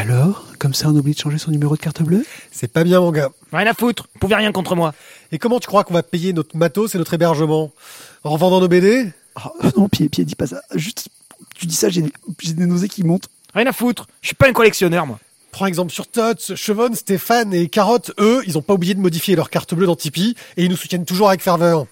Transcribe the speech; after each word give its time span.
Alors, 0.00 0.46
comme 0.58 0.72
ça 0.72 0.88
on 0.88 0.96
oublie 0.96 1.12
de 1.12 1.18
changer 1.18 1.36
son 1.36 1.50
numéro 1.50 1.76
de 1.76 1.80
carte 1.80 2.00
bleue? 2.00 2.24
C'est 2.50 2.72
pas 2.72 2.84
bien, 2.84 3.00
mon 3.00 3.12
gars. 3.12 3.28
Rien 3.52 3.66
à 3.66 3.74
foutre, 3.74 4.08
vous 4.14 4.18
pouvez 4.18 4.34
rien 4.34 4.50
contre 4.50 4.74
moi. 4.74 4.94
Et 5.30 5.38
comment 5.38 5.60
tu 5.60 5.66
crois 5.66 5.84
qu'on 5.84 5.92
va 5.92 6.02
payer 6.02 6.32
notre 6.32 6.56
matos 6.56 6.94
et 6.94 6.98
notre 6.98 7.12
hébergement? 7.12 7.70
En 8.24 8.30
revendant 8.30 8.60
nos 8.60 8.68
BD 8.68 9.12
Oh, 9.36 9.50
Non, 9.76 9.90
Pied, 9.90 10.08
Pied, 10.08 10.24
dis 10.24 10.36
pas 10.36 10.46
ça. 10.46 10.62
Juste, 10.74 11.10
tu 11.54 11.66
dis 11.66 11.74
ça, 11.74 11.90
j'ai 11.90 12.00
des, 12.00 12.12
j'ai 12.40 12.54
des 12.54 12.64
nausées 12.64 12.88
qui 12.88 13.04
montent. 13.04 13.28
Rien 13.52 13.66
à 13.66 13.74
foutre, 13.74 14.06
je 14.22 14.28
suis 14.28 14.36
pas 14.36 14.48
un 14.48 14.54
collectionneur 14.54 15.04
moi. 15.04 15.18
Prends 15.52 15.66
exemple 15.66 15.92
sur 15.92 16.06
Tots, 16.06 16.54
Chevonne, 16.54 16.94
Stéphane 16.94 17.52
et 17.52 17.68
Carotte, 17.68 18.12
eux, 18.18 18.42
ils 18.46 18.56
ont 18.56 18.62
pas 18.62 18.72
oublié 18.72 18.94
de 18.94 19.00
modifier 19.00 19.36
leur 19.36 19.50
carte 19.50 19.74
bleue 19.74 19.84
dans 19.86 19.96
Tipeee 19.96 20.34
et 20.56 20.64
ils 20.64 20.70
nous 20.70 20.76
soutiennent 20.78 21.04
toujours 21.04 21.28
avec 21.28 21.42
ferveur. 21.42 21.84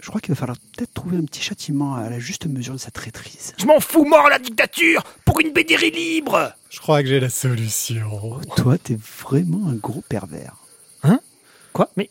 Je 0.00 0.08
crois 0.08 0.20
qu'il 0.22 0.32
va 0.34 0.38
falloir 0.38 0.56
peut-être 0.74 0.94
trouver 0.94 1.18
un 1.18 1.24
petit 1.24 1.42
châtiment 1.42 1.96
à 1.96 2.08
la 2.08 2.18
juste 2.18 2.46
mesure 2.46 2.74
de 2.74 2.78
sa 2.78 2.90
traîtrise. 2.90 3.52
Je 3.58 3.66
m'en 3.66 3.80
fous 3.80 4.04
mort 4.04 4.28
la 4.30 4.38
dictature 4.38 5.02
pour 5.24 5.40
une 5.40 5.52
BD 5.52 5.76
libre. 5.90 6.52
Je 6.76 6.80
crois 6.82 7.02
que 7.02 7.08
j'ai 7.08 7.20
la 7.20 7.30
solution. 7.30 8.38
Toi, 8.54 8.76
t'es 8.76 8.98
vraiment 9.22 9.70
un 9.70 9.76
gros 9.76 10.02
pervers. 10.10 10.56
Quoi? 11.72 11.88
Mais 11.96 12.10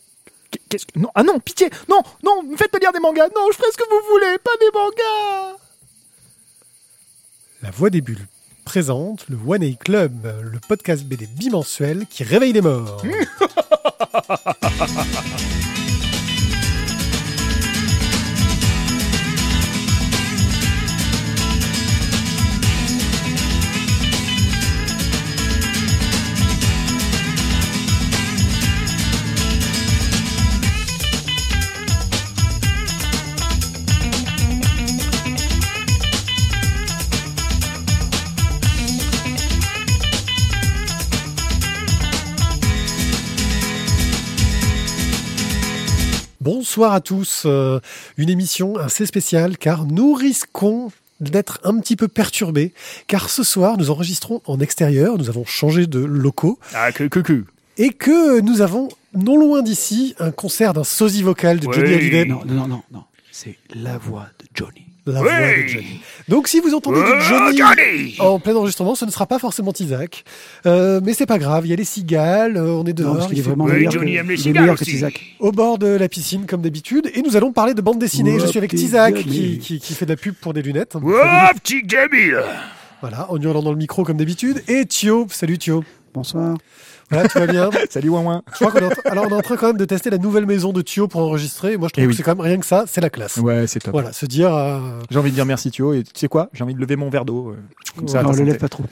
qu'est-ce 0.68 0.86
que 0.86 0.98
non 0.98 1.08
Ah 1.14 1.22
non, 1.22 1.38
pitié. 1.38 1.70
Non, 1.88 2.00
non, 2.24 2.42
me 2.42 2.56
faites 2.56 2.74
me 2.74 2.80
lire 2.80 2.92
des 2.92 2.98
mangas. 2.98 3.28
Non, 3.28 3.46
je 3.52 3.56
ferai 3.56 3.70
ce 3.70 3.76
que 3.76 3.84
vous 3.88 4.00
voulez, 4.10 4.38
pas 4.38 4.50
des 4.60 4.70
mangas. 4.74 5.56
La 7.62 7.70
Voix 7.70 7.90
des 7.90 8.00
Bulles 8.00 8.26
présente 8.64 9.28
le 9.28 9.38
One 9.46 9.62
A 9.62 9.70
Club, 9.72 10.26
le 10.42 10.58
podcast 10.66 11.04
BD 11.04 11.28
bimensuel 11.28 12.04
qui 12.10 12.24
réveille 12.24 12.52
les 12.52 12.60
morts. 12.60 13.00
Bonsoir 46.46 46.92
à 46.92 47.00
tous. 47.00 47.42
Euh, 47.44 47.80
une 48.16 48.30
émission 48.30 48.76
assez 48.76 49.04
spéciale 49.04 49.58
car 49.58 49.84
nous 49.84 50.12
risquons 50.14 50.92
d'être 51.18 51.58
un 51.64 51.76
petit 51.80 51.96
peu 51.96 52.06
perturbés 52.06 52.72
car 53.08 53.30
ce 53.30 53.42
soir 53.42 53.76
nous 53.76 53.90
enregistrons 53.90 54.42
en 54.46 54.60
extérieur, 54.60 55.18
nous 55.18 55.28
avons 55.28 55.44
changé 55.44 55.88
de 55.88 55.98
locaux 55.98 56.60
Ah 56.72 56.92
que 56.92 57.02
que 57.02 57.18
que. 57.18 57.44
et 57.78 57.88
que 57.88 58.38
nous 58.42 58.60
avons 58.60 58.86
non 59.12 59.36
loin 59.36 59.60
d'ici 59.60 60.14
un 60.20 60.30
concert 60.30 60.72
d'un 60.72 60.84
sosie 60.84 61.24
vocal 61.24 61.58
de 61.58 61.64
Johnny 61.64 61.88
Oui. 61.88 61.94
Hallyday, 61.96 62.26
Non, 62.26 62.42
non, 62.46 62.54
non, 62.54 62.68
non, 62.68 62.82
non. 62.92 63.02
C'est 63.32 63.56
la 63.74 63.98
voix 63.98 64.28
de 64.38 64.46
Johnny. 64.54 64.85
La 65.12 65.20
Oui. 65.22 65.28
voix 65.28 65.38
de 65.62 65.68
Johnny. 65.68 66.00
Donc 66.28 66.48
si 66.48 66.60
vous 66.60 66.74
entendez 66.74 67.00
du 67.00 67.06
Oh, 67.08 67.20
Johnny, 67.20 67.56
Johnny 67.58 68.16
en 68.18 68.38
plein 68.38 68.54
enregistrement, 68.54 68.94
ce 68.94 69.04
ne 69.04 69.10
sera 69.10 69.26
pas 69.26 69.38
forcément 69.38 69.72
Isaac, 69.78 70.24
Euh, 70.66 71.00
mais 71.04 71.12
c'est 71.14 71.26
pas 71.26 71.38
grave, 71.38 71.66
il 71.66 71.70
y 71.70 71.72
a 71.72 71.76
les 71.76 71.84
cigales, 71.84 72.56
euh, 72.56 72.72
on 72.72 72.84
est 72.84 72.88
Non, 72.88 73.04
dehors, 73.04 73.18
parce 73.18 73.32
il 73.32 73.38
est 73.38 73.42
vraiment 73.42 73.64
Oui, 73.64 73.72
meilleur, 73.72 73.92
Johnny 73.92 74.14
que, 74.14 74.18
aime 74.18 74.28
les 74.30 74.36
cigales 74.36 74.62
meilleur 74.62 74.76
que 74.76 74.82
aussi. 74.82 74.92
Tizak. 74.92 75.20
au 75.40 75.52
bord 75.52 75.78
de 75.78 75.86
la 75.86 76.08
piscine 76.08 76.46
comme 76.46 76.62
d'habitude 76.62 77.10
et 77.14 77.22
nous 77.22 77.36
allons 77.36 77.52
parler 77.52 77.74
de 77.74 77.82
bande 77.82 77.98
dessinée. 77.98 78.34
Ouais, 78.34 78.40
Je 78.40 78.46
suis 78.46 78.58
avec 78.58 78.74
bien, 78.74 79.12
qui, 79.12 79.58
qui, 79.58 79.78
qui 79.80 79.94
fait 79.94 80.06
de 80.06 80.10
la 80.12 80.16
pub 80.16 80.34
pour 80.34 80.52
des 80.54 80.62
lunettes. 80.62 80.94
Oh, 80.96 81.00
petit 81.62 81.82
Jamil. 81.88 82.38
Voilà, 83.00 83.30
en 83.30 83.40
hurlant 83.40 83.62
dans 83.62 83.70
le 83.72 83.76
micro 83.76 84.04
comme 84.04 84.16
d'habitude. 84.16 84.62
Et 84.68 84.86
Thio, 84.86 85.26
salut 85.30 85.58
Thio. 85.58 85.84
Bonsoir. 86.14 86.56
Voilà, 87.10 87.28
tout 87.28 87.38
va 87.38 87.46
bien. 87.46 87.70
Salut 87.90 88.08
ouin 88.08 88.22
ouin. 88.22 88.42
Je 88.52 88.56
crois 88.56 88.72
qu'on 88.72 88.78
est 88.78 88.84
en 88.86 88.90
train- 88.90 89.10
alors 89.10 89.26
on 89.26 89.28
est 89.28 89.34
en 89.34 89.42
train 89.42 89.56
quand 89.56 89.68
même 89.68 89.76
de 89.76 89.84
tester 89.84 90.10
la 90.10 90.18
nouvelle 90.18 90.46
maison 90.46 90.72
de 90.72 90.82
Thio 90.82 91.06
pour 91.08 91.20
enregistrer. 91.20 91.72
Et 91.74 91.76
moi 91.76 91.88
je 91.88 91.92
trouve 91.92 92.02
Eh 92.02 92.06
que 92.06 92.10
oui. 92.10 92.16
c'est 92.16 92.22
quand 92.22 92.32
même 92.34 92.40
rien 92.44 92.58
que 92.58 92.66
ça, 92.66 92.84
c'est 92.88 93.00
la 93.00 93.10
classe. 93.10 93.36
Ouais, 93.36 93.66
c'est 93.66 93.78
top. 93.80 93.92
Voilà, 93.92 94.12
se 94.12 94.26
dire 94.26 94.52
euh, 94.54 94.80
J'ai 95.10 95.18
envie 95.18 95.30
de 95.30 95.34
dire 95.36 95.46
merci 95.46 95.70
Thio 95.70 95.92
et 95.94 96.02
tu 96.02 96.10
sais 96.14 96.28
quoi? 96.28 96.48
J'ai 96.52 96.64
envie 96.64 96.74
de 96.74 96.80
lever 96.80 96.96
mon 96.96 97.08
verre 97.10 97.24
d'eau. 97.24 97.50
euh, 97.50 97.56
comme 97.96 98.08
ça, 98.08 98.20
à 98.20 98.22
non, 98.22 98.30
ta 98.30 98.32
le 98.32 98.38
santé. 98.38 98.50
lève 98.50 98.60
pas 98.60 98.68
trop. 98.68 98.84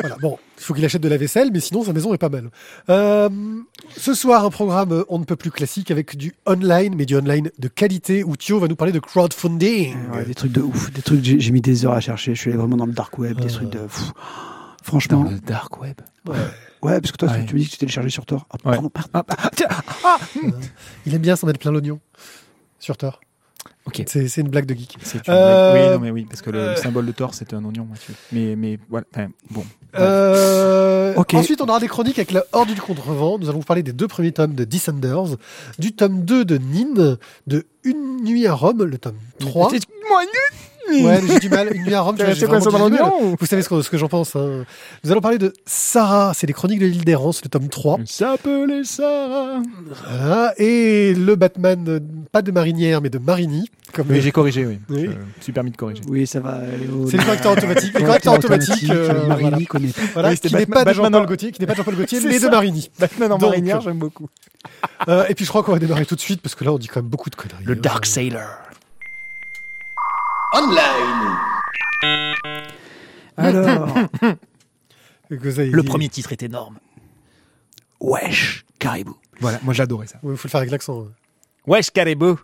voilà, 0.00 0.16
bon, 0.20 0.38
il 0.58 0.64
faut 0.64 0.74
qu'il 0.74 0.84
achète 0.84 1.02
de 1.02 1.08
la 1.08 1.16
vaisselle, 1.16 1.50
mais 1.52 1.60
sinon 1.60 1.84
sa 1.84 1.92
maison 1.92 2.12
est 2.14 2.18
pas 2.18 2.28
mal. 2.30 2.50
Euh, 2.88 3.28
ce 3.96 4.14
soir, 4.14 4.44
un 4.44 4.50
programme 4.50 4.92
euh, 4.92 5.04
on 5.08 5.18
ne 5.18 5.24
peut 5.24 5.36
plus 5.36 5.50
classique 5.50 5.90
avec 5.90 6.16
du 6.16 6.34
online, 6.46 6.94
mais 6.96 7.04
du 7.06 7.16
online 7.16 7.50
de 7.58 7.68
qualité 7.68 8.24
où 8.24 8.36
Thio 8.36 8.58
va 8.58 8.66
nous 8.68 8.76
parler 8.76 8.92
de 8.92 8.98
crowdfunding. 8.98 9.94
Ouais, 10.14 10.24
des 10.24 10.34
trucs 10.34 10.52
de 10.52 10.60
ouf, 10.62 10.90
des 10.92 11.02
trucs 11.02 11.20
que 11.20 11.26
j'ai 11.26 11.38
j'ai 11.38 11.52
mis 11.52 11.60
des 11.60 11.84
heures 11.84 11.92
à 11.92 12.00
chercher. 12.00 12.34
Je 12.34 12.40
suis 12.40 12.50
allé 12.50 12.58
vraiment 12.58 12.76
dans 12.78 12.86
le 12.86 12.92
dark 12.92 13.18
web, 13.18 13.38
des 13.40 13.46
Euh. 13.46 13.56
trucs 13.56 13.70
de. 13.70 13.78
pff. 13.78 14.12
Franchement, 14.82 15.24
Dans 15.24 15.30
le 15.30 15.38
dark 15.38 15.80
web. 15.82 15.96
Ouais, 16.82 17.00
parce 17.00 17.12
que 17.12 17.16
toi, 17.16 17.28
Ouais. 17.28 17.44
tu 17.46 17.54
me 17.54 17.60
dis 17.60 17.66
que 17.66 17.72
tu 17.72 17.78
téléchargé 17.78 18.10
sur 18.10 18.26
Tor. 18.26 18.46
Ah, 18.50 18.56
Ouais. 18.64 18.72
pardon, 18.74 18.88
pardon. 18.90 19.08
Ah, 19.14 19.24
ah, 19.38 19.50
tiens, 19.54 19.68
Il 21.06 21.14
aime 21.14 21.22
bien 21.22 21.36
s'en 21.36 21.46
mettre 21.46 21.58
plein 21.60 21.70
l'oignon 21.72 22.00
sur 22.78 22.96
Thor. 22.96 23.20
Ok. 23.86 24.02
C'est 24.06 24.28
c'est 24.28 24.40
une 24.42 24.48
blague 24.48 24.66
de 24.66 24.74
geek. 24.74 24.96
C'est 25.02 25.26
une 25.26 25.34
Euh, 25.34 25.72
blague. 25.72 25.84
Oui, 25.86 25.90
non, 25.94 26.00
mais 26.00 26.10
oui, 26.10 26.26
parce 26.28 26.42
que 26.42 26.50
le, 26.50 26.58
euh, 26.58 26.70
le 26.72 26.76
symbole 26.76 27.06
de 27.06 27.12
Thor, 27.12 27.34
c'était 27.34 27.54
un 27.54 27.64
oignon, 27.64 27.86
Mathieu. 27.90 28.14
Mais, 28.32 28.54
mais 28.56 28.78
voilà. 28.88 29.06
Enfin, 29.14 29.28
bon. 29.50 29.64
Euh, 29.98 31.14
Ok. 31.16 31.34
Ensuite, 31.34 31.60
on 31.60 31.66
aura 31.66 31.80
des 31.80 31.88
chroniques 31.88 32.18
avec 32.18 32.30
la 32.32 32.44
Horde 32.52 32.72
du 32.72 32.80
Contrevent. 32.80 33.38
Nous 33.38 33.48
allons 33.48 33.58
vous 33.58 33.64
parler 33.64 33.82
des 33.82 33.92
deux 33.92 34.06
premiers 34.08 34.32
tomes 34.32 34.54
de 34.54 34.64
Descenders, 34.64 35.36
du 35.78 35.92
tome 35.92 36.24
2 36.24 36.44
de 36.44 36.58
Nin, 36.58 37.16
de 37.46 37.66
Une 37.84 38.22
nuit 38.24 38.46
à 38.46 38.54
Rome, 38.54 38.84
le 38.84 38.96
tome 38.98 39.16
3. 39.40 39.72
Excuse-moi, 39.74 40.22
Ouais, 40.90 41.20
j'ai 41.26 41.38
du 41.38 41.48
mal. 41.48 41.74
Une 41.74 41.84
nuit 41.84 41.94
à 41.94 42.00
Rome, 42.00 42.16
acheté 42.20 42.46
quoi 42.46 42.60
ça 42.60 42.70
dans 42.70 42.88
Vous 43.38 43.46
savez 43.46 43.62
ce 43.62 43.68
que, 43.68 43.82
ce 43.82 43.90
que 43.90 43.98
j'en 43.98 44.08
pense. 44.08 44.36
hein. 44.36 44.64
Nous 45.04 45.10
allons 45.12 45.20
parler 45.20 45.38
de 45.38 45.52
Sarah, 45.66 46.32
c'est 46.34 46.46
les 46.46 46.52
chroniques 46.52 46.80
de 46.80 46.86
l'île 46.86 47.04
d'errance, 47.04 47.42
le 47.42 47.48
tome 47.48 47.68
3. 47.68 47.98
Ça 48.06 48.36
s'appelait 48.36 48.84
ça. 48.84 49.60
Voilà. 50.08 50.54
Et 50.58 51.14
le 51.14 51.34
Batman, 51.36 51.84
euh, 51.88 52.00
pas 52.32 52.42
de 52.42 52.50
marinière, 52.52 53.00
mais 53.00 53.10
de 53.10 53.18
Marini. 53.18 53.68
Comme 53.92 54.06
Oui, 54.08 54.20
j'ai 54.20 54.30
corrigé, 54.30 54.66
oui. 54.66 54.78
Oui. 54.88 55.06
Euh, 55.08 55.14
Je 55.38 55.42
suis 55.44 55.52
permis 55.52 55.72
de 55.72 55.76
corriger. 55.76 56.02
Oui, 56.08 56.26
ça 56.26 56.38
va. 56.40 56.60
C'est 57.10 57.16
le 57.16 57.24
correcteur 57.24 57.52
automatique. 57.52 57.98
Le 57.98 58.06
correcteur 58.06 58.34
automatique. 58.34 58.90
euh, 58.90 59.26
Marini 59.26 59.66
connaît. 59.66 59.90
Voilà, 60.12 60.36
qui 60.36 60.54
n'est 60.54 60.66
pas 60.66 60.84
de 60.84 60.92
Jean-Paul 60.92 61.26
Gaultier, 61.26 61.50
qui 61.50 61.60
n'est 61.60 61.66
pas 61.66 61.74
Jean-Paul 61.74 61.96
Gaultier, 61.96 62.20
mais 62.24 62.38
de. 62.38 62.48
Marini. 62.48 62.90
Batman 62.98 63.32
en 63.32 63.38
marinière, 63.38 63.80
j'aime 63.80 63.98
beaucoup. 63.98 64.28
Euh, 65.08 65.24
et 65.28 65.34
puis 65.34 65.44
je 65.44 65.50
crois 65.50 65.62
qu'on 65.62 65.72
va 65.72 65.78
démarrer 65.78 66.04
tout 66.04 66.14
de 66.16 66.20
suite 66.20 66.42
parce 66.42 66.54
que 66.54 66.64
là 66.64 66.72
on 66.72 66.78
dit 66.78 66.86
quand 66.86 67.00
même 67.00 67.08
beaucoup 67.08 67.30
de 67.30 67.34
conneries. 67.36 67.64
Le 67.64 67.72
hein. 67.72 67.78
Dark 67.80 68.04
Sailor. 68.04 68.42
Alors, 73.36 73.88
ça, 74.20 75.64
il 75.64 75.70
Le 75.72 75.82
premier 75.82 76.08
titre 76.08 76.32
est 76.32 76.42
énorme. 76.42 76.78
wesh, 78.00 78.64
caribou. 78.78 79.16
Voilà, 79.40 79.58
moi 79.62 79.72
j'adorais 79.74 80.06
ça. 80.06 80.18
Ouais, 80.22 80.32
Il 80.34 80.36
faut 80.36 80.48
le 80.48 80.50
faire 80.50 80.60
avec 80.60 80.70
l'accent. 80.70 81.02
hein. 81.02 81.12
Wesh 81.66 81.90
caribou. 81.90 82.38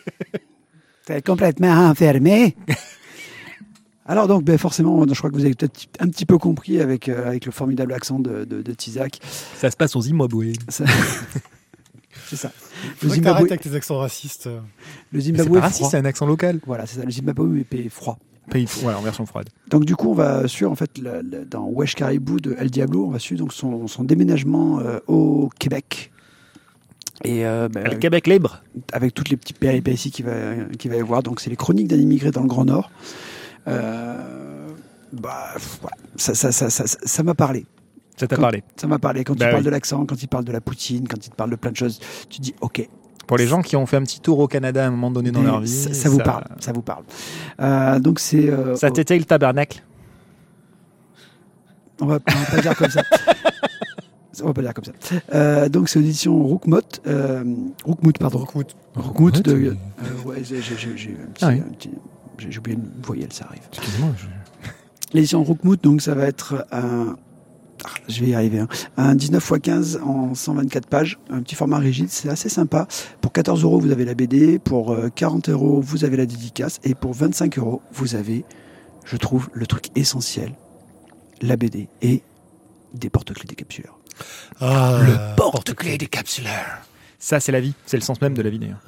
T'es 1.06 1.22
complètement 1.22 1.88
enfermé. 1.88 2.56
Alors 4.06 4.28
donc, 4.28 4.44
ben 4.44 4.56
forcément, 4.56 5.04
je 5.08 5.14
crois 5.18 5.30
que 5.30 5.34
vous 5.34 5.44
avez 5.44 5.54
peut-être 5.54 5.88
un 5.98 6.08
petit 6.08 6.26
peu 6.26 6.38
compris 6.38 6.80
avec, 6.80 7.08
euh, 7.08 7.26
avec 7.26 7.44
le 7.44 7.50
formidable 7.50 7.92
accent 7.92 8.20
de, 8.20 8.44
de, 8.44 8.62
de 8.62 8.72
Tizak. 8.72 9.18
Ça 9.56 9.68
se 9.70 9.76
passe 9.76 9.96
aux 9.96 10.02
Zimbabwe. 10.02 10.52
Ça- 10.68 10.84
C'est 12.28 12.36
ça. 12.36 12.50
Le 13.02 13.08
Zimbabwe, 13.08 13.46
avec 13.46 13.60
tes 13.60 13.74
accents 13.74 13.98
racistes. 13.98 14.46
euh. 14.48 14.60
le 15.12 15.20
C'est 15.20 15.26
Zimbabwe 15.28 15.52
pas 15.52 15.58
est 15.58 15.60
raciste, 15.60 15.78
froid. 15.80 15.90
c'est 15.90 15.96
un 15.98 16.04
accent 16.04 16.26
local. 16.26 16.60
Voilà, 16.66 16.86
c'est 16.86 16.98
ça. 16.98 17.04
Le 17.04 17.10
Zimbabwe 17.10 17.58
est 17.70 17.88
froid. 17.88 18.18
Pays, 18.50 18.66
voilà, 18.82 18.98
en 18.98 19.02
version 19.02 19.26
froide. 19.26 19.48
Donc 19.70 19.84
du 19.84 19.96
coup, 19.96 20.10
on 20.10 20.14
va 20.14 20.46
suivre 20.46 20.70
en 20.70 20.76
fait 20.76 20.98
le- 20.98 21.20
le- 21.20 21.44
dans 21.44 21.64
Wesh 21.66 21.94
Caribou 21.96 22.38
de 22.38 22.54
El 22.58 22.70
Diablo, 22.70 23.06
on 23.06 23.10
va 23.10 23.18
suivre 23.18 23.40
donc 23.40 23.52
son, 23.52 23.88
son 23.88 24.04
déménagement 24.04 24.78
euh, 24.78 24.98
au 25.08 25.50
Québec. 25.58 26.12
Et 27.24 27.44
euh, 27.46 27.68
ben, 27.68 27.82
Le 27.84 27.96
Québec 27.96 28.26
libre. 28.26 28.62
avec 28.92 29.14
toutes 29.14 29.30
les 29.30 29.36
petites 29.36 29.58
péripéties 29.58 30.10
qu'il 30.12 30.26
va, 30.26 30.54
qu'il 30.78 30.90
va 30.90 30.96
y 30.96 31.00
avoir. 31.00 31.22
Donc, 31.22 31.40
c'est 31.40 31.50
les 31.50 31.56
chroniques 31.56 31.88
d'un 31.88 31.96
immigré 31.96 32.30
dans 32.30 32.42
le 32.42 32.46
Grand 32.46 32.66
Nord. 32.66 32.90
Euh, 33.68 34.68
bah, 35.12 35.54
voilà. 35.80 35.96
ça, 36.16 36.34
ça, 36.34 36.52
ça, 36.52 36.70
ça, 36.70 36.86
ça- 36.86 36.98
ça 37.02 37.22
m'a 37.22 37.34
parlé. 37.34 37.66
Ça 38.16 38.26
t'a 38.26 38.36
parlé. 38.36 38.62
Ça 38.76 38.86
m'a 38.86 38.98
parlé. 38.98 39.24
Quand 39.24 39.34
Bah 39.36 39.46
il 39.46 39.50
parle 39.50 39.60
oui. 39.60 39.64
de 39.66 39.70
l'accent, 39.70 40.06
quand 40.06 40.22
il 40.22 40.26
parle 40.26 40.44
de 40.44 40.52
la 40.52 40.60
poutine, 40.60 41.06
quand 41.08 41.24
il 41.26 41.30
te 41.30 41.34
parle 41.36 41.50
de 41.50 41.56
plein 41.56 41.70
de 41.70 41.76
choses, 41.76 42.00
tu 42.30 42.40
dis 42.40 42.54
OK. 42.60 42.88
Pour 43.26 43.36
les 43.36 43.46
gens 43.46 43.60
qui 43.60 43.74
ont 43.76 43.84
fait 43.86 43.96
un 43.96 44.02
petit 44.02 44.20
tour 44.20 44.38
au 44.38 44.46
Canada 44.46 44.84
à 44.84 44.86
un 44.86 44.90
moment 44.90 45.10
donné 45.10 45.30
dans 45.32 45.40
Mais 45.40 45.46
leur 45.46 45.60
vie. 45.60 45.68
ça, 45.68 45.92
ça 45.92 46.08
vous 46.08 46.18
parle. 46.18 46.44
Ça 46.60 46.72
vous 46.72 46.82
parle. 46.82 47.02
Euh, 47.60 47.98
donc, 47.98 48.20
c'est. 48.20 48.48
euh, 48.48 48.76
Ça 48.76 48.90
t'était 48.90 49.18
le 49.18 49.24
tabernacle. 49.24 49.82
on, 52.00 52.06
va, 52.06 52.18
on 52.26 52.32
va 52.32 52.46
pas 52.56 52.60
dire 52.62 52.76
comme 52.76 52.90
ça. 52.90 53.02
On 54.42 54.48
va 54.48 54.52
pas 54.52 54.60
dire 54.60 54.74
comme 54.74 54.84
ça. 54.84 54.92
Euh, 55.34 55.70
donc, 55.70 55.88
c'est 55.88 55.98
audition 55.98 56.38
Roukmout. 56.44 57.00
Euh, 57.06 57.42
pardon. 58.20 58.38
Rockwood. 58.40 58.66
Roukmout 58.94 59.30
de. 59.42 59.52
euh, 59.52 59.74
ouais, 60.26 60.42
j'ai 60.44 60.60
Ah 61.40 61.48
oui. 61.48 61.62
oublié 62.58 62.76
une 62.76 62.90
voyelle, 63.02 63.32
ça 63.32 63.46
arrive. 63.46 63.62
Excusez-moi. 63.72 64.10
je- 64.18 64.26
L'édition 65.14 65.42
Rookmout, 65.42 65.76
donc 65.82 66.02
ça 66.02 66.14
va 66.14 66.26
être 66.26 66.66
un. 66.70 67.16
Ah, 67.84 67.88
Je 68.08 68.20
vais 68.20 68.28
y 68.30 68.34
arriver. 68.34 68.60
hein. 68.60 68.68
Un 68.96 69.14
19 69.14 69.42
x 69.50 69.60
15 69.62 70.00
en 70.04 70.34
124 70.34 70.86
pages, 70.88 71.18
un 71.30 71.40
petit 71.42 71.54
format 71.54 71.78
rigide, 71.78 72.08
c'est 72.10 72.28
assez 72.28 72.48
sympa. 72.48 72.86
Pour 73.20 73.32
14 73.32 73.62
euros, 73.64 73.78
vous 73.78 73.90
avez 73.92 74.04
la 74.04 74.14
BD. 74.14 74.58
Pour 74.58 74.92
euh, 74.92 75.08
40 75.14 75.48
euros, 75.48 75.80
vous 75.80 76.04
avez 76.04 76.16
la 76.16 76.26
dédicace. 76.26 76.80
Et 76.84 76.94
pour 76.94 77.12
25 77.14 77.58
euros, 77.58 77.82
vous 77.92 78.14
avez, 78.14 78.44
je 79.04 79.16
trouve, 79.16 79.48
le 79.52 79.66
truc 79.66 79.86
essentiel 79.96 80.52
la 81.42 81.56
BD 81.56 81.88
et 82.02 82.22
des 82.94 83.10
porte-clés 83.10 83.46
décapsuleurs. 83.46 83.98
Ah, 84.60 85.34
porte-clés 85.36 85.98
décapsuleur. 85.98 86.80
Ça, 87.18 87.40
c'est 87.40 87.52
la 87.52 87.60
vie. 87.60 87.74
C'est 87.84 87.96
le 87.98 88.02
sens 88.02 88.20
même 88.20 88.34
de 88.34 88.40
la 88.42 88.48
vie, 88.50 88.58
d'ailleurs. 88.58 88.80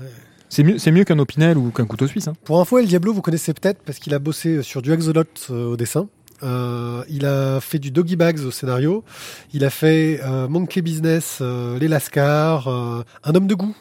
C'est 0.49 0.63
mieux, 0.63 0.79
c'est 0.79 0.93
mieux 0.93 1.05
qu'un 1.05 1.19
opinel 1.19 1.59
ou 1.59 1.71
qu'un 1.71 1.85
couteau 1.85 2.07
suisse. 2.07 2.27
hein. 2.29 2.33
Pour 2.45 2.59
info, 2.59 2.79
El 2.79 2.87
Diablo, 2.87 3.13
vous 3.13 3.21
connaissez 3.21 3.53
peut-être 3.53 3.83
parce 3.85 3.99
qu'il 3.99 4.15
a 4.15 4.19
bossé 4.19 4.63
sur 4.63 4.81
du 4.81 4.93
Axolot 4.93 5.25
euh, 5.51 5.73
au 5.73 5.77
dessin. 5.77 6.09
Euh, 6.43 7.05
il 7.09 7.27
a 7.27 7.61
fait 7.61 7.79
du 7.79 7.91
Doggy 7.91 8.17
Bags 8.17 8.41
au 8.41 8.51
scénario. 8.51 9.05
Il 9.53 9.65
a 9.65 9.71
fait 9.71 10.21
euh, 10.25 10.49
Monkey 10.49 10.83
Business, 10.83 11.39
euh, 11.41 11.79
Les 11.79 11.89
Lascars, 11.89 12.69
Un 12.69 13.35
homme 13.35 13.47
de 13.47 13.55
goût 13.55 13.77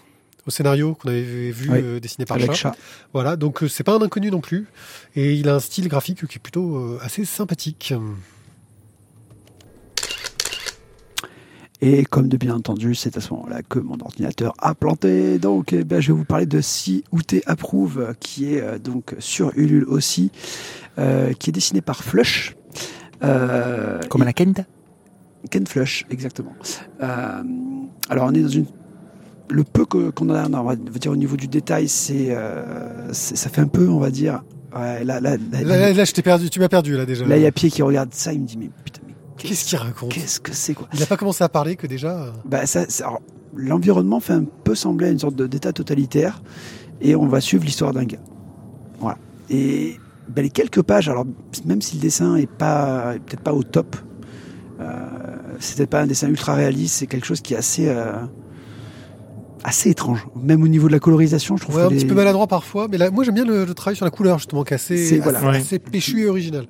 au 0.45 0.50
scénario 0.50 0.95
qu'on 0.95 1.09
avait 1.09 1.51
vu 1.51 1.69
Oui, 1.69 2.00
dessiné 2.00 2.25
par 2.25 2.39
Chat. 2.39 2.54
chat. 2.54 2.75
Voilà, 3.12 3.36
donc 3.36 3.65
c'est 3.68 3.83
pas 3.83 3.95
un 3.95 4.01
inconnu 4.01 4.31
non 4.31 4.39
plus. 4.39 4.68
Et 5.15 5.33
il 5.33 5.50
a 5.50 5.56
un 5.56 5.59
style 5.59 5.89
graphique 5.89 6.25
qui 6.25 6.38
est 6.38 6.42
plutôt 6.42 6.98
assez 7.01 7.25
sympathique. 7.25 7.94
Et 11.80 12.06
comme 12.06 12.27
de 12.27 12.38
bien 12.38 12.56
entendu, 12.56 12.95
c'est 12.95 13.18
à 13.18 13.21
ce 13.21 13.31
moment-là 13.33 13.62
que 13.62 13.77
mon 13.77 14.00
ordinateur 14.01 14.54
a 14.57 14.74
planté. 14.74 15.38
Donc, 15.38 15.74
eh 15.74 15.83
ben, 15.83 16.00
je 16.01 16.12
vais 16.12 16.18
vous 16.18 16.25
parler 16.25 16.48
de 16.48 16.59
Si 16.59 17.04
Outé 17.12 17.44
Approuve, 17.45 18.15
qui 18.19 18.54
est 18.56 18.62
euh, 18.62 18.80
donc 18.80 19.15
sur 19.19 19.51
Ulule 19.56 19.86
aussi, 19.86 20.31
qui 21.39 21.49
est 21.49 21.53
dessiné 21.53 21.81
par 21.81 22.03
Flush. 22.03 22.55
Euh, 23.23 23.99
Comme 24.09 24.21
à 24.21 24.25
la 24.25 24.33
Kent. 24.33 24.61
Ken 25.49 25.65
Flush, 25.65 26.05
exactement. 26.09 26.53
Euh, 27.01 27.41
alors, 28.09 28.25
on 28.29 28.33
est 28.33 28.41
dans 28.41 28.47
une. 28.49 28.65
Le 29.49 29.63
peu 29.63 29.85
que- 29.85 30.09
qu'on 30.09 30.29
a, 30.29 30.49
on 30.49 30.63
va 30.63 30.75
dire 30.75 31.11
au 31.11 31.15
niveau 31.15 31.38
du 31.38 31.47
détail, 31.47 31.88
c'est, 31.88 32.27
euh, 32.35 33.13
ça 33.13 33.49
fait 33.49 33.61
un 33.61 33.67
peu, 33.67 33.88
on 33.88 33.99
va 33.99 34.09
dire. 34.11 34.44
Ouais, 34.75 35.05
là, 35.05 35.21
là, 35.21 35.38
là, 35.38 35.61
Là, 35.63 35.77
là, 35.77 35.94
là, 35.94 36.03
je 36.05 36.11
t'ai 36.11 36.21
perdu, 36.21 36.49
tu 36.49 36.59
m'as 36.59 36.67
perdu 36.67 36.97
là 36.97 37.05
déjà. 37.05 37.25
là, 37.25 37.38
il 37.38 37.44
y 37.44 37.45
a 37.45 37.51
Pied 37.53 37.69
qui 37.71 37.81
regarde 37.81 38.13
ça, 38.13 38.33
il 38.33 38.41
me 38.41 38.45
dit 38.45 38.57
mais 38.57 38.69
putain, 38.83 38.99
mais 39.07 39.13
Qu'est-ce 39.38 39.63
qu'il 39.63 39.77
raconte 39.77 40.09
qu'est-ce 40.11 40.41
que 40.41 40.51
c'est 40.53 40.73
quoi 40.73 40.89
Il 40.94 40.99
n'a 40.99 41.05
pas 41.05 41.15
commencé 41.15 41.44
à 41.45 41.49
parler 41.49 41.77
que 41.77 41.88
déjà. 41.88 42.23
euh, 42.25 42.31
bah, 42.44 42.65
ça, 42.65 42.85
ça- 42.89 43.05
alors, 43.07 43.21
L'environnement 43.55 44.19
fait 44.19 44.33
un 44.33 44.44
peu 44.65 44.75
sembler 44.75 45.07
à 45.07 45.11
une 45.11 45.19
sorte 45.19 45.35
de- 45.35 45.47
d'état 45.47 45.71
totalitaire 45.71 46.44
et 47.01 47.15
on 47.15 47.25
va 47.27 47.39
suivre 47.41 47.63
l'histoire 47.63 47.94
d'un 47.94 48.03
gars. 48.03 48.19
Voilà. 48.99 49.17
Et 49.49 49.95
bah, 50.33 50.41
les 50.41 50.50
quelques 50.50 50.81
pages, 50.81 51.09
alors 51.09 51.25
même 51.65 51.81
si 51.81 51.95
le 51.95 52.01
dessin 52.01 52.35
est 52.35 52.50
pas 52.50 53.15
est 53.15 53.19
peut-être 53.19 53.41
pas 53.41 53.53
au 53.53 53.63
top, 53.63 53.95
euh, 54.79 54.85
c'est 55.59 55.77
peut-être 55.77 55.89
pas 55.89 56.01
un 56.01 56.07
dessin 56.07 56.27
ultra 56.29 56.53
réaliste, 56.56 56.95
c'est 56.95 57.07
quelque 57.07 57.25
chose 57.25 57.41
qui 57.41 57.53
est 57.53 57.57
assez 57.57 57.88
euh, 57.88 58.13
assez 59.63 59.89
étrange. 59.89 60.27
Même 60.41 60.62
au 60.63 60.68
niveau 60.68 60.88
de 60.88 60.94
la 60.94 61.00
colorisation, 61.00 61.57
je 61.57 61.63
trouve 61.63 61.75
Ouais, 61.77 61.83
un 61.83 61.89
petit 61.89 62.06
peu 62.06 62.15
maladroit 62.15 62.47
parfois, 62.47 62.88
mais 62.89 62.97
là, 62.97 63.09
moi 63.12 63.24
j'aime 63.24 63.35
bien 63.35 63.45
le, 63.45 63.65
le 63.65 63.74
travail 63.74 63.95
sur 63.95 64.06
la 64.06 64.12
couleur 64.12 64.38
justement, 64.38 64.63
qui 64.63 64.74
est 64.74 64.75
assez, 64.75 64.97
C'est- 64.97 65.19
voilà. 65.19 65.39
assez, 65.39 65.47
Ouais. 65.47 65.57
assez 65.57 65.79
péchu 65.79 66.21
et 66.21 66.27
original. 66.27 66.65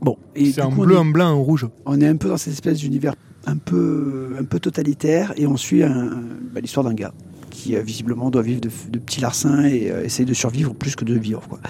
Bon, 0.00 0.16
C'est 0.36 0.60
un 0.60 0.68
bleu, 0.70 0.96
est- 0.96 0.98
un 0.98 1.04
blanc, 1.04 1.26
un 1.28 1.32
rouge. 1.34 1.66
on 1.86 2.00
est 2.00 2.06
un 2.06 2.16
peu 2.16 2.28
dans 2.28 2.36
cette 2.36 2.52
espèce 2.52 2.78
d'univers 2.78 3.14
un 3.46 3.56
peu, 3.58 4.34
un 4.40 4.44
peu 4.44 4.58
totalitaire 4.58 5.32
et 5.36 5.46
on 5.46 5.56
suit 5.56 5.82
bah, 5.82 6.60
l'histoire 6.60 6.84
d'un 6.84 6.94
gars 6.94 7.12
qui 7.50 7.76
euh, 7.76 7.82
visiblement 7.82 8.30
doit 8.30 8.42
vivre 8.42 8.60
de, 8.60 8.70
de 8.90 8.98
petits 8.98 9.20
larcins 9.20 9.64
et 9.64 9.90
euh, 9.90 10.02
essayer 10.04 10.24
de 10.24 10.34
survivre 10.34 10.74
plus 10.74 10.96
que 10.96 11.04
de 11.04 11.14
vivre. 11.14 11.42
Quoi. 11.48 11.60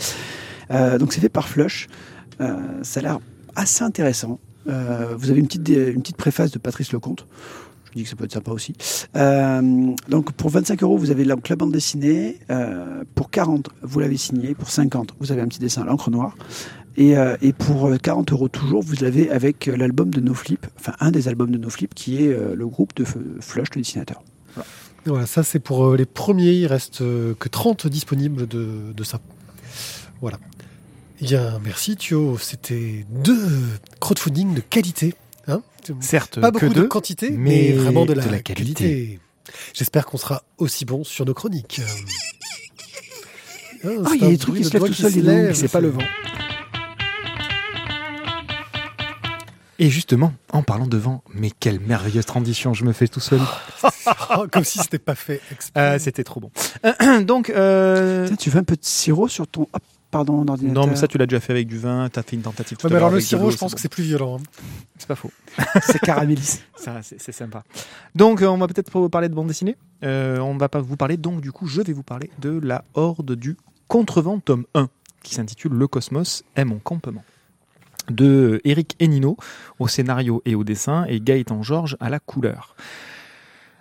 Euh, 0.70 0.99
donc 0.99 1.12
c'est 1.12 1.20
fait 1.20 1.28
par 1.28 1.49
Flush. 1.49 1.88
Euh, 2.40 2.56
ça 2.82 3.00
a 3.00 3.02
l'air 3.02 3.19
assez 3.56 3.84
intéressant. 3.84 4.38
Euh, 4.66 5.14
vous 5.16 5.31
avez 5.31 5.40
une 5.40 5.46
petite, 5.46 5.69
une 5.69 6.00
petite 6.00 6.16
préface 6.16 6.50
de 6.50 6.58
Patrice 6.58 6.93
Lecomte. 6.93 7.26
Je 7.87 7.99
dis 7.99 8.02
que 8.05 8.08
ça 8.08 8.16
peut 8.16 8.25
être 8.25 8.32
sympa 8.32 8.50
aussi. 8.50 8.75
Donc 10.08 10.32
pour 10.32 10.50
25 10.50 10.82
euros, 10.82 10.99
vous 10.99 11.11
avez 11.11 11.25
la, 11.25 11.37
la 11.49 11.56
bande 11.56 11.70
dessinée. 11.72 12.40
Pour 13.14 13.31
40, 13.31 13.70
vous 13.82 14.00
l'avez 14.00 14.16
signé. 14.16 14.55
Pour 14.55 14.69
50, 14.69 15.14
vous 15.20 15.31
avez 15.31 15.43
un 15.43 15.46
petit 15.46 15.61
dessin 15.61 15.82
à 15.82 15.84
l'encre 15.84 16.11
noire. 16.11 16.34
Et, 16.96 17.14
et 17.43 17.52
pour 17.52 17.87
euh, 17.87 17.96
40 17.96 18.32
euros 18.32 18.49
toujours, 18.49 18.82
vous 18.82 18.94
l'avez 19.00 19.31
avec 19.31 19.67
l'album 19.67 20.10
de 20.10 20.20
NoFlip, 20.20 20.67
enfin 20.78 20.93
un 21.00 21.10
des 21.10 21.26
albums 21.26 21.50
de 21.50 21.58
NoFlip, 21.58 21.93
qui 21.94 22.25
est 22.25 22.37
le 22.55 22.67
groupe 22.67 22.94
de 22.96 23.05
Flush, 23.05 23.69
le 23.75 23.81
dessinateur. 23.81 24.22
Voilà, 25.06 25.26
ça 25.26 25.43
c'est 25.43 25.58
pour 25.58 25.94
les 25.94 26.06
premiers, 26.06 26.52
il 26.52 26.67
reste 26.67 26.99
que 27.00 27.49
30 27.49 27.87
disponibles 27.87 28.49
de, 28.49 28.93
de 28.93 29.05
ça. 29.05 29.20
Voilà. 30.20 30.38
Eh 31.20 31.25
Bien, 31.25 31.61
merci 31.64 31.96
Thio, 31.96 32.38
c'était 32.38 33.06
deux 33.08 33.49
crowdfunding 34.00 34.55
de 34.55 34.61
qualité. 34.61 35.14
Hein 35.46 35.62
Certes, 36.00 36.40
Pas 36.40 36.49
que 36.50 36.55
beaucoup 36.61 36.69
de 36.75 36.81
deux. 36.81 36.88
quantité, 36.88 37.31
mais, 37.31 37.37
mais 37.37 37.72
vraiment 37.72 38.06
de 38.06 38.14
la, 38.14 38.25
de 38.25 38.31
la 38.31 38.40
qualité. 38.40 38.75
qualité. 38.75 39.20
J'espère 39.75 40.06
qu'on 40.06 40.16
sera 40.19 40.43
aussi 40.58 40.84
bon 40.84 41.05
sur 41.05 41.25
nos 41.26 41.34
chroniques. 41.34 41.81
Ah, 43.84 43.88
Ah, 44.05 44.08
c'est 44.08 44.14
il 44.16 44.22
y 44.22 44.25
a 44.25 44.28
des 44.31 44.38
trucs 44.38 44.56
qui 44.56 44.62
de 44.62 44.69
se 44.69 44.72
lèvent 44.72 44.82
tout 44.87 44.93
qui 44.93 45.02
seuls, 45.02 45.11
se 45.12 45.16
dis 45.19 45.22
donc, 45.22 45.31
lèvent, 45.34 45.55
c'est 45.55 45.69
pas 45.69 45.81
le 45.81 45.90
vent. 45.90 46.02
Et 49.81 49.90
justement, 49.90 50.32
en 50.52 50.62
parlant 50.62 50.87
de 50.87 50.96
vent, 50.96 51.22
mais 51.34 51.50
quelle 51.50 51.81
merveilleuse 51.81 52.25
transition, 52.26 52.75
je 52.75 52.84
me 52.84 52.93
fais 52.93 53.08
tout 53.08 53.20
seul. 53.20 53.40
Oh, 54.37 54.46
Comme 54.50 54.64
si 54.64 54.78
c'était 54.78 54.99
pas 54.99 55.14
fait 55.14 55.40
exprès. 55.50 55.81
Euh, 55.81 55.99
C'était 55.99 56.25
trop 56.25 56.38
bon. 56.40 56.50
Donc, 57.25 57.49
euh... 57.50 58.26
Tiens, 58.26 58.37
tu 58.37 58.50
veux 58.50 58.58
un 58.58 58.64
peu 58.64 58.76
de 58.76 58.84
sirop 58.84 59.28
sur 59.28 59.46
ton. 59.46 59.62
Hop, 59.72 59.82
pardon, 60.14 60.44
non, 60.62 60.87
mais 60.87 60.96
ça, 60.96 61.06
tu 61.08 61.19
l'as 61.19 61.26
déjà 61.26 61.40
fait 61.40 61.52
avec 61.52 61.66
du 61.66 61.78
vin, 61.78 62.08
t'as 62.11 62.22
fait 62.22 62.37
une 62.37 62.43
tentative 62.43 62.78
tout 62.78 62.87
Ouais, 62.87 62.93
à 62.93 62.94
mais 62.94 63.00
l'heure 63.00 63.08
alors 63.08 63.16
le 63.16 63.20
sirop, 63.20 63.50
je 63.50 63.56
pense 63.56 63.75
que 63.75 63.81
c'est 63.81 63.88
plus 63.88 64.05
violent. 64.05 64.38
hein. 64.38 64.43
c'est 64.96 65.08
pas 65.08 65.14
faux. 65.16 65.31
c'est 65.82 65.99
caramélisé. 66.00 66.61
Ça, 66.76 67.00
c'est 67.02 67.32
sympa. 67.32 67.62
Donc, 68.14 68.40
euh, 68.40 68.46
on 68.46 68.56
va 68.58 68.66
peut-être 68.69 68.90
pas 68.90 69.08
parler 69.08 69.28
de 69.28 69.34
bande 69.34 69.49
dessinée. 69.49 69.76
Euh, 70.02 70.38
on 70.38 70.56
va 70.56 70.69
pas 70.69 70.81
vous 70.81 70.96
parler. 70.96 71.16
Donc, 71.16 71.40
du 71.40 71.52
coup, 71.52 71.66
je 71.66 71.82
vais 71.82 71.93
vous 71.93 72.02
parler 72.02 72.31
de 72.40 72.58
la 72.62 72.84
Horde 72.94 73.34
du 73.34 73.56
Contrevent, 73.88 74.38
tome 74.40 74.64
1, 74.75 74.88
qui 75.22 75.34
s'intitule 75.34 75.72
Le 75.72 75.87
Cosmos 75.88 76.44
est 76.56 76.64
mon 76.64 76.78
campement. 76.78 77.25
De 78.10 78.60
Eric 78.64 78.96
Enino 79.00 79.37
au 79.78 79.88
scénario 79.88 80.43
et 80.44 80.55
au 80.55 80.62
dessin, 80.64 81.06
et 81.08 81.20
Gaëtan 81.20 81.62
Georges 81.62 81.96
à 82.00 82.10
la 82.10 82.20
couleur. 82.20 82.76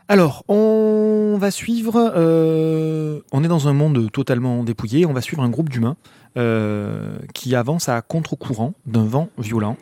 Alors, 0.09 0.44
on 0.47 1.38
va 1.39 1.50
suivre. 1.50 2.11
euh, 2.15 3.21
on 3.31 3.44
est 3.44 3.47
dans 3.47 3.67
un 3.67 3.73
monde 3.73 4.11
totalement 4.11 4.63
dépouillé. 4.63 5.05
On 5.05 5.13
va 5.13 5.21
suivre 5.21 5.41
un 5.44 5.50
groupe 5.50 5.69
d'humains 5.69 5.95
euh, 6.38 7.17
qui 7.33 7.55
avance 7.55 7.89
à 7.89 8.01
contre-courant 8.01 8.73
d'un 8.85 9.05
vent 9.05 9.29
violent 9.38 9.77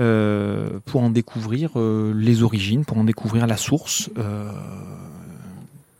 euh, 0.00 0.80
pour 0.86 1.02
en 1.02 1.10
découvrir 1.10 1.72
euh, 1.76 2.12
les 2.16 2.42
origines, 2.42 2.84
pour 2.84 2.96
en 2.98 3.04
découvrir 3.04 3.46
la 3.46 3.56
source, 3.56 4.08
euh, 4.18 4.50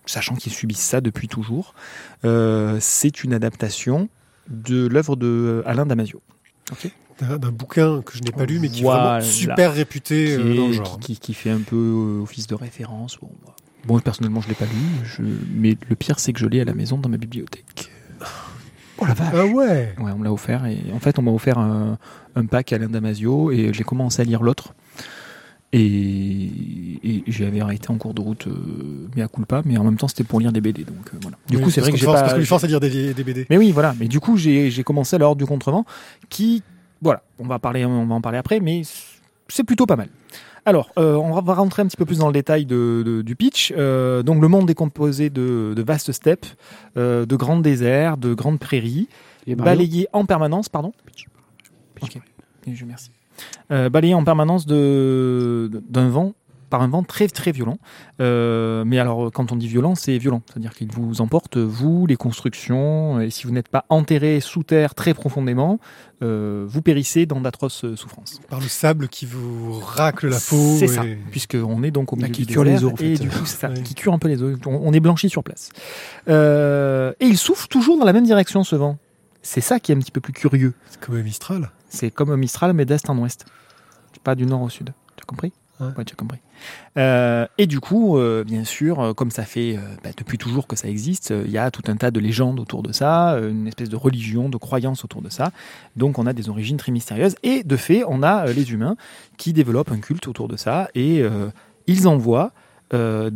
sachant 0.06 0.34
qu'ils 0.36 0.52
subissent 0.52 0.78
ça 0.80 1.00
depuis 1.00 1.28
toujours. 1.28 1.74
Euh, 2.24 2.78
C'est 2.80 3.24
une 3.24 3.34
adaptation 3.34 4.08
de 4.48 4.86
l'œuvre 4.86 5.16
de 5.16 5.62
Alain 5.66 5.86
Damasio. 5.86 6.20
D'un 7.20 7.38
d'un 7.38 7.50
bouquin 7.50 8.02
que 8.02 8.16
je 8.16 8.22
n'ai 8.22 8.30
pas 8.30 8.44
lu, 8.44 8.58
mais 8.58 8.68
qui 8.68 8.82
est 8.82 8.84
vraiment 8.84 9.20
super 9.22 9.72
réputé 9.72 10.36
qui, 10.36 10.36
dans 10.56 10.66
le 10.66 10.72
est- 10.72 10.72
genre. 10.74 10.98
qui- 11.00 11.18
qui 11.18 11.32
fait 11.34 11.50
un 11.50 11.60
peu 11.60 12.20
office 12.22 12.46
de 12.46 12.54
référence. 12.54 13.16
Bon, 13.20 13.30
bah. 13.44 13.54
Bon, 13.86 13.98
personnellement, 14.00 14.40
je 14.40 14.48
l'ai 14.48 14.54
pas 14.54 14.64
lu, 14.64 14.70
je- 15.04 15.22
mais 15.54 15.76
le 15.88 15.94
pire, 15.96 16.18
c'est 16.18 16.32
que 16.32 16.40
je 16.40 16.46
l'ai 16.46 16.60
à 16.60 16.64
la 16.64 16.74
maison 16.74 16.98
dans 16.98 17.08
ma 17.08 17.16
bibliothèque. 17.18 17.90
Oh 18.98 19.04
la 19.06 19.14
vache. 19.14 19.28
Ah 19.34 19.44
ouais 19.46 19.94
Ouais, 20.00 20.10
on 20.12 20.18
me 20.18 20.24
l'a 20.24 20.32
offert 20.32 20.64
et 20.66 20.78
en 20.94 20.98
fait, 21.00 21.18
on 21.18 21.22
m'a 21.22 21.30
offert 21.30 21.58
un, 21.58 21.98
un 22.34 22.46
pack 22.46 22.72
Alain 22.72 22.88
Damasio 22.88 23.50
et 23.52 23.70
j'ai 23.74 23.84
commencé 23.84 24.22
à 24.22 24.24
lire 24.24 24.42
l'autre. 24.42 24.74
Et, 25.72 26.50
et 27.04 27.24
j'avais 27.26 27.60
arrêté 27.60 27.90
en 27.90 27.98
cours 27.98 28.14
de 28.14 28.20
route, 28.20 28.46
euh, 28.46 29.08
mais 29.14 29.22
à 29.22 29.28
culpa, 29.28 29.62
mais 29.64 29.76
en 29.76 29.84
même 29.84 29.96
temps, 29.96 30.08
c'était 30.08 30.24
pour 30.24 30.40
lire 30.40 30.52
des 30.52 30.60
BD. 30.60 30.84
Donc 30.84 30.96
euh, 31.12 31.18
voilà. 31.20 31.36
Du 31.48 31.56
Oui, 31.56 31.62
coup, 31.64 31.70
c'est 31.70 31.80
parce 31.80 31.88
vrai 31.88 31.92
que 31.92 31.98
j'ai 31.98 32.04
force- 32.06 32.20
pas. 32.20 32.26
Parce 32.28 32.38
lui 32.38 32.46
force 32.46 32.64
à 32.64 32.66
lire 32.68 32.80
des, 32.80 33.12
des 33.12 33.24
BD. 33.24 33.46
Mais 33.50 33.58
oui, 33.58 33.72
voilà. 33.72 33.94
Mais 33.98 34.08
du 34.08 34.20
coup, 34.20 34.36
j'ai 34.36 34.70
j'ai 34.70 34.84
commencé 34.84 35.16
à 35.16 35.18
l'ordre 35.18 35.36
du 35.38 35.44
contrevent, 35.46 35.84
qui, 36.30 36.62
voilà, 37.02 37.22
on 37.38 37.46
va 37.46 37.58
parler, 37.58 37.84
on 37.84 38.06
va 38.06 38.14
en 38.14 38.20
parler 38.20 38.38
après, 38.38 38.60
mais 38.60 38.82
c'est 39.48 39.64
plutôt 39.64 39.86
pas 39.86 39.96
mal. 39.96 40.08
Alors, 40.66 40.90
euh, 40.98 41.14
on 41.14 41.40
va 41.40 41.54
rentrer 41.54 41.82
un 41.82 41.86
petit 41.86 41.96
peu 41.96 42.04
plus 42.04 42.18
dans 42.18 42.26
le 42.26 42.32
détail 42.32 42.66
de, 42.66 43.02
de- 43.06 43.22
du 43.22 43.36
pitch. 43.36 43.72
Euh, 43.76 44.22
donc, 44.24 44.42
le 44.42 44.48
monde 44.48 44.68
est 44.68 44.74
composé 44.74 45.30
de, 45.30 45.72
de 45.76 45.82
vastes 45.82 46.10
steppes, 46.12 46.44
euh, 46.96 47.24
de 47.24 47.36
grands 47.36 47.60
déserts, 47.60 48.16
de 48.16 48.34
grandes 48.34 48.58
prairies, 48.58 49.08
balayées 49.64 50.08
en 50.12 50.24
permanence, 50.26 50.68
pardon. 50.68 50.92
Ok, 52.02 52.18
je 52.70 52.84
merci. 52.84 53.10
Euh, 53.70 53.88
balayées 53.88 54.14
en 54.14 54.24
permanence 54.24 54.66
d'un 54.66 56.08
vent 56.08 56.34
par 56.70 56.82
un 56.82 56.88
vent 56.88 57.02
très 57.02 57.28
très 57.28 57.52
violent. 57.52 57.78
Euh, 58.20 58.84
mais 58.84 58.98
alors, 58.98 59.30
quand 59.32 59.52
on 59.52 59.56
dit 59.56 59.68
violent, 59.68 59.94
c'est 59.94 60.18
violent, 60.18 60.42
c'est-à-dire 60.46 60.72
qu'il 60.74 60.90
vous 60.92 61.20
emporte 61.20 61.56
vous, 61.56 62.06
les 62.06 62.16
constructions, 62.16 63.20
et 63.20 63.30
si 63.30 63.46
vous 63.46 63.52
n'êtes 63.52 63.68
pas 63.68 63.84
enterré 63.88 64.40
sous 64.40 64.62
terre 64.62 64.94
très 64.94 65.14
profondément, 65.14 65.78
euh, 66.22 66.64
vous 66.68 66.82
périssez 66.82 67.26
dans 67.26 67.40
d'atroces 67.40 67.84
euh, 67.84 67.94
souffrances. 67.96 68.40
Par 68.48 68.60
le 68.60 68.68
sable 68.68 69.08
qui 69.08 69.26
vous 69.26 69.78
racle 69.80 70.28
la 70.28 70.36
peau. 70.38 70.76
C'est 70.78 70.84
et- 70.86 70.88
ça, 70.88 71.02
puisqu'on 71.30 71.82
est 71.82 71.90
donc 71.90 72.12
au 72.12 72.16
Bah, 72.16 72.22
milieu 72.22 72.34
qui 72.34 72.46
du 72.46 72.52
cure 72.54 72.64
les 72.64 72.84
os, 72.84 72.92
en 72.92 72.94
et 72.96 73.16
fait. 73.16 73.18
du 73.22 73.28
coup, 73.28 73.44
c'est 73.44 73.58
ça, 73.60 73.68
Ouais. 73.70 73.82
qui 73.82 73.94
cure 73.94 74.12
un 74.12 74.18
peu 74.18 74.28
les 74.28 74.42
os. 74.42 74.56
On, 74.66 74.80
on 74.82 74.92
est 74.92 75.00
blanchi 75.00 75.28
sur 75.28 75.44
place. 75.44 75.70
Euh, 76.28 77.12
et 77.20 77.26
il 77.26 77.38
souffle 77.38 77.68
toujours 77.68 77.98
dans 77.98 78.04
la 78.04 78.12
même 78.12 78.24
direction, 78.24 78.64
ce 78.64 78.76
vent. 78.76 78.98
C'est 79.42 79.60
ça 79.60 79.78
qui 79.78 79.92
est 79.92 79.94
un 79.94 79.98
petit 79.98 80.10
peu 80.10 80.20
plus 80.20 80.32
curieux. 80.32 80.74
C'est 80.90 81.00
comme 81.00 81.16
un 81.16 81.22
Mistral. 81.22 81.70
C'est 81.88 82.10
comme 82.10 82.30
un 82.30 82.36
Mistral, 82.36 82.72
mais 82.72 82.84
d'est 82.84 83.08
en 83.08 83.16
ouest. 83.18 83.44
Pas 84.24 84.34
du 84.34 84.44
nord 84.46 84.62
au 84.62 84.68
sud. 84.68 84.92
Tu 85.16 85.22
as 85.22 85.26
compris? 85.26 85.52
Ouais. 85.80 86.04
Tu 86.04 86.12
as 86.12 86.16
compris. 86.16 86.38
Euh, 86.96 87.46
et 87.58 87.66
du 87.66 87.80
coup, 87.80 88.16
euh, 88.16 88.44
bien 88.44 88.64
sûr, 88.64 89.00
euh, 89.00 89.12
comme 89.12 89.30
ça 89.30 89.44
fait 89.44 89.78
bah, 90.02 90.10
depuis 90.16 90.38
toujours 90.38 90.66
que 90.66 90.74
ça 90.74 90.88
existe, 90.88 91.34
il 91.44 91.50
y 91.50 91.58
a 91.58 91.70
tout 91.70 91.82
un 91.88 91.96
tas 91.96 92.10
de 92.10 92.18
légendes 92.18 92.58
autour 92.60 92.82
de 92.82 92.92
ça, 92.92 93.38
une 93.38 93.66
espèce 93.66 93.88
de 93.88 93.96
religion, 93.96 94.48
de 94.48 94.56
croyance 94.56 95.04
autour 95.04 95.22
de 95.22 95.28
ça. 95.28 95.52
Donc 95.96 96.18
on 96.18 96.26
a 96.26 96.32
des 96.32 96.48
origines 96.48 96.78
très 96.78 96.92
mystérieuses. 96.92 97.34
Et 97.42 97.62
de 97.62 97.76
fait, 97.76 98.04
on 98.06 98.22
a 98.22 98.46
les 98.46 98.72
humains 98.72 98.96
qui 99.36 99.52
développent 99.52 99.92
un 99.92 100.00
culte 100.00 100.28
autour 100.28 100.48
de 100.48 100.56
ça 100.56 100.88
et 100.94 101.22
ils 101.86 102.08
envoient 102.08 102.52
des, 102.92 103.30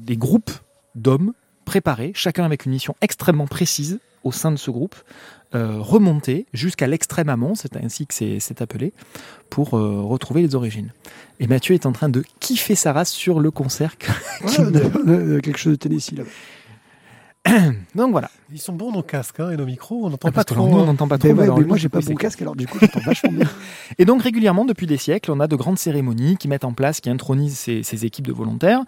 des 0.00 0.16
groupes 0.16 0.52
d'hommes 0.94 1.32
préparés, 1.64 2.12
chacun 2.14 2.44
avec 2.44 2.64
une 2.64 2.72
mission 2.72 2.94
extrêmement 3.00 3.46
précise 3.46 3.98
au 4.22 4.32
sein 4.32 4.50
de 4.50 4.56
ce 4.56 4.70
groupe, 4.70 4.96
euh, 5.54 5.78
remonter 5.78 6.46
jusqu'à 6.52 6.86
l'extrême 6.86 7.28
amont, 7.28 7.54
c'est 7.54 7.76
ainsi 7.76 8.06
que 8.06 8.14
c'est 8.14 8.62
appelé, 8.62 8.92
pour 9.48 9.74
euh, 9.74 10.02
retrouver 10.02 10.42
les 10.42 10.54
origines. 10.54 10.92
Et 11.38 11.46
Mathieu 11.46 11.74
est 11.74 11.86
en 11.86 11.92
train 11.92 12.08
de 12.08 12.24
kiffer 12.40 12.74
sa 12.74 12.92
race 12.92 13.10
sur 13.10 13.40
le 13.40 13.50
concert. 13.50 13.96
Ouais, 14.44 15.40
quelque 15.42 15.58
chose 15.58 15.72
de 15.72 15.76
Tennessee 15.76 16.12
là. 16.16 16.24
Donc 17.94 18.10
voilà. 18.10 18.30
Ils 18.52 18.60
sont 18.60 18.72
bons 18.72 18.92
nos 18.92 19.02
casques 19.02 19.40
hein, 19.40 19.50
et 19.50 19.56
nos 19.56 19.66
micros, 19.66 20.04
on 20.06 20.10
n'entend 20.10 20.28
Ah, 20.28 20.30
pas 20.30 20.34
parce 20.36 20.46
que 20.46 20.54
trop. 20.54 20.68
nous, 20.68 20.76
on 20.76 20.82
hein. 20.82 20.86
n'entend 20.86 21.08
pas 21.08 21.18
trop. 21.18 21.28
Ouais, 21.28 21.48
mais 21.48 21.56
lui, 21.58 21.64
moi 21.66 21.76
j'ai 21.76 21.88
pas 21.88 22.00
bon 22.00 22.14
casque 22.14 22.42
alors 22.42 22.54
du 22.56 22.66
coup 22.66 22.78
j'entends 22.80 23.00
vachement 23.00 23.32
bien. 23.32 23.46
Et 23.98 24.04
donc 24.04 24.22
régulièrement, 24.22 24.64
depuis 24.64 24.86
des 24.86 24.96
siècles, 24.96 25.30
on 25.32 25.40
a 25.40 25.46
de 25.48 25.56
grandes 25.56 25.78
cérémonies 25.78 26.36
qui 26.36 26.48
mettent 26.48 26.64
en 26.64 26.72
place, 26.72 27.00
qui 27.00 27.10
intronisent 27.10 27.58
ces, 27.58 27.82
ces 27.82 28.04
équipes 28.04 28.26
de 28.26 28.32
volontaires. 28.32 28.80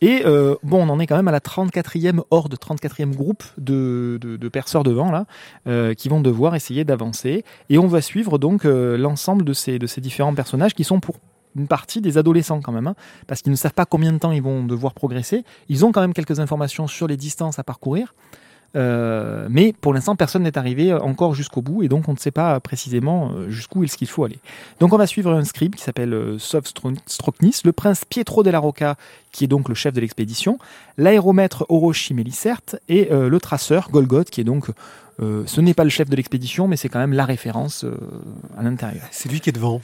Et 0.00 0.22
euh, 0.26 0.54
bon, 0.62 0.82
on 0.86 0.88
en 0.90 0.98
est 1.00 1.06
quand 1.06 1.16
même 1.16 1.28
à 1.28 1.32
la 1.32 1.40
34e 1.40 2.20
horde, 2.30 2.54
34e 2.56 3.14
groupe 3.14 3.44
de, 3.58 4.18
de, 4.20 4.36
de 4.36 4.48
perceurs 4.48 4.82
de 4.82 4.90
vent 4.90 5.10
là, 5.10 5.26
euh, 5.66 5.94
qui 5.94 6.08
vont 6.08 6.20
devoir 6.20 6.54
essayer 6.54 6.84
d'avancer. 6.84 7.44
Et 7.70 7.78
on 7.78 7.86
va 7.86 8.00
suivre 8.02 8.38
donc 8.38 8.64
euh, 8.64 8.96
l'ensemble 8.98 9.44
de 9.44 9.52
ces, 9.52 9.78
de 9.78 9.86
ces 9.86 10.00
différents 10.00 10.34
personnages 10.34 10.74
qui 10.74 10.84
sont 10.84 11.00
pour 11.00 11.16
une 11.56 11.68
partie 11.68 12.00
des 12.00 12.18
adolescents 12.18 12.60
quand 12.60 12.72
même, 12.72 12.86
hein, 12.86 12.94
parce 13.26 13.42
qu'ils 13.42 13.52
ne 13.52 13.56
savent 13.56 13.74
pas 13.74 13.86
combien 13.86 14.12
de 14.12 14.18
temps 14.18 14.32
ils 14.32 14.42
vont 14.42 14.64
devoir 14.64 14.94
progresser. 14.94 15.44
Ils 15.68 15.84
ont 15.84 15.92
quand 15.92 16.00
même 16.00 16.14
quelques 16.14 16.38
informations 16.40 16.86
sur 16.86 17.06
les 17.06 17.16
distances 17.16 17.58
à 17.58 17.64
parcourir. 17.64 18.14
Euh, 18.74 19.46
mais 19.48 19.72
pour 19.72 19.94
l'instant, 19.94 20.16
personne 20.16 20.42
n'est 20.42 20.58
arrivé 20.58 20.92
encore 20.92 21.34
jusqu'au 21.34 21.62
bout 21.62 21.82
et 21.82 21.88
donc 21.88 22.08
on 22.08 22.12
ne 22.12 22.18
sait 22.18 22.32
pas 22.32 22.60
précisément 22.60 23.30
euh, 23.30 23.48
jusqu'où 23.48 23.84
est-ce 23.84 23.96
qu'il 23.96 24.08
faut 24.08 24.24
aller. 24.24 24.38
Donc 24.80 24.92
on 24.92 24.98
va 24.98 25.06
suivre 25.06 25.32
un 25.32 25.44
scribe 25.44 25.74
qui 25.76 25.82
s'appelle 25.82 26.12
euh, 26.12 26.38
Sov 26.38 26.64
Stro- 26.64 26.98
Stroknis, 27.06 27.60
le 27.64 27.72
prince 27.72 28.04
Pietro 28.04 28.42
della 28.42 28.58
Rocca, 28.58 28.96
qui 29.32 29.44
est 29.44 29.46
donc 29.46 29.70
le 29.70 29.74
chef 29.74 29.94
de 29.94 30.00
l'expédition, 30.00 30.58
l'aéromètre 30.98 31.64
Orochi 31.70 32.12
Mélicert 32.12 32.60
et 32.88 33.08
le 33.10 33.38
traceur 33.40 33.88
Golgoth, 33.90 34.28
qui 34.30 34.40
est 34.40 34.44
donc, 34.44 34.66
ce 35.20 35.60
n'est 35.60 35.74
pas 35.74 35.84
le 35.84 35.90
chef 35.90 36.10
de 36.10 36.16
l'expédition, 36.16 36.68
mais 36.68 36.76
c'est 36.76 36.88
quand 36.88 36.98
même 36.98 37.12
la 37.12 37.24
référence 37.24 37.84
à 38.58 38.62
l'intérieur. 38.62 39.04
C'est 39.10 39.30
lui 39.30 39.40
qui 39.40 39.50
est 39.50 39.52
devant. 39.52 39.80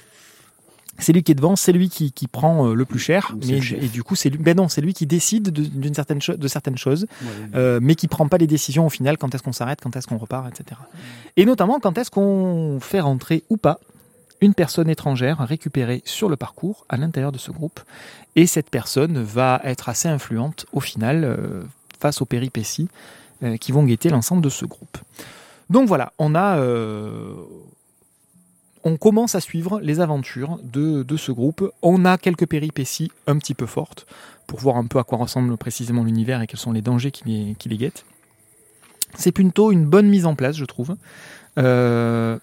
C'est 0.99 1.13
lui 1.13 1.23
qui 1.23 1.33
est 1.33 1.35
devant, 1.35 1.57
c'est 1.57 1.73
lui 1.73 1.89
qui, 1.89 2.13
qui 2.13 2.29
prend 2.29 2.69
euh, 2.69 2.75
le 2.75 2.85
plus 2.85 2.99
cher, 2.99 3.33
mais, 3.41 3.59
le 3.79 3.85
et 3.85 3.89
du 3.89 4.03
coup 4.03 4.15
c'est 4.15 4.29
lui, 4.31 4.39
ben 4.39 4.57
non, 4.57 4.69
c'est 4.69 4.83
lui 4.83 4.93
qui 4.95 5.07
décide 5.07 5.51
de- 5.51 5.63
d'une 5.65 5.95
certaine 5.95 6.21
cho- 6.21 6.37
de 6.37 6.49
certaines 6.49 6.77
choses. 6.79 7.07
Euh, 7.55 7.81
mais 7.83 7.95
qui 7.95 8.09
prend 8.09 8.29
pas 8.29 8.39
les 8.39 8.47
décisions 8.47 8.87
au 8.87 8.91
final 8.91 9.17
quand 9.19 9.35
est-ce 9.35 9.43
qu'on 9.43 9.53
s'arrête, 9.53 9.81
quand 9.83 9.97
est-ce 9.97 10.07
qu'on 10.07 10.19
repart, 10.19 10.47
etc. 10.49 10.81
Et 11.37 11.45
notamment 11.47 11.81
quand 11.81 11.97
est-ce 11.99 12.11
qu'on 12.11 12.79
fait 12.81 13.01
rentrer 13.01 13.43
ou 13.49 13.57
pas 13.57 13.81
une 14.43 14.55
personne 14.55 14.89
étrangère 14.91 15.39
récupérée 15.39 16.03
sur 16.05 16.29
le 16.29 16.37
parcours 16.37 16.85
à 16.89 16.97
l'intérieur 16.97 17.33
de 17.33 17.39
ce 17.39 17.51
groupe. 17.53 17.81
Et 18.37 18.47
cette 18.47 18.71
personne 18.71 19.23
va 19.23 19.61
être 19.65 19.89
assez 19.89 20.09
influente 20.09 20.67
au 20.73 20.81
final 20.81 21.25
euh, 21.25 21.63
face 22.01 22.21
aux 22.21 22.27
péripéties 22.27 22.89
euh, 23.45 23.57
qui 23.57 23.73
vont 23.73 23.85
guetter 23.85 24.09
l'ensemble 24.11 24.43
de 24.43 24.49
ce 24.51 24.65
groupe. 24.67 24.99
Donc 25.71 25.87
voilà, 25.89 26.13
on 26.19 26.35
a... 26.35 26.59
euh, 28.85 28.91
on 28.91 28.97
commence 28.97 29.35
à 29.35 29.41
suivre 29.41 29.81
les 29.81 30.01
aventures 30.01 30.59
de, 30.63 31.05
ce 31.17 31.33
groupe. 31.33 31.71
On 31.83 32.05
a 32.05 32.19
quelques 32.19 32.47
péripéties 32.47 33.11
un 33.27 33.39
petit 33.39 33.55
peu 33.55 33.67
fortes 33.67 34.07
pour 34.47 34.61
voir 34.61 34.77
un 34.77 34.87
peu 34.87 34.99
à 34.99 35.05
quoi 35.05 35.19
ressemble 35.19 35.57
précisément 35.57 36.05
l'univers 36.05 36.43
et 36.43 36.47
quels 36.47 36.59
sont 36.59 36.73
les 36.73 36.83
dangers 36.83 37.11
qui 37.11 37.25
les, 37.25 37.77
guettent. 37.77 38.05
C'est 39.15 39.33
plutôt 39.33 39.73
une 39.73 39.87
bonne 39.87 40.09
mise 40.09 40.27
en 40.27 40.35
place, 40.35 40.57
je 40.57 40.65
trouve. 40.65 40.97
Euh, 41.59 42.39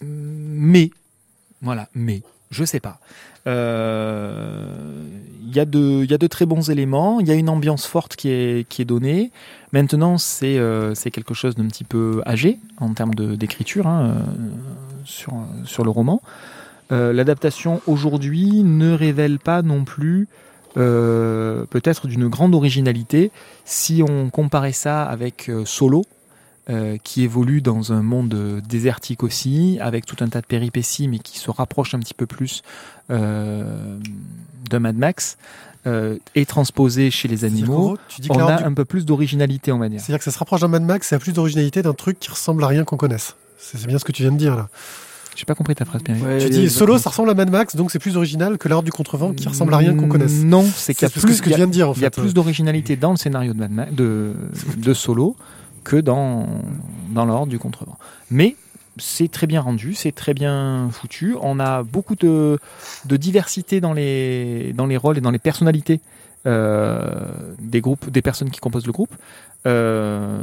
mais, 0.00 0.90
voilà, 1.62 1.88
mais, 1.94 2.22
je 2.50 2.64
sais 2.64 2.80
pas. 2.80 3.00
Euh, 3.46 4.66
Il 5.46 5.54
y, 5.54 5.60
a 5.60 5.66
de- 5.66 6.02
il 6.02 6.10
y 6.10 6.14
a 6.14 6.18
de 6.18 6.26
très 6.26 6.46
bons 6.46 6.70
éléments, 6.70 7.20
il 7.20 7.28
y 7.28 7.30
a 7.30 7.34
une 7.34 7.48
ambiance 7.48 7.86
forte 7.86 8.16
qui 8.16 8.28
est, 8.28 8.84
donnée. 8.84 9.30
Maintenant, 9.72 10.18
c'est 10.18 10.58
euh, 10.58 10.94
c'est 10.94 11.12
quelque 11.12 11.34
chose 11.34 11.54
d'un 11.54 11.68
petit 11.68 11.84
peu 11.84 12.22
âgé 12.26 12.58
en 12.78 12.92
termes 12.92 13.14
d'écriture 13.14 13.86
hein, 13.86 14.08
euh, 14.08 14.22
sur, 15.04 15.32
sur 15.64 15.84
le 15.84 15.90
roman. 15.90 16.20
Euh, 16.92 17.12
L'adaptation 17.12 17.80
aujourd'hui 17.86 18.62
ne 18.62 18.92
révèle 18.92 19.38
pas 19.38 19.62
non 19.62 19.84
plus 19.84 20.28
euh, 20.76 21.64
peut-être 21.70 22.06
d'une 22.08 22.28
grande 22.28 22.54
originalité 22.54 23.30
si 23.64 24.02
on 24.06 24.28
comparait 24.30 24.72
ça 24.72 25.04
avec 25.04 25.48
euh, 25.48 25.64
Solo, 25.64 26.04
euh, 26.70 26.96
qui 27.02 27.22
évolue 27.22 27.60
dans 27.62 27.92
un 27.92 28.02
monde 28.02 28.60
désertique 28.68 29.22
aussi, 29.22 29.78
avec 29.80 30.04
tout 30.06 30.16
un 30.20 30.28
tas 30.28 30.40
de 30.40 30.46
péripéties, 30.46 31.08
mais 31.08 31.18
qui 31.20 31.38
se 31.38 31.50
rapproche 31.50 31.94
un 31.94 32.00
petit 32.00 32.14
peu 32.14 32.26
plus 32.26 32.62
euh, 33.10 33.98
de 34.70 34.78
Mad 34.78 34.96
Max, 34.96 35.36
euh, 35.86 36.16
et 36.34 36.46
transposé 36.46 37.10
chez 37.10 37.28
les 37.28 37.44
animaux. 37.44 37.98
tu 38.08 38.22
dis 38.22 38.28
On 38.30 38.38
a 38.46 38.56
du- 38.56 38.64
un 38.64 38.72
peu 38.72 38.84
plus 38.86 39.04
d'originalité, 39.04 39.70
on 39.72 39.78
va 39.78 39.88
dire. 39.90 40.00
C'est-à-dire 40.00 40.18
que 40.18 40.24
ça 40.24 40.30
se 40.30 40.38
rapproche 40.38 40.60
d'un 40.62 40.68
Mad 40.68 40.82
Max, 40.82 41.08
ça 41.08 41.16
a 41.16 41.18
plus 41.18 41.32
d'originalité 41.34 41.82
d'un 41.82 41.92
truc 41.92 42.18
qui 42.18 42.30
ressemble 42.30 42.64
à 42.64 42.68
rien 42.68 42.84
qu'on 42.84 42.96
connaisse. 42.96 43.36
C'est 43.72 43.86
bien 43.86 43.98
ce 43.98 44.04
que 44.04 44.12
tu 44.12 44.22
viens 44.22 44.32
de 44.32 44.36
dire 44.38 44.56
là. 44.56 44.68
J'ai 45.36 45.46
pas 45.46 45.54
compris 45.56 45.74
ta 45.74 45.84
phrase, 45.84 46.02
Pierre. 46.04 46.22
Ouais, 46.22 46.38
tu 46.38 46.48
dis 46.50 46.70
Solo, 46.70 46.96
ça 46.96 47.10
ressemble 47.10 47.30
à 47.30 47.34
Mad 47.34 47.50
Max, 47.50 47.74
donc 47.74 47.90
c'est 47.90 47.98
plus 47.98 48.16
original 48.16 48.56
que 48.56 48.68
l'Horde 48.68 48.84
du 48.84 48.92
Contrevent 48.92 49.32
qui 49.32 49.48
ressemble 49.48 49.74
à 49.74 49.78
rien 49.78 49.96
qu'on 49.96 50.06
connaisse. 50.08 50.44
Non, 50.44 50.62
c'est 50.62 50.94
qu'il 50.94 51.02
y 51.02 51.06
a 51.06 51.10
plus, 51.10 51.20
ce 51.22 51.42
que 51.42 51.48
tu 51.50 51.56
viens 51.56 51.66
de 51.66 51.72
dire 51.72 51.88
en 51.90 51.94
il 51.94 52.02
y 52.02 52.06
a 52.06 52.10
fait. 52.10 52.20
plus 52.20 52.34
d'originalité 52.34 52.94
dans 52.96 53.10
le 53.10 53.16
scénario 53.16 53.52
de, 53.52 53.58
Mad 53.58 53.72
Ma- 53.72 53.86
de, 53.86 54.34
de 54.76 54.94
Solo 54.94 55.36
que 55.82 55.96
dans, 55.96 56.46
dans 57.10 57.24
l'ordre 57.24 57.48
du 57.48 57.58
contrevent. 57.58 57.96
Mais 58.30 58.54
c'est 58.96 59.28
très 59.28 59.48
bien 59.48 59.60
rendu, 59.60 59.94
c'est 59.94 60.12
très 60.12 60.34
bien 60.34 60.88
foutu. 60.92 61.34
On 61.42 61.58
a 61.58 61.82
beaucoup 61.82 62.14
de, 62.14 62.60
de 63.06 63.16
diversité 63.16 63.80
dans 63.80 63.92
les, 63.92 64.72
dans 64.74 64.86
les 64.86 64.96
rôles 64.96 65.18
et 65.18 65.20
dans 65.20 65.32
les 65.32 65.40
personnalités 65.40 66.00
euh, 66.46 67.02
des 67.58 67.80
groupes, 67.80 68.08
des 68.08 68.22
personnes 68.22 68.50
qui 68.50 68.60
composent 68.60 68.86
le 68.86 68.92
groupe. 68.92 69.14
Euh, 69.66 70.38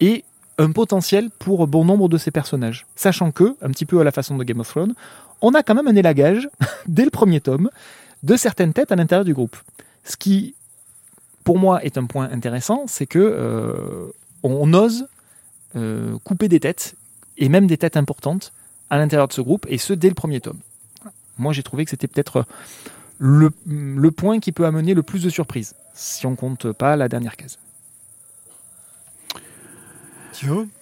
et 0.00 0.24
un 0.62 0.72
potentiel 0.72 1.30
pour 1.30 1.66
bon 1.66 1.84
nombre 1.84 2.08
de 2.08 2.18
ces 2.18 2.30
personnages. 2.30 2.86
Sachant 2.96 3.30
que, 3.30 3.56
un 3.62 3.70
petit 3.70 3.86
peu 3.86 4.00
à 4.00 4.04
la 4.04 4.12
façon 4.12 4.36
de 4.36 4.44
Game 4.44 4.60
of 4.60 4.68
Thrones, 4.68 4.94
on 5.40 5.54
a 5.54 5.62
quand 5.62 5.74
même 5.74 5.88
un 5.88 5.96
élagage, 5.96 6.48
dès 6.86 7.04
le 7.04 7.10
premier 7.10 7.40
tome, 7.40 7.70
de 8.22 8.36
certaines 8.36 8.72
têtes 8.72 8.92
à 8.92 8.96
l'intérieur 8.96 9.24
du 9.24 9.34
groupe. 9.34 9.56
Ce 10.04 10.16
qui, 10.16 10.54
pour 11.44 11.58
moi, 11.58 11.84
est 11.84 11.98
un 11.98 12.06
point 12.06 12.30
intéressant, 12.30 12.84
c'est 12.86 13.06
que 13.06 13.18
euh, 13.18 14.12
on 14.42 14.72
ose 14.72 15.06
euh, 15.76 16.16
couper 16.24 16.48
des 16.48 16.60
têtes, 16.60 16.94
et 17.38 17.48
même 17.48 17.66
des 17.66 17.76
têtes 17.76 17.96
importantes, 17.96 18.52
à 18.90 18.98
l'intérieur 18.98 19.26
de 19.26 19.32
ce 19.32 19.40
groupe, 19.40 19.66
et 19.68 19.78
ce, 19.78 19.92
dès 19.92 20.08
le 20.08 20.14
premier 20.14 20.40
tome. 20.40 20.58
Moi, 21.38 21.52
j'ai 21.52 21.62
trouvé 21.62 21.84
que 21.84 21.90
c'était 21.90 22.08
peut-être 22.08 22.44
le, 23.18 23.50
le 23.66 24.10
point 24.10 24.38
qui 24.38 24.52
peut 24.52 24.66
amener 24.66 24.94
le 24.94 25.02
plus 25.02 25.22
de 25.22 25.30
surprises, 25.30 25.74
si 25.94 26.26
on 26.26 26.36
compte 26.36 26.72
pas 26.72 26.94
la 26.94 27.08
dernière 27.08 27.36
case. 27.36 27.58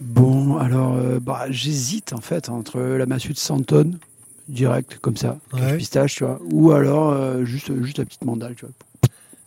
Bon, 0.00 0.56
alors, 0.58 0.94
euh, 0.96 1.18
bah, 1.20 1.46
j'hésite 1.50 2.12
en 2.12 2.20
fait 2.20 2.48
entre 2.48 2.80
la 2.80 3.06
massue 3.06 3.32
de 3.32 3.38
Santon, 3.38 3.92
direct 4.48 4.98
comme 5.00 5.16
ça, 5.16 5.38
Ouais. 5.52 5.76
pistache, 5.76 6.16
tu 6.16 6.24
vois, 6.24 6.40
ou 6.52 6.72
alors 6.72 7.10
euh, 7.10 7.44
juste, 7.44 7.70
juste 7.82 7.98
la 7.98 8.04
petite 8.04 8.24
mandale, 8.24 8.54
tu 8.56 8.64
vois. 8.66 8.74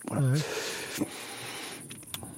Voilà. 0.09 0.27
Ouais. 0.33 0.39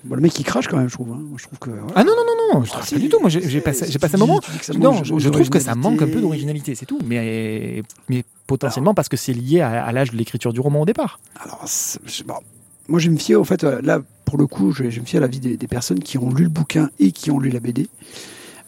Bon, 0.04 0.14
le 0.16 0.22
mec 0.22 0.38
il 0.40 0.44
crache 0.44 0.68
quand 0.68 0.78
même, 0.78 0.88
je 0.88 0.94
trouve. 0.94 1.12
hein. 1.14 1.20
Moi, 1.20 1.38
je 1.42 1.46
trouve 1.48 1.58
que. 1.58 1.72
voilà. 1.72 1.88
Ah 1.96 2.04
non, 2.04 2.12
non, 2.16 2.24
non, 2.54 2.60
non, 2.60 2.64
je 2.64 2.72
Ah, 2.76 2.82
pas 2.88 3.00
du 3.00 3.10
tout. 3.10 3.20
Moi, 3.20 3.30
j'ai 3.32 3.60
passé, 3.60 3.88
j'ai 3.90 3.98
passé 3.98 4.16
un 4.16 4.20
moment. 4.20 4.40
Non, 4.78 5.04
je, 5.04 5.18
je 5.18 5.30
trouve 5.30 5.50
que 5.50 5.60
ça 5.60 5.74
manque 5.74 6.02
un 6.04 6.08
peu 6.08 6.22
d'originalité. 6.22 6.76
c'est 6.76 6.86
tout. 6.86 7.00
Mais, 7.06 7.82
mais 8.08 8.24
potentiellement 8.46 8.94
parce 8.94 9.10
que 9.10 9.18
c'est 9.18 9.34
lié 9.34 9.62
à, 9.62 9.84
à 9.84 9.92
l'âge 9.92 10.12
de 10.12 10.18
l'écriture 10.18 10.54
du 10.54 10.60
roman 10.60 10.82
au 10.82 10.86
départ. 10.86 11.20
Alors, 11.44 11.66
bon, 12.26 12.36
moi, 12.88 13.00
je 13.00 13.10
me 13.10 13.18
fier, 13.18 13.40
en 13.40 13.44
fait, 13.44 13.64
euh, 13.64 13.82
là, 13.82 14.02
pour 14.26 14.38
le 14.38 14.48
coup, 14.48 14.72
je, 14.72 14.84
me 14.84 14.90
fier 15.06 15.18
à 15.18 15.22
l'avis 15.22 15.40
des, 15.40 15.58
des 15.58 15.68
personnes 15.68 16.00
qui 16.00 16.18
ont 16.18 16.32
lu 16.34 16.44
le 16.44 16.50
bouquin 16.50 16.90
et 17.00 17.12
qui 17.12 17.32
ont 17.32 17.40
lu 17.40 17.50
la 17.50 17.60
BD, 17.60 17.88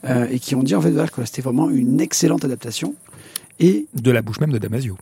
euh, 0.06 0.28
et 0.30 0.40
qui 0.40 0.56
ont 0.56 0.64
dit, 0.64 0.76
en 0.76 0.82
fait, 0.82 0.92
voilà, 0.92 1.08
que 1.08 1.24
c'était 1.26 1.42
vraiment 1.42 1.70
une 1.70 2.00
excellente 2.02 2.46
adaptation, 2.46 2.96
et 3.60 3.88
De 3.94 4.12
la 4.12 4.22
bouche 4.22 4.40
même 4.40 4.52
de 4.52 4.58
Damasio. 4.60 4.98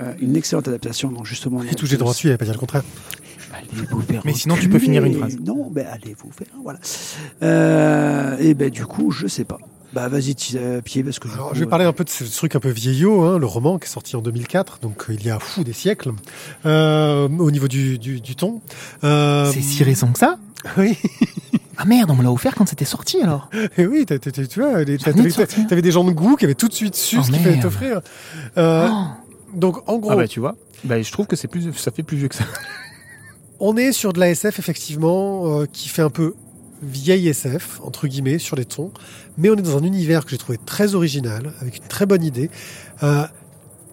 euh, 0.00 0.14
une 0.20 0.36
excellente 0.36 0.68
adaptation, 0.68 1.10
donc 1.10 1.26
justement. 1.26 1.62
Et 1.62 1.74
tout 1.74 1.86
j'ai 1.86 1.96
droit 1.96 2.12
dessus, 2.12 2.28
avait 2.28 2.38
pas 2.38 2.44
dire 2.44 2.54
le 2.54 2.60
contraire. 2.60 2.84
Allez 3.52 3.86
vous 3.90 4.00
faire 4.00 4.22
Mais 4.24 4.32
sinon, 4.32 4.54
tu 4.56 4.68
peux 4.68 4.78
finir 4.78 5.04
une 5.04 5.14
phrase. 5.14 5.36
Non, 5.40 5.68
ben 5.70 5.86
allez 5.86 6.14
vous 6.16 6.30
faire, 6.30 6.46
voilà. 6.62 6.78
Euh, 7.42 8.36
et 8.38 8.54
ben 8.54 8.70
du 8.70 8.86
coup, 8.86 9.10
je 9.10 9.26
sais 9.26 9.44
pas. 9.44 9.58
Bah 9.92 10.08
vas-y, 10.08 10.36
euh, 10.54 10.80
pied, 10.80 11.02
parce 11.02 11.18
que 11.18 11.26
du 11.28 11.34
Alors, 11.34 11.52
je 11.54 11.60
vais 11.60 11.66
euh, 11.66 11.68
parler 11.68 11.84
un 11.84 11.92
peu 11.92 12.04
de 12.04 12.10
ce 12.10 12.22
truc 12.24 12.54
un 12.54 12.60
peu 12.60 12.68
vieillot, 12.70 13.22
hein, 13.24 13.38
le 13.38 13.46
roman 13.46 13.78
qui 13.78 13.86
est 13.86 13.90
sorti 13.90 14.14
en 14.14 14.20
2004, 14.22 14.78
donc 14.80 15.06
euh, 15.10 15.14
il 15.14 15.24
y 15.24 15.30
a 15.30 15.38
fou 15.40 15.64
des 15.64 15.72
siècles, 15.72 16.12
euh, 16.64 17.28
au 17.28 17.50
niveau 17.50 17.66
du, 17.68 17.98
du, 17.98 18.20
du 18.20 18.36
ton. 18.36 18.60
Euh, 19.02 19.50
C'est 19.52 19.62
si 19.62 19.82
récent 19.82 20.12
que 20.12 20.18
ça 20.20 20.38
Oui, 20.78 20.96
Ah 21.76 21.84
merde, 21.86 22.10
on 22.10 22.14
me 22.14 22.22
l'a 22.22 22.30
offert 22.30 22.54
quand 22.54 22.68
c'était 22.68 22.84
sorti 22.84 23.20
alors. 23.22 23.48
et 23.78 23.86
oui, 23.86 24.04
t'as- 24.06 24.18
t'as- 24.18 24.30
t'as- 24.30 24.46
tu 24.46 24.60
vois, 24.60 24.84
t'avais 25.68 25.82
des 25.82 25.90
gens 25.90 26.04
de 26.04 26.12
goût 26.12 26.36
qui 26.36 26.44
avaient 26.44 26.54
tout 26.54 26.68
de 26.68 26.74
suite 26.74 26.94
su 26.94 27.16
Oh, 27.18 27.22
ce 27.24 27.30
qu'il 27.32 27.40
fallait 27.40 27.58
t'offrir. 27.60 28.00
Euh, 28.58 28.88
Oh. 28.90 29.04
Donc 29.54 29.78
en 29.88 29.98
gros, 29.98 30.12
Ah 30.12 30.16
bah 30.16 30.28
tu 30.28 30.38
vois, 30.38 30.54
bah, 30.84 31.02
je 31.02 31.10
trouve 31.10 31.26
que 31.26 31.34
c'est 31.34 31.48
plus, 31.48 31.72
ça 31.76 31.90
fait 31.90 32.04
plus 32.04 32.16
vieux 32.16 32.28
que 32.28 32.36
ça. 32.36 32.44
on 33.58 33.76
est 33.76 33.90
sur 33.90 34.12
de 34.12 34.20
la 34.20 34.30
SF 34.30 34.60
effectivement 34.60 35.60
euh, 35.60 35.66
qui 35.72 35.88
fait 35.88 36.02
un 36.02 36.10
peu 36.10 36.34
vieille 36.82 37.28
SF 37.28 37.80
entre 37.82 38.06
guillemets 38.06 38.38
sur 38.38 38.56
les 38.56 38.64
tons, 38.64 38.92
mais 39.38 39.50
on 39.50 39.54
est 39.54 39.62
dans 39.62 39.76
un 39.76 39.82
univers 39.82 40.24
que 40.24 40.30
j'ai 40.30 40.38
trouvé 40.38 40.58
très 40.64 40.94
original 40.94 41.52
avec 41.60 41.78
une 41.78 41.88
très 41.88 42.06
bonne 42.06 42.24
idée. 42.24 42.50
Euh, 43.02 43.24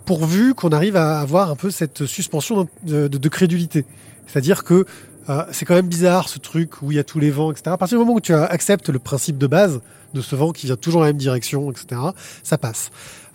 pourvu 0.06 0.54
qu'on 0.54 0.70
arrive 0.70 0.96
à 0.96 1.20
avoir 1.20 1.52
un 1.52 1.56
peu 1.56 1.70
cette 1.70 2.06
suspension 2.06 2.68
de, 2.84 3.30
crédulité. 3.30 3.86
C'est-à-dire 4.26 4.64
que 4.64 4.86
euh, 5.30 5.44
c'est 5.52 5.66
quand 5.66 5.76
même 5.76 5.90
bizarre 5.90 6.30
ce 6.30 6.40
truc 6.40 6.82
où 6.82 6.92
il 6.94 6.96
y 6.96 7.00
a 7.00 7.04
tous 7.04 7.20
les 7.20 7.30
vents, 7.30 7.52
etc. 7.52 7.72
À 7.72 7.78
partir 7.78 7.98
du 7.98 8.06
moment 8.06 8.16
où 8.16 8.22
tu 8.22 8.34
acceptes 8.34 8.90
le 8.90 9.00
principe 9.00 9.38
de 9.38 9.48
base 9.48 9.82
de 10.14 10.22
ce 10.22 10.38
vent 10.38 10.54
qui 10.54 10.68
vient 10.68 10.78
toujours 10.78 11.02
dans 11.02 11.06
la 11.06 11.12
même 11.12 11.20
direction, 11.20 11.70
etc., 11.70 12.00
ça 12.42 12.58
passe. 12.58 12.90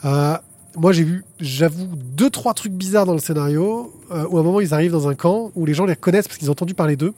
Euh, 0.06 0.34
moi, 0.76 0.92
j'ai 0.92 1.04
vu, 1.04 1.24
j'avoue, 1.38 1.86
deux, 1.94 2.30
trois 2.30 2.54
trucs 2.54 2.72
bizarres 2.72 3.04
dans 3.04 3.12
le 3.12 3.18
scénario, 3.18 3.92
où 4.08 4.14
à 4.38 4.40
un 4.40 4.42
moment, 4.42 4.60
ils 4.60 4.72
arrivent 4.72 4.92
dans 4.92 5.08
un 5.08 5.14
camp 5.14 5.50
où 5.54 5.66
les 5.66 5.74
gens 5.74 5.84
les 5.84 5.92
reconnaissent 5.92 6.26
parce 6.26 6.38
qu'ils 6.38 6.48
ont 6.48 6.52
entendu 6.52 6.72
parler 6.72 6.96
d'eux. 6.96 7.12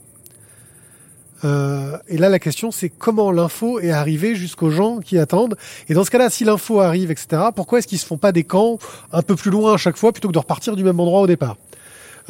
Euh, 1.45 1.97
et 2.09 2.17
là, 2.17 2.29
la 2.29 2.38
question, 2.38 2.71
c'est 2.71 2.88
comment 2.88 3.31
l'info 3.31 3.81
est 3.81 3.91
arrivée 3.91 4.35
jusqu'aux 4.35 4.71
gens 4.71 4.99
qui 4.99 5.19
attendent. 5.19 5.57
Et 5.88 5.95
dans 5.95 6.05
ce 6.05 6.11
cas-là, 6.11 6.31
si 6.31 6.45
l'info 6.45 6.81
arrive, 6.81 7.11
etc., 7.11 7.43
pourquoi 7.55 7.79
est-ce 7.79 7.88
qu'ils 7.88 7.99
se 7.99 8.07
font 8.07 8.19
pas 8.19 8.33
des 8.33 8.45
camps 8.45 8.79
un 9.12 9.23
peu 9.23 9.37
plus 9.37 9.50
loin 9.50 9.75
à 9.75 9.76
chaque 9.76 9.97
fois 9.97 10.12
plutôt 10.12 10.29
que 10.29 10.35
de 10.35 10.38
repartir 10.38 10.76
du 10.76 10.85
même 10.85 11.00
endroit 11.00 11.21
au 11.21 11.26
départ? 11.26 11.57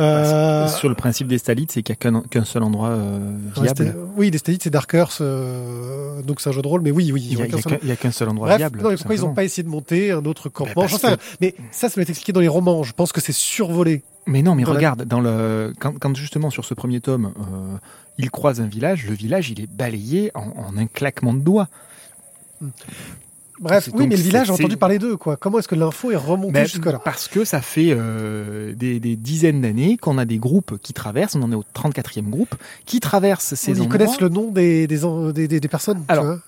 Euh, 0.01 0.67
Sur 0.69 0.89
le 0.89 0.95
principe 0.95 1.29
des 1.29 1.39
stalites, 1.39 1.73
c'est 1.73 1.83
qu'il 1.83 1.95
n'y 2.11 2.17
a 2.19 2.23
qu'un 2.29 2.45
seul 2.45 2.63
endroit 2.63 2.89
euh, 2.89 3.37
viable. 3.61 3.95
oui, 4.17 4.31
des 4.31 4.39
Stadites, 4.39 4.65
c'est 4.65 4.71
Dark 4.71 4.93
Earth, 4.95 5.19
euh, 5.21 6.21
donc 6.23 6.41
c'est 6.41 6.49
un 6.49 6.53
jeu 6.53 6.63
de 6.63 6.67
rôle, 6.69 6.81
mais 6.83 6.91
oui, 6.91 7.11
oui, 7.13 7.23
Il 7.31 7.37
n'y 7.37 7.43
a, 7.43 7.47
qu'un- 7.97 8.11
seul 8.11 8.29
endroit 8.29 8.49
Bref, 8.49 8.59
viable. 8.59 8.81
non, 8.83 8.89
mais 8.91 8.97
tout 8.97 9.03
pourquoi 9.03 9.15
ils 9.17 9.21
n'ont 9.23 9.35
pas 9.35 9.45
essayé 9.45 9.63
de 9.63 9.69
monter 9.69 10.11
un 10.11 10.25
autre 10.25 10.49
campement 10.49 10.83
rien. 10.87 10.99
que- 10.99 11.21
Mais 11.41 11.55
ça, 11.71 11.89
ça 11.89 11.95
doit 11.95 12.03
être 12.03 12.11
expliqué 12.11 12.33
dans 12.33 12.41
les 12.41 12.49
romans. 12.49 12.83
Je 12.83 12.93
pense 12.93 13.13
que 13.13 13.21
c'est 13.21 13.33
survolé. 13.33 14.03
Mais 14.27 14.43
non, 14.43 14.55
mais 14.55 14.65
Dans 14.65 14.73
la- 14.73 14.77
regarde, 14.79 15.05
dans 15.05 15.21
le 15.21 15.73
quand, 15.79 15.99
quand 15.99 16.17
justement 16.17 16.51
sur 16.51 16.65
ce 16.65 16.75
premier 16.75 17.01
tome, 17.01 17.33
il 18.19 18.31
croise 18.31 18.61
un 18.61 18.67
village, 18.67 19.07
le 19.07 19.15
village 19.15 19.51
il 19.51 19.61
est 19.61 19.71
balayé 19.71 20.31
en, 20.35 20.47
en 20.57 20.77
un 20.77 20.87
claquement 20.87 21.35
de 21.35 21.41
doigts. 21.41 21.69
Bref, 23.61 23.89
oui, 23.93 24.01
donc- 24.01 24.09
mais 24.09 24.17
le 24.17 24.23
village 24.23 24.51
a 24.51 24.55
entendu 24.55 24.77
parler 24.77 24.99
d'eux, 24.99 25.17
quoi. 25.17 25.37
Comment 25.37 25.61
est-ce 25.61 25.69
que 25.69 25.77
l'info 25.77 26.11
est 26.11 26.17
remontée 26.17 26.53
Ben, 26.53 26.67
jusque-là? 26.67 26.99
parce 27.05 27.29
que 27.29 27.45
ça 27.45 27.61
fait 27.61 27.91
euh, 27.91 28.75
des, 28.75 28.99
des 28.99 29.15
dizaines 29.17 29.61
d'années 29.61 29.97
qu'on 29.97 30.19
a 30.19 30.25
des 30.25 30.39
groupes 30.39 30.77
qui 30.79 30.93
traversent, 30.93 31.37
on 31.37 31.43
en 31.43 31.53
est 31.53 31.55
au 31.55 31.63
34e 31.75 32.23
groupe, 32.31 32.55
qui 32.85 32.99
traversent 32.99 33.55
ces 33.55 33.71
Ils 33.71 33.81
endroits. 33.83 33.93
connaissent 33.99 34.21
le 34.21 34.29
nom 34.29 34.51
des, 34.51 34.89
personnes, 35.71 36.03
Alors, 36.09 36.39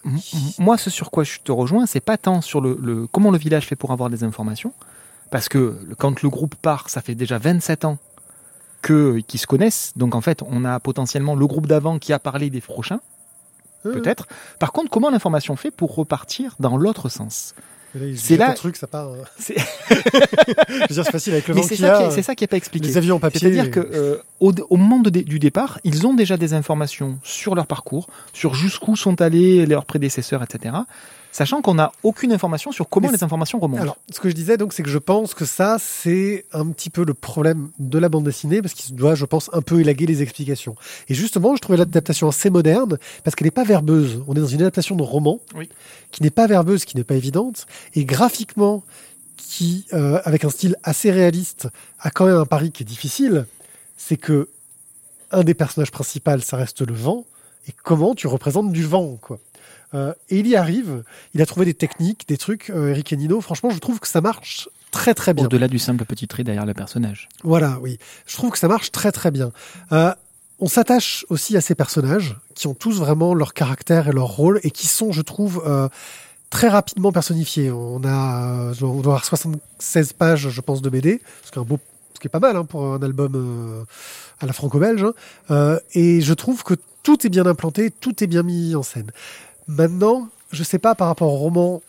Moi, 0.58 0.76
ce 0.78 0.90
sur 0.90 1.10
quoi 1.12 1.22
je 1.24 1.38
te 1.44 1.52
rejoins, 1.52 1.86
c'est 1.86 2.00
pas 2.00 2.16
tant 2.18 2.40
sur 2.40 2.60
le, 2.60 2.78
le- 2.82 3.06
comment 3.06 3.30
le 3.30 3.38
village 3.38 3.66
fait 3.66 3.76
pour 3.76 3.92
avoir 3.92 4.10
des 4.10 4.24
informations, 4.24 4.72
parce 5.30 5.48
que 5.48 5.76
quand 5.98 6.22
le 6.22 6.28
groupe 6.28 6.56
part, 6.56 6.90
ça 6.90 7.02
fait 7.02 7.14
déjà 7.14 7.38
27 7.38 7.84
ans 7.84 7.98
que 8.82 9.18
qu'ils 9.26 9.40
se 9.40 9.46
connaissent, 9.46 9.92
donc 9.96 10.14
en 10.14 10.20
fait, 10.20 10.42
on 10.48 10.64
a 10.64 10.78
potentiellement 10.80 11.34
le 11.34 11.46
groupe 11.46 11.66
d'avant 11.66 11.98
qui 11.98 12.12
a 12.12 12.18
parlé 12.18 12.50
des 12.50 12.60
prochains, 12.60 13.00
Euh, 13.86 13.92
peut-être. 13.92 14.26
Par 14.58 14.72
contre, 14.72 14.90
comment 14.90 15.10
l'information 15.10 15.56
fait 15.56 15.70
pour 15.70 15.94
repartir 15.94 16.54
dans 16.60 16.76
l'autre 16.76 17.08
sens? 17.08 17.54
Et 17.94 17.98
là, 17.98 18.14
c'est 18.16 18.36
là- 18.36 18.50
un 18.50 18.54
truc, 18.54 18.76
ça 18.76 18.86
part. 18.86 19.08
hein. 19.08 19.24
C'est- 19.38 19.54
Je 19.88 19.94
veux 20.80 20.86
dire, 20.88 21.04
c'est 21.04 21.10
facile 21.12 21.32
avec 21.32 21.48
le 21.48 21.54
Mais 21.54 21.60
vent 21.62 21.66
c'est 21.66 21.76
ça, 21.76 21.96
qui 21.96 22.02
a. 22.04 22.06
est- 22.08 22.10
c'est 22.10 22.22
ça 22.22 22.34
qui 22.34 22.42
n'est 22.44 22.48
pas 22.48 22.56
expliqué. 22.58 22.86
Les 22.88 22.96
avions 22.98 23.16
en 23.16 23.20
papier. 23.20 23.40
C'est-à-dire 23.40 23.70
que 23.70 23.80
euh, 23.80 24.18
au, 24.40 24.52
au 24.68 24.76
moment 24.76 24.98
de 24.98 25.08
du 25.08 25.38
départ, 25.38 25.78
ils 25.84 26.06
ont 26.06 26.12
déjà 26.12 26.36
des 26.36 26.52
informations 26.52 27.18
sur 27.22 27.54
leur 27.54 27.66
parcours, 27.66 28.08
sur 28.34 28.54
jusqu'où 28.54 28.96
sont 28.96 29.22
allés 29.22 29.64
leurs 29.64 29.86
prédécesseurs, 29.86 30.42
etc. 30.42 30.74
Sachant 31.36 31.60
qu'on 31.60 31.74
n'a 31.74 31.92
aucune 32.02 32.32
information 32.32 32.72
sur 32.72 32.88
comment 32.88 33.10
les 33.10 33.22
informations 33.22 33.58
remontent. 33.58 33.82
Alors, 33.82 33.98
ce 34.10 34.20
que 34.20 34.30
je 34.30 34.34
disais, 34.34 34.56
donc, 34.56 34.72
c'est 34.72 34.82
que 34.82 34.88
je 34.88 34.96
pense 34.96 35.34
que 35.34 35.44
ça, 35.44 35.76
c'est 35.78 36.46
un 36.50 36.66
petit 36.70 36.88
peu 36.88 37.04
le 37.04 37.12
problème 37.12 37.68
de 37.78 37.98
la 37.98 38.08
bande 38.08 38.24
dessinée, 38.24 38.62
parce 38.62 38.72
qu'il 38.72 38.96
doit, 38.96 39.14
je 39.14 39.26
pense, 39.26 39.50
un 39.52 39.60
peu 39.60 39.78
élaguer 39.78 40.06
les 40.06 40.22
explications. 40.22 40.76
Et 41.10 41.14
justement, 41.14 41.54
je 41.54 41.60
trouvais 41.60 41.76
l'adaptation 41.76 42.26
assez 42.26 42.48
moderne, 42.48 42.96
parce 43.22 43.36
qu'elle 43.36 43.44
n'est 43.44 43.50
pas 43.50 43.64
verbeuse. 43.64 44.24
On 44.26 44.32
est 44.34 44.40
dans 44.40 44.46
une 44.46 44.62
adaptation 44.62 44.96
de 44.96 45.02
roman, 45.02 45.38
Oui. 45.54 45.68
qui 46.10 46.22
n'est 46.22 46.30
pas 46.30 46.46
verbeuse, 46.46 46.86
qui 46.86 46.96
n'est 46.96 47.04
pas 47.04 47.16
évidente, 47.16 47.66
et 47.94 48.06
graphiquement, 48.06 48.82
qui, 49.36 49.84
euh, 49.92 50.18
avec 50.24 50.46
un 50.46 50.48
style 50.48 50.76
assez 50.84 51.10
réaliste, 51.10 51.68
a 52.00 52.10
quand 52.10 52.24
même 52.24 52.38
un 52.38 52.46
pari 52.46 52.72
qui 52.72 52.82
est 52.82 52.86
difficile, 52.86 53.44
c'est 53.98 54.16
que 54.16 54.48
un 55.32 55.44
des 55.44 55.52
personnages 55.52 55.90
principaux, 55.90 56.38
ça 56.38 56.56
reste 56.56 56.80
le 56.80 56.94
vent, 56.94 57.26
et 57.68 57.72
comment 57.84 58.14
tu 58.14 58.26
représentes 58.26 58.72
du 58.72 58.84
vent, 58.86 59.18
quoi? 59.20 59.38
Euh, 59.94 60.12
et 60.30 60.38
il 60.38 60.46
y 60.46 60.56
arrive, 60.56 61.02
il 61.34 61.42
a 61.42 61.46
trouvé 61.46 61.66
des 61.66 61.74
techniques, 61.74 62.26
des 62.28 62.36
trucs, 62.36 62.70
euh, 62.70 62.90
Eric 62.90 63.12
et 63.12 63.16
Nino, 63.16 63.40
franchement, 63.40 63.70
je 63.70 63.78
trouve 63.78 64.00
que 64.00 64.08
ça 64.08 64.20
marche 64.20 64.68
très 64.90 65.14
très 65.14 65.34
bien. 65.34 65.44
Au-delà 65.44 65.68
du 65.68 65.78
simple 65.78 66.04
petit 66.04 66.26
trait 66.26 66.44
derrière 66.44 66.66
le 66.66 66.74
personnage. 66.74 67.28
Voilà, 67.44 67.78
oui. 67.80 67.98
Je 68.26 68.36
trouve 68.36 68.50
que 68.50 68.58
ça 68.58 68.68
marche 68.68 68.90
très 68.92 69.12
très 69.12 69.30
bien. 69.30 69.52
Euh, 69.92 70.12
on 70.58 70.68
s'attache 70.68 71.26
aussi 71.28 71.56
à 71.56 71.60
ces 71.60 71.74
personnages 71.74 72.36
qui 72.54 72.66
ont 72.66 72.74
tous 72.74 72.98
vraiment 72.98 73.34
leur 73.34 73.52
caractère 73.52 74.08
et 74.08 74.12
leur 74.12 74.28
rôle 74.28 74.60
et 74.62 74.70
qui 74.70 74.86
sont, 74.86 75.12
je 75.12 75.20
trouve, 75.20 75.62
très 76.50 76.68
rapidement 76.68 77.12
personnifiés. 77.12 77.70
On 77.70 78.00
a, 78.04 78.72
on 78.80 79.00
doit 79.00 79.12
avoir 79.14 79.24
76 79.24 80.12
pages, 80.14 80.48
je 80.48 80.60
pense, 80.60 80.82
de 80.82 80.88
BD, 80.88 81.20
ce 81.44 81.50
qui 81.50 81.58
est 81.58 81.62
un 81.62 81.64
beau, 81.64 81.78
ce 82.14 82.20
qui 82.20 82.28
est 82.28 82.30
pas 82.30 82.40
mal 82.40 82.56
hein, 82.56 82.64
pour 82.64 82.94
un 82.94 83.02
album 83.02 83.32
euh, 83.34 83.84
à 84.40 84.46
la 84.46 84.52
franco-belge. 84.52 85.04
hein. 85.04 85.12
Euh, 85.50 85.78
et 85.92 86.20
je 86.20 86.34
trouve 86.34 86.62
que 86.62 86.74
tout 87.02 87.26
est 87.26 87.30
bien 87.30 87.46
implanté, 87.46 87.90
tout 87.90 88.24
est 88.24 88.26
bien 88.26 88.42
mis 88.42 88.74
en 88.74 88.82
scène. 88.82 89.10
Maintenant, 89.68 90.28
je 90.52 90.62
sais 90.62 90.78
pas 90.78 90.94
par 90.94 91.08
rapport 91.08 91.32
au 91.32 91.36
roman 91.36 91.82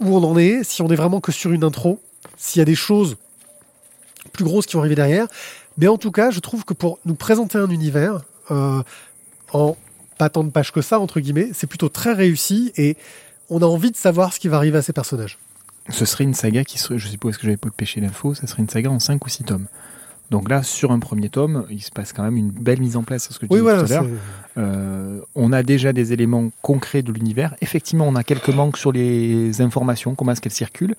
où 0.00 0.16
on 0.16 0.24
en 0.24 0.36
est, 0.38 0.64
si 0.64 0.82
on 0.82 0.88
est 0.88 0.96
vraiment 0.96 1.20
que 1.20 1.32
sur 1.32 1.52
une 1.52 1.64
intro, 1.64 2.00
s'il 2.36 2.60
y 2.60 2.62
a 2.62 2.64
des 2.64 2.74
choses 2.74 3.16
plus 4.32 4.44
grosses 4.44 4.66
qui 4.66 4.74
vont 4.74 4.80
arriver 4.80 4.94
derrière. 4.94 5.26
Mais 5.78 5.88
en 5.88 5.98
tout 5.98 6.10
cas, 6.10 6.30
je 6.30 6.40
trouve 6.40 6.64
que 6.64 6.74
pour 6.74 6.98
nous 7.04 7.14
présenter 7.14 7.58
un 7.58 7.70
univers 7.70 8.22
euh, 8.50 8.82
en 9.52 9.76
pas 10.18 10.28
tant 10.28 10.44
de 10.44 10.50
pages 10.50 10.72
que 10.72 10.82
ça, 10.82 11.00
entre 11.00 11.20
guillemets, 11.20 11.50
c'est 11.54 11.66
plutôt 11.66 11.88
très 11.88 12.12
réussi 12.12 12.72
et 12.76 12.96
on 13.48 13.62
a 13.62 13.66
envie 13.66 13.90
de 13.90 13.96
savoir 13.96 14.34
ce 14.34 14.40
qui 14.40 14.48
va 14.48 14.58
arriver 14.58 14.76
à 14.76 14.82
ces 14.82 14.92
personnages. 14.92 15.38
Ce 15.88 16.04
serait 16.04 16.24
une 16.24 16.34
saga 16.34 16.62
qui 16.62 16.78
serait, 16.78 16.98
je 16.98 17.08
est-ce 17.08 17.16
que 17.16 17.44
j'avais 17.44 17.56
pas 17.56 17.70
pêché 17.74 18.00
l'info, 18.00 18.34
ça 18.34 18.46
serait 18.46 18.62
une 18.62 18.68
saga 18.68 18.90
en 18.90 19.00
5 19.00 19.24
ou 19.24 19.28
6 19.28 19.44
tomes. 19.44 19.66
Donc 20.30 20.48
là, 20.48 20.62
sur 20.62 20.92
un 20.92 21.00
premier 21.00 21.28
tome, 21.28 21.66
il 21.70 21.82
se 21.82 21.90
passe 21.90 22.12
quand 22.12 22.22
même 22.22 22.36
une 22.36 22.50
belle 22.50 22.80
mise 22.80 22.96
en 22.96 23.02
place, 23.02 23.28
ce 23.30 23.38
que 23.38 23.46
je 23.46 23.52
Oui, 23.52 23.58
disais 23.60 23.62
voilà. 23.62 23.82
tout 23.86 23.92
à 23.92 24.00
l'heure. 24.02 24.06
Euh, 24.58 25.20
on 25.34 25.52
a 25.52 25.62
déjà 25.62 25.92
des 25.92 26.12
éléments 26.12 26.50
concrets 26.62 27.02
de 27.02 27.12
l'univers. 27.12 27.54
Effectivement, 27.60 28.06
on 28.06 28.14
a 28.14 28.22
quelques 28.24 28.48
manques 28.50 28.76
sur 28.76 28.92
les 28.92 29.60
informations, 29.60 30.14
comment 30.14 30.32
est-ce 30.32 30.40
qu'elles 30.40 30.52
circulent. 30.52 30.94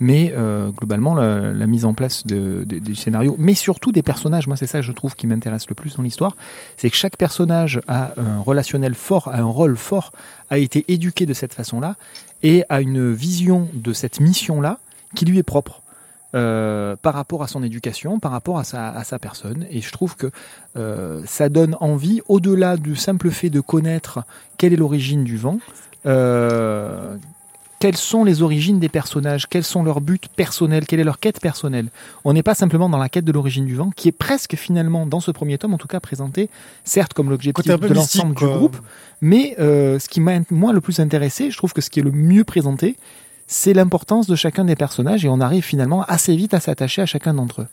Mais 0.00 0.34
euh, 0.36 0.70
globalement, 0.70 1.14
la, 1.14 1.52
la 1.52 1.66
mise 1.68 1.84
en 1.84 1.94
place 1.94 2.26
de, 2.26 2.64
de- 2.66 2.80
du 2.80 2.96
scénario, 2.96 3.36
mais 3.38 3.54
surtout 3.54 3.92
des 3.92 4.02
personnages, 4.02 4.48
moi 4.48 4.56
c'est 4.56 4.66
ça 4.66 4.80
que 4.80 4.84
je 4.84 4.90
trouve 4.90 5.14
qui 5.14 5.28
m'intéresse 5.28 5.68
le 5.68 5.76
plus 5.76 5.96
dans 5.96 6.02
l'histoire, 6.02 6.36
c'est 6.76 6.90
que 6.90 6.96
chaque 6.96 7.16
personnage 7.16 7.80
a 7.86 8.12
un 8.20 8.40
relationnel 8.40 8.94
fort, 8.96 9.28
a 9.28 9.38
un 9.38 9.44
rôle 9.44 9.76
fort, 9.76 10.12
a 10.50 10.58
été 10.58 10.84
éduqué 10.88 11.26
de 11.26 11.32
cette 11.32 11.54
façon-là 11.54 11.94
et 12.42 12.64
a 12.70 12.80
une 12.80 13.12
vision 13.12 13.68
de 13.72 13.92
cette 13.92 14.18
mission-là 14.18 14.80
qui 15.14 15.26
lui 15.26 15.38
est 15.38 15.44
propre. 15.44 15.80
Euh, 16.34 16.96
par 17.00 17.14
rapport 17.14 17.42
à 17.42 17.48
son 17.48 17.62
éducation, 17.62 18.18
par 18.18 18.32
rapport 18.32 18.58
à 18.58 18.64
sa, 18.64 18.88
à 18.88 19.04
sa 19.04 19.18
personne. 19.18 19.66
Et 19.70 19.80
je 19.80 19.92
trouve 19.92 20.16
que 20.16 20.30
euh, 20.76 21.22
ça 21.26 21.48
donne 21.48 21.76
envie, 21.80 22.22
au-delà 22.28 22.76
du 22.76 22.96
simple 22.96 23.30
fait 23.30 23.50
de 23.50 23.60
connaître 23.60 24.24
quelle 24.58 24.72
est 24.72 24.76
l'origine 24.76 25.24
du 25.24 25.36
vent, 25.36 25.58
euh, 26.06 27.16
quelles 27.84 27.96
sont 27.96 28.24
les 28.24 28.40
origines 28.40 28.80
des 28.80 28.88
personnages, 28.88 29.46
quels 29.46 29.62
sont 29.62 29.82
leurs 29.82 30.00
buts 30.00 30.18
personnels, 30.34 30.86
quelle 30.86 31.00
est 31.00 31.04
leur 31.04 31.18
quête 31.18 31.38
personnelle. 31.38 31.88
On 32.24 32.32
n'est 32.32 32.42
pas 32.42 32.54
simplement 32.54 32.88
dans 32.88 32.98
la 32.98 33.08
quête 33.10 33.26
de 33.26 33.32
l'origine 33.32 33.66
du 33.66 33.74
vent, 33.74 33.90
qui 33.94 34.08
est 34.08 34.12
presque 34.12 34.56
finalement, 34.56 35.06
dans 35.06 35.20
ce 35.20 35.30
premier 35.30 35.58
tome, 35.58 35.74
en 35.74 35.78
tout 35.78 35.86
cas 35.86 36.00
présenté, 36.00 36.48
certes 36.84 37.12
comme 37.12 37.28
l'objectif 37.28 37.78
de 37.78 37.94
l'ensemble 37.94 38.34
du 38.34 38.46
groupe, 38.46 38.78
mais 39.20 39.54
euh, 39.58 39.98
ce 39.98 40.08
qui 40.08 40.20
m'a 40.20 40.38
moi 40.50 40.72
le 40.72 40.80
plus 40.80 40.98
intéressé, 40.98 41.50
je 41.50 41.56
trouve 41.56 41.74
que 41.74 41.80
ce 41.80 41.90
qui 41.90 42.00
est 42.00 42.02
le 42.02 42.12
mieux 42.12 42.44
présenté, 42.44 42.96
c'est 43.46 43.72
l'importance 43.74 44.26
de 44.26 44.36
chacun 44.36 44.64
des 44.64 44.76
personnages 44.76 45.24
et 45.24 45.28
on 45.28 45.40
arrive 45.40 45.64
finalement 45.64 46.02
assez 46.04 46.34
vite 46.36 46.54
à 46.54 46.60
s'attacher 46.60 47.02
à 47.02 47.06
chacun 47.06 47.34
d'entre 47.34 47.62
eux. 47.62 47.66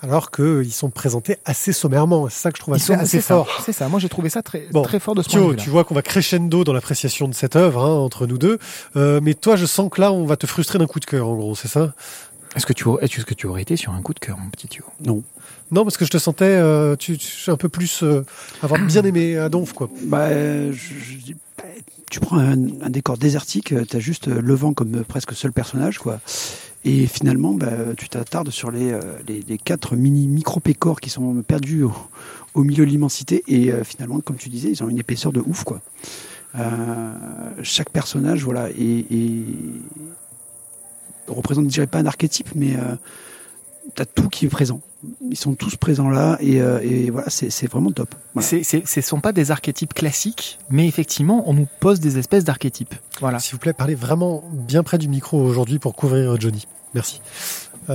Alors 0.00 0.30
qu'ils 0.30 0.72
sont 0.72 0.90
présentés 0.90 1.38
assez 1.44 1.72
sommairement. 1.72 2.28
C'est 2.28 2.38
ça 2.42 2.52
que 2.52 2.58
je 2.58 2.62
trouve 2.62 2.74
assez, 2.74 3.20
sont 3.20 3.20
fort. 3.44 3.62
C'est 3.66 3.72
ça. 3.72 3.88
Moi, 3.88 3.98
j'ai 3.98 4.08
trouvé 4.08 4.28
ça 4.28 4.42
très, 4.42 4.68
Bon, 4.70 4.82
très 4.82 5.00
fort 5.00 5.16
de 5.16 5.22
ce 5.22 5.28
point 5.28 5.38
de 5.40 5.42
Thio, 5.44 5.50
vue-là. 5.50 5.62
tu 5.64 5.70
vois 5.70 5.82
qu'on 5.82 5.94
va 5.96 6.02
crescendo 6.02 6.62
dans 6.62 6.72
l'appréciation 6.72 7.26
de 7.26 7.34
cette 7.34 7.56
œuvre 7.56 7.84
hein, 7.84 7.94
entre 7.98 8.26
nous 8.28 8.38
deux. 8.38 8.58
Euh, 8.94 9.18
mais 9.20 9.34
toi, 9.34 9.56
je 9.56 9.66
sens 9.66 9.90
que 9.90 10.00
là, 10.00 10.12
on 10.12 10.24
va 10.24 10.36
te 10.36 10.46
frustrer 10.46 10.78
d'un 10.78 10.86
coup 10.86 11.00
de 11.00 11.04
cœur, 11.04 11.26
en 11.28 11.34
gros, 11.34 11.56
c'est 11.56 11.66
ça? 11.66 11.94
Est-ce 12.54 12.64
que 12.64 12.72
tu 12.72 12.86
aurais, 12.86 13.04
est-ce 13.04 13.24
que 13.24 13.34
tu 13.34 13.48
aurais 13.48 13.62
été 13.62 13.76
sur 13.76 13.92
un 13.92 14.00
coup 14.00 14.14
de 14.14 14.20
cœur, 14.20 14.38
mon 14.38 14.50
petit 14.50 14.68
Thio? 14.68 14.84
Non. 15.04 15.24
Non, 15.72 15.82
parce 15.82 15.96
que 15.96 16.04
je 16.04 16.10
te 16.10 16.18
sentais 16.18 16.44
euh, 16.44 16.94
tu, 16.94 17.18
tu- 17.18 17.50
un 17.50 17.56
peu 17.56 17.68
plus 17.68 18.04
euh, 18.04 18.24
avoir 18.62 18.80
bien 18.80 19.02
aimé 19.02 19.36
Adonf, 19.36 19.72
quoi. 19.72 19.90
Bah, 20.04 20.30
je- 20.30 20.72
je 20.72 21.16
dis, 21.16 21.34
bah, 21.58 21.64
tu 22.10 22.20
prends 22.20 22.38
un, 22.38 22.56
décor 22.56 23.18
désertique, 23.18 23.74
tu 23.88 23.96
as 23.96 24.00
juste 24.00 24.28
euh, 24.28 24.40
le 24.40 24.54
vent 24.54 24.72
comme 24.72 24.96
euh, 24.96 25.04
presque 25.04 25.34
seul 25.34 25.52
personnage, 25.52 25.98
quoi. 25.98 26.20
Et 26.84 27.06
finalement, 27.06 27.54
bah, 27.54 27.94
tu 27.96 28.08
t'attardes 28.08 28.50
sur 28.50 28.70
les, 28.70 28.92
euh, 28.92 29.00
quatre 29.64 29.96
mini 29.96 30.28
micro-pécores 30.28 31.00
qui 31.00 31.10
sont 31.10 31.42
perdus 31.42 31.84
au, 32.54 32.62
milieu 32.64 32.86
de 32.86 32.90
l'immensité. 32.90 33.42
Et 33.46 33.72
euh, 33.72 33.84
finalement, 33.84 34.20
comme 34.20 34.36
tu 34.36 34.48
disais, 34.48 34.70
ils 34.70 34.82
ont 34.82 34.88
une 34.88 34.98
épaisseur 34.98 35.32
de 35.32 35.40
ouf, 35.40 35.64
quoi. 35.64 35.80
Euh, 36.58 37.12
chaque 37.62 37.90
personnage, 37.90 38.44
voilà, 38.44 38.68
représente, 41.26 41.64
je 41.64 41.70
dirais 41.70 41.86
pas 41.86 41.98
un 41.98 42.06
archétype, 42.06 42.48
mais 42.54 42.76
euh, 42.76 42.96
t'as 43.94 44.06
tout 44.06 44.28
qui 44.28 44.46
est 44.46 44.48
présent. 44.48 44.80
Ils 45.30 45.36
sont 45.36 45.54
tous 45.54 45.76
présents 45.76 46.10
là 46.10 46.36
et, 46.40 46.60
euh, 46.60 46.80
et 46.82 47.10
voilà, 47.10 47.30
c'est 47.30 47.70
vraiment 47.70 47.92
top. 47.92 48.14
Voilà. 48.34 48.48
Ce 48.48 49.00
sont 49.00 49.20
pas 49.20 49.32
des 49.32 49.50
archétypes 49.50 49.94
classiques, 49.94 50.58
mais 50.70 50.88
effectivement, 50.88 51.44
on 51.48 51.54
nous 51.54 51.68
pose 51.80 52.00
des 52.00 52.18
espèces 52.18 52.44
d'archétypes. 52.44 52.94
Voilà. 53.20 53.38
S'il 53.38 53.52
vous 53.52 53.58
plaît, 53.58 53.72
parlez 53.72 53.94
vraiment 53.94 54.42
bien 54.52 54.82
près 54.82 54.98
du 54.98 55.08
micro 55.08 55.40
aujourd'hui 55.40 55.78
pour 55.78 55.94
couvrir 55.94 56.32
euh, 56.32 56.36
Johnny. 56.38 56.66
Merci. 56.94 57.20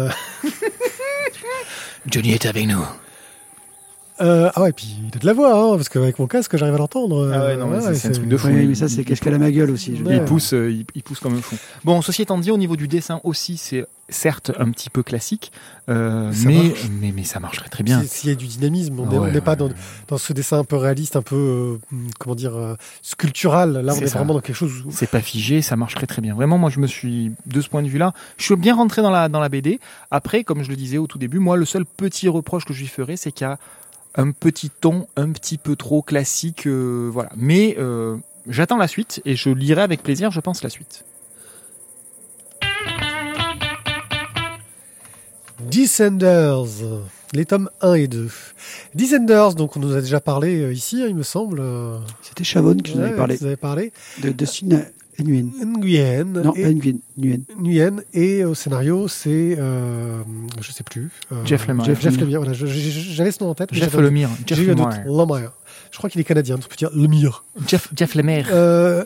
Johnny 2.08 2.32
est 2.32 2.46
avec 2.46 2.68
nous. 2.68 2.84
Euh, 4.22 4.50
ah 4.54 4.62
ouais, 4.62 4.72
puis 4.74 4.96
il 5.10 5.16
a 5.16 5.20
de 5.20 5.26
la 5.26 5.34
voix, 5.34 5.54
hein, 5.58 5.76
parce 5.76 5.90
qu'avec 5.90 6.20
mon 6.20 6.28
casque, 6.28 6.56
j'arrive 6.56 6.76
à 6.76 6.78
l'entendre. 6.78 7.32
Ah 7.34 7.46
ouais, 7.46 7.58
non, 7.58 7.68
mais 7.68 7.82
c'est- 7.82 7.96
c'est 7.96 8.08
un 8.10 8.12
truc 8.12 8.28
de 8.28 8.38
fou. 8.38 8.48
Oui, 8.48 8.68
mais 8.68 8.76
ça 8.76 8.88
c'est 8.88 9.04
qu'est-ce 9.04 9.22
qu'elle 9.22 9.34
a 9.34 9.40
ma 9.40 9.52
gueule 9.52 9.72
aussi. 9.72 9.96
je. 9.98 10.04
Il 10.12 10.24
pousse, 10.26 10.54
euh, 10.54 10.70
il, 10.72 10.86
il 10.96 11.02
pousse 11.04 11.20
comme 11.20 11.34
un 11.36 11.42
fou. 11.42 11.56
Bon, 11.84 12.02
ceci 12.02 12.22
étant 12.22 12.38
dit, 12.38 12.52
au 12.52 12.58
niveau 12.58 12.76
du 12.76 12.88
dessin 12.88 13.20
aussi, 13.24 13.58
c'est 13.58 13.86
certes 14.10 14.52
un 14.60 14.70
petit 14.70 14.90
peu 14.92 15.02
classique, 15.02 15.52
euh, 15.90 16.32
Ça 16.32 16.48
mais, 16.48 16.56
marche. 16.64 16.90
mais 17.02 17.12
mais 17.16 17.24
ça 17.24 17.40
marcherait 17.40 17.70
très 17.70 17.84
bien. 17.84 18.02
Si- 18.04 18.08
S'il 18.10 18.30
y 18.30 18.34
a 18.34 18.36
du 18.36 18.46
dynamisme, 18.46 19.00
on 19.00 19.06
n'est 19.08 19.18
ouais, 19.18 19.30
on 19.30 19.32
n'est 19.32 19.42
pas 19.42 19.56
dans, 19.56 19.70
dans 20.10 20.18
ce 20.20 20.34
dessin 20.34 20.60
un 20.60 20.64
peu 20.64 20.76
réaliste, 20.76 21.16
un 21.16 21.22
peu, 21.24 21.80
euh, 21.92 21.98
comment 22.20 22.36
dire, 22.36 22.56
euh, 22.56 22.76
sculptural. 23.02 23.74
Là, 23.80 23.94
on 23.96 24.00
est 24.02 24.08
ça. 24.08 24.20
vraiment 24.20 24.34
dans 24.36 24.42
quelque 24.42 24.56
chose 24.56 24.84
où... 24.86 24.92
C'est 24.92 25.10
pas 25.10 25.22
figé, 25.22 25.62
ça 25.62 25.76
marcherait 25.76 26.06
très 26.08 26.22
bien. 26.22 26.36
Vraiment, 26.36 26.58
moi, 26.58 26.70
je 26.70 26.80
me 26.80 26.88
suis, 26.88 27.32
de 27.46 27.62
ce 27.62 27.70
point 27.70 27.82
de 27.82 27.88
vue-là, 27.88 28.14
je 28.38 28.44
suis 28.44 28.56
bien 28.56 28.76
rentré 28.76 29.02
dans 29.02 29.10
la, 29.12 29.30
dans 29.30 29.40
la 29.40 29.50
BD. 29.50 29.80
Après, 30.12 30.44
comme 30.44 30.64
je 30.64 30.70
le 30.70 30.76
disais 30.76 30.98
au 30.98 31.08
tout 31.08 31.18
début, 31.18 31.40
moi, 31.40 31.58
le 31.58 31.66
seul 31.66 31.86
petit 31.86 32.28
reproche 32.28 32.66
que 32.66 32.74
je 32.74 32.80
lui 32.82 32.88
ferais, 32.88 33.18
c'est 33.18 33.32
qu'il 33.32 33.48
y 33.48 33.50
a 33.50 33.58
un 34.16 34.32
petit 34.32 34.70
ton 34.70 35.08
un 35.16 35.32
petit 35.32 35.58
peu 35.58 35.76
trop 35.76 36.02
classique, 36.02 36.68
euh, 36.68 37.10
voilà. 37.12 37.30
Mais 37.36 37.76
euh, 37.80 38.18
j'attends 38.48 38.78
la 38.78 38.88
suite 38.88 39.22
et 39.26 39.36
je 39.36 39.50
lirai 39.50 39.82
avec 39.82 40.04
plaisir, 40.04 40.32
je 40.32 40.40
pense, 40.40 40.64
la 40.64 40.70
suite. 40.70 41.06
Descenders, 45.60 46.66
les 47.34 47.46
tomes 47.46 47.70
1 47.82 47.94
et 47.94 48.08
2. 48.08 48.30
Descenders, 48.94 49.56
donc 49.56 49.78
on 49.78 49.80
nous 49.80 49.96
a 49.96 50.02
déjà 50.02 50.20
parlé 50.20 50.62
euh, 50.62 50.74
ici, 50.74 51.02
hein, 51.02 51.08
il 51.08 51.16
me 51.16 51.24
semble. 51.24 51.64
C'était 52.22 52.44
Chavonne 52.44 52.82
qui 52.82 52.98
nous 52.98 53.04
avait 53.04 53.16
parlé 53.16 53.38
Vous 53.38 53.46
avez 53.46 53.56
parlé. 53.56 53.94
de 54.22 54.30
Dustin 54.30 54.84
Nguyen. 55.20 55.52
Nguyen. 55.78 56.24
Non, 56.26 56.54
et, 56.56 56.74
Nguyen, 56.74 57.00
Nguyen. 57.18 57.44
Nguyen, 57.60 58.02
et 58.14 58.44
au 58.46 58.54
scénario, 58.54 59.08
c'est, 59.08 59.56
euh, 59.60 60.22
je 60.62 60.72
sais 60.72 60.84
plus. 60.84 61.10
euh, 61.32 61.46
Jeff 61.46 61.68
Lemire. 61.68 61.86
Jeff, 61.86 62.02
Jeff 62.02 62.18
Lemire, 62.20 62.40
voilà, 62.42 62.54
j'avais 62.54 63.32
ce 63.32 63.44
nom 63.44 63.50
en 63.52 63.56
tête. 63.56 63.70
Jeff. 63.74 63.94
Lemire. 63.96 64.30
Jeff. 64.46 64.60
Lemire. 64.60 64.90
Lemire. 65.06 65.52
Je 65.92 65.98
crois 65.98 66.10
qu'il 66.10 66.20
est 66.22 66.24
canadien, 66.24 66.56
donc 66.56 66.64
je 66.64 66.70
peux 66.70 66.76
dire 66.76 66.90
Lemire. 66.96 67.44
Jeff, 67.68 67.90
Jeff 67.96 68.16
Lemire. 68.16 68.48
Euh, 68.52 69.04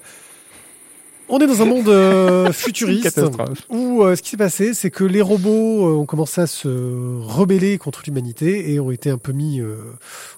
on 1.29 1.39
est 1.39 1.47
dans 1.47 1.61
un 1.61 1.65
monde 1.65 1.87
euh, 1.89 2.51
futuriste 2.51 3.03
Catastrophe. 3.03 3.63
où 3.69 4.03
euh, 4.03 4.15
ce 4.15 4.21
qui 4.21 4.29
s'est 4.31 4.37
passé, 4.37 4.73
c'est 4.73 4.89
que 4.91 5.03
les 5.03 5.21
robots 5.21 5.87
euh, 5.87 5.95
ont 5.97 6.05
commencé 6.05 6.41
à 6.41 6.47
se 6.47 6.67
rebeller 7.21 7.77
contre 7.77 8.01
l'humanité 8.05 8.71
et 8.73 8.79
ont 8.79 8.91
été 8.91 9.09
un 9.09 9.17
peu 9.17 9.31
mis 9.31 9.59
euh, 9.61 9.75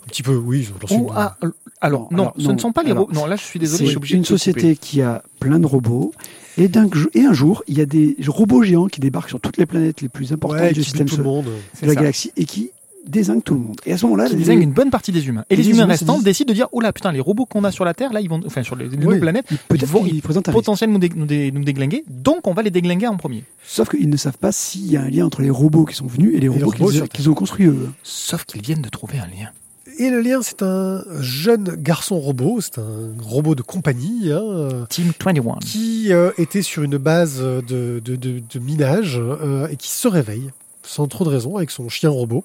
un 0.06 0.08
petit 0.08 0.24
peu, 0.24 0.36
oui, 0.36 0.68
ils 0.68 0.72
ont 0.74 0.78
lancé 0.82 0.96
Ou 0.96 1.08
une- 1.08 1.14
ah, 1.16 1.38
alors, 1.82 2.08
Non, 2.12 2.24
alors, 2.24 2.34
ce 2.38 2.44
non, 2.44 2.54
ne 2.54 2.60
sont 2.60 2.72
pas 2.72 2.84
les 2.84 2.92
robots. 2.92 3.14
Non, 3.14 3.26
là, 3.26 3.36
je 3.36 3.44
suis 3.44 3.60
désolé, 3.60 3.90
C'est 3.90 3.96
obligé 3.96 4.16
une 4.16 4.22
de 4.22 4.28
te 4.28 4.34
couper. 4.34 4.38
société 4.40 4.76
qui 4.76 5.02
a 5.02 5.24
plein 5.40 5.60
de 5.60 5.66
robots. 5.66 6.12
Et, 6.58 6.68
d'un, 6.68 6.90
et 7.14 7.22
un 7.22 7.32
jour, 7.34 7.64
il 7.68 7.78
y 7.78 7.82
a 7.82 7.86
des 7.86 8.18
robots 8.28 8.64
géants 8.64 8.88
qui 8.88 9.00
débarquent 9.00 9.30
sur 9.30 9.40
toutes 9.40 9.56
les 9.58 9.66
planètes 9.66 10.02
les 10.02 10.10
plus 10.10 10.34
importantes 10.34 10.60
ouais, 10.62 10.74
du 10.74 10.84
système 10.84 11.08
solaire- 11.08 11.44
de 11.44 11.88
la 11.88 11.94
ça. 11.94 11.96
galaxie 11.96 12.32
et 12.36 12.44
qui 12.44 12.72
désinguent 13.10 13.44
tout 13.44 13.54
le 13.56 13.60
monde. 13.60 13.80
Et 13.86 13.94
à 13.94 13.98
ce 13.98 14.06
moment-là, 14.06 14.26
qui 14.26 14.34
les- 14.34 14.40
désigne 14.40 14.62
une 14.62 14.72
bonne 14.72 14.90
partie 14.90 15.12
des 15.12 15.28
humains. 15.28 15.44
Et 15.50 15.56
les 15.56 15.64
les, 15.64 15.70
humains 15.72 15.86
restants 15.86 16.16
disent- 16.16 16.24
décident 16.24 16.50
de 16.50 16.54
dire 16.54 16.68
oh 16.72 16.80
là 16.82 16.94
putain 16.94 17.12
les 17.12 17.20
robots 17.20 17.46
qu'on 17.46 17.64
a 17.64 17.72
sur 17.72 17.86
la 17.86 17.94
Terre 17.94 18.14
là 18.14 18.22
ils 18.22 18.30
vont 18.30 18.40
enfin 18.46 18.64
sur 18.64 18.76
les, 18.76 18.86
les 18.88 18.98
Oui. 18.98 19.04
nouvelles 19.04 19.20
planètes 19.20 19.46
peut-être 19.68 19.82
ils 19.84 19.88
vont 19.88 20.04
qu'ils 20.04 20.22
présentent 20.22 20.48
un 20.50 20.52
risque. 20.52 20.64
potentiellement 20.66 20.94
nous, 20.94 21.00
dé- 21.00 21.12
nous, 21.16 21.26
dé- 21.26 21.52
nous 21.52 21.64
déglinguer 21.64 22.04
donc 22.10 22.48
on 22.48 22.54
va 22.54 22.62
les 22.62 22.72
déglinguer 22.72 23.08
en 23.08 23.18
premier. 23.18 23.44
Sauf 23.66 23.90
qu'ils 23.90 24.10
ne 24.10 24.18
savent 24.18 24.38
pas 24.38 24.52
s'il 24.52 24.92
y 24.92 24.98
a 24.98 25.02
un 25.02 25.10
lien 25.10 25.26
entre 25.26 25.42
les 25.42 25.50
robots 25.50 25.86
qui 25.86 25.96
sont 25.96 26.08
venus 26.08 26.34
et 26.36 26.40
les 26.40 26.48
robots, 26.48 26.72
robots 26.78 26.92
qu'ils, 27.12 27.30
ont 27.30 27.34
construits 27.34 27.66
eux. 27.68 27.90
Sauf 28.04 28.46
qu'ils 28.46 28.62
viennent 28.62 28.82
de 28.82 28.90
trouver 28.90 29.18
un 29.20 29.26
lien. 29.28 29.50
Et 29.98 30.10
le 30.10 30.22
lien, 30.22 30.40
c'est 30.42 30.62
un 30.62 31.02
jeune 31.20 31.76
garçon 31.76 32.20
robot, 32.20 32.60
c'est 32.62 32.78
un 32.80 33.12
robot 33.22 33.54
de 33.54 33.62
compagnie, 33.64 34.32
hein, 34.32 34.86
Team 34.90 35.12
21. 35.20 35.58
qui 35.60 36.14
euh, 36.14 36.32
était 36.38 36.62
sur 36.62 36.84
une 36.84 36.98
base 36.98 37.40
de, 37.42 37.62
de, 38.04 38.16
de, 38.16 38.16
de 38.50 38.60
minage 38.60 39.18
euh, 39.20 39.68
et 39.68 39.76
qui 39.76 39.90
se 39.90 40.08
réveille 40.08 40.52
sans 40.90 41.08
trop 41.08 41.24
de 41.24 41.30
raison 41.30 41.58
avec 41.58 41.70
son 41.72 41.88
chien 41.88 42.10
robot. 42.10 42.44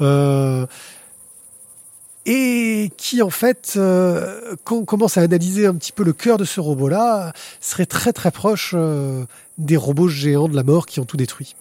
Euh, 0.00 0.66
et 2.26 2.90
qui 2.96 3.20
en 3.20 3.30
fait, 3.30 3.74
euh, 3.76 4.54
quand 4.64 4.76
on 4.76 4.84
commence 4.84 5.18
à 5.18 5.20
analyser 5.22 5.66
un 5.66 5.74
petit 5.74 5.92
peu 5.92 6.04
le 6.04 6.12
cœur 6.14 6.38
de 6.38 6.44
ce 6.44 6.60
robot-là, 6.60 7.32
serait 7.60 7.84
très 7.86 8.12
très 8.12 8.30
proche 8.30 8.72
euh, 8.74 9.24
des 9.58 9.76
robots 9.76 10.08
géants 10.08 10.48
de 10.48 10.56
la 10.56 10.62
mort 10.62 10.86
qui 10.86 11.00
ont 11.00 11.04
tout 11.04 11.16
détruit. 11.18 11.54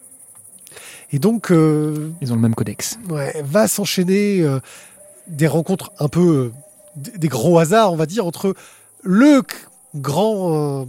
Et 1.11 1.19
donc, 1.19 1.51
euh, 1.51 2.11
Ils 2.21 2.31
ont 2.31 2.35
le 2.35 2.41
même 2.41 2.55
codex. 2.55 2.97
ouais, 3.09 3.41
va 3.43 3.67
s'enchaîner 3.67 4.41
euh, 4.41 4.59
des 5.27 5.47
rencontres 5.47 5.91
un 5.99 6.07
peu 6.07 6.21
euh, 6.21 6.51
des 6.95 7.27
gros 7.27 7.59
hasards, 7.59 7.91
on 7.91 7.95
va 7.97 8.05
dire, 8.05 8.25
entre 8.25 8.55
le 9.01 9.41
grand 9.95 10.81
euh, 10.83 10.85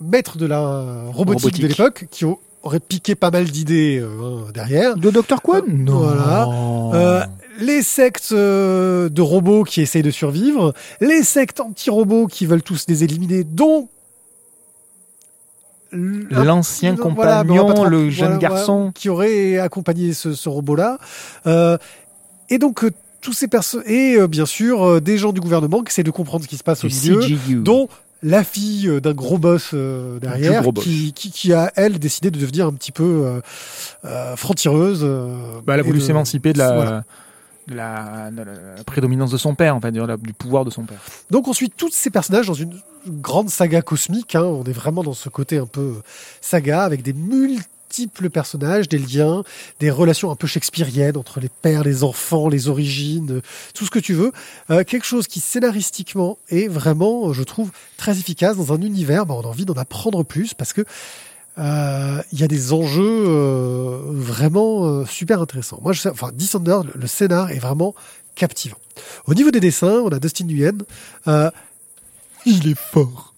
maître 0.00 0.36
de 0.36 0.46
la 0.46 1.04
robotique, 1.06 1.44
Robotique. 1.44 1.62
de 1.62 1.68
l'époque, 1.68 2.06
qui 2.10 2.24
au- 2.26 2.40
aurait 2.64 2.80
piqué 2.80 3.14
pas 3.14 3.30
mal 3.30 3.44
d'idées 3.44 4.00
euh, 4.02 4.50
derrière, 4.52 4.96
De 4.96 5.10
Dr. 5.10 5.40
Quan 5.42 5.62
Non. 5.68 5.98
Voilà. 5.98 6.48
Euh, 6.94 7.24
les 7.60 7.82
sectes 7.82 8.32
euh, 8.32 9.08
de 9.08 9.22
robots 9.22 9.64
qui 9.64 9.80
essayent 9.80 10.02
de 10.02 10.10
survivre, 10.10 10.74
les 11.00 11.22
sectes 11.22 11.60
anti-robots 11.60 12.26
qui 12.26 12.46
veulent 12.46 12.62
tous 12.62 12.86
les 12.88 13.04
éliminer, 13.04 13.44
dont 13.44 13.88
L'ancien 15.96 16.96
voilà, 16.96 17.42
on 17.42 17.46
compagnon, 17.46 17.84
le 17.84 18.10
jeune 18.10 18.32
voilà, 18.32 18.38
garçon. 18.38 18.90
qui 18.92 19.08
aurait 19.08 19.58
accompagné 19.58 20.12
ce, 20.12 20.34
ce 20.34 20.48
robot-là. 20.48 20.98
Euh, 21.46 21.78
et 22.50 22.58
donc, 22.58 22.82
euh, 22.82 22.90
tous 23.20 23.32
ces 23.32 23.48
personnes, 23.48 23.82
et 23.86 24.16
euh, 24.16 24.26
bien 24.26 24.44
sûr, 24.44 24.82
euh, 24.82 25.00
des 25.00 25.18
gens 25.18 25.32
du 25.32 25.40
gouvernement 25.40 25.82
qui 25.82 25.90
essaient 25.90 26.02
de 26.02 26.10
comprendre 26.10 26.44
ce 26.44 26.48
qui 26.48 26.56
se 26.56 26.62
passe 26.62 26.84
au 26.84 26.88
milieu, 26.88 27.20
dont 27.62 27.88
la 28.24 28.42
fille 28.42 28.88
euh, 28.88 29.00
d'un 29.00 29.12
gros 29.12 29.38
boss 29.38 29.70
euh, 29.74 30.18
derrière, 30.18 30.62
gros 30.62 30.72
boss. 30.72 30.82
qui, 30.84 31.12
qui, 31.12 31.30
qui 31.30 31.52
a, 31.52 31.70
elle, 31.76 31.98
décidé 31.98 32.30
de 32.30 32.38
devenir 32.40 32.66
un 32.66 32.72
petit 32.72 32.90
peu 32.92 33.04
euh, 33.24 33.40
euh, 34.06 34.34
franc-tireuse. 34.36 35.04
Bah, 35.64 35.74
elle 35.74 35.80
a 35.80 35.82
voulu 35.84 35.98
de- 36.00 36.04
s'émanciper 36.04 36.52
de 36.52 36.58
la, 36.58 36.74
Voilà. 36.74 37.04
de, 37.68 37.74
la, 37.74 38.30
de 38.30 38.42
la 38.42 38.84
prédominance 38.84 39.30
de 39.30 39.36
son 39.36 39.54
père, 39.54 39.76
en 39.76 39.80
fait, 39.80 39.92
de 39.92 40.00
la- 40.02 40.16
du 40.16 40.32
pouvoir 40.32 40.64
de 40.64 40.70
son 40.70 40.82
père. 40.84 40.98
Donc 41.30 41.46
on 41.48 41.52
suit 41.52 41.70
tous 41.70 41.90
ces 41.92 42.10
personnages 42.10 42.46
dans 42.46 42.54
une 42.54 42.80
grande 43.06 43.50
saga 43.50 43.82
cosmique. 43.82 44.34
hein. 44.34 44.44
On 44.44 44.64
est 44.64 44.72
vraiment 44.72 45.02
dans 45.02 45.12
ce 45.12 45.28
côté 45.28 45.58
un 45.58 45.66
peu 45.66 45.94
saga 46.40 46.82
avec 46.82 47.02
des 47.02 47.12
multiples 47.12 47.68
personnages, 48.32 48.88
des 48.88 48.98
liens, 48.98 49.44
des 49.80 49.90
relations 49.90 50.30
un 50.30 50.36
peu 50.36 50.46
shakespeariennes 50.46 51.16
entre 51.16 51.40
les 51.40 51.48
pères, 51.48 51.84
les 51.84 52.02
enfants, 52.04 52.48
les 52.48 52.68
origines, 52.68 53.36
euh, 53.36 53.42
tout 53.74 53.84
ce 53.84 53.90
que 53.90 53.98
tu 53.98 54.14
veux. 54.14 54.32
Euh, 54.70 54.84
quelque 54.84 55.06
chose 55.06 55.26
qui 55.26 55.40
scénaristiquement 55.40 56.38
est 56.48 56.68
vraiment, 56.68 57.32
je 57.32 57.42
trouve, 57.42 57.70
très 57.96 58.18
efficace 58.18 58.56
dans 58.56 58.72
un 58.72 58.80
univers. 58.80 59.26
Bah, 59.26 59.34
on 59.34 59.42
a 59.42 59.46
envie 59.46 59.64
d'en 59.64 59.74
apprendre 59.74 60.24
plus 60.24 60.54
parce 60.54 60.72
que 60.72 60.84
euh, 61.58 62.22
il 62.32 62.40
y 62.40 62.42
a 62.42 62.48
des 62.48 62.72
enjeux 62.72 63.24
euh, 63.26 64.00
vraiment 64.06 64.86
euh, 64.86 65.06
super 65.06 65.40
intéressants. 65.40 65.78
Moi, 65.82 65.92
je 65.92 66.00
sais, 66.00 66.10
enfin, 66.10 66.30
Descender, 66.32 66.78
le, 66.84 67.00
le 67.00 67.06
scénar 67.06 67.50
est 67.50 67.60
vraiment 67.60 67.94
captivant. 68.34 68.78
Au 69.26 69.34
niveau 69.34 69.50
des 69.50 69.60
dessins, 69.60 70.00
on 70.04 70.08
a 70.08 70.18
Dustin 70.18 70.46
Nguyen. 70.46 70.78
Euh, 71.28 71.50
il 72.44 72.68
est 72.68 72.78
fort. 72.78 73.34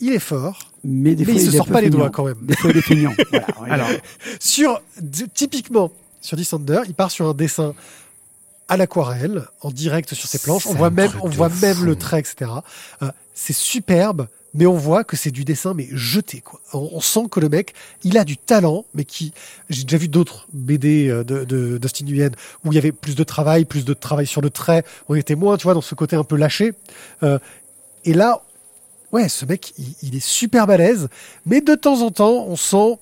Il 0.00 0.12
est 0.12 0.18
fort, 0.18 0.71
Mais 0.84 1.14
des 1.14 1.24
mais 1.24 1.32
fois, 1.32 1.40
il 1.40 1.46
se 1.50 1.56
sort 1.56 1.66
pas 1.66 1.80
les 1.80 1.90
doigts 1.90 2.10
quand 2.10 2.24
même. 2.24 2.38
Des 2.42 2.56
fois, 2.56 2.70
il 2.70 2.76
est 2.76 2.82
feignant. 2.82 3.12
Voilà. 3.56 3.74
Alors, 3.74 3.88
Sur, 4.40 4.82
typiquement, 5.34 5.92
sur 6.20 6.36
Descender, 6.36 6.80
il 6.86 6.94
part 6.94 7.10
sur 7.10 7.28
un 7.28 7.34
dessin 7.34 7.74
à 8.68 8.76
l'aquarelle, 8.76 9.44
en 9.60 9.70
direct 9.70 10.14
sur 10.14 10.28
ses 10.28 10.38
planches. 10.38 10.66
On 10.66 10.74
voit 10.74 10.90
même, 10.90 11.10
on 11.22 11.28
voit 11.28 11.50
même 11.60 11.84
le 11.84 11.94
trait, 11.94 12.20
etc. 12.20 12.50
Euh, 13.02 13.10
c'est 13.34 13.52
superbe, 13.52 14.28
mais 14.54 14.66
on 14.66 14.76
voit 14.76 15.04
que 15.04 15.16
c'est 15.16 15.30
du 15.30 15.44
dessin, 15.44 15.74
mais 15.74 15.88
jeté, 15.92 16.40
quoi. 16.40 16.60
On, 16.72 16.90
on 16.92 17.00
sent 17.00 17.26
que 17.30 17.40
le 17.40 17.48
mec, 17.48 17.74
il 18.04 18.18
a 18.18 18.24
du 18.24 18.36
talent, 18.36 18.84
mais 18.94 19.04
qui, 19.04 19.32
j'ai 19.68 19.84
déjà 19.84 19.96
vu 19.96 20.08
d'autres 20.08 20.46
BD 20.52 21.08
euh, 21.08 21.24
de, 21.24 21.44
de 21.44 21.78
Dustin 21.78 22.06
Nguyen 22.06 22.30
où 22.64 22.72
il 22.72 22.74
y 22.74 22.78
avait 22.78 22.92
plus 22.92 23.14
de 23.14 23.24
travail, 23.24 23.64
plus 23.64 23.84
de 23.84 23.94
travail 23.94 24.26
sur 24.26 24.40
le 24.40 24.50
trait. 24.50 24.84
On 25.08 25.14
était 25.14 25.34
moins, 25.34 25.56
tu 25.56 25.64
vois, 25.64 25.74
dans 25.74 25.80
ce 25.80 25.94
côté 25.94 26.16
un 26.16 26.24
peu 26.24 26.36
lâché. 26.36 26.72
Euh, 27.22 27.38
et 28.04 28.14
là, 28.14 28.42
ouais, 29.12 29.28
ce 29.28 29.44
mec, 29.46 29.72
il, 29.78 29.94
il 30.02 30.16
est 30.16 30.24
super 30.24 30.66
balèze, 30.66 31.08
mais 31.46 31.60
de 31.60 31.74
temps 31.74 32.02
en 32.02 32.10
temps, 32.10 32.44
on 32.48 32.56
sent 32.56 32.98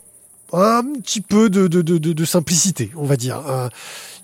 un 0.52 0.82
petit 1.00 1.20
peu 1.20 1.48
de, 1.48 1.68
de, 1.68 1.80
de, 1.82 1.98
de, 1.98 2.12
de 2.12 2.24
simplicité, 2.24 2.90
on 2.96 3.04
va 3.04 3.16
dire. 3.16 3.40
Euh, 3.48 3.68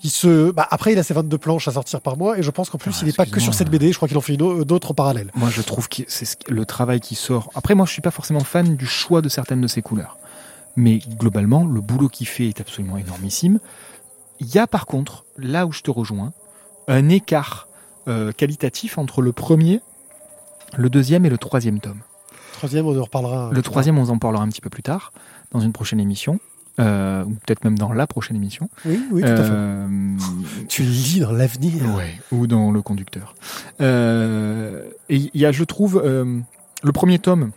il 0.03 0.09
se, 0.11 0.51
bah, 0.51 0.67
après, 0.69 0.91
il 0.93 0.99
a 0.99 1.03
ses 1.03 1.13
22 1.13 1.37
planches 1.37 1.67
à 1.67 1.71
sortir 1.71 2.01
par 2.01 2.17
mois, 2.17 2.37
et 2.37 2.43
je 2.43 2.51
pense 2.51 2.69
qu'en 2.69 2.77
plus, 2.77 2.91
Ah, 2.93 2.99
il 3.01 3.07
n'est 3.07 3.13
pas 3.13 3.25
que 3.25 3.39
sur 3.39 3.53
cette 3.53 3.69
BD. 3.69 3.91
Je 3.91 3.95
crois 3.97 4.07
qu'il 4.07 4.17
en 4.17 4.21
fait 4.21 4.33
une 4.35 4.63
d'autres 4.63 4.91
en 4.91 4.93
parallèle. 4.93 5.31
moi, 5.35 5.49
je 5.49 5.61
trouve 5.61 5.87
que 5.89 6.03
c'est 6.07 6.25
ce- 6.25 6.35
le 6.49 6.65
travail 6.65 6.99
qui 6.99 7.15
sort. 7.15 7.49
Après, 7.55 7.73
moi, 7.75 7.85
je 7.85 7.93
suis 7.93 8.01
pas 8.01 8.11
forcément 8.11 8.41
fan 8.43 8.75
du 8.75 8.85
choix 8.85 9.21
de 9.21 9.29
certaines 9.29 9.61
de 9.61 9.67
ses 9.67 9.81
couleurs. 9.81 10.17
Mais 10.75 10.99
globalement, 11.17 11.65
le 11.65 11.81
boulot 11.81 12.09
qu'il 12.09 12.27
fait 12.27 12.47
est 12.49 12.61
absolument 12.61 12.97
énormissime. 12.97 13.59
Il 14.39 14.53
y 14.53 14.59
a 14.59 14.67
par 14.67 14.85
contre, 14.85 15.25
là 15.37 15.65
où 15.65 15.71
je 15.71 15.81
te 15.81 15.89
rejoins, 15.89 16.33
un 16.87 17.09
écart 17.09 17.67
euh, 18.07 18.31
qualitatif 18.31 18.97
entre 18.99 19.21
le 19.23 19.31
premier, 19.33 19.81
le 20.77 20.89
deuxième 20.89 21.25
et 21.25 21.29
le 21.29 21.37
troisième 21.37 21.79
tome. 21.79 21.99
Troisième, 22.53 22.85
on 22.85 22.97
en 22.97 23.03
reparlera. 23.03 23.49
Le 23.51 23.61
troisième, 23.61 23.97
on 23.97 24.09
en 24.09 24.17
parlera 24.17 24.43
un 24.43 24.49
petit 24.49 24.61
peu 24.61 24.69
plus 24.69 24.83
tard. 24.83 25.11
dans 25.51 25.59
une 25.59 25.71
prochaine 25.71 25.99
émission, 25.99 26.39
euh, 26.79 27.23
ou 27.23 27.31
peut-être 27.45 27.63
même 27.63 27.77
dans 27.77 27.93
la 27.93 28.07
prochaine 28.07 28.35
émission. 28.35 28.69
Oui, 28.85 28.99
oui, 29.11 29.21
tout 29.21 29.27
à 29.27 29.35
fait. 29.37 29.43
Euh, 29.43 29.87
Tu 30.67 30.83
lis 30.83 31.19
dans 31.21 31.31
l'avenir. 31.31 31.73
Ouais, 31.95 32.19
ou 32.31 32.47
dans 32.47 32.71
le 32.71 32.81
conducteur. 32.81 33.35
Euh, 33.81 34.83
et 35.09 35.17
il 35.17 35.41
y 35.41 35.45
a, 35.45 35.51
je 35.51 35.63
trouve, 35.63 36.01
euh, 36.03 36.39
le 36.83 36.91
premier 36.91 37.19
tome 37.19 37.51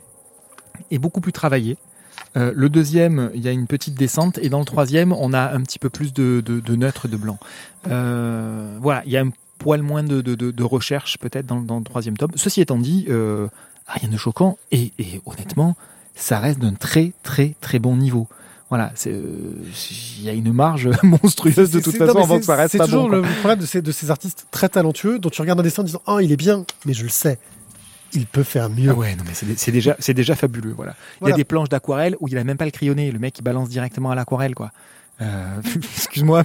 est 0.91 0.99
beaucoup 0.99 1.21
plus 1.21 1.33
travaillé. 1.33 1.77
Euh, 2.37 2.53
le 2.55 2.69
deuxième, 2.69 3.31
il 3.35 3.43
y 3.43 3.49
a 3.49 3.53
une 3.53 3.67
petite 3.67 3.95
descente, 3.95 4.39
et 4.39 4.49
dans 4.49 4.61
le 4.61 4.65
troisième, 4.65 5.13
on 5.13 5.33
a 5.33 5.53
un 5.53 5.61
petit 5.63 5.79
peu 5.81 5.91
plus 5.91 6.13
de, 6.13 6.41
de, 6.45 6.61
de 6.61 6.77
neutre, 6.77 7.09
de 7.09 7.17
blanc. 7.17 7.39
Euh, 7.89 8.79
voilà, 8.81 9.03
il 9.05 9.11
y 9.13 9.17
a 9.17 9.23
un 9.23 9.31
poil 9.61 9.83
moins 9.83 10.03
de, 10.03 10.21
de, 10.23 10.35
de, 10.35 10.51
de 10.51 10.63
recherche 10.65 11.19
peut-être 11.19 11.47
dans, 11.47 11.61
dans 11.61 11.79
le 11.79 11.85
troisième 11.85 12.17
tome. 12.17 12.31
Ceci 12.35 12.61
étant 12.61 12.79
dit, 12.79 13.07
euh, 13.09 13.47
rien 13.87 14.09
de 14.09 14.17
choquant, 14.17 14.59
et, 14.73 14.91
et 14.99 15.21
honnêtement, 15.27 15.77
ça 16.17 16.41
reste 16.41 16.59
d'un 16.59 16.75
très 16.75 17.13
très 17.23 17.55
très 17.61 17.79
bon 17.79 17.97
niveau. 17.97 18.27
Voilà, 18.71 18.91
c'est, 18.95 19.11
euh, 19.13 19.55
il 20.19 20.25
y 20.25 20.29
a 20.29 20.33
une 20.33 20.53
marge 20.53 20.89
monstrueuse 21.03 21.71
de 21.71 21.81
toute 21.81 21.97
façon 21.97 22.15
non, 22.15 22.23
avant 22.25 22.35
c'est- 22.35 22.41
que 22.41 22.47
ça 22.47 22.57
reste 22.57 22.79
pas 22.79 22.87
toujours 22.87 23.09
bon. 23.09 23.17
le 23.17 23.23
problème 23.23 23.59
de 23.59 23.67
ces, 23.67 23.83
de 23.83 23.93
ces 23.93 24.11
artistes 24.11 24.47
très 24.51 24.69
talentueux 24.69 25.19
dont 25.19 25.29
tu 25.31 25.41
regardes 25.41 25.61
un 25.61 25.63
dessin 25.65 25.83
en 25.83 25.85
disant 25.85 26.03
Ah, 26.07 26.19
il 26.23 26.33
est 26.33 26.37
bien, 26.37 26.65
mais 26.87 26.93
je 26.93 27.03
le 27.03 27.09
sais. 27.09 27.39
Il 28.13 28.27
peut 28.27 28.43
faire 28.43 28.69
mieux. 28.71 28.91
Ah 28.91 28.95
ouais, 28.95 29.15
non 29.15 29.23
mais 29.27 29.35
c'est 29.35 29.71
déjà 29.71 29.95
c'est 30.01 30.15
déjà 30.15 30.35
fabuleux, 30.35 30.73
voilà. 30.77 30.95
Il 31.23 31.29
y 31.29 31.33
a 31.33 31.37
des 31.37 31.45
planches 31.45 31.69
d'aquarelle 31.69 32.17
où 32.21 32.27
il 32.29 32.37
a 32.39 32.43
même 32.45 32.57
pas 32.57 32.65
le 32.65 32.71
crayonné, 32.73 33.11
le 33.13 33.19
mec 33.21 33.39
il 33.39 33.43
balance 33.43 33.69
directement 33.69 34.11
à 34.11 34.15
l'aquarelle 34.17 34.55
quoi. 34.55 34.73
Euh, 35.21 35.61
Excuse-moi, 35.97 36.45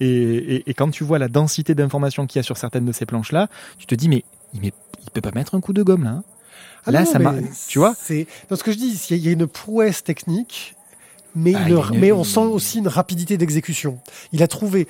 et, 0.00 0.06
et, 0.06 0.70
et 0.70 0.74
quand 0.74 0.90
tu 0.90 1.04
vois 1.04 1.18
la 1.18 1.28
densité 1.28 1.74
d'informations 1.74 2.26
qu'il 2.26 2.38
y 2.38 2.40
a 2.40 2.42
sur 2.42 2.56
certaines 2.56 2.84
de 2.84 2.92
ces 2.92 3.06
planches 3.06 3.32
là, 3.32 3.48
tu 3.78 3.86
te 3.86 3.94
dis 3.94 4.08
mais 4.08 4.24
il, 4.54 4.60
met, 4.60 4.72
il 5.04 5.10
peut 5.10 5.20
pas 5.20 5.32
mettre 5.34 5.54
un 5.54 5.60
coup 5.60 5.72
de 5.72 5.82
gomme 5.82 6.04
là. 6.04 6.10
hein 6.10 6.24
Ah 6.86 6.90
Là, 6.90 7.04
non, 7.04 7.10
ça 7.10 7.18
m'a- 7.18 7.34
tu 7.68 7.78
vois 7.78 7.94
c'est 7.98 8.26
dans 8.50 8.56
ce 8.56 8.62
que 8.64 8.72
je 8.72 8.76
dis, 8.78 8.88
il 9.10 9.10
y 9.10 9.14
a- 9.14 9.16
il 9.16 9.26
y 9.26 9.28
a 9.28 9.32
une 9.32 9.46
prouesse 9.46 10.04
technique, 10.04 10.74
mais, 11.34 11.54
Ah, 11.56 11.68
une- 11.68 11.76
une- 11.94 11.98
mais 12.00 12.12
on 12.12 12.24
sent 12.24 12.40
aussi 12.40 12.78
une 12.78 12.88
rapidité 12.88 13.38
d'exécution. 13.38 14.00
Il 14.32 14.42
a 14.42 14.48
trouvé 14.48 14.86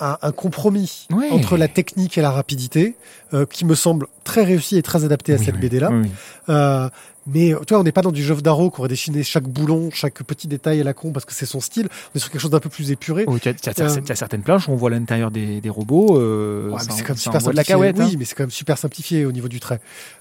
un, 0.00 0.16
un 0.22 0.30
compromis 0.32 1.06
Ouais. 1.10 1.30
entre 1.30 1.56
la 1.56 1.66
technique 1.68 2.18
et 2.18 2.20
la 2.20 2.30
rapidité, 2.30 2.96
euh, 3.34 3.46
qui 3.46 3.64
me 3.64 3.74
semble 3.74 4.06
très 4.24 4.44
réussi 4.44 4.76
et 4.76 4.82
très 4.82 5.04
adapté 5.04 5.32
à 5.32 5.36
Oui, 5.38 5.44
cette 5.44 5.54
oui, 5.56 5.60
BD 5.62 5.80
là. 5.80 5.90
oui. 5.90 6.08
Euh, 6.50 6.88
mais 7.28 7.52
tu 7.66 7.74
vois, 7.74 7.80
on 7.80 7.84
n'est 7.84 7.92
pas 7.92 8.02
dans 8.02 8.10
du 8.12 8.22
Geoff 8.24 8.42
Darrow 8.42 8.70
qui 8.70 8.80
aurait 8.80 8.88
dessiné 8.88 9.22
chaque 9.22 9.44
boulon, 9.46 9.90
chaque 9.92 10.22
petit 10.22 10.48
détail 10.48 10.80
à 10.80 10.84
la 10.84 10.94
con 10.94 11.12
parce 11.12 11.24
que 11.24 11.32
c'est 11.34 11.46
son 11.46 11.60
style. 11.60 11.88
On 12.12 12.16
est 12.16 12.18
sur 12.20 12.30
quelque 12.30 12.40
chose 12.40 12.50
d'un 12.50 12.60
peu 12.60 12.68
plus 12.70 12.90
épuré. 12.90 13.24
Oh, 13.26 13.38
tu 13.38 13.48
as, 13.48 13.52
Euh, 13.78 14.00
as 14.08 14.14
certaines 14.16 14.42
planches 14.42 14.66
où 14.68 14.72
on 14.72 14.76
voit 14.76 14.90
l'intérieur 14.90 15.30
des, 15.30 15.60
des 15.60 15.70
robots. 15.70 16.18
Euh, 16.18 16.70
Ouais, 16.70 16.78
c'est 16.80 17.02
quand 17.02 17.10
même 17.10 17.16
super 17.16 17.36
envoie 17.40 17.52
de 17.52 17.56
la 17.56 17.64
simplifié. 17.64 18.02
hein. 18.02 18.06
Oui, 18.10 18.16
mais 18.18 18.24
c'est 18.24 18.34
quand 18.34 18.42
même 18.44 18.50
super 18.50 18.78
simplifié 18.78 19.24
au 19.26 19.32
niveau 19.32 19.48
du 19.48 19.60
trait. 19.60 19.80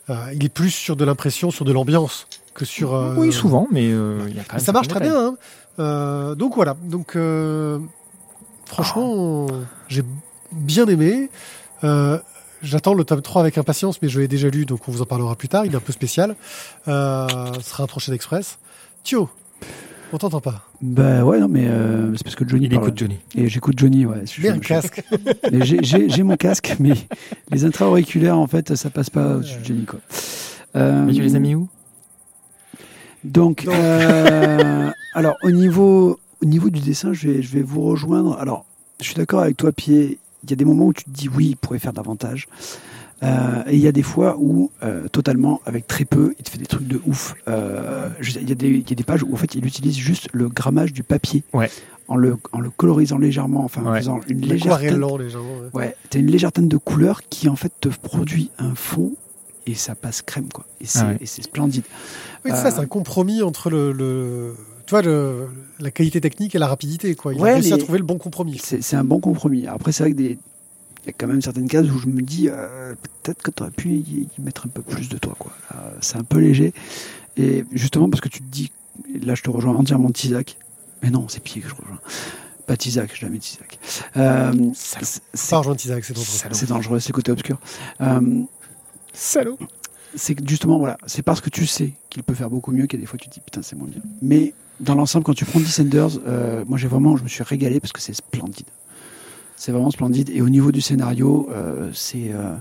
Euh, 0.10 0.16
il 0.34 0.44
est 0.46 0.50
plus 0.50 0.70
sur 0.72 0.96
de 0.96 1.06
l'impression, 1.06 1.50
sur 1.52 1.66
de 1.66 1.72
l'ambiance 1.72 2.28
que 2.54 2.66
sur. 2.66 2.94
euh, 2.94 3.14
Oui, 3.18 3.32
souvent, 3.32 3.68
mais 3.72 3.90
euh, 3.92 4.20
il 4.30 4.36
y 4.36 4.40
a 4.40 4.44
quand 4.44 4.54
mais 4.54 4.58
même. 4.58 4.66
ça 4.66 4.72
marche 4.72 4.88
très 4.88 5.00
bien. 5.00 5.16
Hein. 5.18 5.36
Euh, 5.80 6.36
donc 6.36 6.56
voilà. 6.56 6.76
Donc 6.84 7.16
euh, 7.16 7.80
franchement, 8.66 9.48
j'ai 9.88 10.04
bien 10.52 10.86
aimé. 10.88 11.30
Euh, 11.84 12.20
J'attends 12.64 12.94
le 12.94 13.04
tome 13.04 13.22
3 13.22 13.42
avec 13.42 13.58
impatience, 13.58 14.02
mais 14.02 14.10
je 14.10 14.20
l'ai 14.20 14.28
déjà 14.28 14.50
lu, 14.50 14.66
donc 14.66 14.88
on 14.88 14.92
vous 14.92 15.02
en 15.02 15.06
parlera 15.06 15.36
plus 15.36 15.48
tard. 15.48 15.66
Il 15.66 15.74
est 15.74 15.76
un 15.76 15.80
peu 15.80 15.94
spécial. 15.94 16.36
Euh, 16.88 17.28
ce 17.56 17.62
sera 17.70 17.84
un 17.84 17.88
prochain 17.88 18.14
express. 18.14 18.58
Thio, 19.04 19.30
on 20.12 20.18
t'entend 20.18 20.42
pas. 20.42 20.64
Bah 20.82 21.24
ouais, 21.24 21.40
non, 21.40 21.48
mais 21.48 21.68
euh, 21.68 22.16
c'est 22.16 22.24
parce 22.24 22.36
que 22.36 22.48
Johnny 22.48 22.66
Il 22.66 22.72
parle. 22.72 22.84
écoute 22.88 22.98
Johnny. 22.98 23.18
Et 23.36 23.48
j'écoute 23.48 23.78
Johnny, 23.78 24.06
ouais. 24.06 24.24
Je- 24.26 24.42
Mets 24.42 24.50
un 24.50 24.56
je- 24.56 24.60
casque. 24.60 25.04
mais 25.52 25.66
j'ai- 25.66 25.80
J'ai 25.84 26.10
j'ai 26.10 26.24
mon 26.24 26.36
casque, 26.36 26.76
mais 26.80 26.94
les 27.52 27.64
intra-auriculaires, 27.66 28.38
en 28.38 28.48
fait, 28.48 28.76
ça 28.76 28.90
passe 28.90 29.10
pas 29.12 29.36
au-dessus 29.36 29.60
de 29.60 29.66
Johnny, 29.66 29.86
quoi. 29.86 30.00
Euh, 30.76 31.06
Mais 31.06 31.14
tu 31.14 31.22
les 31.22 31.36
as 31.36 31.40
mis 31.40 31.56
où? 31.56 31.68
Donc, 33.24 33.66
Donc. 33.66 33.76
euh, 33.76 34.90
alors 35.14 35.36
au 35.44 35.52
niveau, 35.52 36.20
au 36.42 36.46
niveau 36.46 36.70
du 36.70 36.80
dessin, 36.80 37.14
je 37.14 37.28
vais, 37.28 37.42
je 37.42 37.50
vais 37.54 37.62
vous 37.64 37.82
rejoindre. 37.82 38.38
Alors, 38.40 38.66
je 39.00 39.06
suis 39.06 39.16
d'accord 39.16 39.42
avec 39.42 39.58
toi, 39.58 39.72
Pierre. 39.72 40.12
Il 40.44 40.50
y 40.50 40.54
a 40.54 40.56
des 40.56 40.66
moments 40.66 40.86
où 40.86 40.94
tu 40.94 41.04
te 41.04 41.10
dis 41.10 41.30
oui, 41.30 41.48
il 41.50 41.58
pourrait 41.58 41.80
faire 41.80 41.94
davantage. 41.94 42.48
Euh, 43.24 43.64
et 43.66 43.74
il 43.76 43.80
y 43.80 43.88
a 43.88 43.92
des 43.92 44.04
fois 44.04 44.36
où, 44.38 44.70
euh, 44.84 45.08
totalement, 45.08 45.60
avec 45.66 45.88
très 45.88 46.06
peu, 46.06 46.36
il 46.38 46.44
te 46.44 46.52
fait 46.52 46.60
des 46.60 46.68
trucs 46.68 46.88
de 46.88 47.02
ouf. 47.08 47.34
Euh, 47.48 48.10
il, 48.22 48.48
y 48.48 48.52
a 48.52 48.56
des, 48.56 48.68
il 48.70 48.88
y 48.88 48.94
a 48.94 48.96
des 48.96 49.04
pages 49.04 49.24
où, 49.24 49.34
en 49.34 49.38
fait, 49.38 49.56
il 49.56 49.66
utilise 49.66 49.98
juste 49.98 50.30
le 50.34 50.50
grammage 50.50 50.94
du 50.94 51.02
papier. 51.04 51.44
Ouais. 51.54 51.70
En 52.10 52.16
le, 52.16 52.38
en 52.54 52.60
le 52.60 52.70
colorisant 52.70 53.18
légèrement, 53.18 53.64
enfin, 53.66 53.84
en 53.84 53.92
Ouais. 53.92 53.98
faisant 54.00 54.20
une 54.30 54.42
légère 54.42 54.80
teinte. 54.80 54.92
Les 55.20 55.30
gens. 55.32 55.42
ouais. 55.42 55.70
Ouais, 55.74 55.96
t'as 56.10 56.20
une 56.20 56.28
légère 56.28 56.52
teinte 56.52 56.70
de 56.70 56.78
couleur 56.78 57.22
qui, 57.28 57.50
en 57.50 57.56
fait, 57.56 57.72
te 57.82 57.90
produit 57.90 58.52
un 58.60 58.76
fond 58.76 59.14
et 59.66 59.74
ça 59.74 59.96
passe 59.96 60.22
crème, 60.22 60.48
quoi. 60.54 60.66
Et 60.80 60.86
c'est 60.86 61.00
Ah 61.02 61.08
ouais. 61.20 61.26
splendide. 61.26 61.84
Oui, 62.46 62.52
c'est 62.52 62.58
Euh, 62.60 62.62
ça, 62.62 62.72
c'est 62.72 62.80
un 62.80 62.86
compromis 62.86 63.42
entre 63.42 63.70
le, 63.72 63.92
le 63.92 64.54
tu 64.88 64.92
vois, 64.92 65.02
le, 65.04 65.50
la 65.80 65.92
qualité 65.92 66.20
technique 66.22 66.56
et 66.56 66.60
la 66.60 66.68
rapidité. 66.68 67.14
Quoi. 67.16 67.34
Il 67.36 67.40
Ouais, 67.42 67.52
a 67.52 67.54
réussi 67.56 67.74
à 67.74 67.78
trouver 67.78 68.00
le 68.00 68.06
bon 68.06 68.18
compromis. 68.18 68.60
C'est 68.64 68.96
un 68.96 69.04
bon 69.04 69.20
compromis. 69.20 69.68
Après, 69.68 69.92
c'est 69.92 70.04
vrai 70.04 70.12
que 70.14 70.18
des- 70.18 70.40
il 71.04 71.08
y 71.08 71.10
a 71.10 71.14
quand 71.18 71.28
même 71.28 71.42
certaines 71.42 71.68
cases 71.68 71.86
où 71.90 72.00
je 72.00 72.08
me 72.08 72.22
dis 72.22 72.50
euh, 72.50 72.94
peut-être 73.24 73.42
que 73.44 73.52
tu 73.52 73.62
aurais 73.64 73.72
pu 73.72 73.90
y, 73.90 74.28
y 74.38 74.42
mettre 74.42 74.66
un 74.66 74.70
peu 74.70 74.82
plus 74.82 75.08
de 75.10 75.18
toi. 75.18 75.36
quoi. 75.38 75.52
Là, 75.72 75.94
C'est 76.02 76.18
un 76.18 76.24
peu 76.24 76.40
léger. 76.40 76.74
Et 77.38 77.64
justement, 77.72 78.10
parce 78.10 78.22
que 78.22 78.30
tu 78.30 78.40
te 78.40 78.50
dis, 78.50 78.72
là, 79.22 79.36
je 79.36 79.44
te 79.44 79.50
rejoins 79.50 79.76
entièrement 79.76 80.10
Tizak. 80.12 80.58
Mais 81.04 81.10
non, 81.12 81.28
c'est 81.30 81.42
pied 81.44 81.62
que 81.62 81.70
je 81.70 81.76
rejoins. 81.76 82.00
Pas 82.66 82.76
Tizak, 82.76 83.12
je 83.16 83.26
l'avie 83.26 83.40
Tizak. 83.40 83.80
Euh, 84.18 84.52
Pas 85.50 85.58
rejoindre 85.60 85.80
c'est 85.80 86.14
dangereux. 86.14 86.50
c'est 86.54 86.68
dangereux, 86.70 87.00
c'est 87.00 87.10
le 87.10 87.14
côté 87.14 87.32
obscur. 87.32 87.60
Euh, 88.02 88.42
Salaud. 89.14 89.58
c'est 90.16 90.38
justement, 90.50 90.78
voilà, 90.80 90.98
c'est 91.06 91.22
parce 91.22 91.40
que 91.42 91.50
tu 91.50 91.66
sais 91.66 91.94
qu'il 92.10 92.24
peut 92.24 92.34
faire 92.34 92.50
beaucoup 92.50 92.72
mieux 92.72 92.88
qu'il 92.88 93.00
y 93.00 93.02
a 93.02 93.04
des 93.04 93.08
fois 93.08 93.18
tu 93.20 93.30
te 93.30 93.34
dis 93.34 93.40
putain, 93.40 93.62
c'est 93.62 93.76
moins 93.76 93.88
bien. 93.88 94.02
Mais 94.22 94.54
dans 94.80 94.96
l'ensemble, 94.96 95.26
quand 95.26 95.34
tu 95.34 95.46
prends 95.46 95.60
Descenders, 95.60 96.20
euh, 96.28 96.64
moi 96.68 96.78
j'ai 96.78 96.88
vraiment, 96.88 97.18
je 97.18 97.24
me 97.24 97.28
suis 97.28 97.44
régalé 97.44 97.80
parce 97.80 97.94
que 97.94 98.02
c'est 98.02 98.14
splendide. 98.14 98.68
C'est 99.56 99.72
vraiment 99.72 99.92
splendide. 99.92 100.30
Et 100.30 100.42
au 100.42 100.50
niveau 100.50 100.72
du 100.72 100.82
scénario, 100.82 101.50
euh, 101.52 101.90
c'est. 101.94 102.32
Euh, 102.32 102.56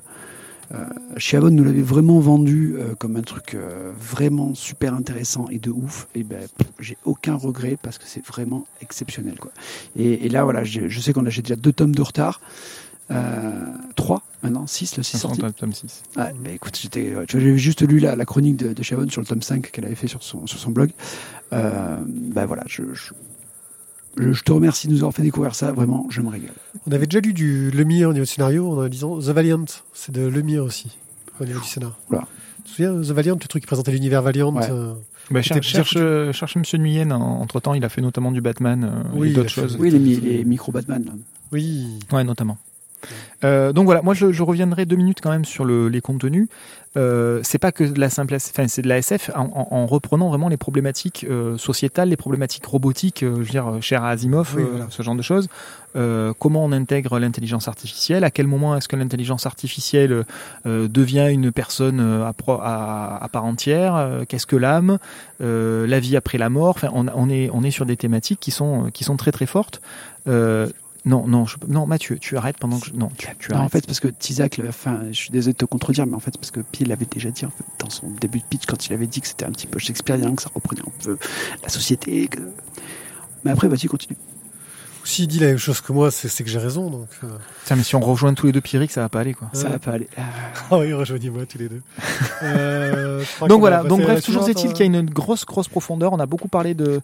euh, 0.75 0.85
Chiavon 1.17 1.51
nous 1.51 1.65
l'avait 1.65 1.83
vraiment 1.83 2.19
vendu 2.19 2.75
euh, 2.77 2.95
comme 2.99 3.17
un 3.17 3.23
truc 3.23 3.55
euh, 3.55 3.93
vraiment 3.99 4.55
super 4.55 4.95
intéressant 4.95 5.47
et 5.49 5.59
de 5.59 5.71
ouf. 5.71 6.09
Et 6.15 6.25
ben, 6.25 6.43
j'ai 6.81 6.97
aucun 7.05 7.35
regret 7.35 7.79
parce 7.81 7.99
que 7.99 8.05
c'est 8.07 8.25
vraiment 8.27 8.67
exceptionnel. 8.81 9.39
Quoi. 9.39 9.53
Et, 9.97 10.27
et 10.27 10.29
là, 10.29 10.45
voilà, 10.45 10.65
je, 10.65 11.01
sais 11.01 11.13
qu'on 11.13 11.27
a 11.27 11.31
déjà 11.31 11.57
deux 11.57 11.73
tomes 11.73 11.95
de 11.95 12.03
retard. 12.03 12.41
Euh, 13.13 13.53
trois 13.95 14.23
maintenant, 14.43 14.67
six, 14.67 14.97
le 14.97 15.05
6 15.05 15.19
sorti. 15.19 15.41
Tome 15.57 15.73
6. 15.73 16.03
Ouais, 16.17 16.35
bah 16.41 16.51
écoute, 16.51 16.77
j'étais, 16.81 17.15
j'avais 17.29 17.57
juste 17.57 17.83
lu 17.83 18.01
la, 18.01 18.17
la 18.17 18.25
chronique 18.25 18.57
de, 18.57 18.73
de 18.73 18.83
Chavon 18.83 19.09
sur 19.09 19.21
le 19.21 19.27
tome 19.27 19.43
5 19.43 19.71
qu'elle 19.71 19.85
avait 19.85 19.95
fait 19.95 20.09
sur 20.09 20.25
son, 20.25 20.49
sur 20.49 20.59
son 20.59 20.73
blog. 20.73 20.91
Euh, 21.53 21.97
bah 22.07 22.47
voilà, 22.47 22.63
je, 22.67 22.83
je, 22.95 23.13
je- 24.19 24.33
je 24.33 24.43
te 24.43 24.53
remercie 24.53 24.89
de 24.89 24.93
nous 24.93 24.99
avoir 24.99 25.13
fait 25.15 25.23
découvrir 25.23 25.55
ça. 25.55 25.73
Vraiment, 25.73 26.07
je 26.11 26.21
me 26.21 26.29
régale. 26.29 26.53
On 26.89 26.93
avait 26.93 27.07
déjà 27.07 27.21
lu 27.21 27.33
du 27.33 27.71
Lemire 27.71 28.09
au 28.09 28.13
niveau 28.13 28.25
du 28.25 28.31
scénario, 28.31 28.81
en 28.81 28.89
disant 28.89 29.19
The 29.19 29.29
Valiant, 29.31 29.65
c'est 29.93 30.13
de 30.13 30.27
Lemire 30.27 30.65
aussi, 30.65 30.97
au 31.41 31.45
niveau 31.45 31.61
du 31.61 31.67
scénar. 31.67 31.99
Oula. 32.11 32.25
Tu 32.59 32.63
te 32.65 32.69
souviens, 32.71 32.95
The 33.01 33.13
Valiant, 33.15 33.35
le 33.41 33.47
truc 33.49 33.63
qui 33.63 33.67
présentait 33.67 33.93
l'univers 33.93 34.23
Valiant 34.23 34.53
Ouais. 34.55 34.67
euh, 34.71 34.93
Bah, 35.31 35.43
cherche, 35.43 35.73
bien 35.73 36.33
cherche, 36.33 36.57
Monsieur 36.57 36.79
Nuyen. 36.79 37.11
Entre 37.13 37.61
temps, 37.61 37.75
il 37.75 37.85
a 37.85 37.89
fait 37.89 38.01
notamment 38.03 38.33
du 38.33 38.41
Batman 38.41 38.85
euh, 38.85 39.03
Oui, 39.15 39.31
et 39.31 39.33
d'autres 39.35 39.51
choses. 39.51 39.77
Oui, 39.79 39.91
les, 39.91 39.99
mi- 39.99 40.17
les 40.21 40.45
micro 40.45 40.73
Batman. 40.73 41.05
là. 41.05 41.13
Oui. 41.53 41.87
Ouais, 42.13 42.25
notamment. 42.25 42.59
Euh, 43.45 43.73
donc 43.73 43.85
voilà, 43.85 44.03
moi 44.03 44.15
je, 44.15 44.33
je 44.33 44.43
reviendrai 44.43 44.85
deux 44.87 44.97
minutes 44.97 45.19
quand 45.23 45.31
même 45.31 45.45
sur 45.45 45.65
le- 45.65 45.89
les 45.89 46.01
contenus. 46.01 46.49
Euh, 46.97 47.41
c'est 47.43 47.59
pas 47.59 47.73
que 47.73 47.85
de 47.85 48.01
la 48.01 48.09
simple, 48.09 48.35
enfin 48.35 48.69
c'est 48.69 48.81
de 48.83 48.89
la 48.89 48.99
SF 48.99 49.31
en, 49.35 49.45
en- 49.55 49.69
en 49.71 49.87
reprenant 49.87 50.29
vraiment 50.29 50.49
les 50.49 50.57
problématiques 50.57 51.27
euh, 51.29 51.59
sociétales, 51.59 52.09
les 52.09 52.17
problématiques 52.17 52.65
robotiques, 52.65 53.23
euh, 53.23 53.35
je 53.37 53.41
veux 53.41 53.45
dire 53.51 53.73
chères 53.83 54.03
à 54.03 54.11
Asimov, 54.11 54.55
Oui, 54.57 54.63
euh, 54.63 54.67
voilà. 54.71 54.87
ce 54.89 55.03
genre 55.03 55.15
de 55.15 55.23
choses. 55.23 55.49
Euh, 55.95 56.33
comment 56.39 56.65
on 56.65 56.73
intègre 56.73 57.19
l'intelligence 57.19 57.69
artificielle? 57.69 58.25
À 58.25 58.31
quel 58.31 58.47
moment 58.47 58.77
est-ce 58.77 58.89
que 58.89 58.97
l'intelligence 58.97 59.47
artificielle 59.47 60.25
euh, 60.67 60.89
devient 60.89 61.29
une 61.31 61.53
personne 61.53 62.01
euh, 62.01 62.27
à, 62.27 62.33
pro- 62.33 62.61
à- 62.63 63.19
à 63.23 63.29
part 63.29 63.45
entière? 63.45 63.95
Euh, 63.97 64.25
Qu'est-ce 64.29 64.47
que 64.47 64.57
l'âme? 64.57 64.99
Euh, 65.43 65.87
La 65.87 66.01
vie 66.01 66.17
après 66.17 66.39
la 66.39 66.49
mort? 66.51 66.71
Enfin, 66.77 66.89
on, 66.95 67.07
on 67.15 67.29
est 67.31 67.51
on 67.53 67.63
est 67.63 67.71
sur 67.71 67.87
des 67.87 67.97
thématiques 67.97 68.41
qui 68.41 68.51
sont 68.51 68.91
qui 68.93 69.05
sont 69.05 69.17
très 69.17 69.33
très 69.33 69.47
fortes. 69.47 69.81
Euh, 71.07 71.11
non, 71.11 71.27
non, 71.27 71.47
je, 71.47 71.57
non, 71.69 71.87
Mathieu, 71.87 72.19
tu 72.19 72.37
arrêtes 72.37 72.59
pendant 72.59 72.79
que 72.81 72.87
je, 72.87 72.93
non, 72.93 73.09
tu, 73.17 73.29
tu 73.39 73.51
Non, 73.53 73.57
en 73.57 73.61
arrêtes. 73.61 73.73
fait, 73.73 73.87
parce 73.87 74.01
que 74.01 74.09
Tizak, 74.09 74.61
enfin, 74.69 75.01
je 75.11 75.17
suis 75.17 75.31
désolé 75.31 75.53
de 75.53 75.59
te 75.59 75.65
contredire, 75.65 76.07
mais 76.07 76.15
en 76.15 76.21
fait, 76.21 76.37
parce 76.37 76.51
que 76.51 76.61
Pi 76.61 76.85
l'avait 76.85 77.07
déjà 77.07 77.31
dit 77.31 77.45
en 77.47 77.51
fait, 77.51 77.65
dans 77.79 77.91
son 77.91 78.11
début 78.21 78.41
de 78.41 78.45
pitch 78.45 78.67
quand 78.67 78.87
il 78.87 78.93
avait 78.93 79.07
dit 79.07 79.21
que 79.21 79.29
c'était 79.29 79.45
un 79.47 79.51
petit 79.53 79.67
peu 79.67 79.79
shakespearien, 79.79 80.35
que 80.35 80.43
ça 80.43 80.51
reprenait 80.55 80.83
un 80.83 80.93
peu 81.05 81.17
la 81.63 81.69
société. 81.69 82.29
Que... 82.29 82.41
Mais 83.45 83.51
après, 83.53 83.69
vas-y, 83.69 83.87
continue. 83.87 84.17
S'il 85.05 85.29
dit 85.29 85.39
la 85.39 85.47
même 85.47 85.59
chose 85.59 85.81
que 85.81 85.93
moi, 85.93 86.11
c'est 86.11 86.43
que 86.43 86.51
j'ai 86.51 86.59
raison. 86.59 86.91
Donc, 86.91 87.07
euh. 87.23 87.29
Tiens, 87.65 87.77
mais 87.77 87.85
si 87.85 87.95
on 87.95 88.01
rejoint 88.01 88.35
tous 88.35 88.47
les 88.47 88.53
deux 88.53 88.61
Pierrick, 88.61 88.91
ça 88.91 89.03
va 89.03 89.09
pas 89.09 89.21
aller 89.21 89.35
quoi. 89.35 89.49
Ça 89.53 89.67
Ouais. 89.67 89.71
va 89.75 89.79
pas 89.79 89.93
aller. 89.93 90.09
Ah, 90.17 90.23
Ah 90.73 90.79
oui, 90.79 90.93
rejoignez-moi 90.93 91.47
tous 91.47 91.59
les 91.59 91.69
deux. 91.69 91.81
Euh, 92.43 93.23
Donc 93.49 93.61
voilà, 93.61 93.85
donc 93.85 94.03
bref, 94.03 94.25
toujours 94.25 94.49
est-il 94.49 94.71
hein. 94.71 94.73
qu'il 94.73 94.93
y 94.93 94.97
a 94.97 94.99
une 94.99 95.09
grosse 95.09 95.45
grosse 95.45 95.69
profondeur. 95.69 96.13
On 96.13 96.19
a 96.19 96.27
beaucoup 96.27 96.49
parlé 96.49 96.75
de 96.75 97.01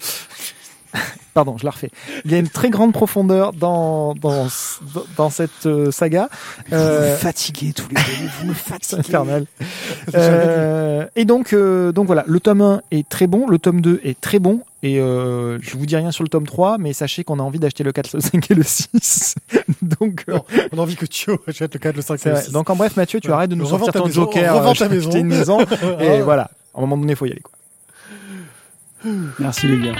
Pardon, 1.35 1.57
je 1.57 1.65
la 1.65 1.71
refais. 1.71 1.91
Il 2.27 2.31
y 2.33 2.35
a 2.35 2.39
une 2.39 2.49
très 2.49 2.69
grande 2.69 2.93
profondeur 2.93 3.55
dans 3.55 4.13
dans 4.15 4.47
dans 5.17 5.31
cette 5.31 5.65
euh, 5.65 5.91
saga. 5.91 6.29
Vous 6.69 6.77
Euh, 6.77 7.13
me 7.13 7.17
fatiguez 7.17 7.73
tous 7.73 7.89
les 7.89 7.95
deux, 7.95 8.29
vous 8.41 8.47
me 8.49 8.53
fatiguez. 8.55 9.01
infernal. 9.01 9.47
Euh, 10.15 11.07
et 11.17 11.25
donc, 11.25 11.55
euh, 11.55 11.91
donc 11.93 12.07
voilà, 12.07 12.25
le 12.27 12.39
tome 12.41 12.61
1 12.61 12.83
est 12.91 13.09
très 13.09 13.27
bon, 13.27 13.49
le 13.49 13.59
tome 13.59 13.81
2 13.81 14.01
est 14.05 14.21
très 14.21 14.39
bon, 14.41 14.61
et 14.83 15.01
euh, 15.01 15.59
je 15.63 15.77
vous 15.79 15.87
dis 15.87 15.97
rien 15.97 16.11
sur 16.11 16.23
le 16.23 16.29
tome 16.29 16.47
3, 16.47 16.77
mais 16.77 16.93
sachez 16.93 17.25
qu'on 17.25 17.39
a 17.39 17.43
envie 17.43 17.59
d'acheter 17.59 17.83
le 17.83 17.93
4, 17.93 18.15
le 18.15 18.21
5 18.21 18.51
et 18.51 18.55
le 18.55 18.63
6. 18.63 19.35
donc, 19.83 20.25
euh, 20.29 20.35
Non, 20.35 20.45
on 20.73 20.79
a 20.79 20.83
envie 20.83 20.97
que 20.97 21.07
Thio 21.07 21.41
achète 21.49 21.73
le 21.73 21.81
4, 21.81 21.97
le 21.97 22.03
5, 22.03 22.19
c'est 22.21 22.29
le 22.29 22.35
vrai. 22.35 22.45
6. 22.45 22.53
donc 22.53 22.69
en 22.69 22.77
bref, 22.77 22.95
Mathieu, 22.97 23.21
tu 23.21 23.29
Ouais. 23.29 23.35
arrêtes 23.35 23.51
de 23.51 23.55
nous 23.55 23.65
sortir 23.67 23.91
ton 23.95 24.05
maison, 24.05 24.23
joker, 24.25 24.55
revends 24.55 24.73
euh, 24.73 24.75
ta 24.75 24.89
maison. 24.91 25.11
une 25.13 25.29
maison, 25.29 25.59
et 25.99 26.21
voilà. 26.21 26.51
À 26.75 26.79
un 26.79 26.81
moment 26.83 26.99
donné, 26.99 27.13
il 27.15 27.17
faut 27.17 27.25
y 27.27 27.31
aller. 27.33 27.41
Quoi. 27.43 27.53
Merci 29.39 29.67
les 29.67 29.79
gars. 29.89 29.95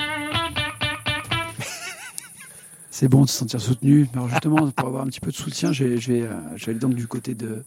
C'est 3.03 3.09
bon 3.09 3.25
de 3.25 3.29
se 3.29 3.35
sentir 3.35 3.61
soutenu. 3.61 4.07
Alors 4.15 4.29
justement, 4.29 4.71
pour 4.77 4.87
avoir 4.87 5.03
un 5.03 5.07
petit 5.09 5.19
peu 5.19 5.33
de 5.33 5.37
soutien, 5.37 5.73
je 5.73 5.83
vais, 5.83 5.99
je 5.99 6.13
vais, 6.13 6.23
euh, 6.23 6.29
je 6.55 6.67
vais 6.67 6.71
aller 6.71 6.79
donc 6.79 6.95
du 6.95 7.09
côté 7.09 7.35
de, 7.35 7.65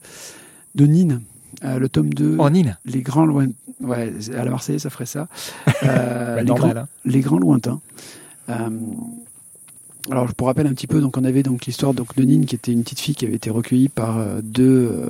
de. 0.75 1.19
Euh, 1.65 1.77
le 1.77 1.89
tome 1.89 2.13
2, 2.13 2.37
Oh, 2.39 2.49
Nine 2.49 2.77
Les 2.85 3.01
Grands 3.01 3.25
Lointains. 3.25 3.51
Ouais, 3.81 4.13
à 4.33 4.45
la 4.45 4.51
Marseillais, 4.51 4.79
ça 4.79 4.89
ferait 4.89 5.05
ça. 5.05 5.27
Euh, 5.83 6.35
Bah, 6.35 6.41
les, 6.41 6.47
normal, 6.47 6.71
grands, 6.71 6.81
hein. 6.83 6.87
les 7.03 7.19
Grands 7.19 7.39
Lointains. 7.39 7.81
Euh, 8.47 8.69
alors, 10.09 10.33
pour 10.35 10.47
rappel 10.47 10.67
un 10.67 10.73
petit 10.73 10.87
peu, 10.87 11.01
donc 11.01 11.17
on 11.17 11.25
avait 11.25 11.43
donc 11.43 11.65
l'histoire 11.65 11.93
donc 11.93 12.15
de 12.15 12.23
Nine, 12.23 12.45
qui 12.45 12.55
était 12.55 12.71
une 12.71 12.83
petite 12.83 13.01
fille 13.01 13.15
qui 13.15 13.25
avait 13.25 13.35
été 13.35 13.49
recueillie 13.49 13.89
par 13.89 14.17
euh, 14.17 14.39
deux, 14.41 15.09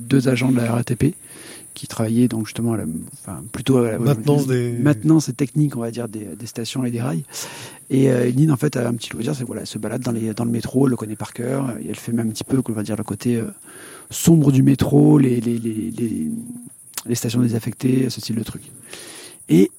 deux 0.00 0.28
agents 0.28 0.52
de 0.52 0.58
la 0.58 0.70
RATP 0.70 1.16
qui 1.76 1.86
travaillaient 1.86 2.26
donc 2.26 2.46
justement 2.46 2.72
à 2.72 2.78
la, 2.78 2.84
enfin, 3.20 3.44
plutôt 3.52 3.76
à 3.76 3.92
la 3.92 3.98
Maintenance 3.98 4.46
des- 4.46 4.72
maintenance 4.72 5.28
et 5.28 5.34
technique, 5.34 5.76
on 5.76 5.80
va 5.80 5.90
dire, 5.90 6.08
des, 6.08 6.24
des 6.34 6.46
stations 6.46 6.84
et 6.86 6.90
des 6.90 7.02
rails. 7.02 7.24
Et 7.90 8.10
euh, 8.10 8.32
Nine, 8.32 8.50
en 8.50 8.56
fait, 8.56 8.76
a 8.76 8.88
un 8.88 8.94
petit 8.94 9.12
loisir, 9.12 9.36
c'est 9.36 9.44
voilà, 9.44 9.60
elle 9.60 9.66
se 9.66 9.76
balade 9.78 10.00
dans, 10.00 10.10
les, 10.10 10.32
dans 10.32 10.46
le 10.46 10.50
métro, 10.50 10.86
elle 10.86 10.92
le 10.92 10.96
connaît 10.96 11.16
par 11.16 11.34
cœur, 11.34 11.76
et 11.78 11.88
elle 11.90 11.96
fait 11.96 12.12
même 12.12 12.28
un 12.28 12.30
petit 12.30 12.44
peu, 12.44 12.60
on 12.66 12.72
va 12.72 12.82
dire, 12.82 12.96
le 12.96 13.04
côté 13.04 13.36
euh, 13.36 13.44
sombre 14.10 14.52
du 14.52 14.62
métro, 14.62 15.18
les, 15.18 15.38
les, 15.42 15.58
les, 15.58 15.92
les, 17.06 17.14
stations 17.14 17.42
désaffectées, 17.42 18.08
ce 18.08 18.22
style 18.22 18.36
de 18.36 18.42
truc. 18.42 18.62
Et 19.50 19.70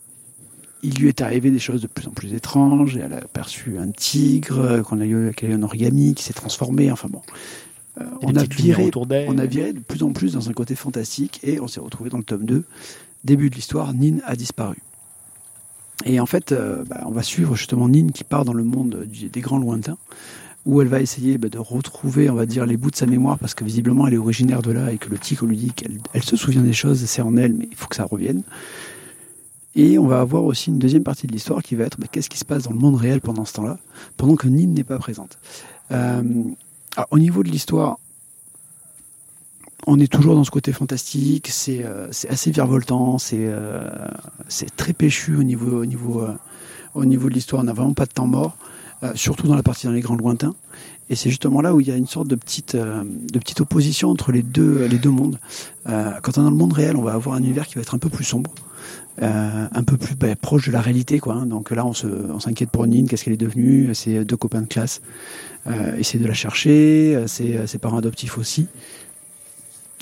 il 0.83 0.93
lui 0.99 1.07
est 1.07 1.21
arrivé 1.21 1.49
des 1.49 1.57
choses 1.57 1.81
de 1.81 1.87
plus 1.87 2.07
en 2.07 2.11
plus 2.11 2.31
étranges, 2.35 2.95
et 2.95 2.99
elle 2.99 3.13
a 3.13 3.17
aperçu 3.17 3.79
un 3.79 3.89
tigre, 3.89 4.59
euh, 4.59 4.81
qu'on 4.83 5.01
a 5.01 5.05
eu, 5.07 5.33
qui 5.35 5.47
a 5.47 5.49
eu 5.49 5.53
un 5.53 5.63
origami, 5.63 6.13
qui 6.13 6.23
s'est 6.23 6.33
transformé, 6.33 6.91
enfin 6.91 7.09
bon. 7.11 7.21
Euh, 7.99 8.05
on, 8.21 8.35
a 8.35 8.43
viré, 8.43 8.85
autour 8.85 9.05
d'elle. 9.05 9.27
on 9.29 9.37
a 9.37 9.45
viré 9.45 9.73
de 9.73 9.79
plus 9.79 10.03
en 10.03 10.11
plus 10.11 10.33
dans 10.33 10.49
un 10.49 10.53
côté 10.53 10.75
fantastique, 10.75 11.39
et 11.43 11.59
on 11.59 11.67
s'est 11.67 11.79
retrouvé 11.79 12.09
dans 12.09 12.17
le 12.17 12.23
tome 12.23 12.45
2. 12.45 12.63
Début 13.23 13.49
de 13.49 13.55
l'histoire, 13.55 13.93
Nin 13.93 14.17
a 14.25 14.35
disparu. 14.35 14.77
Et 16.05 16.19
en 16.19 16.25
fait, 16.27 16.51
euh, 16.51 16.83
bah, 16.85 17.03
on 17.07 17.11
va 17.11 17.23
suivre 17.23 17.55
justement 17.55 17.89
Nin 17.89 18.09
qui 18.09 18.23
part 18.23 18.45
dans 18.45 18.53
le 18.53 18.63
monde 18.63 19.05
du- 19.05 19.29
des 19.29 19.41
grands 19.41 19.57
lointains, 19.57 19.97
où 20.65 20.81
elle 20.81 20.87
va 20.87 21.01
essayer 21.01 21.37
bah, 21.37 21.49
de 21.49 21.57
retrouver, 21.57 22.29
on 22.29 22.35
va 22.35 22.45
dire, 22.45 22.65
les 22.65 22.77
bouts 22.77 22.91
de 22.91 22.95
sa 22.95 23.07
mémoire, 23.07 23.39
parce 23.39 23.55
que 23.55 23.63
visiblement 23.63 24.05
elle 24.07 24.13
est 24.13 24.17
originaire 24.17 24.61
de 24.61 24.71
là 24.71 24.91
et 24.91 24.97
que 24.97 25.09
le 25.09 25.17
tigre 25.17 25.45
lui 25.45 25.57
dit 25.57 25.71
qu'elle 25.71 25.97
elle 26.13 26.23
se 26.23 26.35
souvient 26.35 26.61
des 26.61 26.73
choses, 26.73 27.03
c'est 27.05 27.21
en 27.21 27.35
elle, 27.37 27.53
mais 27.53 27.67
il 27.71 27.75
faut 27.75 27.87
que 27.87 27.95
ça 27.95 28.05
revienne. 28.05 28.43
Et 29.75 29.97
on 29.99 30.07
va 30.07 30.19
avoir 30.21 30.43
aussi 30.43 30.69
une 30.69 30.79
deuxième 30.79 31.03
partie 31.03 31.27
de 31.27 31.31
l'histoire 31.31 31.61
qui 31.61 31.75
va 31.75 31.85
être 31.85 31.99
bah, 31.99 32.07
qu'est-ce 32.11 32.29
qui 32.29 32.37
se 32.37 32.45
passe 32.45 32.63
dans 32.63 32.71
le 32.71 32.79
monde 32.79 32.95
réel 32.95 33.21
pendant 33.21 33.45
ce 33.45 33.53
temps-là, 33.53 33.77
pendant 34.17 34.35
que 34.35 34.47
Nin 34.47 34.67
n'est 34.67 34.83
pas 34.83 34.97
présente. 34.99 35.37
Euh, 35.91 36.21
alors, 36.97 37.07
au 37.11 37.19
niveau 37.19 37.43
de 37.43 37.49
l'histoire, 37.49 37.99
on 39.85 39.99
est 39.99 40.11
toujours 40.11 40.33
dans 40.33 40.43
ce 40.43 40.49
côté 40.49 40.73
fantastique, 40.73 41.47
c'est 41.47 41.85
euh, 41.85 42.07
assez 42.27 42.49
virevoltant, 42.49 43.19
c'est 43.19 43.37
euh, 43.39 43.87
c'est 44.47 44.75
très 44.75 44.93
péchu 44.93 45.35
au 45.35 45.43
niveau, 45.43 45.81
au, 45.81 45.85
niveau, 45.85 46.23
euh, 46.23 46.33
au 46.95 47.05
niveau 47.05 47.29
de 47.29 47.35
l'histoire, 47.35 47.61
on 47.61 47.65
n'a 47.65 47.73
vraiment 47.73 47.93
pas 47.93 48.07
de 48.07 48.13
temps 48.13 48.25
mort, 48.25 48.57
surtout 49.13 49.47
dans 49.47 49.55
la 49.55 49.61
partie 49.61 49.85
dans 49.85 49.93
les 49.93 50.01
grands 50.01 50.15
lointains. 50.15 50.55
Et 51.09 51.15
c'est 51.15 51.29
justement 51.29 51.61
là 51.61 51.73
où 51.73 51.79
il 51.79 51.87
y 51.87 51.91
a 51.91 51.95
une 51.95 52.07
sorte 52.07 52.27
de 52.27 52.35
petite, 52.35 52.75
euh, 52.75 53.03
de 53.03 53.39
petite 53.39 53.61
opposition 53.61 54.09
entre 54.09 54.31
les 54.31 54.43
deux, 54.43 54.85
les 54.87 54.97
deux 54.97 55.09
mondes. 55.09 55.39
Euh, 55.87 56.11
quand 56.21 56.37
on 56.37 56.41
est 56.41 56.43
dans 56.43 56.51
le 56.51 56.57
monde 56.57 56.73
réel, 56.73 56.97
on 56.97 57.01
va 57.01 57.13
avoir 57.13 57.35
un 57.35 57.39
univers 57.39 57.65
qui 57.65 57.75
va 57.75 57.81
être 57.81 57.95
un 57.95 57.97
peu 57.97 58.09
plus 58.09 58.25
sombre, 58.25 58.53
euh, 59.21 59.67
un 59.71 59.83
peu 59.83 59.95
plus 59.95 60.15
bah, 60.15 60.35
proche 60.35 60.67
de 60.67 60.73
la 60.73 60.81
réalité. 60.81 61.19
Quoi, 61.19 61.35
hein. 61.35 61.45
Donc 61.45 61.71
là, 61.71 61.85
on 61.85 61.93
on 62.29 62.39
s'inquiète 62.41 62.71
pour 62.71 62.85
Nine, 62.87 63.07
qu'est-ce 63.07 63.23
qu'elle 63.23 63.33
est 63.33 63.37
devenue, 63.37 63.95
ses 63.95 64.25
deux 64.25 64.35
copains 64.35 64.61
de 64.61 64.67
classe, 64.67 65.01
essayer 65.97 66.21
de 66.21 66.27
la 66.27 66.33
chercher, 66.33 67.23
ses, 67.27 67.65
ses 67.67 67.77
parents 67.77 67.97
adoptifs 67.97 68.37
aussi. 68.37 68.67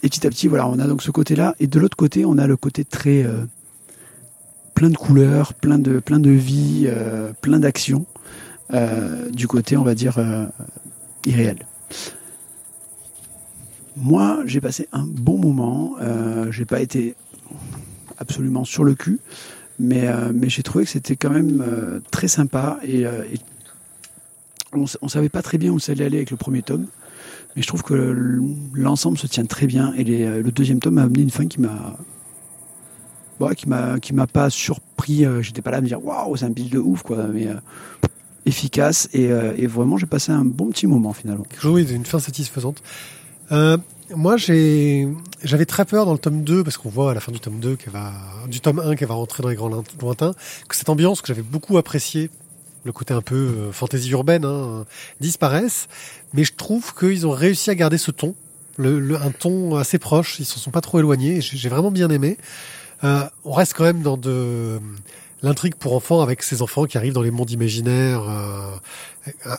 Et 0.03 0.09
petit 0.09 0.25
à 0.25 0.29
petit, 0.29 0.47
voilà, 0.47 0.67
on 0.67 0.79
a 0.79 0.87
donc 0.87 1.01
ce 1.03 1.11
côté-là. 1.11 1.55
Et 1.59 1.67
de 1.67 1.79
l'autre 1.79 1.97
côté, 1.97 2.25
on 2.25 2.37
a 2.37 2.47
le 2.47 2.57
côté 2.57 2.83
très 2.83 3.25
plein 4.73 4.89
de 4.89 4.97
couleurs, 4.97 5.53
plein 5.53 5.79
de, 5.79 5.99
plein 5.99 6.19
de 6.19 6.31
vie, 6.31 6.87
plein 7.41 7.59
d'actions. 7.59 8.05
euh, 8.73 9.29
du 9.29 9.47
côté, 9.47 9.77
on 9.77 9.83
va 9.83 9.95
dire, 9.95 10.17
irréel. 11.25 11.65
Moi, 13.97 14.43
j'ai 14.45 14.59
passé 14.59 14.87
un 14.91 15.05
bon 15.05 15.37
moment. 15.37 15.95
Euh, 16.01 16.51
j'ai 16.51 16.65
pas 16.65 16.81
été 16.81 17.15
absolument 18.17 18.63
sur 18.63 18.83
le 18.83 18.95
cul, 18.95 19.19
mais, 19.79 20.07
euh, 20.07 20.31
j'ai 20.43 20.63
trouvé 20.63 20.85
que 20.85 20.91
c'était 20.91 21.15
quand 21.15 21.29
même 21.29 21.63
euh, 21.65 21.99
très 22.11 22.27
sympa. 22.27 22.79
Et, 22.83 23.05
euh, 23.05 23.23
on, 24.73 25.07
savait 25.07 25.29
pas 25.29 25.41
très 25.41 25.57
bien 25.57 25.71
où 25.71 25.79
ça 25.79 25.93
allait 25.93 26.05
aller 26.05 26.17
avec 26.17 26.31
le 26.31 26.37
premier 26.37 26.61
tome. 26.61 26.87
Mais 27.55 27.61
je 27.61 27.67
trouve 27.67 27.83
que 27.83 28.41
l'ensemble 28.73 29.17
se 29.17 29.27
tient 29.27 29.45
très 29.45 29.67
bien 29.67 29.93
et 29.95 30.03
le 30.03 30.51
deuxième 30.51 30.79
tome 30.79 30.95
m'a 30.95 31.03
amené 31.03 31.21
une 31.21 31.29
fin 31.29 31.47
qui 31.47 31.61
m'a 31.61 31.95
ouais, 33.39 33.55
qui 33.55 33.69
m'a 33.69 33.97
qui 34.01 34.13
m'a 34.13 34.27
pas 34.27 34.49
surpris. 34.49 35.23
J'étais 35.39 35.61
pas 35.61 35.71
là 35.71 35.77
à 35.77 35.81
me 35.81 35.87
dire 35.87 36.03
waouh 36.03 36.35
c'est 36.35 36.43
un 36.43 36.49
build 36.49 36.73
de 36.73 36.79
ouf 36.79 37.03
quoi, 37.03 37.27
mais 37.33 37.47
efficace 38.45 39.09
et, 39.13 39.27
euh, 39.31 39.53
et 39.57 39.67
vraiment 39.67 39.97
j'ai 39.97 40.05
passé 40.05 40.31
un 40.31 40.45
bon 40.45 40.67
petit 40.69 40.87
moment 40.87 41.13
finalement. 41.13 41.45
Oui, 41.63 41.85
une 41.91 42.05
fin 42.05 42.19
satisfaisante. 42.19 42.81
Euh, 43.51 43.77
moi, 44.15 44.37
j'avais 44.37 45.65
très 45.65 45.83
peur 45.85 46.05
dans 46.05 46.13
le 46.13 46.19
tome 46.19 46.43
2, 46.43 46.63
parce 46.63 46.77
qu'on 46.77 46.89
voit 46.89 47.11
à 47.11 47.13
la 47.15 47.19
fin 47.19 47.31
du 47.31 47.39
tome 47.39 47.59
2 47.59 47.75
qu'elle 47.75 47.91
va, 47.93 48.11
du 48.47 48.59
tome 48.59 48.79
1 48.79 48.95
qu'elle 48.95 49.07
va 49.07 49.15
rentrer 49.15 49.41
dans 49.41 49.49
les 49.49 49.55
grands 49.55 49.83
lointains, 49.99 50.33
que 50.69 50.75
cette 50.75 50.89
ambiance 50.89 51.21
que 51.21 51.27
j'avais 51.27 51.41
beaucoup 51.41 51.77
appréciée, 51.79 52.29
le 52.83 52.91
côté 52.91 53.15
un 53.15 53.21
peu 53.21 53.35
euh, 53.35 53.71
fantaisie 53.71 54.11
urbaine, 54.11 54.45
hein, 54.45 54.85
disparaisse. 55.21 55.87
Mais 56.35 56.43
je 56.43 56.53
trouve 56.55 56.93
qu'ils 56.93 57.25
ont 57.25 57.31
réussi 57.31 57.71
à 57.71 57.75
garder 57.75 57.97
ce 57.97 58.11
ton, 58.11 58.35
le, 58.77 58.99
le- 58.99 59.19
un 59.19 59.31
ton 59.31 59.75
assez 59.75 59.97
proche. 59.97 60.39
Ils 60.39 60.45
s'en 60.45 60.57
sont 60.57 60.71
pas 60.71 60.81
trop 60.81 60.99
éloignés. 60.99 61.41
j'ai 61.41 61.69
vraiment 61.69 61.89
bien 61.91 62.11
aimé. 62.11 62.37
Euh, 63.03 63.23
on 63.43 63.53
reste 63.53 63.73
quand 63.73 63.85
même 63.85 64.03
dans 64.03 64.17
de 64.17 64.79
l'intrigue 65.45 65.75
pour 65.75 65.93
enfants 65.93 66.21
avec 66.21 66.43
ces 66.43 66.61
enfants 66.61 66.85
qui 66.85 66.97
arrivent 66.97 67.13
dans 67.13 67.21
les 67.21 67.31
mondes 67.31 67.51
imaginaires 67.51 68.23
euh, 68.27 68.75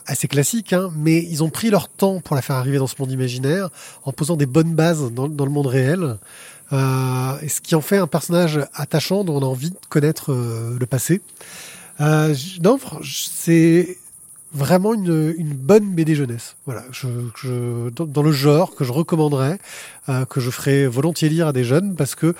assez 0.05 0.27
classiques, 0.27 0.73
hein, 0.73 0.91
mais 0.95 1.23
ils 1.23 1.43
ont 1.43 1.49
pris 1.49 1.69
leur 1.69 1.87
temps 1.87 2.19
pour 2.19 2.35
la 2.35 2.41
faire 2.41 2.57
arriver 2.57 2.77
dans 2.77 2.87
ce 2.87 2.95
monde 2.99 3.11
imaginaire 3.11 3.69
en 4.03 4.11
posant 4.11 4.35
des 4.35 4.45
bonnes 4.45 4.75
bases 4.75 5.11
dans, 5.11 5.27
le 5.27 5.51
monde 5.51 5.67
réel. 5.67 6.17
Euh, 6.73 7.33
ce 7.47 7.61
qui 7.61 7.75
en 7.75 7.81
fait 7.81 7.97
un 7.97 8.07
personnage 8.07 8.59
attachant 8.73 9.23
dont 9.23 9.37
on 9.37 9.41
a 9.41 9.45
envie 9.45 9.69
de 9.69 9.77
connaître 9.87 10.33
euh, 10.33 10.77
le 10.77 10.85
passé. 10.85 11.21
Euh, 12.01 12.35
c'est 13.03 13.97
vraiment 14.53 14.93
une, 14.93 15.33
bonne 15.53 15.95
BD 15.95 16.15
jeunesse. 16.15 16.57
Voilà, 16.65 16.83
dans, 17.95 18.23
le 18.23 18.31
genre 18.31 18.75
que 18.75 18.83
je 18.83 18.91
recommanderais, 18.91 19.59
que 20.29 20.39
je 20.39 20.49
ferais 20.49 20.87
volontiers 20.87 21.29
lire 21.29 21.47
à 21.47 21.53
des 21.53 21.63
jeunes 21.63 21.95
parce 21.95 22.15
que 22.15 22.33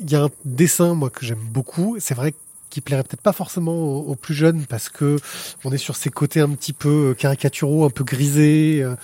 il 0.00 0.10
y 0.10 0.16
a 0.16 0.22
un 0.24 0.30
dessin 0.44 0.94
moi 0.94 1.10
que 1.10 1.24
j'aime 1.24 1.38
beaucoup. 1.50 1.96
C'est 2.00 2.14
vrai 2.14 2.34
qui 2.70 2.80
plairait 2.80 3.04
peut-être 3.04 3.20
pas 3.22 3.32
forcément 3.32 3.72
aux, 3.74 4.00
aux 4.00 4.16
plus 4.16 4.34
jeunes 4.34 4.66
parce 4.66 4.88
que 4.88 5.16
on 5.64 5.70
est 5.72 5.78
sur 5.78 5.94
ces 5.94 6.10
côtés 6.10 6.40
un 6.40 6.50
petit 6.50 6.72
peu 6.72 7.14
caricaturaux, 7.16 7.84
un 7.84 7.90
peu 7.90 8.02
grisés, 8.04 8.80
euh, 8.82 8.96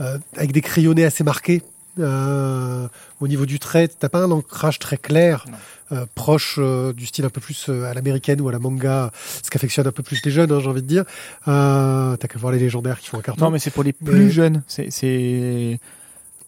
euh, 0.00 0.18
avec 0.36 0.52
des 0.52 0.62
crayonnés 0.62 1.04
assez 1.04 1.22
marqués. 1.24 1.62
Euh, 1.98 2.88
au 3.18 3.28
niveau 3.28 3.44
du 3.44 3.58
trait, 3.58 3.88
t'as 3.88 4.08
pas 4.08 4.20
un 4.20 4.30
ancrage 4.30 4.78
très 4.78 4.96
clair, 4.96 5.44
euh, 5.92 6.06
proche 6.14 6.54
euh, 6.58 6.92
du 6.94 7.04
style 7.04 7.24
un 7.26 7.30
peu 7.30 7.40
plus 7.42 7.66
euh, 7.68 7.84
à 7.90 7.92
l'américaine 7.94 8.40
ou 8.40 8.48
à 8.48 8.52
la 8.52 8.58
manga, 8.60 9.10
ce 9.42 9.50
qu'affectionnent 9.50 9.88
un 9.88 9.92
peu 9.92 10.04
plus 10.04 10.24
les 10.24 10.30
jeunes, 10.30 10.50
hein, 10.52 10.60
j'ai 10.60 10.68
envie 10.68 10.80
de 10.82 10.86
dire. 10.86 11.04
Euh, 11.48 12.16
t'as 12.16 12.28
qu'à 12.28 12.38
voir 12.38 12.52
les 12.52 12.58
légendaires 12.60 13.00
qui 13.00 13.08
font 13.08 13.18
un 13.18 13.22
carton. 13.22 13.44
Non, 13.46 13.50
mais 13.50 13.58
c'est 13.58 13.72
pour 13.72 13.82
les 13.82 13.92
plus 13.92 14.26
Mais- 14.26 14.30
jeunes. 14.30 14.62
C'est, 14.66 14.90
c'est, 14.90 15.78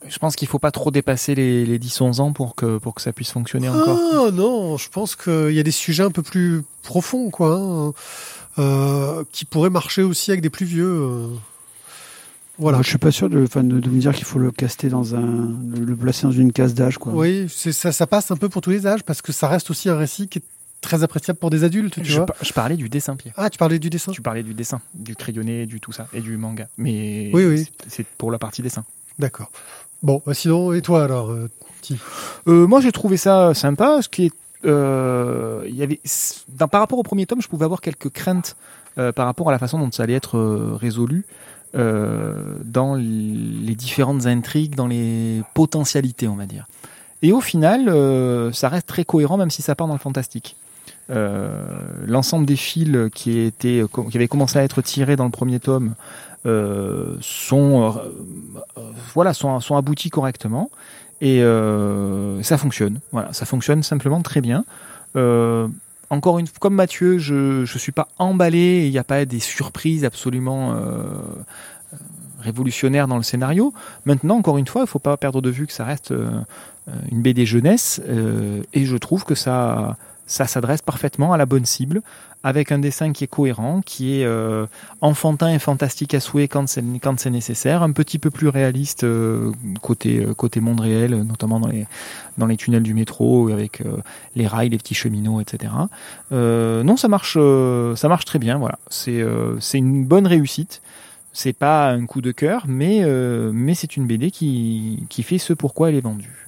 je 0.08 0.18
pense 0.18 0.36
qu'il 0.36 0.48
faut 0.48 0.58
pas 0.58 0.70
trop 0.70 0.90
dépasser 0.90 1.34
les, 1.34 1.64
les 1.66 1.78
10-11 1.78 2.20
ans 2.20 2.32
pour 2.32 2.54
que, 2.54 2.78
pour 2.78 2.94
que 2.94 3.02
ça 3.02 3.12
puisse 3.12 3.30
fonctionner 3.30 3.68
encore. 3.68 3.98
Ah 4.26 4.30
non, 4.32 4.76
je 4.76 4.88
pense 4.88 5.16
qu'il 5.16 5.52
y 5.52 5.58
a 5.60 5.62
des 5.62 5.70
sujets 5.70 6.02
un 6.02 6.10
peu 6.10 6.22
plus 6.22 6.62
profonds, 6.82 7.30
quoi, 7.30 7.56
hein, 7.56 7.92
euh, 8.58 9.24
qui 9.32 9.44
pourraient 9.44 9.70
marcher 9.70 10.02
aussi 10.02 10.30
avec 10.30 10.40
des 10.42 10.50
plus 10.50 10.66
vieux. 10.66 10.84
euh. 10.86 11.26
Voilà. 12.58 12.78
Moi, 12.78 12.82
je 12.82 12.88
suis 12.90 12.98
pas 12.98 13.10
sûr 13.10 13.30
de, 13.30 13.40
de, 13.46 13.60
de 13.80 13.88
me 13.88 14.00
dire 14.00 14.14
qu'il 14.14 14.24
faut 14.26 14.38
le 14.38 14.50
caster 14.50 14.88
dans 14.88 15.14
un, 15.14 15.54
le, 15.74 15.96
placer 15.96 16.24
dans 16.26 16.32
une 16.32 16.52
case 16.52 16.74
d'âge 16.74 16.98
quoi. 16.98 17.12
Oui, 17.14 17.48
ça, 17.48 17.92
ça 17.92 18.06
passe 18.06 18.30
un 18.30 18.36
peu 18.36 18.48
pour 18.48 18.60
tous 18.60 18.70
les 18.70 18.86
âges 18.86 19.02
parce 19.04 19.22
que 19.22 19.32
ça 19.32 19.48
reste 19.48 19.70
aussi 19.70 19.88
un 19.88 19.96
récit 19.96 20.28
qui 20.28 20.38
est 20.38 20.42
très 20.82 21.02
appréciable 21.02 21.38
pour 21.38 21.48
des 21.50 21.64
adultes, 21.64 21.94
tu 21.94 22.04
Je, 22.04 22.16
vois. 22.18 22.26
par- 22.26 22.36
je 22.42 22.52
parlais 22.52 22.76
du 22.76 22.88
dessin 22.88 23.16
pied. 23.16 23.32
Ah, 23.36 23.48
tu 23.48 23.56
parlais 23.56 23.78
du 23.78 23.88
dessin. 23.88 24.12
Tu 24.12 24.20
parlais 24.20 24.42
du 24.42 24.52
dessin, 24.52 24.80
du 24.94 25.16
crayonné, 25.16 25.64
du 25.64 25.80
tout 25.80 25.92
ça, 25.92 26.08
et 26.12 26.20
du 26.20 26.36
manga. 26.36 26.68
Mais 26.76 27.30
Oui, 27.32 27.46
oui. 27.46 27.66
c'est 27.88 28.04
pour 28.06 28.30
la 28.30 28.38
partie 28.38 28.62
dessin. 28.62 28.84
D'accord. 29.18 29.50
Bon, 30.02 30.20
bah 30.26 30.34
sinon, 30.34 30.72
et 30.72 30.82
toi 30.82 31.04
alors 31.04 31.30
euh, 31.30 31.48
Euh, 32.48 32.66
moi, 32.66 32.80
j'ai 32.80 32.92
trouvé 32.92 33.16
ça 33.16 33.54
sympa. 33.54 34.02
Ce 34.02 34.08
qui 34.08 34.26
est, 34.26 34.32
euh, 34.64 35.64
il 35.68 35.76
y 35.76 35.82
avait, 35.82 36.00
par 36.70 36.80
rapport 36.80 36.98
au 36.98 37.02
premier 37.02 37.26
tome, 37.26 37.42
je 37.42 37.48
pouvais 37.48 37.64
avoir 37.64 37.80
quelques 37.80 38.10
craintes 38.10 38.56
euh, 38.98 39.12
par 39.12 39.26
rapport 39.26 39.48
à 39.48 39.52
la 39.52 39.58
façon 39.58 39.78
dont 39.78 39.90
ça 39.90 40.02
allait 40.02 40.14
être 40.14 40.36
euh, 40.38 40.76
résolu 40.78 41.24
euh, 41.74 42.56
dans 42.64 42.94
les 42.94 43.74
différentes 43.74 44.26
intrigues, 44.26 44.74
dans 44.74 44.86
les 44.86 45.42
potentialités, 45.54 46.28
on 46.28 46.36
va 46.36 46.46
dire. 46.46 46.66
Et 47.22 47.32
au 47.32 47.40
final, 47.40 47.86
ça 48.52 48.68
reste 48.68 48.88
très 48.88 49.04
cohérent, 49.04 49.36
même 49.36 49.50
si 49.50 49.62
ça 49.62 49.76
part 49.76 49.86
dans 49.86 49.92
le 49.92 50.00
fantastique. 50.00 50.56
L'ensemble 51.08 52.46
des 52.46 52.56
fils 52.56 52.96
qui, 53.14 53.38
étaient, 53.38 53.84
qui 54.10 54.16
avaient 54.16 54.26
commencé 54.26 54.58
à 54.58 54.64
être 54.64 54.82
tirés 54.82 55.14
dans 55.14 55.26
le 55.26 55.30
premier 55.30 55.60
tome 55.60 55.94
euh, 56.44 57.16
sont, 57.20 57.94
euh, 58.76 58.80
voilà, 59.14 59.32
sont, 59.32 59.60
sont 59.60 59.76
aboutis 59.76 60.10
correctement. 60.10 60.70
Et 61.20 61.42
euh, 61.42 62.42
ça 62.42 62.58
fonctionne. 62.58 62.98
Voilà, 63.12 63.32
ça 63.32 63.46
fonctionne 63.46 63.82
simplement 63.82 64.22
très 64.22 64.40
bien. 64.40 64.64
Encore 66.10 66.38
une 66.38 66.48
comme 66.60 66.74
Mathieu, 66.74 67.18
je 67.18 67.64
je 67.64 67.78
suis 67.78 67.92
pas 67.92 68.08
emballé. 68.18 68.86
Il 68.86 68.90
n'y 68.90 68.98
a 68.98 69.04
pas 69.04 69.24
des 69.24 69.38
surprises 69.38 70.04
absolument 70.04 70.74
révolutionnaires 72.40 73.08
dans 73.08 73.16
le 73.18 73.22
scénario. 73.22 73.72
Maintenant, 74.04 74.36
encore 74.36 74.58
une 74.58 74.66
fois, 74.66 74.82
il 74.82 74.88
faut 74.88 74.98
pas 74.98 75.16
perdre 75.16 75.40
de 75.40 75.48
vue 75.48 75.66
que 75.66 75.72
ça 75.72 75.84
reste 75.84 76.12
une 77.10 77.22
BD 77.22 77.46
jeunesse, 77.46 78.00
et 78.72 78.84
je 78.84 78.96
trouve 78.96 79.24
que 79.24 79.34
ça 79.34 79.96
ça 80.26 80.46
s'adresse 80.46 80.82
parfaitement 80.82 81.32
à 81.32 81.36
la 81.36 81.46
bonne 81.46 81.66
cible, 81.66 82.02
avec 82.44 82.72
un 82.72 82.78
dessin 82.78 83.12
qui 83.12 83.24
est 83.24 83.28
cohérent, 83.28 83.80
qui 83.84 84.20
est 84.20 84.24
euh, 84.24 84.66
enfantin 85.00 85.48
et 85.48 85.58
fantastique 85.58 86.14
à 86.14 86.20
souhait 86.20 86.48
quand 86.48 86.68
c'est 86.68 86.82
quand 87.00 87.18
c'est 87.18 87.30
nécessaire, 87.30 87.82
un 87.82 87.92
petit 87.92 88.18
peu 88.18 88.30
plus 88.30 88.48
réaliste 88.48 89.04
euh, 89.04 89.52
côté 89.80 90.24
euh, 90.24 90.34
côté 90.34 90.60
monde 90.60 90.80
réel, 90.80 91.14
notamment 91.22 91.60
dans 91.60 91.68
les 91.68 91.86
dans 92.38 92.46
les 92.46 92.56
tunnels 92.56 92.82
du 92.82 92.94
métro 92.94 93.50
avec 93.50 93.80
euh, 93.80 93.98
les 94.34 94.46
rails, 94.46 94.70
les 94.70 94.78
petits 94.78 94.94
cheminots, 94.94 95.40
etc. 95.40 95.72
Euh, 96.32 96.82
non, 96.82 96.96
ça 96.96 97.08
marche 97.08 97.38
ça 97.96 98.08
marche 98.08 98.24
très 98.24 98.38
bien. 98.38 98.58
Voilà, 98.58 98.78
c'est 98.88 99.24
c'est 99.60 99.78
une 99.78 100.04
bonne 100.04 100.26
réussite. 100.26 100.82
C'est 101.34 101.54
pas 101.54 101.88
un 101.90 102.04
coup 102.04 102.20
de 102.20 102.30
cœur, 102.30 102.64
mais 102.66 103.04
mais 103.52 103.74
c'est 103.74 103.96
une 103.96 104.06
BD 104.06 104.30
qui 104.30 105.04
qui 105.08 105.22
fait 105.22 105.38
ce 105.38 105.52
pourquoi 105.52 105.90
elle 105.90 105.96
est 105.96 106.00
vendue. 106.02 106.41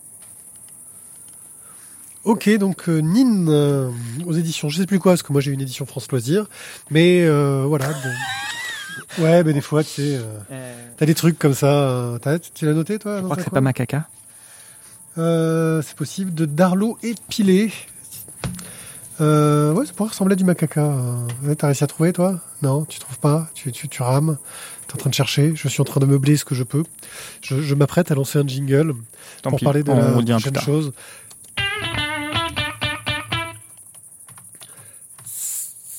Ok, 2.24 2.48
donc 2.58 2.88
euh, 2.88 3.00
Nin 3.02 3.48
euh, 3.48 3.90
aux 4.26 4.32
éditions, 4.32 4.68
je 4.70 4.78
sais 4.78 4.86
plus 4.86 4.98
quoi, 4.98 5.12
parce 5.12 5.22
que 5.22 5.32
moi 5.32 5.40
j'ai 5.42 5.50
une 5.52 5.60
édition 5.60 5.84
France 5.84 6.10
Loisirs, 6.10 6.46
mais 6.90 7.22
euh, 7.24 7.64
voilà. 7.66 7.88
bon. 7.88 9.22
Ouais, 9.22 9.44
mais 9.44 9.52
des 9.52 9.60
fois, 9.60 9.84
tu 9.84 9.90
sais, 9.90 10.18
euh, 10.50 10.74
t'as 10.96 11.04
des 11.06 11.14
trucs 11.14 11.38
comme 11.38 11.54
ça. 11.54 11.66
euh, 11.66 12.18
t'as- 12.18 12.38
tu 12.38 12.64
l'as 12.64 12.72
noté, 12.72 12.98
toi 12.98 13.18
Je 13.18 13.24
crois 13.24 13.36
que 13.36 13.42
c'est 13.42 13.50
pas 13.50 13.60
Macaca. 13.60 14.08
Euh, 15.18 15.82
c'est 15.82 15.94
possible, 15.96 16.32
de 16.34 16.44
Darlo 16.46 16.98
épilé. 17.02 17.70
Euh, 19.20 19.72
ouais, 19.72 19.86
ça 19.86 19.92
pourrait 19.92 20.08
ressembler 20.10 20.32
à 20.32 20.36
du 20.36 20.42
macaca. 20.44 20.82
euh. 20.82 21.26
Ouais, 21.44 21.54
T'as 21.54 21.68
réussi 21.68 21.84
à 21.84 21.86
trouver, 21.86 22.12
toi? 22.12 22.40
Non, 22.62 22.84
tu 22.84 22.98
trouves 22.98 23.18
pas? 23.18 23.48
Tu, 23.54 23.70
tu, 23.70 23.88
tu 23.88 24.02
rames? 24.02 24.38
T'es 24.88 24.94
en 24.94 24.96
train 24.96 25.10
de 25.10 25.14
chercher? 25.14 25.52
Je 25.54 25.68
suis 25.68 25.80
en 25.80 25.84
train 25.84 26.00
de 26.00 26.06
meubler 26.06 26.36
ce 26.36 26.44
que 26.44 26.54
je 26.56 26.64
peux. 26.64 26.82
Je, 27.40 27.60
je 27.62 27.74
m'apprête 27.76 28.10
à 28.10 28.14
lancer 28.16 28.38
un 28.40 28.46
jingle 28.46 28.94
Tant 29.42 29.50
pour 29.50 29.58
pis, 29.60 29.64
parler 29.64 29.84
de 29.84 29.90
on 29.92 30.18
la 30.18 30.22
prochaine 30.22 30.58
chose. 30.60 30.92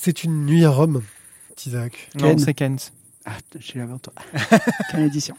C'est 0.06 0.22
une 0.22 0.46
nuit 0.46 0.64
à 0.64 0.70
Rome, 0.70 1.02
Isaac. 1.66 2.10
Non, 2.14 2.28
Ken. 2.28 2.38
c'est 2.38 2.54
Kent. 2.54 2.92
Ah, 3.24 3.32
je 3.58 3.72
l'ai 3.72 3.80
avant 3.80 3.98
toi. 3.98 4.12
Quelle 4.92 5.00
édition 5.00 5.34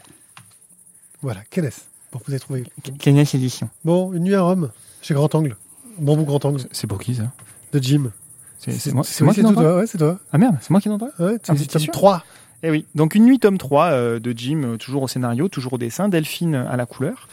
Voilà, 1.21 1.39
est-ce 1.49 1.83
Pour 2.11 2.19
que 2.19 2.25
vous 2.25 2.33
ayez 2.33 2.39
trouvé. 2.41 2.63
Kenneth 2.99 3.33
Edition. 3.33 3.69
Bon, 3.85 4.11
une 4.11 4.23
nuit 4.23 4.35
à 4.35 4.41
Rome, 4.41 4.69
chez 5.01 5.13
Grand 5.13 5.33
Angle. 5.35 5.55
Bambou 5.97 6.25
Grand 6.25 6.43
Angle, 6.43 6.65
C'est 6.73 6.85
pour 6.85 6.99
qui 6.99 7.15
ça? 7.15 7.31
De 7.71 7.79
Jim. 7.81 8.11
C'est 8.59 8.73
c'est 8.73 8.91
moi, 8.91 9.05
c'est 9.05 9.13
c'est 9.13 9.23
moi 9.23 9.33
qui 9.33 9.41
toi, 9.41 9.77
ouais, 9.77 9.87
c'est 9.87 9.99
toi. 9.99 10.19
Ah 10.33 10.37
merde, 10.37 10.57
c'est 10.59 10.71
moi 10.71 10.81
qui 10.81 10.89
n'en 10.89 10.99
parle 10.99 11.13
Ouais, 11.17 11.37
Ah, 11.47 11.53
c'est 11.55 11.59
t'es 11.59 11.65
tome 11.67 11.81
sûr 11.83 11.93
3. 11.93 12.25
Eh 12.63 12.69
oui, 12.69 12.85
donc 12.93 13.15
une 13.15 13.23
nuit 13.23 13.39
tome 13.39 13.57
3 13.57 13.85
euh, 13.91 14.19
de 14.19 14.33
Jim, 14.37 14.63
euh, 14.65 14.75
toujours 14.75 15.03
au 15.03 15.07
scénario, 15.07 15.47
toujours 15.47 15.71
au 15.71 15.77
dessin, 15.77 16.09
Delphine 16.09 16.55
à 16.55 16.75
la 16.75 16.85
couleur. 16.85 17.29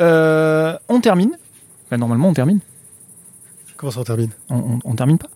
Euh, 0.00 0.78
on 0.88 1.00
termine. 1.00 1.36
Bah, 1.90 1.96
normalement, 1.96 2.28
on 2.28 2.32
termine. 2.34 2.60
Comment 3.76 3.90
ça 3.90 3.98
on 3.98 4.04
termine? 4.04 4.30
On, 4.50 4.54
on, 4.58 4.78
on 4.84 4.94
termine 4.94 5.18
pas? 5.18 5.30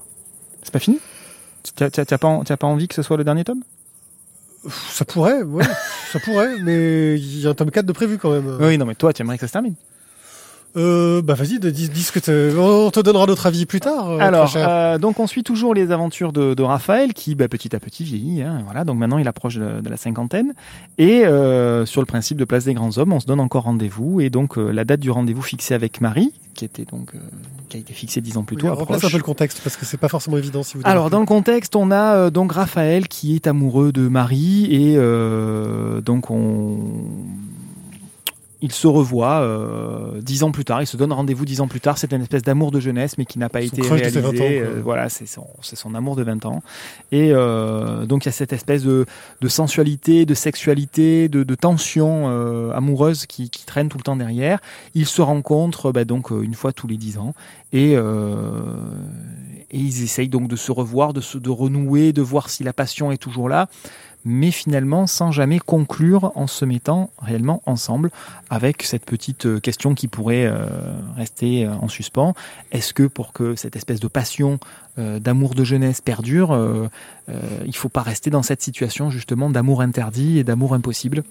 C'est 0.63 0.73
pas 0.73 0.79
fini? 0.79 1.01
T'as 1.77 2.19
pas, 2.19 2.43
pas 2.45 2.67
envie 2.67 2.89
que 2.89 2.95
ce 2.95 3.03
soit 3.03 3.17
le 3.17 3.25
dernier 3.25 3.45
tome? 3.45 3.63
Ça 4.91 5.05
pourrait, 5.05 5.43
ouais, 5.43 5.65
ça 6.13 6.19
pourrait, 6.21 6.59
mais 6.63 7.19
il 7.19 7.41
y 7.41 7.47
a 7.47 7.51
un 7.51 7.55
tome 7.55 7.71
4 7.71 7.87
de 7.87 7.93
prévu 7.93 8.19
quand 8.19 8.31
même. 8.31 8.59
Oui, 8.61 8.77
non, 8.77 8.85
mais 8.85 8.95
toi, 8.95 9.13
tu 9.13 9.23
aimerais 9.23 9.37
que 9.37 9.41
ça 9.43 9.49
se 9.49 9.53
termine. 9.53 9.75
Euh, 10.77 11.21
bah 11.21 11.35
vas-y, 11.35 11.59
dis, 11.59 11.89
dis 11.89 12.03
ce 12.03 12.12
que 12.12 12.57
on 12.59 12.91
te 12.93 13.01
donnera 13.01 13.27
notre 13.27 13.47
avis 13.47 13.66
plus 13.66 13.81
tard. 13.81 14.09
euh, 14.11 14.18
Alors, 14.21 14.53
euh, 14.57 14.99
donc 14.99 15.18
on 15.18 15.27
suit 15.27 15.43
toujours 15.43 15.75
les 15.75 15.91
aventures 15.91 16.33
de, 16.33 16.55
de 16.55 16.62
Raphaël 16.62 17.12
qui, 17.12 17.35
bah, 17.35 17.49
petit 17.49 17.75
à 17.75 17.81
petit, 17.81 18.05
vieillit. 18.05 18.43
Hein, 18.43 18.62
voilà, 18.64 18.85
donc 18.85 18.97
maintenant 18.99 19.18
il 19.18 19.27
approche 19.27 19.57
de, 19.57 19.81
de 19.81 19.89
la 19.89 19.97
cinquantaine. 19.97 20.53
Et 20.99 21.27
euh, 21.27 21.87
sur 21.87 22.01
le 22.01 22.07
principe 22.07 22.39
de 22.39 22.45
place 22.45 22.64
des 22.66 22.75
grands 22.75 22.97
hommes, 22.99 23.12
on 23.12 23.18
se 23.21 23.27
donne 23.27 23.41
encore 23.41 23.64
rendez-vous. 23.64 24.21
Et 24.21 24.31
donc 24.31 24.59
euh, 24.59 24.71
la 24.71 24.85
date 24.85 25.01
du 25.01 25.11
rendez-vous 25.11 25.43
fixée 25.43 25.75
avec 25.75 26.01
Marie, 26.01 26.33
qui 26.55 26.64
était 26.64 26.85
donc 26.85 27.14
euh, 27.16 27.18
qui 27.68 27.77
a 27.77 27.81
été 27.81 27.93
fixée 27.93 28.21
dix 28.21 28.37
ans 28.37 28.45
plus 28.45 28.57
tôt, 28.57 28.66
Oui, 28.66 28.71
replace 28.73 28.99
approche. 28.99 29.05
un 29.07 29.11
peu 29.11 29.16
le 29.18 29.23
contexte 29.25 29.61
parce 29.64 29.77
que 29.77 29.85
c'est 29.85 29.97
pas 29.97 30.09
forcément 30.09 30.37
évident 30.37 30.62
si 30.62 30.77
vous. 30.77 30.83
Alors 30.85 31.11
dans 31.11 31.21
le 31.21 31.27
contexte, 31.27 31.75
on 31.75 31.91
a 31.91 32.14
euh, 32.16 32.31
donc 32.31 32.53
Raphaël 32.53 33.09
qui 33.09 33.35
est 33.35 33.49
amoureux 33.49 33.91
de 33.91 34.07
Marie 34.09 34.66
et 34.71 34.95
euh, 34.97 36.01
donc 36.01 36.31
on 36.31 36.79
il 38.63 38.73
se 38.73 38.87
revoit 38.87 39.41
euh, 39.41 40.21
dix 40.21 40.43
ans 40.43 40.51
plus 40.51 40.65
tard, 40.65 40.83
il 40.83 40.87
se 40.87 40.97
donne 40.97 41.13
rendez-vous 41.13 41.45
dix 41.45 41.61
ans 41.61 41.69
plus 41.69 41.81
tard. 41.81 41.99
C'est 41.99 42.13
une 42.13 42.23
espèce 42.23 42.43
d'amour 42.43 42.71
de 42.71 42.81
jeunesse, 42.81 43.17
mais 43.19 43.25
qui 43.25 43.39
n'a 43.39 43.49
pas 43.49 43.61
Son 43.61 43.67
été 43.67 43.83
réalisé. 43.83 44.21
20 44.21 44.29
ans. 44.29 44.33
Euh, 44.41 44.81
voilà, 44.83 45.09
c'est 45.09 45.27
son, 45.27 45.47
c'est 45.63 45.77
son 45.77 45.95
amour 45.95 46.17
de 46.17 46.23
20 46.23 46.47
ans. 46.47 46.63
Et 47.13 47.31
euh, 47.33 48.07
donc 48.07 48.25
il 48.25 48.29
y 48.29 48.31
a 48.31 48.33
cette 48.33 48.53
espèce 48.53 48.83
de, 48.83 49.07
de 49.41 49.49
sensualité, 49.49 50.27
de 50.27 50.35
sexualité, 50.35 51.29
de, 51.29 51.43
de 51.43 51.55
tension 51.55 52.29
euh, 52.29 52.73
amoureuse 52.73 53.27
qui, 53.27 53.51
qui 53.51 53.65
traîne 53.65 53.89
tout 53.89 53.99
le 53.99 54.03
temps 54.03 54.17
derrière. 54.17 54.61
Ils 54.95 55.07
se 55.07 55.23
rencontrent 55.23 55.93
bah, 55.93 56.05
donc 56.05 56.33
euh, 56.33 56.43
une 56.43 56.55
fois 56.55 56.73
tous 56.73 56.87
les 56.87 56.97
dix 56.97 57.19
ans 57.19 57.35
et 57.73 57.95
euh, 57.97 58.43
et 59.71 59.79
ils 59.79 60.03
essayent 60.03 60.29
donc 60.29 60.49
de 60.49 60.57
se 60.57 60.73
revoir, 60.73 61.13
de 61.13 61.21
se 61.21 61.39
de 61.39 61.51
renouer, 61.51 62.13
de 62.13 62.23
voir 62.23 62.51
si 62.51 62.65
la 62.65 62.73
passion 62.73 63.13
est 63.13 63.19
toujours 63.19 63.49
là, 63.49 63.69
mais 64.25 64.51
finalement 64.51 65.07
sans 65.07 65.33
jamais 65.33 65.59
conclure 65.59 66.33
en 66.35 66.47
se 66.47 66.64
mettant 66.64 67.11
réellement 67.21 67.62
ensemble 67.66 68.11
avec 68.51 68.83
cette 68.83 69.05
petite 69.05 69.47
euh, 69.47 69.61
question 69.61 69.95
qui 69.95 70.09
pourrait 70.09 70.47
euh, 70.47 70.66
rester 71.16 71.64
euh, 71.64 71.73
en 71.75 71.89
suspens. 71.89 72.35
Est-ce 72.73 72.93
que 72.93 73.05
pour 73.05 73.33
que 73.33 73.55
cette 73.57 73.77
espèce 73.77 74.01
de 74.01 74.09
passion, 74.09 74.59
d'amour 74.97 75.55
de 75.55 75.64
jeunesse 75.64 76.03
perdure, 76.03 76.89
il 77.64 77.75
faut 77.75 77.89
pas 77.89 78.03
rester 78.03 78.29
dans 78.29 78.43
cette 78.43 78.61
situation 78.61 79.09
justement 79.09 79.49
d'amour 79.49 79.81
interdit 79.81 80.39
et 80.39 80.45
d'amour 80.45 80.75
impossible 80.75 81.23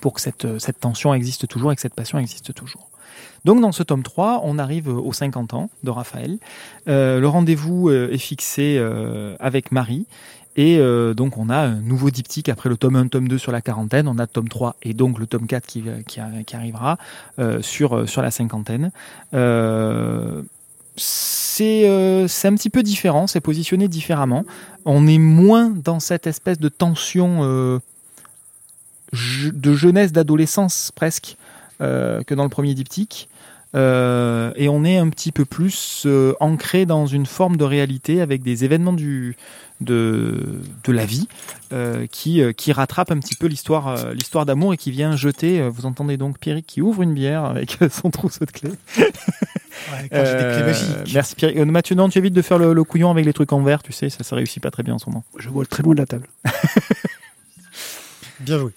pour 0.00 0.14
que 0.14 0.20
cette, 0.20 0.58
cette 0.58 0.80
tension 0.80 1.14
existe 1.14 1.46
toujours 1.46 1.70
et 1.70 1.76
que 1.76 1.82
cette 1.82 1.94
passion 1.94 2.18
existe 2.18 2.52
toujours? 2.52 2.88
Donc 3.44 3.60
dans 3.60 3.70
ce 3.70 3.82
tome 3.82 4.02
3, 4.02 4.40
on 4.44 4.58
arrive 4.58 4.88
aux 4.88 5.12
50 5.12 5.54
ans 5.54 5.70
de 5.84 5.90
Raphaël. 5.90 6.38
Le 6.86 7.24
rendez-vous 7.26 7.90
est 7.90 8.18
fixé 8.18 8.82
avec 9.38 9.70
Marie. 9.70 10.06
Et 10.60 10.76
euh, 10.76 11.14
donc 11.14 11.38
on 11.38 11.48
a 11.48 11.56
un 11.56 11.76
nouveau 11.76 12.10
diptyque 12.10 12.50
après 12.50 12.68
le 12.68 12.76
tome 12.76 12.94
1, 12.94 13.08
tome 13.08 13.28
2 13.28 13.38
sur 13.38 13.50
la 13.50 13.62
quarantaine, 13.62 14.06
on 14.06 14.18
a 14.18 14.26
tome 14.26 14.50
3 14.50 14.76
et 14.82 14.92
donc 14.92 15.18
le 15.18 15.26
tome 15.26 15.46
4 15.46 15.64
qui, 15.64 15.82
qui, 16.06 16.20
arrivera 16.54 16.98
euh, 17.38 17.62
sur, 17.62 17.96
euh, 17.96 18.04
la 18.18 18.30
cinquantaine. 18.30 18.92
Euh, 19.32 20.42
c'est 20.96 21.88
euh, 21.88 22.28
un 22.44 22.54
petit 22.56 22.68
peu 22.68 22.82
différent, 22.82 23.26
c'est 23.26 23.40
positionné 23.40 23.88
différemment. 23.88 24.44
On 24.84 25.06
est 25.06 25.16
moins 25.16 25.70
dans 25.70 25.98
cette 25.98 26.26
espèce 26.26 26.58
de 26.58 26.68
tension 26.68 27.38
euh, 27.40 27.78
de 29.14 29.72
jeunesse, 29.72 30.12
d'adolescence 30.12 30.92
presque, 30.94 31.38
euh, 31.80 32.22
que 32.22 32.34
dans 32.34 32.44
le 32.44 32.50
premier 32.50 32.74
diptyque. 32.74 33.29
Euh, 33.76 34.52
et 34.56 34.68
on 34.68 34.84
est 34.84 34.96
un 34.98 35.08
petit 35.10 35.30
peu 35.30 35.44
plus 35.44 36.02
euh, 36.06 36.34
ancré 36.40 36.86
dans 36.86 37.06
une 37.06 37.26
forme 37.26 37.56
de 37.56 37.62
réalité 37.64 38.20
avec 38.20 38.42
des 38.42 38.64
événements 38.64 38.92
du, 38.92 39.36
de, 39.80 40.60
de 40.82 40.92
la 40.92 41.04
vie 41.06 41.28
euh, 41.72 42.06
qui, 42.10 42.42
euh, 42.42 42.52
qui 42.52 42.72
rattrape 42.72 43.12
un 43.12 43.18
petit 43.20 43.36
peu 43.36 43.46
l'histoire 43.46 43.86
euh, 43.88 44.12
l'histoire 44.12 44.44
d'amour 44.44 44.74
et 44.74 44.76
qui 44.76 44.90
vient 44.90 45.14
jeter. 45.14 45.60
euh, 45.60 45.68
vous 45.70 45.86
entendez 45.86 46.16
donc 46.16 46.38
Pierrick 46.40 46.66
qui 46.66 46.82
ouvre 46.82 47.02
une 47.02 47.14
bière 47.14 47.44
avec 47.44 47.78
son 47.92 48.10
trousseau 48.10 48.44
de 48.44 48.50
clés. 48.50 48.70
Ouais, 48.98 50.08
quand 50.10 50.24
j'ai 50.24 50.32
des 50.32 50.52
clés 50.52 50.64
magiques. 50.64 51.14
merci 51.14 51.34
Pierrick. 51.36 51.58
Mathieu, 51.58 51.94
non, 51.94 52.08
tu 52.08 52.18
évites 52.18 52.34
de 52.34 52.42
faire 52.42 52.58
le, 52.58 52.72
le 52.72 52.82
couillon 52.84 53.10
avec 53.12 53.24
les 53.24 53.32
trucs 53.32 53.52
en 53.52 53.62
verre, 53.62 53.84
tu 53.84 53.92
sais, 53.92 54.10
ça, 54.10 54.24
ça 54.24 54.34
réussit 54.34 54.60
pas 54.60 54.72
très 54.72 54.82
bien 54.82 54.94
en 54.94 54.98
ce 54.98 55.08
moment. 55.08 55.24
Je 55.38 55.48
vois 55.48 55.64
très 55.64 55.84
loin 55.84 55.94
de 55.94 56.00
la 56.00 56.06
table. 56.06 56.26
Bien 58.40 58.58
joué. 58.58 58.72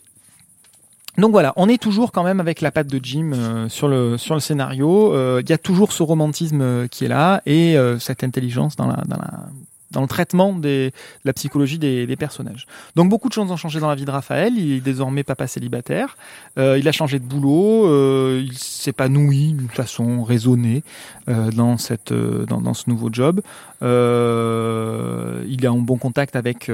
Donc 1.18 1.32
voilà, 1.32 1.54
on 1.58 1.70
est 1.70 1.82
toujours 1.82 2.12
quand 2.12 2.24
même 2.24 2.40
avec 2.40 2.60
la 2.62 2.72
patte 2.72 2.88
de 2.88 3.00
Jim 3.04 3.32
euh, 3.34 3.70
sur 3.70 3.88
le 3.88 4.18
sur 4.18 4.34
le 4.34 4.40
scénario. 4.40 5.14
Euh, 5.14 5.42
Il 5.44 5.50
y 5.50 5.54
a 5.54 5.60
toujours 5.60 5.92
ce 5.92 6.02
romantisme 6.02 6.62
euh, 6.62 6.88
qui 6.88 7.06
est 7.06 7.08
là 7.08 7.42
et 7.46 7.76
cette 8.00 8.24
intelligence 8.24 8.76
dans 8.76 8.88
la 8.88 9.04
dans 9.08 9.18
la 9.18 9.50
dans 9.94 10.02
le 10.02 10.08
traitement 10.08 10.54
de 10.54 10.92
la 11.24 11.34
psychologie 11.34 11.80
des, 11.80 12.16
personnages. 12.18 12.68
Donc 12.96 13.10
beaucoup 13.10 13.28
de 13.28 13.34
choses 13.34 13.50
ont 13.52 13.58
changé 13.58 13.80
dans 13.80 13.90
la 13.90 13.96
vie 13.96 14.06
de 14.06 14.12
Raphaël. 14.12 14.54
Il 14.56 14.74
est 14.74 14.82
désormais 14.82 15.24
papa 15.24 15.48
célibataire. 15.48 16.18
Euh, 16.58 16.78
il 16.78 16.88
a 16.88 16.92
changé 16.92 17.20
de 17.20 17.26
boulot. 17.26 17.88
Euh, 17.88 18.44
il 18.44 18.58
s'épanouit 18.58 19.54
d'une 19.54 19.70
façon 19.70 20.24
raisonnée 20.24 20.84
euh, 21.30 21.50
dans 21.52 21.78
cette 21.78 22.14
dans, 22.14 22.74
ce 22.74 22.90
nouveau 22.90 23.10
job. 23.12 23.42
Il 23.82 23.88
est 25.66 25.68
en 25.68 25.80
bon 25.80 25.98
contact 25.98 26.36
avec 26.36 26.70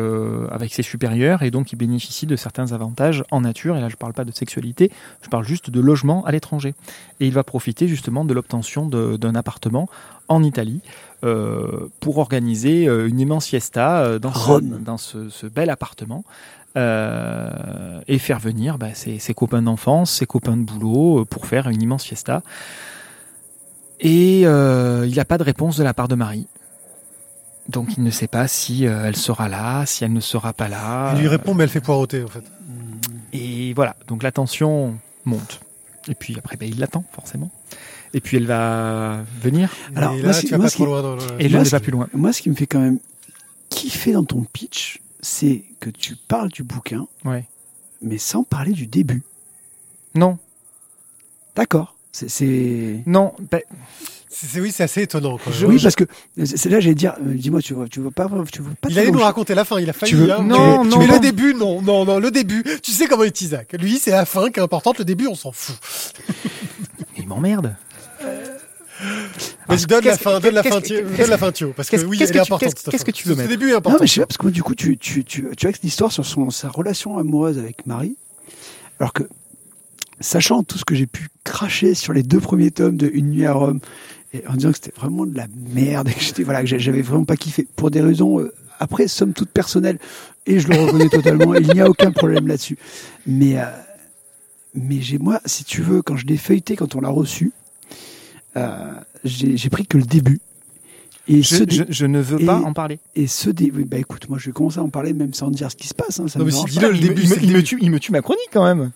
avec 0.52 0.74
ses 0.74 0.84
supérieurs 0.84 1.44
et 1.44 1.52
donc 1.52 1.72
il 1.72 1.76
bénéficie 1.76 2.26
de 2.26 2.36
certains 2.36 2.72
avantages 2.72 3.24
en 3.32 3.42
nature. 3.42 3.78
Et 3.78 3.82
là, 3.82 3.90
je 3.90 3.96
parle 3.96 4.14
pas 4.14 4.26
de 4.26 4.32
sexualité, 4.32 4.92
je 5.22 5.30
parle 5.30 5.46
juste 5.46 5.70
de 5.70 5.80
logement 5.80 6.26
à 6.26 6.32
l'étranger. 6.32 6.74
Et 7.20 7.28
il 7.28 7.34
va 7.34 7.44
profiter 7.44 7.88
justement 7.88 8.26
de 8.26 8.34
l'obtention 8.34 8.88
d'un 8.88 9.36
appartement 9.36 9.90
en 10.28 10.44
Italie 10.44 10.82
pour 11.22 12.18
organiser 12.18 12.88
euh, 12.88 13.08
une 13.08 13.20
immense 13.20 13.48
fiesta 13.48 14.00
euh, 14.02 14.20
dans, 14.20 14.34
ce, 14.34 14.40
Rome. 14.48 14.80
dans 14.84 14.98
ce, 14.98 15.30
ce 15.30 15.48
bel 15.48 15.70
appartement 15.70 16.24
euh, 16.78 18.00
et 18.08 18.20
faire 18.20 18.40
venir 18.40 18.78
bah, 18.78 18.94
ses, 18.94 19.20
ses 19.20 19.34
copains 19.34 19.62
d'enfance, 19.62 20.12
ses 20.12 20.26
copains 20.26 20.56
de 20.58 20.64
boulot 20.64 21.22
euh, 21.22 21.26
pour 21.26 21.46
faire 21.46 21.68
une 21.70 21.82
immense 21.82 22.04
fiesta. 22.04 22.42
Et 24.00 24.44
euh, 24.46 25.06
il 25.08 25.16
n'a 25.16 25.26
pas 25.26 25.38
de 25.38 25.44
réponse 25.44 25.78
de 25.78 25.84
la 25.84 25.94
part 25.94 26.08
de 26.08 26.16
Marie. 26.16 26.48
Donc 27.68 27.98
il 27.98 28.04
ne 28.04 28.12
sait 28.12 28.28
pas 28.28 28.48
si 28.48 28.88
euh, 28.88 29.06
elle 29.06 29.16
sera 29.16 29.50
là, 29.50 29.86
si 29.86 30.04
elle 30.04 30.14
ne 30.14 30.22
sera 30.22 30.54
pas 30.54 30.70
là. 30.70 31.14
Il 31.16 31.22
lui 31.22 31.28
répond, 31.28 31.54
mais 31.54 31.64
elle 31.64 31.70
fait 31.70 31.82
poireauter, 31.82 32.24
en 32.24 32.28
fait. 32.28 32.44
Et 33.34 33.74
voilà, 33.74 33.96
donc 34.08 34.24
la 34.24 34.32
tension 34.32 34.98
monte. 35.26 35.60
Et 36.08 36.16
puis 36.16 36.36
après, 36.38 36.56
ben, 36.56 36.68
il 36.68 36.80
l'attend 36.80 37.04
forcément. 37.12 37.52
Et 38.14 38.22
puis 38.22 38.38
elle 38.38 38.46
va 38.48 39.20
venir. 39.42 39.70
Alors, 39.96 40.14
et 40.14 40.22
moi, 40.24 40.32
là, 40.32 40.40
qui- 40.40 40.46
tu 40.48 40.52
vas 40.52 40.58
moi, 40.58 40.66
pas 40.66 40.72
trop 40.72 40.86
loin 40.86 41.02
dans 41.02 41.16
le... 41.16 41.22
Et 41.40 41.48
Moi, 41.50 41.64
je 41.64 41.76
qui- 41.76 41.82
plus 41.84 41.92
loin. 41.92 42.08
Moi, 42.14 42.34
ce 42.34 42.42
qui 42.42 42.50
me 42.50 42.56
fait 42.56 42.66
quand 42.68 42.80
même 42.80 43.00
kiffer 43.70 44.14
dans 44.14 44.24
ton 44.24 44.42
pitch, 44.52 45.00
c'est 45.22 45.64
que 45.80 45.90
tu 45.90 46.16
parles 46.16 46.50
du 46.50 46.64
bouquin, 46.64 47.06
Ouais. 47.26 47.46
mais 48.02 48.18
sans 48.18 48.44
parler 48.44 48.72
du 48.72 48.88
début. 48.88 49.22
Non, 50.16 50.38
D'accord. 51.56 51.96
C'est, 52.12 53.02
non, 53.06 53.34
ben, 53.52 53.62
C'est- 54.30 54.60
oui, 54.62 54.72
c'est 54.72 54.84
assez 54.84 55.02
étonnant. 55.04 55.38
Quand 55.44 55.52
même. 55.52 55.70
oui, 55.70 55.80
parce 55.82 55.96
que 55.96 56.06
c'est 56.46 56.70
là, 56.70 56.80
j'allais 56.80 56.96
dire, 56.96 57.14
euh, 57.20 57.34
dis-moi, 57.34 57.62
tu 57.62 57.74
vois, 57.74 57.88
tu 57.88 58.00
veux 58.00 58.12
pas, 58.12 58.28
tu 58.52 58.62
veux 58.62 58.74
pas. 58.80 58.88
Il 58.90 58.98
allait 58.98 59.12
nous 59.12 59.20
raconter 59.20 59.54
la 59.56 59.66
fin, 59.66 59.80
il 59.80 59.90
a 59.90 59.94
failli. 59.94 60.10
Tu 60.12 60.16
veux- 60.16 60.32
hein, 60.32 60.42
Non, 60.42 60.84
mais, 60.84 60.90
non, 60.90 60.98
mais 61.00 61.08
non. 61.08 61.14
le 61.14 61.20
début, 61.20 61.54
non, 61.54 61.82
non, 61.82 62.06
non, 62.06 62.20
le 62.20 62.32
début. 62.32 62.64
Tu 62.82 62.92
sais 62.92 63.08
comment 63.08 63.24
est 63.24 63.42
Isaac. 63.42 63.74
Lui, 63.74 64.00
c'est 64.00 64.12
la 64.12 64.26
fin 64.26 64.50
qui 64.50 64.60
est 64.60 64.64
importante. 64.64 65.00
Le 65.00 65.06
début, 65.06 65.28
on 65.28 65.36
s'en 65.36 65.52
fout. 65.52 65.76
il 67.18 67.28
m'emmerde. 67.28 67.76
Vas-y, 69.68 69.86
donne 69.86 70.04
la 70.04 70.18
fin, 70.18 70.40
donne 70.40 70.54
la 70.56 70.64
fin, 70.64 70.80
donne 70.80 71.30
la 71.30 71.38
fin, 71.38 71.52
Thio, 71.52 71.74
parce 71.76 71.90
que 71.90 71.98
oui, 72.06 72.18
elle 72.22 72.36
est 72.36 72.40
importante. 72.40 72.74
qu'est-ce- 72.90 73.06
que 73.06 73.12
tu 73.12 73.28
veux 73.28 73.36
mettre 73.36 73.50
début 73.50 73.68
est 73.68 73.72
Non, 73.72 73.78
important. 73.78 73.98
mais 74.02 74.08
je 74.08 74.14
sais 74.16 74.20
pas, 74.22 74.28
parce 74.28 74.38
que 74.38 74.48
du 74.50 74.62
coup, 74.64 74.76
tu, 74.76 74.98
tu, 74.98 75.24
tu, 75.24 75.46
tu 75.56 75.68
as 75.68 75.72
l'histoire 75.84 76.12
sur 76.12 76.26
son, 76.26 76.50
sa 76.50 76.70
relation 76.70 77.18
amoureuse 77.18 77.58
avec 77.58 77.86
Marie, 77.86 78.18
alors 79.00 79.14
que, 79.14 79.24
sachant 80.20 80.64
tout 80.64 80.78
ce 80.78 80.84
que 80.86 80.96
j'ai 80.96 81.08
pu 81.08 81.30
cracher 81.46 81.94
sur 81.94 82.12
les 82.14 82.24
deux 82.24 82.40
premiers 82.42 82.72
tomes 82.72 82.98
de 82.98 83.10
Une 83.14 83.30
nuit 83.30 83.46
à 83.46 83.54
Rome, 83.54 83.80
et 84.34 84.46
en 84.48 84.54
disant 84.54 84.72
que 84.72 84.78
c'était 84.84 85.00
vraiment 85.00 85.26
de 85.26 85.38
la 85.38 85.48
merde, 85.74 86.10
et 86.10 86.14
que 86.16 86.22
j'étais, 86.22 86.44
voilà, 86.44 86.62
que 86.62 86.68
j'a- 86.68 86.78
j'avais 86.78 87.02
vraiment 87.02 87.26
pas 87.26 87.38
kiffé, 87.38 87.66
pour 87.78 87.92
des 87.92 88.02
raisons, 88.02 88.40
euh, 88.42 88.52
après, 88.80 89.08
somme 89.08 89.32
toute 89.34 89.50
personnelles, 89.50 90.00
et 90.46 90.60
je 90.60 90.68
le 90.68 90.76
reconnais 90.76 91.10
totalement, 91.10 91.54
il 91.56 91.68
n'y 91.72 91.80
a 91.80 91.88
aucun 91.88 92.12
problème 92.12 92.48
là-dessus. 92.48 92.78
Mais, 93.28 93.60
euh, 93.60 93.66
mais 94.74 95.00
j'ai, 95.00 95.20
moi, 95.20 95.40
si 95.46 95.64
tu 95.64 95.82
veux, 95.82 96.02
quand 96.02 96.18
je 96.18 96.26
l'ai 96.26 96.38
feuilleté, 96.38 96.76
quand 96.76 96.96
on 96.96 97.02
l'a 97.02 97.10
reçu, 97.10 97.46
euh, 97.48 97.59
j'ai 99.24 99.58
j'ai 99.58 99.70
pris 99.70 99.86
que 99.86 99.98
le 99.98 100.04
début. 100.06 100.40
Et 101.28 101.44
Je, 101.44 101.56
ce 101.58 101.64
dé- 101.64 101.76
je- 101.76 101.84
je 101.90 102.06
ne 102.08 102.20
veux 102.20 102.42
et- 102.42 102.46
pas 102.46 102.58
en 102.60 102.74
parler. 102.74 102.98
et 103.16 103.28
ce 103.28 103.52
dé... 103.52 103.72
oui, 103.76 103.84
bah 103.84 103.98
écoute, 103.98 104.28
moi 104.30 104.40
je 104.40 104.48
vais 104.48 104.52
commencer 104.52 104.80
à 104.80 104.84
en 104.84 104.90
parler 104.90 105.14
même 105.14 105.34
sans 105.36 105.52
dire 105.52 105.70
ce 105.70 105.76
qui 105.76 105.88
se 105.88 105.94
passe. 105.94 106.20
Hein, 106.20 106.28
ça 106.28 106.40
Non, 106.40 106.46
me 106.46 106.50
mais 106.52 106.56
si, 106.58 106.66
le 106.80 106.96
il, 106.96 107.02
me- 107.02 107.08
début, 107.08 107.22
il 107.22 107.30
me- 107.30 107.36
il 107.36 107.42
me 107.42 107.48
début. 107.54 107.64
tue, 107.64 107.78
il 107.82 107.92
me 107.92 108.00
tue 108.00 108.12
ma 108.12 108.22
chronique 108.22 108.50
quand 108.52 108.64
même. 108.64 108.90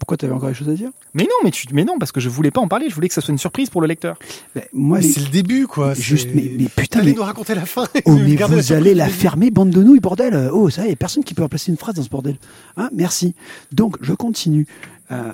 Pourquoi 0.00 0.16
t'avais 0.16 0.32
encore 0.32 0.48
des 0.48 0.54
choses 0.54 0.68
à 0.68 0.74
dire? 0.74 0.90
Mais 1.14 1.24
non, 1.24 1.28
mais, 1.44 1.50
tu, 1.50 1.66
mais 1.72 1.84
non, 1.84 1.98
parce 1.98 2.12
que 2.12 2.20
je 2.20 2.28
voulais 2.28 2.50
pas 2.52 2.60
en 2.60 2.68
parler. 2.68 2.88
Je 2.88 2.94
voulais 2.94 3.08
que 3.08 3.14
ça 3.14 3.20
soit 3.20 3.32
une 3.32 3.38
surprise 3.38 3.68
pour 3.68 3.80
le 3.80 3.86
lecteur. 3.88 4.16
Bah, 4.54 4.62
Moi, 4.72 5.00
les- 5.00 5.08
c'est 5.08 5.20
le 5.20 5.28
début, 5.28 5.66
quoi. 5.66 5.92
juste, 5.94 6.28
mais, 6.34 6.52
mais 6.56 6.64
putain, 6.68 7.00
T'allais 7.00 7.10
mais, 7.12 7.16
nous 7.16 7.22
raconter 7.24 7.54
la 7.56 7.66
fin. 7.66 7.86
oh, 8.04 8.16
mais 8.16 8.36
vous 8.36 8.72
allez 8.72 8.94
la 8.94 9.06
début. 9.06 9.16
fermer, 9.18 9.50
bande 9.50 9.70
de 9.70 9.82
nouilles, 9.82 9.98
bordel. 10.00 10.50
Oh, 10.52 10.70
ça 10.70 10.86
y 10.86 10.90
est, 10.90 10.96
personne 10.96 11.24
qui 11.24 11.34
peut 11.34 11.42
remplacer 11.42 11.70
une 11.72 11.76
phrase 11.78 11.94
dans 11.96 12.02
ce 12.04 12.08
bordel. 12.08 12.36
Hein, 12.76 12.90
merci. 12.92 13.34
Donc, 13.72 13.96
je 14.00 14.12
continue. 14.12 14.66
Euh, 15.10 15.32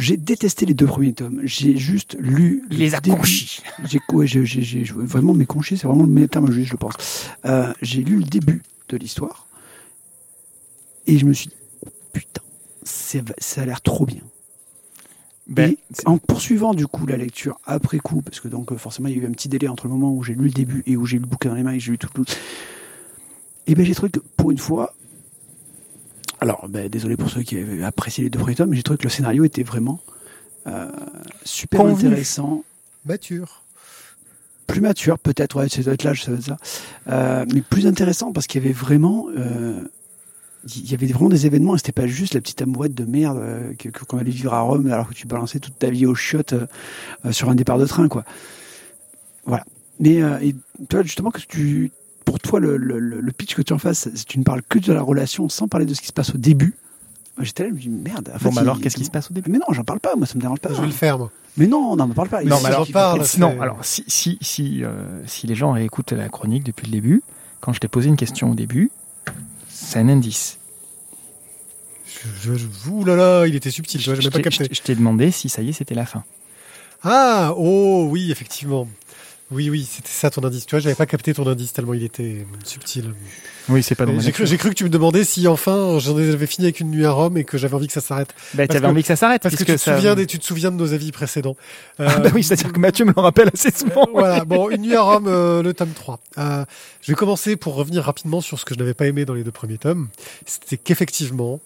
j'ai 0.00 0.16
détesté 0.16 0.66
les 0.66 0.74
deux 0.74 0.86
premiers 0.86 1.12
tomes. 1.12 1.40
J'ai 1.44 1.76
juste 1.76 2.16
lu. 2.18 2.64
Les 2.70 2.94
a 2.94 3.00
conchis. 3.00 3.62
J'ai 3.84 4.00
ouais, 4.10 4.26
vraiment 5.04 5.34
mes 5.34 5.46
conchis, 5.46 5.76
c'est 5.76 5.86
vraiment 5.86 6.04
le 6.04 6.08
meilleur 6.08 6.30
terme 6.30 6.50
juger, 6.50 6.64
je 6.64 6.76
pense. 6.76 6.94
Euh, 7.44 7.72
j'ai 7.82 8.02
lu 8.02 8.16
le 8.16 8.24
début 8.24 8.62
de 8.88 8.96
l'histoire 8.96 9.46
et 11.06 11.18
je 11.18 11.26
me 11.26 11.32
suis 11.32 11.48
dit, 11.48 11.90
putain, 12.12 12.42
ça 12.82 13.62
a 13.62 13.64
l'air 13.66 13.80
trop 13.82 14.06
bien. 14.06 14.22
Ben, 15.46 15.72
et 15.72 15.78
en 16.06 16.18
poursuivant 16.18 16.74
du 16.74 16.86
coup 16.86 17.06
la 17.06 17.16
lecture 17.16 17.58
après 17.64 17.98
coup, 17.98 18.22
parce 18.22 18.38
que 18.38 18.46
donc 18.46 18.70
euh, 18.70 18.76
forcément 18.76 19.08
il 19.08 19.16
y 19.16 19.20
a 19.20 19.24
eu 19.24 19.26
un 19.26 19.32
petit 19.32 19.48
délai 19.48 19.66
entre 19.66 19.88
le 19.88 19.92
moment 19.94 20.12
où 20.12 20.22
j'ai 20.22 20.34
lu 20.34 20.44
le 20.44 20.50
début 20.50 20.84
et 20.86 20.96
où 20.96 21.06
j'ai 21.06 21.16
lu 21.16 21.24
le 21.24 21.28
bouquin 21.28 21.48
dans 21.48 21.56
les 21.56 21.64
mains 21.64 21.72
et 21.72 21.80
j'ai 21.80 21.90
lu 21.90 21.98
tout 21.98 22.08
le 22.14 22.22
et 23.66 23.74
ben 23.74 23.84
j'ai 23.84 23.94
trouvé 23.94 24.10
que 24.10 24.20
pour 24.36 24.50
une 24.50 24.58
fois, 24.58 24.94
alors 26.40 26.66
ben, 26.68 26.88
désolé 26.88 27.16
pour 27.16 27.30
ceux 27.30 27.42
qui 27.42 27.58
avaient 27.58 27.82
apprécié 27.82 28.24
les 28.24 28.30
deux 28.30 28.38
premiers 28.38 28.54
tomes, 28.54 28.70
mais 28.70 28.76
j'ai 28.76 28.82
trouvé 28.82 28.98
que 28.98 29.04
le 29.04 29.10
scénario 29.10 29.44
était 29.44 29.62
vraiment 29.62 30.00
euh, 30.66 30.88
super 31.44 31.80
Convenu. 31.80 32.08
intéressant, 32.08 32.64
Mature. 33.06 33.62
plus 34.66 34.80
mature 34.80 35.18
peut-être, 35.18 35.56
ouais, 35.56 35.68
ça 35.68 35.82
doit 35.82 35.94
être 35.94 36.04
l'âge, 36.04 36.24
ça 36.24 36.30
doit 36.30 36.38
être 36.38 36.46
ça, 36.46 36.56
Euh, 37.08 37.44
mais 37.52 37.60
plus 37.62 37.86
intéressant 37.86 38.32
parce 38.32 38.46
qu'il 38.46 38.62
y 38.62 38.64
avait 38.64 38.72
vraiment, 38.74 39.26
euh, 39.36 39.82
il 40.76 40.90
y 40.90 40.94
avait 40.94 41.06
vraiment 41.06 41.30
des 41.30 41.46
événements 41.46 41.74
et 41.74 41.78
c'était 41.78 41.92
pas 41.92 42.06
juste 42.06 42.34
la 42.34 42.40
petite 42.40 42.60
amourette 42.62 42.94
de 42.94 43.04
merde 43.04 43.38
euh, 43.38 43.72
qu'on 44.06 44.18
allait 44.18 44.30
vivre 44.30 44.52
à 44.52 44.60
Rome 44.60 44.86
alors 44.92 45.08
que 45.08 45.14
tu 45.14 45.26
balançais 45.26 45.58
toute 45.58 45.78
ta 45.78 45.88
vie 45.90 46.04
aux 46.06 46.14
chiottes 46.14 46.52
euh, 46.52 46.66
euh, 47.24 47.32
sur 47.32 47.48
un 47.48 47.54
départ 47.54 47.78
de 47.78 47.86
train, 47.86 48.08
quoi. 48.08 48.24
Voilà. 49.46 49.64
Mais 49.98 50.20
et 50.42 50.54
toi, 50.88 51.02
justement, 51.02 51.30
que 51.30 51.40
tu, 51.40 51.92
pour 52.30 52.38
toi, 52.40 52.60
le, 52.60 52.76
le, 52.76 52.98
le 52.98 53.20
le 53.20 53.32
pitch 53.32 53.54
que 53.54 53.62
tu 53.62 53.72
en 53.72 53.78
fasses, 53.78 54.08
c'est- 54.14 54.24
tu 54.24 54.38
ne 54.38 54.44
parles 54.44 54.62
que 54.68 54.78
de 54.78 54.92
la 54.92 55.02
relation 55.02 55.48
sans 55.48 55.66
parler 55.68 55.86
de 55.86 55.94
ce 55.94 56.00
qui 56.00 56.06
se 56.06 56.12
passe 56.12 56.34
au 56.34 56.38
début. 56.38 56.74
J'étais 57.40 57.62
là, 57.64 57.68
je 57.70 57.74
me 57.74 57.80
dis 57.80 57.88
merde. 57.88 58.30
en 58.34 58.38
fait, 58.38 58.44
bon, 58.44 58.52
bah 58.52 58.60
alors, 58.60 58.80
qu'est-ce 58.80 58.96
qui 58.96 59.04
se 59.04 59.10
passe 59.10 59.30
au 59.30 59.34
début 59.34 59.50
Mais 59.50 59.58
non, 59.58 59.64
j'en 59.72 59.82
parle 59.84 59.98
pas. 60.00 60.14
Moi, 60.14 60.26
ça 60.26 60.34
me 60.36 60.40
dérange 60.40 60.60
pas. 60.60 60.72
Je 60.74 60.80
vais 60.80 60.86
le 60.86 60.92
faire, 60.92 61.18
moi. 61.18 61.30
Mais 61.56 61.66
non, 61.66 61.96
non, 61.96 62.06
me 62.06 62.14
parle 62.14 62.28
pas. 62.28 62.42
Non, 62.44 62.58
mais 62.60 62.66
alors, 62.68 62.84
j'en 62.86 62.92
parle, 62.92 63.24
alors 63.60 63.84
si 63.84 64.04
si 64.06 64.38
si 64.40 64.84
euh, 64.84 64.92
si 65.26 65.46
les 65.46 65.54
gens 65.54 65.74
écoutent 65.76 66.12
la 66.12 66.28
chronique 66.28 66.64
depuis 66.64 66.86
le 66.86 66.92
début, 66.92 67.22
quand 67.60 67.72
je 67.72 67.80
t'ai 67.80 67.88
posé 67.88 68.08
une 68.08 68.16
question 68.16 68.50
au 68.50 68.54
début, 68.54 68.90
c'est 69.68 69.98
un 69.98 70.08
indice. 70.08 70.58
Je, 72.06 72.52
je, 72.54 72.54
je- 72.58 72.90
ouh 72.90 73.04
là 73.04 73.16
là, 73.16 73.46
il 73.46 73.54
était 73.54 73.70
subtil, 73.70 74.00
tu 74.00 74.06
vois, 74.10 74.14
je 74.16 74.20
Je 74.20 74.26
n'ai 74.26 74.30
pas 74.32 74.40
capté. 74.42 74.68
je 74.70 74.80
t'ai 74.82 74.94
demandé 74.94 75.30
si 75.30 75.48
ça 75.48 75.62
y 75.62 75.70
est, 75.70 75.72
c'était 75.72 75.94
la 75.94 76.06
fin. 76.06 76.24
Ah, 77.02 77.54
oh, 77.56 78.06
oui, 78.10 78.30
effectivement. 78.30 78.86
Oui, 79.52 79.68
oui, 79.68 79.88
c'était 79.90 80.08
ça 80.10 80.30
ton 80.30 80.44
indice. 80.44 80.64
Tu 80.64 80.70
vois, 80.76 80.80
j'avais 80.80 80.94
pas 80.94 81.06
capté 81.06 81.34
ton 81.34 81.44
indice 81.46 81.72
tellement 81.72 81.94
il 81.94 82.04
était 82.04 82.46
subtil. 82.64 83.12
Oui, 83.68 83.82
c'est 83.82 83.94
pas 83.96 84.06
ma 84.06 84.16
J'ai 84.20 84.30
cru, 84.32 84.46
j'ai 84.46 84.56
cru 84.56 84.70
que 84.70 84.74
tu 84.74 84.84
me 84.84 84.88
demandais 84.88 85.24
si 85.24 85.48
enfin 85.48 85.98
j'en 85.98 86.16
avais 86.16 86.46
fini 86.46 86.66
avec 86.66 86.78
une 86.80 86.90
nuit 86.90 87.04
à 87.04 87.10
Rome 87.10 87.36
et 87.36 87.42
que 87.44 87.58
j'avais 87.58 87.74
envie 87.74 87.88
que 87.88 87.92
ça 87.92 88.00
s'arrête. 88.00 88.32
Bah, 88.54 88.68
t'avais 88.68 88.86
envie 88.86 89.02
que 89.02 89.08
ça 89.08 89.16
s'arrête 89.16 89.42
Parce 89.42 89.56
que 89.56 89.64
tu 89.64 89.72
te, 89.72 89.76
ça- 89.76 89.96
souviens 89.96 90.14
des, 90.14 90.26
tu 90.26 90.38
te 90.38 90.44
souviens 90.44 90.70
de 90.70 90.76
nos 90.76 90.92
avis 90.92 91.10
précédents. 91.12 91.56
Ah 91.98 92.16
Euh, 92.16 92.18
bah 92.20 92.30
oui, 92.34 92.42
c'est-à-dire 92.44 92.72
que 92.72 92.78
Mathieu 92.78 93.04
me 93.04 93.12
le 93.14 93.20
rappelle 93.20 93.50
assez 93.52 93.70
souvent. 93.70 94.06
voilà, 94.12 94.44
bon, 94.46 94.70
une 94.70 94.82
nuit 94.82 94.94
à 94.94 95.02
Rome, 95.02 95.26
euh, 95.26 95.62
le 95.62 95.74
tome 95.74 95.90
3. 95.94 96.20
Euh, 96.38 96.64
je 97.02 97.12
vais 97.12 97.16
commencer 97.16 97.56
pour 97.56 97.74
revenir 97.74 98.04
rapidement 98.04 98.40
sur 98.40 98.58
ce 98.58 98.64
que 98.64 98.74
je 98.74 98.78
n'avais 98.78 98.94
pas 98.94 99.06
aimé 99.06 99.24
dans 99.24 99.34
les 99.34 99.42
deux 99.44 99.50
premiers 99.50 99.78
tomes. 99.78 100.08
C'était 100.46 100.76
qu'effectivement, 100.76 101.60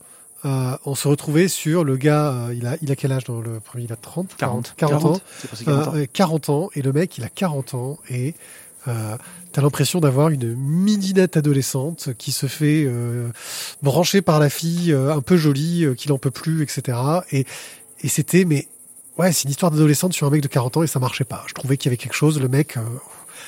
euh, 0.44 0.76
on 0.84 0.94
se 0.94 1.08
retrouvait 1.08 1.48
sur 1.48 1.84
le 1.84 1.96
gars, 1.96 2.32
euh, 2.32 2.54
il, 2.54 2.66
a, 2.66 2.76
il 2.82 2.90
a 2.92 2.96
quel 2.96 3.12
âge 3.12 3.24
dans 3.24 3.40
le 3.40 3.60
premier 3.60 3.84
Il 3.84 3.92
a 3.92 3.96
30 3.96 4.36
40. 4.36 4.74
40 4.76 5.04
ans. 5.04 5.20
C'est 5.38 5.50
passé 5.50 5.64
40 5.64 5.88
ans. 5.88 5.94
Euh, 5.94 6.02
euh, 6.02 6.06
40 6.12 6.48
ans, 6.50 6.70
et 6.74 6.82
le 6.82 6.92
mec, 6.92 7.16
il 7.18 7.24
a 7.24 7.28
40 7.28 7.74
ans, 7.74 7.98
et 8.10 8.34
euh, 8.86 9.16
t'as 9.52 9.62
l'impression 9.62 10.00
d'avoir 10.00 10.28
une 10.28 10.54
midinette 10.54 11.36
adolescente 11.36 12.10
qui 12.18 12.32
se 12.32 12.46
fait 12.46 12.84
euh, 12.86 13.28
brancher 13.82 14.20
par 14.20 14.38
la 14.40 14.50
fille 14.50 14.92
euh, 14.92 15.14
un 15.14 15.20
peu 15.22 15.36
jolie, 15.36 15.84
euh, 15.84 15.94
qui 15.94 16.08
n'en 16.08 16.18
peut 16.18 16.30
plus, 16.30 16.62
etc. 16.62 16.98
Et, 17.32 17.46
et 18.02 18.08
c'était, 18.08 18.44
mais 18.44 18.68
ouais, 19.18 19.32
c'est 19.32 19.44
une 19.44 19.50
histoire 19.50 19.70
d'adolescente 19.70 20.12
sur 20.12 20.26
un 20.26 20.30
mec 20.30 20.42
de 20.42 20.48
40 20.48 20.76
ans, 20.76 20.82
et 20.82 20.86
ça 20.86 20.98
marchait 20.98 21.24
pas. 21.24 21.44
Je 21.46 21.54
trouvais 21.54 21.76
qu'il 21.78 21.88
y 21.88 21.90
avait 21.90 21.96
quelque 21.96 22.14
chose, 22.16 22.40
le 22.40 22.48
mec, 22.48 22.76
euh, 22.76 22.80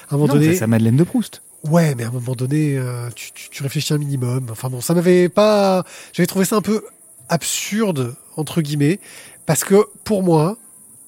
à 0.09 0.15
un 0.15 0.17
moment 0.17 0.29
Non, 0.29 0.35
donné... 0.35 0.53
c'est 0.53 0.61
sa 0.61 0.67
Madeleine 0.67 0.97
de 0.97 1.05
Proust. 1.05 1.43
Ouais, 1.69 1.95
mais 1.95 2.05
à 2.05 2.09
un 2.09 2.13
moment 2.13 2.35
donné, 2.35 2.77
euh, 2.77 3.09
tu, 3.15 3.33
tu, 3.33 3.63
réfléchis 3.63 3.93
un 3.93 3.99
minimum. 3.99 4.47
Enfin 4.51 4.69
bon, 4.69 4.81
ça 4.81 4.95
m'avait 4.95 5.29
pas. 5.29 5.85
J'avais 6.13 6.27
trouvé 6.27 6.45
ça 6.45 6.57
un 6.57 6.63
peu 6.63 6.85
absurde 7.29 8.15
entre 8.37 8.61
guillemets, 8.61 9.01
parce 9.47 9.65
que 9.65 9.87
pour 10.05 10.23
moi, 10.23 10.59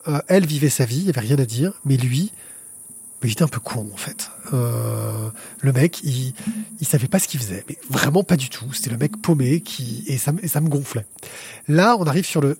euh, 0.09 0.18
elle 0.26 0.46
vivait 0.46 0.70
sa 0.70 0.84
vie, 0.84 0.98
il 0.98 1.06
y 1.06 1.11
avait 1.11 1.20
rien 1.20 1.38
à 1.38 1.44
dire, 1.44 1.72
mais 1.84 1.96
lui, 1.96 2.32
il 3.22 3.30
était 3.30 3.42
un 3.42 3.48
peu 3.48 3.61
con 3.61 3.88
en 3.92 3.96
fait. 3.96 4.30
Euh, 4.52 5.30
le 5.61 5.72
mec, 5.72 6.00
il, 6.02 6.32
il 6.80 6.86
savait 6.86 7.09
pas 7.09 7.18
ce 7.18 7.28
qu'il 7.28 7.38
faisait, 7.38 7.64
mais 7.68 7.76
vraiment 7.90 8.24
pas 8.24 8.36
du 8.36 8.48
tout. 8.48 8.72
C'était 8.72 8.90
le 8.90 8.96
mec 8.96 9.20
paumé 9.20 9.61
qui 9.61 10.04
et 10.06 10.18
ça, 10.18 10.32
ça 10.46 10.61
me 10.61 10.68
gonflait. 10.68 11.06
Là, 11.68 11.96
on 11.98 12.04
arrive 12.04 12.24
sur 12.24 12.40
le 12.40 12.59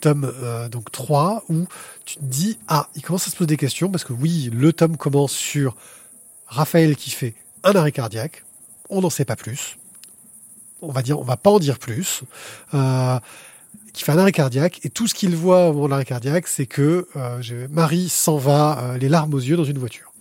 tome 0.00 0.30
donc 0.70 0.92
3 0.92 1.44
où 1.48 1.64
tu 2.04 2.16
te 2.16 2.24
dis 2.24 2.58
ah, 2.68 2.88
il 2.94 3.02
commence 3.02 3.26
à 3.26 3.30
se 3.30 3.36
poser 3.36 3.46
des 3.46 3.56
questions 3.56 3.90
parce 3.90 4.04
que 4.04 4.12
oui, 4.12 4.50
le 4.52 4.72
tome 4.72 4.98
commence 4.98 5.32
sur 5.32 5.74
Raphaël 6.46 6.96
qui 6.96 7.10
fait 7.10 7.34
un 7.62 7.72
arrêt 7.72 7.92
cardiaque. 7.92 8.44
On 8.90 9.00
n'en 9.00 9.10
sait 9.10 9.24
pas 9.24 9.36
plus. 9.36 9.78
On 10.82 10.92
va 10.92 11.02
dire, 11.02 11.18
on 11.18 11.24
va 11.24 11.36
pas 11.36 11.50
en 11.50 11.58
dire 11.58 11.78
plus. 11.78 12.22
Euh, 12.74 13.18
qui 13.94 14.02
fait 14.02 14.12
un 14.12 14.18
arrêt 14.18 14.32
cardiaque 14.32 14.80
et 14.84 14.90
tout 14.90 15.06
ce 15.06 15.14
qu'il 15.14 15.34
voit 15.34 15.68
au 15.68 15.72
moment 15.72 15.86
de 15.86 15.90
l'arrêt 15.90 16.04
cardiaque, 16.04 16.48
c'est 16.48 16.66
que 16.66 17.08
euh, 17.16 17.68
Marie 17.70 18.08
s'en 18.08 18.36
va 18.36 18.78
euh, 18.78 18.98
les 18.98 19.08
larmes 19.08 19.32
aux 19.32 19.38
yeux 19.38 19.56
dans 19.56 19.64
une 19.64 19.78
voiture. 19.78 20.12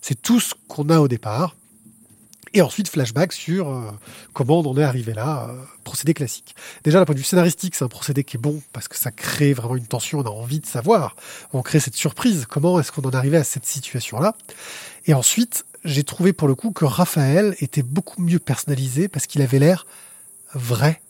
C'est 0.00 0.20
tout 0.20 0.40
ce 0.40 0.54
qu'on 0.68 0.88
a 0.88 1.00
au 1.00 1.08
départ. 1.08 1.56
Et 2.54 2.60
ensuite, 2.60 2.88
flashback 2.88 3.32
sur 3.32 3.68
euh, 3.68 3.90
comment 4.34 4.60
on 4.60 4.70
en 4.70 4.76
est 4.76 4.84
arrivé 4.84 5.14
là, 5.14 5.50
procédé 5.84 6.14
classique. 6.14 6.54
Déjà, 6.84 6.98
d'un 6.98 7.04
point 7.04 7.14
de 7.14 7.18
vue 7.18 7.24
scénaristique, 7.24 7.74
c'est 7.74 7.84
un 7.84 7.88
procédé 7.88 8.24
qui 8.24 8.36
est 8.36 8.40
bon 8.40 8.62
parce 8.72 8.88
que 8.88 8.96
ça 8.96 9.10
crée 9.10 9.52
vraiment 9.52 9.76
une 9.76 9.86
tension, 9.86 10.20
on 10.20 10.22
a 10.22 10.30
envie 10.30 10.60
de 10.60 10.66
savoir. 10.66 11.16
On 11.52 11.62
crée 11.62 11.80
cette 11.80 11.96
surprise, 11.96 12.46
comment 12.48 12.78
est-ce 12.78 12.92
qu'on 12.92 13.02
en 13.02 13.10
est 13.10 13.16
arrivé 13.16 13.36
à 13.36 13.44
cette 13.44 13.66
situation-là? 13.66 14.34
Et 15.06 15.14
ensuite, 15.14 15.64
j'ai 15.84 16.04
trouvé 16.04 16.32
pour 16.32 16.48
le 16.48 16.54
coup 16.54 16.70
que 16.72 16.84
Raphaël 16.84 17.56
était 17.60 17.82
beaucoup 17.82 18.22
mieux 18.22 18.38
personnalisé 18.38 19.08
parce 19.08 19.26
qu'il 19.26 19.42
avait 19.42 19.58
l'air 19.58 19.86
vrai, 20.54 21.00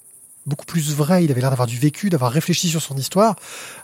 beaucoup 0.46 0.64
plus 0.66 0.94
vrai. 0.94 1.24
Il 1.24 1.30
avait 1.30 1.40
l'air 1.40 1.50
d'avoir 1.50 1.66
du 1.68 1.78
vécu, 1.78 2.08
d'avoir 2.10 2.30
réfléchi 2.32 2.68
sur 2.68 2.80
son 2.82 2.96
histoire. 2.96 3.36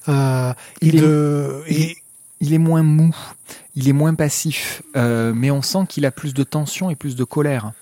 Euh, 0.08 0.52
Il 0.80 0.94
et 0.94 0.98
est- 0.98 1.00
de- 1.02 1.62
il 1.68 1.80
et- 1.82 1.96
il 2.40 2.54
est 2.54 2.58
moins 2.58 2.82
mou, 2.84 3.14
il 3.74 3.88
est 3.88 3.92
moins 3.92 4.14
passif, 4.14 4.82
euh, 4.96 5.32
mais 5.34 5.50
on 5.50 5.60
sent 5.60 5.86
qu'il 5.88 6.06
a 6.06 6.12
plus 6.12 6.32
de 6.34 6.44
tension 6.44 6.88
et 6.88 6.94
plus 6.94 7.16
de 7.16 7.24
colère. 7.24 7.72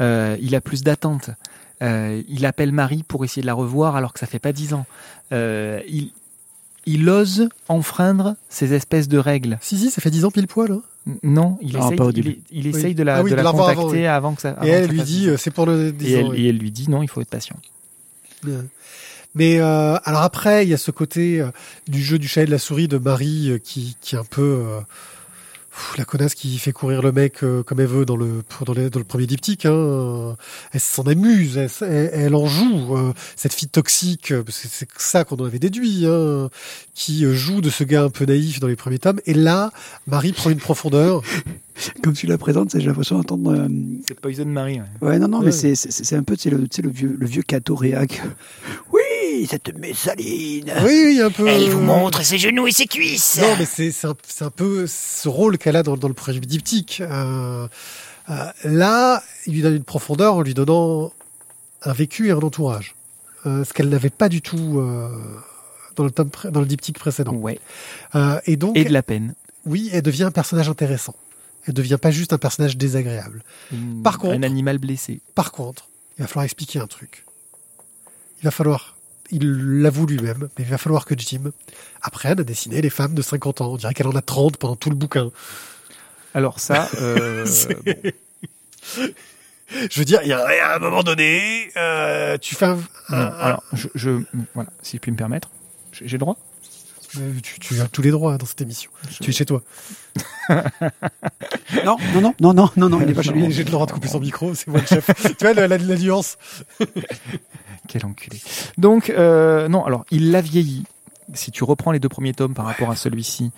Euh, 0.00 0.36
il 0.40 0.54
a 0.56 0.60
plus 0.60 0.82
d'attente. 0.82 1.30
Il 1.80 2.46
appelle 2.46 2.70
Marie 2.70 3.02
pour 3.02 3.24
essayer 3.24 3.42
de 3.42 3.46
la 3.46 3.54
revoir 3.54 3.96
alors 3.96 4.12
que 4.12 4.20
ça 4.20 4.26
fait 4.26 4.38
pas 4.38 4.52
dix 4.52 4.72
ans. 4.72 4.86
Il, 5.32 6.12
il 6.86 7.08
ose 7.08 7.48
enfreindre 7.68 8.36
ces 8.48 8.72
espèces 8.74 9.08
de 9.08 9.18
règles. 9.18 9.58
Si, 9.60 9.78
si, 9.78 9.90
ça 9.90 10.00
fait 10.00 10.10
10 10.10 10.24
ans 10.24 10.30
pile 10.30 10.46
poil. 10.46 10.70
hein. 10.72 10.82
Non, 11.24 11.58
il 11.62 11.72
Non, 11.76 11.84
essaye, 11.86 11.96
pas 11.96 12.04
au 12.04 12.10
il, 12.10 12.14
début. 12.14 12.30
est- 12.30 12.38
il 12.52 12.64
Oui. 12.64 12.70
essaye 12.76 12.94
de 12.94 13.02
la, 13.02 13.16
Ah 13.16 13.22
oui, 13.22 13.30
de 13.30 13.34
de 13.34 13.36
la 13.36 13.42
la 13.42 13.50
revoir 13.50 13.68
avant, 13.70 13.82
contacter 13.82 14.00
oui. 14.02 14.06
avant, 14.06 14.34
que 14.34 14.40
ça. 14.42 14.50
avant 14.50 14.64
Et 14.66 14.70
elle 14.70 14.86
ça 14.86 14.92
lui 14.92 15.02
dit, 15.02 15.28
euh, 15.28 15.36
c'est 15.36 15.50
pour 15.50 15.66
le 15.66 15.90
10 15.92 16.06
et 16.06 16.12
elle, 16.12 16.34
et 16.38 16.48
elle 16.48 16.58
lui 16.58 16.70
dit 16.70 16.88
non, 16.88 17.02
il 17.02 17.08
faut 17.08 17.20
être 17.20 17.28
patient. 17.30 17.56
Mais 19.34 19.58
euh, 19.60 19.96
alors 20.04 20.22
après, 20.22 20.64
il 20.64 20.68
y 20.68 20.74
a 20.74 20.78
ce 20.78 20.90
côté 20.90 21.40
euh, 21.40 21.50
du 21.88 22.02
jeu 22.02 22.18
du 22.18 22.28
chat 22.28 22.42
et 22.42 22.46
de 22.46 22.50
la 22.50 22.58
souris 22.58 22.86
de 22.88 22.98
Marie 22.98 23.50
euh, 23.50 23.58
qui, 23.58 23.96
qui 24.02 24.14
est 24.14 24.18
un 24.18 24.24
peu 24.24 24.42
euh, 24.42 24.80
la 25.98 26.04
connasse 26.04 26.34
qui 26.34 26.58
fait 26.58 26.72
courir 26.72 27.02
le 27.02 27.12
mec 27.12 27.42
euh, 27.42 27.62
comme 27.62 27.80
elle 27.80 27.86
veut 27.86 28.04
dans 28.04 28.16
le 28.16 28.42
dans, 28.66 28.72
les- 28.74 28.90
dans 28.90 28.98
le 28.98 29.04
premier 29.04 29.26
diptyque. 29.26 29.66
Hein. 29.66 29.72
Euh, 29.72 30.32
Elle 30.72 30.80
s'en 30.80 31.02
amuse, 31.04 31.56
elle, 31.56 31.70
elle- 31.82 32.10
elle 32.12 32.34
en 32.34 32.46
joue. 32.46 32.96
euh, 32.96 33.12
cette 33.36 33.52
fille 33.54 33.68
toxique, 33.68 34.32
c'est 34.48 34.88
ça 34.98 35.24
qu'on 35.24 35.36
en 35.36 35.44
avait 35.44 35.58
déduit, 35.58 36.06
hein, 36.06 36.50
qui 36.94 37.24
joue 37.32 37.60
de 37.60 37.70
ce 37.70 37.84
gars 37.84 38.02
un 38.04 38.10
peu 38.10 38.24
naïf 38.24 38.60
dans 38.60 38.66
les 38.68 38.76
premiers 38.76 38.98
tomes. 38.98 39.20
Et 39.26 39.34
là, 39.34 39.70
Marie 40.06 40.32
prend 40.32 40.50
une 40.50 40.58
profondeur. 40.58 41.22
Comme 42.04 42.12
tu 42.12 42.26
la 42.26 42.36
présentes, 42.38 42.70
c'est- 42.70 42.80
j'ai 42.80 42.86
l'impression 42.88 43.16
d'entendre. 43.16 43.52
euh, 43.52 43.68
C'est 44.06 44.18
Poison 44.20 44.44
Marie. 44.44 44.80
Ouais, 45.00 45.18
non, 45.18 45.26
non, 45.28 45.38
Ouais. 45.38 45.46
mais 45.46 45.52
c'est- 45.52 45.74
c'est 45.74 45.90
c'est 45.90 46.16
un 46.16 46.22
peu, 46.22 46.36
tu 46.36 46.42
sais, 46.44 46.50
le, 46.50 46.68
tu 46.68 46.76
sais, 46.76 46.82
le 46.82 46.90
vieux, 46.90 47.16
le 47.18 47.26
vieux 47.26 47.42
Cato 47.42 47.74
réac. 47.74 48.20
Oui, 48.92 49.00
cette 49.48 49.76
messaline. 49.78 50.72
Oui, 50.84 51.02
oui, 51.06 51.20
un 51.20 51.30
peu. 51.30 51.46
Elle 51.48 51.70
vous 51.70 51.80
montre 51.80 52.22
ses 52.24 52.38
genoux 52.38 52.66
et 52.66 52.72
ses 52.72 52.86
cuisses. 52.86 53.38
Non, 53.40 53.56
mais 53.58 53.64
c'est 53.66 53.90
c'est 53.90 54.06
un, 54.06 54.14
un 54.40 54.50
peu 54.50 54.86
ce 54.86 55.28
rôle 55.28 55.58
qu'elle 55.58 55.76
a 55.76 55.82
dans, 55.82 55.96
dans 55.96 56.08
le 56.08 56.14
projet 56.14 56.40
diptyque. 56.40 57.00
Euh, 57.00 57.66
euh, 58.30 58.46
là, 58.64 59.22
il 59.46 59.54
lui 59.54 59.62
donne 59.62 59.76
une 59.76 59.84
profondeur 59.84 60.34
en 60.34 60.42
lui 60.42 60.54
donnant 60.54 61.12
un 61.82 61.92
vécu 61.92 62.28
et 62.28 62.30
un 62.32 62.38
entourage. 62.38 62.94
Euh, 63.46 63.64
ce 63.64 63.72
qu'elle 63.72 63.88
n'avait 63.88 64.10
pas 64.10 64.28
du 64.28 64.40
tout 64.40 64.78
euh, 64.78 65.08
dans, 65.96 66.04
le 66.04 66.10
tome 66.12 66.30
dans 66.50 66.60
le 66.60 66.66
diptyque 66.66 66.98
précédent. 66.98 67.32
Ouais. 67.32 67.58
Euh, 68.14 68.40
et 68.46 68.56
donc, 68.56 68.76
Et 68.76 68.84
de 68.84 68.92
la 68.92 69.02
peine. 69.02 69.34
oui, 69.66 69.90
elle 69.92 70.02
devient 70.02 70.24
un 70.24 70.30
personnage 70.30 70.68
intéressant. 70.68 71.16
Elle 71.66 71.74
devient 71.74 71.98
pas 72.00 72.10
juste 72.12 72.32
un 72.32 72.38
personnage 72.38 72.76
désagréable. 72.76 73.42
Par 74.04 74.18
contre- 74.18 74.34
un 74.34 74.42
animal 74.44 74.78
blessé. 74.78 75.20
Par 75.34 75.50
contre, 75.52 75.88
il 76.18 76.22
va 76.22 76.28
falloir 76.28 76.44
expliquer 76.44 76.78
un 76.78 76.86
truc. 76.86 77.24
Il 78.40 78.44
va 78.44 78.50
falloir, 78.50 78.96
il 79.32 79.80
l'avoue 79.80 80.06
lui-même, 80.06 80.48
mais 80.56 80.64
il 80.64 80.70
va 80.70 80.78
falloir 80.78 81.04
que 81.04 81.14
Jim 81.18 81.50
apprenne 82.02 82.38
à 82.38 82.44
dessiner 82.44 82.80
les 82.80 82.90
femmes 82.90 83.14
de 83.14 83.22
50 83.22 83.60
ans. 83.62 83.72
On 83.72 83.76
dirait 83.76 83.94
qu'elle 83.94 84.06
en 84.06 84.14
a 84.16 84.22
30 84.22 84.56
pendant 84.58 84.76
tout 84.76 84.90
le 84.90 84.96
bouquin. 84.96 85.30
Alors 86.34 86.60
ça, 86.60 86.88
euh, 87.00 87.44
Je 89.90 89.98
veux 89.98 90.04
dire, 90.04 90.20
il 90.22 90.28
y 90.28 90.32
a 90.32 90.44
à 90.44 90.76
un 90.76 90.78
moment 90.78 91.02
donné, 91.02 91.70
euh, 91.76 92.36
tu 92.38 92.54
fais 92.54 92.66
un, 92.66 92.76
non, 92.76 93.16
alors 93.16 93.62
je, 93.72 93.88
je- 93.94 94.22
voilà, 94.54 94.70
si 94.82 94.96
je 94.96 95.00
puis 95.00 95.10
me 95.10 95.16
permettre, 95.16 95.50
j'ai 95.92 96.06
le 96.12 96.18
droit? 96.18 96.36
Euh, 97.18 97.32
tu, 97.42 97.58
tu 97.60 97.78
as 97.80 97.88
tous 97.88 98.00
les 98.00 98.10
droits 98.10 98.38
dans 98.38 98.46
cette 98.46 98.62
émission. 98.62 98.90
Tu 99.20 99.28
es 99.30 99.32
chez 99.34 99.44
toi. 99.44 99.62
Non, 101.84 101.96
non, 102.14 102.20
non, 102.22 102.34
non, 102.40 102.54
non, 102.54 102.70
non, 102.76 102.88
non, 102.88 103.00
il 103.02 103.10
est 103.10 103.14
pas 103.14 103.20
chez 103.22 103.32
lui. 103.32 103.50
J'ai 103.52 103.64
le 103.64 103.70
droit 103.70 103.84
de 103.86 103.92
couper 103.92 104.08
son 104.08 104.20
micro, 104.20 104.54
c'est 104.54 104.68
moi 104.68 104.80
le 104.80 104.86
chef. 104.86 105.10
tu 105.22 105.34
vois 105.44 105.52
la, 105.52 105.68
la- 105.68 105.76
la 105.78 105.96
nuance 105.96 106.38
Quel 107.88 108.06
enculé. 108.06 108.40
Donc 108.78 109.10
euh, 109.10 109.68
non, 109.68 109.84
alors 109.84 110.04
il 110.10 110.30
l'a 110.30 110.40
vieilli. 110.40 110.84
Si 111.34 111.50
tu 111.50 111.64
reprends 111.64 111.92
les 111.92 111.98
deux 111.98 112.08
premiers 112.08 112.34
tomes 112.34 112.54
par 112.54 112.66
rapport 112.66 112.90
à 112.90 112.96
celui-ci, 112.96 113.50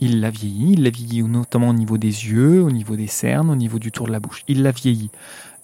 il 0.00 0.20
l'a 0.20 0.30
vieilli. 0.30 0.74
Il 0.74 0.82
l'a 0.82 0.90
vieilli 0.90 1.22
notamment 1.22 1.70
au 1.70 1.74
niveau 1.74 1.98
des 1.98 2.06
yeux, 2.06 2.62
au 2.62 2.70
niveau 2.70 2.96
des 2.96 3.06
cernes, 3.06 3.50
au 3.50 3.56
niveau 3.56 3.78
du 3.78 3.90
tour 3.90 4.06
de 4.06 4.12
la 4.12 4.20
bouche. 4.20 4.42
Il 4.48 4.62
l'a 4.62 4.70
vieilli. 4.70 5.10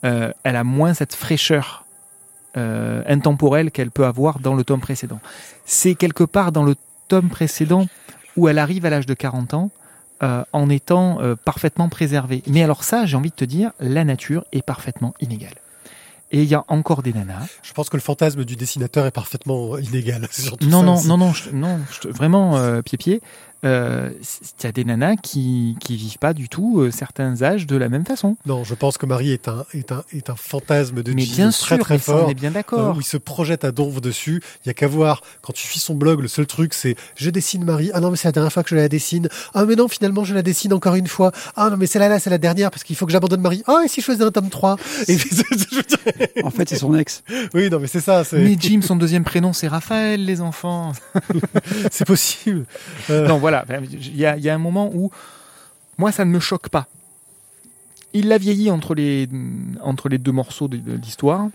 Euh, 0.04 0.32
elle 0.44 0.56
a 0.56 0.64
moins 0.64 0.94
cette 0.94 1.14
fraîcheur 1.14 1.84
euh, 2.56 3.02
intemporelle 3.06 3.70
qu'elle 3.70 3.90
peut 3.90 4.06
avoir 4.06 4.38
dans 4.40 4.54
le 4.54 4.64
tome 4.64 4.80
précédent. 4.80 5.20
C'est 5.64 5.94
quelque 5.94 6.24
part 6.24 6.52
dans 6.52 6.64
le 6.64 6.76
tome 7.08 7.28
précédent 7.28 7.86
où 8.36 8.48
elle 8.48 8.58
arrive 8.58 8.86
à 8.86 8.90
l'âge 8.90 9.06
de 9.06 9.14
40 9.14 9.54
ans 9.54 9.70
en 10.52 10.68
étant 10.68 11.20
parfaitement 11.44 11.88
préservée. 11.88 12.42
Mais 12.48 12.64
alors 12.64 12.82
ça, 12.82 13.06
j'ai 13.06 13.16
envie 13.16 13.30
de 13.30 13.36
te 13.36 13.44
dire, 13.44 13.70
la 13.78 14.02
nature 14.02 14.44
est 14.50 14.62
parfaitement 14.62 15.14
inégale. 15.20 15.54
Et 16.30 16.42
il 16.42 16.48
y 16.48 16.54
a 16.54 16.62
encore 16.68 17.02
des 17.02 17.12
nanas 17.14 17.46
Je 17.62 17.72
pense 17.72 17.88
que 17.88 17.96
le 17.96 18.02
fantasme 18.02 18.44
du 18.44 18.54
dessinateur 18.54 19.06
est 19.06 19.10
parfaitement 19.10 19.78
inégal. 19.78 20.28
Non, 20.62 20.82
non, 20.82 21.02
non, 21.04 21.16
non, 21.16 21.32
non, 21.52 21.80
te- 22.02 22.08
vraiment, 22.08 22.56
euh, 22.58 22.82
pied-pied. 22.82 23.16
Euh, 23.16 23.20
Il 23.64 24.64
y 24.64 24.66
a 24.66 24.72
des 24.72 24.84
nanas 24.84 25.16
qui 25.16 25.76
qui 25.80 25.96
vivent 25.96 26.18
pas 26.18 26.32
du 26.32 26.48
tout 26.48 26.80
euh, 26.80 26.90
certains 26.90 27.42
âges 27.42 27.66
de 27.66 27.76
la 27.76 27.88
même 27.88 28.04
façon. 28.06 28.36
Non, 28.46 28.64
je 28.64 28.74
pense 28.74 28.98
que 28.98 29.06
Marie 29.06 29.32
est 29.32 29.48
un, 29.48 29.64
est 29.74 29.92
un, 29.92 30.04
est 30.12 30.30
un 30.30 30.36
fantasme 30.36 31.02
de 31.02 31.12
mais 31.12 31.24
bien 31.24 31.50
très 31.50 31.76
sûr, 31.76 31.78
très 31.78 31.94
mais 31.94 31.98
ça, 32.00 32.12
fort. 32.12 32.26
on 32.26 32.30
est 32.30 32.34
bien 32.34 32.50
euh, 32.50 32.54
d'accord. 32.54 32.96
où 32.96 33.00
il 33.00 33.04
se 33.04 33.16
projette 33.16 33.64
à 33.64 33.72
donf 33.72 34.00
dessus. 34.00 34.42
Il 34.64 34.68
y 34.68 34.70
a 34.70 34.74
qu'à 34.74 34.86
voir, 34.86 35.22
quand 35.42 35.52
tu 35.52 35.66
suis 35.66 35.80
son 35.80 35.94
blog, 35.94 36.20
le 36.20 36.28
seul 36.28 36.46
truc 36.46 36.74
c'est 36.74 36.94
je 37.16 37.30
dessine 37.30 37.64
Marie. 37.64 37.90
Ah 37.94 38.00
non, 38.00 38.10
mais 38.10 38.16
c'est 38.16 38.28
la 38.28 38.32
dernière 38.32 38.52
fois 38.52 38.62
que 38.62 38.70
je 38.70 38.76
la 38.76 38.88
dessine. 38.88 39.28
Ah 39.54 39.64
mais 39.64 39.74
non, 39.76 39.88
finalement 39.88 40.24
je 40.24 40.34
la 40.34 40.42
dessine 40.42 40.72
encore 40.72 40.94
une 40.94 41.08
fois. 41.08 41.32
Ah 41.56 41.70
non, 41.70 41.76
mais 41.76 41.86
celle-là, 41.86 42.08
là, 42.08 42.18
c'est 42.18 42.30
la 42.30 42.38
dernière 42.38 42.70
parce 42.70 42.84
qu'il 42.84 42.96
faut 42.96 43.06
que 43.06 43.12
j'abandonne 43.12 43.40
Marie. 43.40 43.62
Ah, 43.66 43.82
et 43.84 43.88
si 43.88 44.00
je 44.00 44.06
faisais 44.06 44.22
un 44.24 44.30
tome 44.30 44.50
3 44.50 44.76
et 45.08 45.16
puis, 45.16 45.28
je 45.32 45.42
veux 45.76 45.82
dire- 45.82 46.44
En 46.44 46.50
fait, 46.50 46.68
c'est 46.68 46.76
son 46.76 46.94
ex. 46.96 47.22
Oui, 47.54 47.70
non, 47.70 47.80
mais 47.80 47.86
c'est 47.88 48.00
ça, 48.00 48.22
Mais 48.32 48.56
Jim, 48.58 48.80
son 48.82 48.96
deuxième 48.96 49.24
prénom, 49.24 49.52
c'est 49.52 49.68
Raphaël, 49.68 50.24
les 50.24 50.40
enfants. 50.40 50.92
c'est 51.90 52.06
possible. 52.06 52.64
Euh, 53.10 53.26
non, 53.26 53.38
voilà, 53.38 53.47
Enfin, 53.54 53.80
il 53.90 54.16
y 54.16 54.26
a, 54.26 54.54
un 54.54 54.58
moment 54.58 54.90
où 54.94 55.10
moi, 55.98 56.12
ça 56.12 56.24
ne 56.24 56.30
me 56.30 56.40
choque 56.40 56.68
pas. 56.68 56.86
Il 58.12 58.28
l'a 58.28 58.38
vieilli 58.38 58.70
entre 58.70 58.94
les, 58.94 59.28
entre 59.82 60.08
les 60.08 60.18
deux 60.18 60.32
morceaux 60.32 60.68
de, 60.68 60.92
l'histoire. 60.94 61.48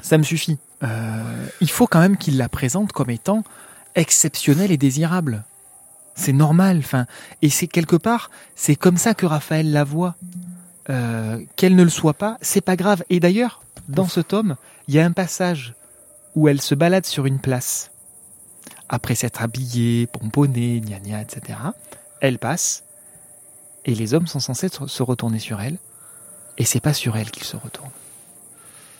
Ça 0.00 0.18
me 0.18 0.22
suffit. 0.22 0.58
Euh, 0.82 1.46
il 1.60 1.70
faut 1.70 1.86
quand 1.86 2.00
même 2.00 2.16
qu'il 2.16 2.36
la 2.36 2.48
présente 2.48 2.92
comme 2.92 3.10
étant 3.10 3.44
exceptionnelle 3.94 4.72
et 4.72 4.76
désirable. 4.76 5.44
C'est 6.14 6.32
normal. 6.32 6.78
Enfin, 6.78 7.06
et 7.42 7.50
c'est 7.50 7.66
quelque 7.66 7.96
part, 7.96 8.30
c'est 8.56 8.76
comme 8.76 8.96
ça 8.96 9.14
que 9.14 9.26
Raphaël 9.26 9.70
la 9.70 9.84
voit. 9.84 10.16
Euh, 10.90 11.40
Qu'elle 11.56 11.76
ne 11.76 11.84
le 11.84 11.90
soit 11.90 12.14
pas, 12.14 12.38
c'est 12.40 12.62
pas 12.62 12.76
grave. 12.76 13.04
Et 13.10 13.20
d'ailleurs, 13.20 13.62
dans 13.88 14.08
ce 14.08 14.20
tome, 14.20 14.56
il 14.88 14.94
y 14.94 14.98
a 14.98 15.04
un 15.04 15.12
passage 15.12 15.74
où 16.34 16.48
elle 16.48 16.62
se 16.62 16.74
balade 16.74 17.04
sur 17.04 17.26
une 17.26 17.38
place 17.38 17.90
après 18.88 19.14
s'être 19.14 19.42
habillée, 19.42 20.06
pomponnée, 20.06 20.80
gna 20.80 20.98
gna, 21.00 21.20
etc. 21.22 21.58
Elle 22.20 22.38
passe, 22.38 22.84
et 23.84 23.94
les 23.94 24.14
hommes 24.14 24.26
sont 24.26 24.40
censés 24.40 24.68
se- 24.68 25.02
retourner 25.02 25.38
sur 25.38 25.60
elle, 25.60 25.78
et 26.58 26.64
c'est 26.64 26.80
pas 26.80 26.92
sur 26.94 27.16
elle 27.16 27.30
qu'ils 27.30 27.44
se 27.44 27.56
retournent. 27.56 27.90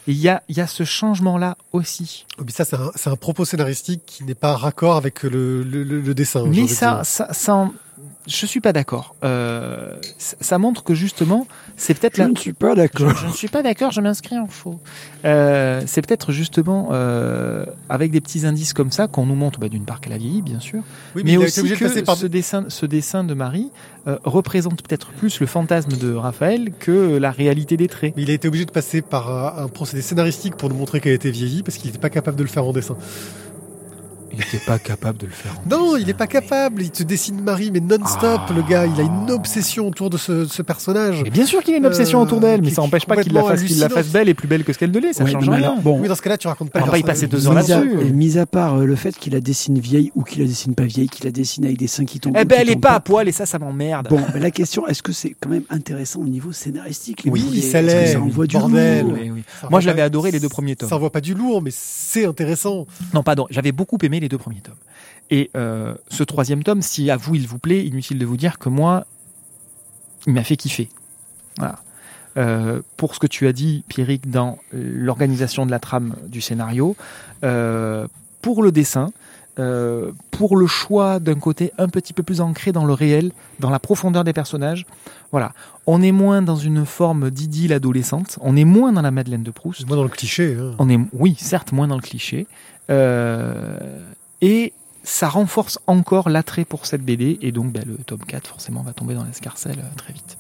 Et 0.07 0.13
Il 0.13 0.19
y 0.19 0.29
a, 0.29 0.43
y 0.49 0.61
a 0.61 0.67
ce 0.67 0.85
changement-là 0.85 1.57
aussi. 1.73 2.25
mais 2.43 2.51
ça, 2.53 2.65
c'est 2.65 3.11
un, 3.11 3.17
propos 3.17 3.45
scénaristique 3.45 4.03
qui 4.07 4.25
n'est 4.25 4.35
pas 4.35 4.57
raccord 4.57 4.97
avec 4.97 5.23
le, 5.23 5.63
le, 5.63 5.83
le- 5.85 6.01
le 6.01 6.15
dessin. 6.15 6.45
Mais 6.47 6.67
ça, 6.69 7.05
ça, 7.05 7.33
ça 7.33 7.55
en- 7.55 7.73
je 8.27 8.47
suis 8.47 8.61
pas 8.61 8.73
d'accord. 8.75 9.15
Euh, 9.25 9.95
ça 10.19 10.59
montre 10.59 10.85
que 10.85 10.95
justement, 10.95 11.47
c'est 11.77 11.95
peut-être 11.99 12.17
Je 12.17 12.23
la, 12.23 12.29
ne 12.29 12.37
suis 12.37 12.53
pas 12.53 12.75
d'accord. 12.75 13.17
je 13.17 13.27
ne 13.27 13.33
suis 13.33 13.49
pas 13.49 13.63
d'accord, 13.63 13.91
je 13.91 14.01
m'inscris 14.03 14.39
en 14.39 14.47
faux. 14.47 14.79
Euh, 15.25 15.83
c'est 15.87 16.07
peut-être 16.07 16.31
justement 16.33 16.91
euh, 16.93 17.65
avec 17.89 18.11
des 18.11 18.21
petits 18.21 18.45
indices 18.45 18.75
comme 18.75 18.91
ça 18.93 19.07
qu'on 19.07 19.25
nous 19.25 19.35
montre, 19.35 19.59
bah, 19.59 19.69
d'une 19.69 19.85
part 19.85 20.01
qu'elle 20.01 20.13
a 20.13 20.19
vieilli, 20.19 20.43
bien 20.43 20.61
sûr, 20.61 20.83
Oui, 21.17 21.23
mais, 21.25 21.37
aussi 21.39 21.63
que 21.63 22.01
par- 22.03 22.17
ce, 22.17 22.27
dessin, 22.27 22.67
ce 22.69 22.85
dessin 22.87 23.25
de 23.25 23.33
Marie 23.35 23.71
euh, 24.07 24.19
représente 24.25 24.83
peut-être 24.83 25.09
plus 25.13 25.41
le 25.41 25.47
fantasme 25.47 25.93
de 25.97 26.13
Raphaël 26.13 26.73
que 26.79 27.17
la 27.17 27.31
réalité 27.31 27.77
des 27.79 27.89
traits. 27.89 28.13
Mais 28.17 28.23
il 28.25 28.31
a 28.31 28.35
été 28.35 28.49
obligé 28.49 28.67
de 28.67 28.71
passer 28.71 29.01
par 29.01 29.59
un 29.59 29.69
procédé 29.69 30.03
scénaristique 30.03 30.57
pour 30.57 30.69
nous 30.69 30.77
montrer 30.77 31.01
qu'elle 31.01 31.13
était 31.15 31.31
vieillie 31.31 31.63
parce 31.63 31.79
qu'il 31.79 31.87
n'était 31.89 31.99
pas 32.01 32.11
capable 32.11 32.37
de 32.37 32.43
le 32.43 32.49
faire 32.49 32.65
en 32.65 32.73
dessin. 32.73 32.97
Il 34.33 34.41
était 34.41 34.59
pas 34.65 34.79
capable 34.79 35.19
de 35.19 35.27
le 35.27 35.33
faire. 35.33 35.53
en 35.65 35.69
Non, 35.69 35.97
il 35.97 36.09
est 36.09 36.15
pas 36.15 36.27
capable. 36.27 36.83
Il 36.83 36.91
te 36.91 37.03
dessine 37.03 37.41
Marie, 37.41 37.71
mais 37.71 37.81
non-stop. 37.81 38.41
Ah. 38.49 38.53
Le 38.55 38.63
gars, 38.63 38.87
il 38.87 39.01
a 39.01 39.05
une 39.05 39.31
obsession 39.31 39.89
autour 39.89 40.11
de 40.11 40.17
ce, 40.17 40.45
ce 40.47 40.63
personnage. 40.63 41.23
Mais 41.25 41.31
bien 41.31 41.47
sûr 41.47 41.63
qu'il 41.63 41.75
a 41.75 41.77
une 41.79 41.87
obsession 41.87 42.21
Euh, 42.21 42.23
autour 42.25 42.41
d'elle, 42.41 42.61
mais 42.61 42.69
qui- 42.69 42.75
ça 42.75 42.83
n'empêche 42.83 43.07
pas 43.07 43.17
qu'il 43.23 43.33
la 43.33 43.43
fasse, 43.43 43.63
qu'il 43.63 43.79
la 43.79 43.87
hallucinante. 43.87 43.93
fasse 44.05 44.13
belle 44.13 44.29
et 44.29 44.35
plus 44.35 44.47
belle 44.49 44.65
que 44.65 44.73
ce 44.73 44.79
qu'elle 44.79 44.91
ne 44.91 44.99
l'est. 44.99 45.13
Ça 45.15 45.25
Ouais, 45.25 45.31
change 45.31 45.49
rien. 45.49 45.59
alors, 45.59 45.81
bon, 45.81 45.99
Oui, 46.01 46.09
dans 46.09 46.15
ce 46.15 46.23
cas-là, 46.23 46.37
tu 46.39 46.47
racontes 46.49 46.71
pas. 46.71 46.81
On 46.83 46.87
va 46.87 46.99
y 46.99 47.03
passer 47.03 47.27
deux 47.27 47.47
heures 47.47 47.55
là-dessus. 47.55 48.01
et 48.03 48.11
mis 48.11 48.39
à 48.39 48.47
part 48.47 48.77
euh, 48.77 48.85
le 48.85 48.97
fait 48.97 49.17
qu'il 49.19 49.33
la 49.33 49.41
dessine 49.41 49.79
vieille 49.79 50.13
ou 50.15 50.23
qu'il 50.25 50.43
la 50.43 50.47
dessine 50.49 50.75
pas 50.75 50.85
vieille, 50.85 51.09
qu'il 51.09 51.25
la 51.25 51.31
dessine 51.33 51.65
avec 51.65 51.79
des 51.79 51.87
seins 51.89 52.05
qui 52.05 52.21
tombent. 52.21 52.37
Eh 52.39 52.45
ben, 52.45 52.59
elle 52.61 52.71
est 52.71 52.77
pas 52.77 52.93
à 52.93 53.01
poil 53.01 53.29
et 53.29 53.33
ça, 53.33 53.47
ça 53.47 53.59
m'emmerde. 53.59 54.09
Bon, 54.09 54.21
mais 54.35 54.41
la 54.41 54.51
question, 54.51 54.87
est-ce 54.87 55.03
que 55.03 55.13
c'est 55.13 55.35
quand 55.41 55.49
même 55.49 55.65
intéressant 55.71 56.21
au 56.21 56.25
niveau 56.29 56.53
scénaristique 56.53 57.23
Oui, 57.27 57.61
ça 57.63 57.81
l'est, 57.83 58.13
Ça 58.13 58.21
envoie 58.21 58.47
du 58.47 58.57
bordel. 58.57 59.05
lourd. 59.05 59.15
Oui, 59.21 59.31
oui. 59.31 59.43
Moi, 59.71 59.81
je 59.81 59.87
l'avais 59.87 60.03
adoré 60.03 60.31
les 60.31 60.41
deux 60.41 60.49
premiers 60.49 60.77
tomes. 60.77 60.89
Ça 60.89 60.97
envoie 60.97 61.11
pas 61.11 61.21
du 61.21 61.35
lourd, 61.35 61.63
mais 61.63 61.71
c'est 61.73 62.27
intéressant. 62.27 62.87
Non, 63.15 63.23
pardon, 63.23 63.47
j'avais 63.51 63.73
beaucoup 63.73 63.99
aimé 64.03 64.18
les 64.21 64.29
deux 64.29 64.39
premiers 64.39 64.61
tomes. 64.61 64.75
Et 65.31 65.51
euh, 65.57 65.95
ce 66.09 66.23
troisième 66.25 66.63
tome, 66.63 66.83
si 66.83 67.11
à 67.11 67.17
vous 67.17 67.35
il 67.35 67.47
vous 67.47 67.59
plaît, 67.59 67.85
inutile 67.85 68.19
de 68.19 68.27
vous 68.27 68.37
dire 68.37 68.59
que 68.59 68.69
moi, 68.69 69.07
il 70.27 70.33
m'a 70.33 70.45
fait 70.45 70.57
kiffer. 70.57 70.89
Voilà. 71.59 71.81
Euh, 72.37 72.83
pour 72.97 73.15
ce 73.15 73.21
que 73.21 73.27
tu 73.27 73.47
as 73.47 73.53
dit, 73.53 73.85
Pierrick, 73.89 74.31
dans 74.31 74.59
l'organisation 74.73 75.67
de 75.67 75.71
la 75.71 75.81
trame 75.81 76.15
du 76.27 76.41
scénario, 76.41 76.97
euh, 77.45 78.07
pour 78.43 78.63
le 78.63 78.71
dessin, 78.71 79.11
euh, 79.59 80.13
pour 80.31 80.57
le 80.57 80.69
choix 80.69 81.19
d'un 81.19 81.35
côté 81.35 81.73
un 81.79 81.89
petit 81.89 82.13
peu 82.13 82.23
plus 82.23 82.41
ancré 82.41 82.71
dans 82.71 82.85
le 82.85 82.93
réel, 82.93 83.33
dans 83.59 83.71
la 83.71 83.81
profondeur 83.81 84.23
des 84.23 84.33
personnages. 84.33 84.87
Voilà, 85.33 85.53
on 85.87 86.01
est 86.01 86.13
moins 86.13 86.43
dans 86.43 86.55
une 86.55 86.87
forme 86.87 87.31
d'idylle 87.31 87.73
adolescente, 87.73 88.39
on 88.41 88.57
est 88.57 88.65
moins 88.65 88.93
dans 88.93 89.03
la 89.03 89.11
Madeleine 89.11 89.43
de 89.43 89.51
Proust. 89.51 89.85
Moi, 89.89 89.97
dans 89.97 90.05
le 90.05 90.09
cliché. 90.09 90.57
hein. 90.59 90.77
On 90.79 90.89
est, 90.89 91.01
oui, 91.13 91.35
certes, 91.37 91.73
moins 91.73 91.89
dans 91.89 91.97
le 91.97 92.03
cliché. 92.03 92.47
Euh, 92.91 94.01
et 94.41 94.73
ça 95.03 95.29
renforce 95.29 95.79
encore 95.87 96.29
l'attrait 96.29 96.65
pour 96.65 96.87
cette 96.87 97.03
BD. 97.03 97.39
Et 97.43 97.53
donc, 97.53 97.73
ben, 97.73 97.85
le 97.87 97.97
tome 97.97 98.25
4, 98.27 98.47
forcément, 98.47 98.83
va 98.83 98.93
tomber 98.93 99.15
dans 99.15 99.25
l'escarcelle 99.25 99.79
euh, 99.79 99.97
très 99.97 100.13
vite. 100.13 100.37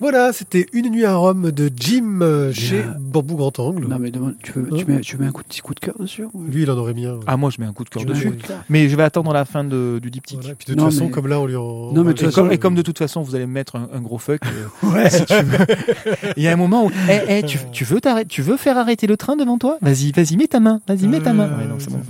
Voilà, 0.00 0.32
c'était 0.32 0.66
Une 0.72 0.90
nuit 0.90 1.04
à 1.04 1.16
Rome 1.16 1.50
de 1.50 1.70
Jim 1.76 2.20
euh, 2.22 2.52
chez 2.52 2.82
Bien. 2.82 2.94
Bambou 3.00 3.34
Grand 3.36 3.58
Angle. 3.58 3.88
Non, 3.88 3.98
mais 3.98 4.12
demande, 4.12 4.34
tu, 4.42 4.52
veux, 4.52 4.62
Hein 4.72 4.76
tu, 4.78 4.84
mets, 4.86 5.00
tu 5.00 5.16
mets 5.16 5.26
un 5.26 5.32
coup 5.32 5.42
petit 5.42 5.60
coup 5.60 5.74
de 5.74 5.80
cœur 5.80 5.94
dessus 5.98 6.24
ou- 6.32 6.44
Lui, 6.44 6.62
il 6.62 6.70
en 6.70 6.76
aurait 6.78 6.94
mis 6.94 7.04
un. 7.06 7.18
Ah, 7.26 7.36
moi, 7.36 7.50
je 7.50 7.60
mets 7.60 7.66
un 7.66 7.72
coup 7.72 7.82
de 7.82 7.88
cœur 7.88 8.02
Tu 8.02 8.06
mets 8.06 8.12
un 8.12 8.16
dessus. 8.16 8.30
coup 8.30 8.36
de 8.36 8.42
cœur 8.42 8.64
Mais 8.68 8.88
je 8.88 8.94
vais 8.96 9.02
attendre 9.02 9.32
la 9.32 9.44
fin 9.44 9.64
de- 9.64 9.98
du 10.00 10.10
diptyque. 10.12 10.38
Voilà, 10.40 10.54
puis 10.54 10.66
de 10.66 10.72
toute 10.74 10.78
Non, 10.80 10.90
façon, 10.90 11.06
mais- 11.06 11.10
comme 11.10 11.26
là, 11.26 11.40
on 11.40 11.46
lui 11.46 11.56
en. 11.56 11.92
Non, 11.92 12.04
mais 12.04 12.12
de 12.14 12.20
Et 12.20 12.24
toute 12.26 12.34
comme, 12.34 12.44
façon- 12.46 12.50
et 12.50 12.58
comme 12.58 12.74
de 12.76 12.82
toute 12.82 12.98
façon, 12.98 13.22
vous 13.22 13.34
allez 13.34 13.46
me 13.46 13.52
mettre 13.52 13.74
un, 13.74 13.88
un 13.92 14.00
gros 14.00 14.18
fuck. 14.18 14.40
euh, 14.46 14.66
Ouais. 14.94 15.10
si 15.10 15.24
tu 15.24 15.34
veux. 15.34 15.66
Il 16.36 16.42
y 16.44 16.48
a 16.48 16.52
un 16.52 16.56
moment 16.56 16.86
où, 16.86 16.90
eh, 17.10 17.20
eh, 17.40 17.42
tu, 17.42 17.58
tu 17.72 17.84
veux 17.84 18.00
t'arrêter- 18.00 18.28
tu 18.28 18.42
veux 18.42 18.56
faire 18.56 18.78
arrêter 18.78 19.08
le 19.08 19.16
train 19.16 19.34
devant 19.34 19.58
toi? 19.58 19.78
Vas-y, 19.82 20.12
vas-y, 20.12 20.36
mets 20.36 20.46
ta 20.46 20.60
main. 20.60 20.80
Vas-y, 20.86 21.08
mets 21.08 21.20
ta 21.20 21.32
main. 21.32 21.48
Ouais, 21.48 21.66
non, 21.66 21.76
c'est 21.78 21.90
bon. 21.90 22.00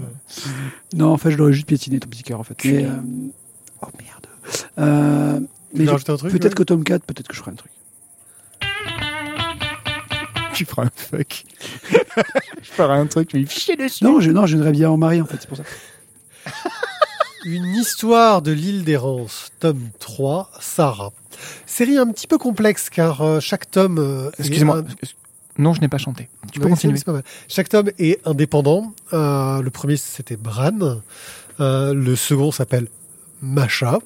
Non, 0.94 1.12
en 1.12 1.16
fait, 1.16 1.30
je 1.30 1.38
l'aurais 1.38 1.52
juste 1.54 1.66
piétiné 1.66 1.98
ton 2.00 2.08
petit 2.08 2.22
cœur, 2.22 2.38
en 2.38 2.44
fait. 2.44 2.56
Mais, 2.66 2.84
euh, 2.84 2.88
Oh 3.80 3.86
merde. 3.98 4.26
Euh, 4.78 5.38
Tu 5.38 5.44
mais 5.74 5.78
veux 5.80 5.84
je- 5.86 5.90
rajouter 5.92 6.12
un 6.12 6.16
truc 6.16 6.32
peut-être 6.32 6.44
ouais 6.52 6.54
que 6.56 6.62
tome 6.64 6.82
4, 6.82 7.04
peut-être 7.04 7.28
que 7.28 7.34
je 7.34 7.38
ferai 7.40 7.52
un 7.52 7.54
truc. 7.54 7.70
Tu 10.58 10.64
feras 10.64 10.84
un 10.86 10.90
fuck. 10.94 11.44
je 12.62 12.70
ferai 12.72 12.94
un 12.94 13.06
truc, 13.06 13.30
je 13.32 13.38
vais 13.38 13.46
ficher 13.46 13.76
dessus. 13.76 14.02
Non, 14.02 14.18
je, 14.20 14.30
non, 14.32 14.44
j'aimerais 14.46 14.72
bien 14.72 14.90
en 14.90 14.96
marier, 14.96 15.20
en 15.20 15.26
fait, 15.26 15.36
c'est 15.40 15.46
pour 15.46 15.56
ça. 15.56 15.62
Une 17.44 17.66
histoire 17.76 18.42
de 18.42 18.50
l'île 18.50 18.82
d'errance, 18.84 19.50
tome 19.60 19.90
3, 20.00 20.50
Sarah. 20.60 21.10
Série 21.66 21.96
un 21.96 22.10
petit 22.10 22.26
peu 22.26 22.36
complexe 22.38 22.90
car 22.90 23.22
euh, 23.22 23.38
chaque 23.40 23.70
tome. 23.70 23.98
euh, 23.98 24.30
Excusez-moi. 24.40 24.78
un- 24.78 24.84
Non, 25.62 25.72
je 25.74 25.80
n'ai 25.80 25.86
pas 25.88 25.98
chanté. 25.98 26.28
Tu 26.52 26.58
peux 26.58 26.64
Ouais, 26.66 26.72
continuer. 26.72 26.98
pas 27.06 27.12
mal. 27.12 27.22
Chaque 27.46 27.68
tome 27.68 27.90
est 28.00 28.20
indépendant. 28.26 28.92
Euh, 29.12 29.62
le 29.62 29.70
premier 29.70 29.96
c'était 29.96 30.36
Bran. 30.36 31.00
Euh, 31.60 31.94
le 31.94 32.16
second 32.16 32.50
s'appelle 32.50 32.88
Macha. 33.42 33.98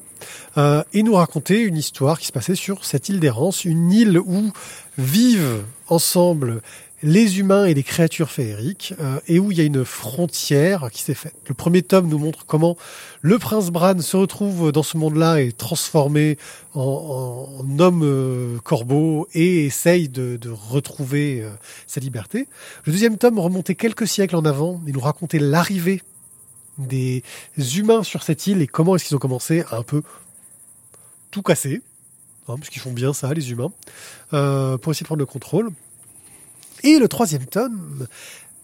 Euh, 0.57 0.83
et 0.93 1.03
nous 1.03 1.15
raconter 1.15 1.61
une 1.61 1.77
histoire 1.77 2.19
qui 2.19 2.27
se 2.27 2.33
passait 2.33 2.55
sur 2.55 2.85
cette 2.85 3.09
île 3.09 3.21
d'errance, 3.21 3.65
une 3.65 3.91
île 3.91 4.19
où 4.19 4.53
vivent 4.99 5.65
ensemble 5.89 6.61
les 7.05 7.41
humains 7.41 7.65
et 7.65 7.75
les 7.75 7.83
créatures 7.83 8.31
féeriques, 8.31 8.95
euh, 9.01 9.19
et 9.27 9.41
où 9.41 9.51
il 9.51 9.59
y 9.59 9.61
a 9.61 9.65
une 9.65 9.85
frontière 9.85 10.89
qui 10.93 11.03
s'est 11.03 11.15
faite. 11.15 11.35
Le 11.49 11.55
premier 11.55 11.83
tome 11.83 12.07
nous 12.07 12.19
montre 12.19 12.47
comment 12.47 12.77
le 13.23 13.41
prince 13.41 13.71
Bran 13.71 13.99
se 13.99 14.17
retrouve 14.17 14.71
dans 14.71 14.85
ce 14.85 14.97
monde-là 14.97 15.41
et 15.41 15.51
transformé 15.51 16.39
en, 16.75 17.49
homme 17.81 18.03
euh, 18.05 18.59
corbeau 18.63 19.27
et 19.35 19.67
essaye 19.67 20.09
de, 20.09 20.39
retrouver 20.49 21.45
sa 21.89 21.99
liberté. 21.99 22.47
Le 22.85 22.93
deuxième 22.93 23.19
tome 23.19 23.41
remontait 23.41 23.75
quelques 23.75 24.07
siècles 24.07 24.37
en 24.37 24.45
avant 24.45 24.81
et 24.87 24.93
nous 24.93 25.01
racontait 25.01 25.41
l'arrivée 25.41 26.03
des 26.87 27.23
humains 27.79 28.03
sur 28.03 28.23
cette 28.23 28.47
île 28.47 28.63
et 28.63 28.67
comment 28.67 28.97
est-ce 28.97 29.05
qu'ils 29.05 29.17
ont 29.17 29.21
commencé 29.21 29.65
à 29.71 29.77
un 29.77 29.83
peu 29.83 30.03
tout 31.31 31.43
casser, 31.43 31.81
hein, 32.49 32.57
parce 32.59 32.69
qu'ils 32.69 32.83
font 32.83 32.93
bien 32.93 33.13
ça, 33.13 33.33
les 33.33 33.51
humains, 33.51 33.73
euh, 34.35 34.77
pour 34.79 34.93
essayer 34.93 35.05
de 35.05 35.09
prendre 35.09 35.21
le 35.21 35.27
contrôle. 35.27 35.71
Et 36.85 36.99
le 36.99 37.09
troisième 37.09 37.47
tome 37.47 38.07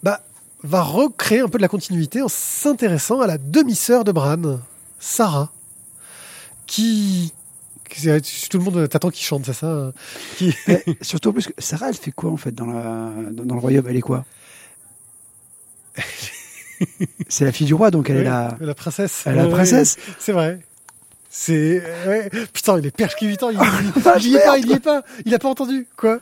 bah, 0.02 0.20
va 0.62 0.82
recréer 0.82 1.40
un 1.40 1.48
peu 1.48 1.58
de 1.58 1.62
la 1.62 1.68
continuité 1.68 2.20
en 2.20 2.28
s'intéressant 2.28 3.20
à 3.20 3.26
la 3.26 3.38
demi-sœur 3.38 4.04
de 4.04 4.12
Bran, 4.12 4.58
Sarah, 4.98 5.52
qui... 6.66 7.32
qui- 7.88 8.08
Tout 8.50 8.58
le 8.58 8.64
monde 8.64 8.88
t'attend 8.88 9.10
qu'il 9.10 9.24
chante, 9.24 9.46
c'est 9.46 9.52
ça 9.54 9.70
hein 9.70 9.92
qui... 10.36 10.54
Surtout 11.00 11.30
en 11.30 11.32
plus, 11.32 11.48
Sarah, 11.58 11.88
elle 11.88 11.94
fait 11.94 12.10
quoi, 12.12 12.30
en 12.30 12.36
fait, 12.36 12.52
dans, 12.54 12.66
dans 12.66 13.54
le 13.54 13.60
royaume 13.60 13.86
Elle 13.88 13.96
est 13.96 14.00
quoi? 14.02 14.24
C'est 17.28 17.44
la 17.44 17.52
fille 17.52 17.66
du 17.66 17.74
roi, 17.74 17.90
donc 17.90 18.10
elle 18.10 18.18
est 18.18 18.24
la, 18.24 18.56
la 18.60 18.74
princesse. 18.74 19.22
elle 19.26 19.38
est 19.38 19.42
la 19.42 19.48
princesse. 19.48 19.96
C'est 20.18 20.32
vrai. 20.32 20.60
C'est 21.30 21.82
ouais. 22.06 22.30
putain, 22.52 22.78
il 22.78 22.86
est 22.86 22.90
percutant. 22.96 23.50
Il, 23.50 23.58
il, 23.96 24.02
vache, 24.02 24.24
il 24.24 24.30
y 24.32 24.36
est 24.36 24.44
pas, 24.44 24.58
il 24.58 24.66
y 24.68 24.72
est 24.72 24.80
pas. 24.80 25.02
Il 25.26 25.34
a 25.34 25.38
pas 25.38 25.48
entendu 25.48 25.86
quoi. 25.96 26.20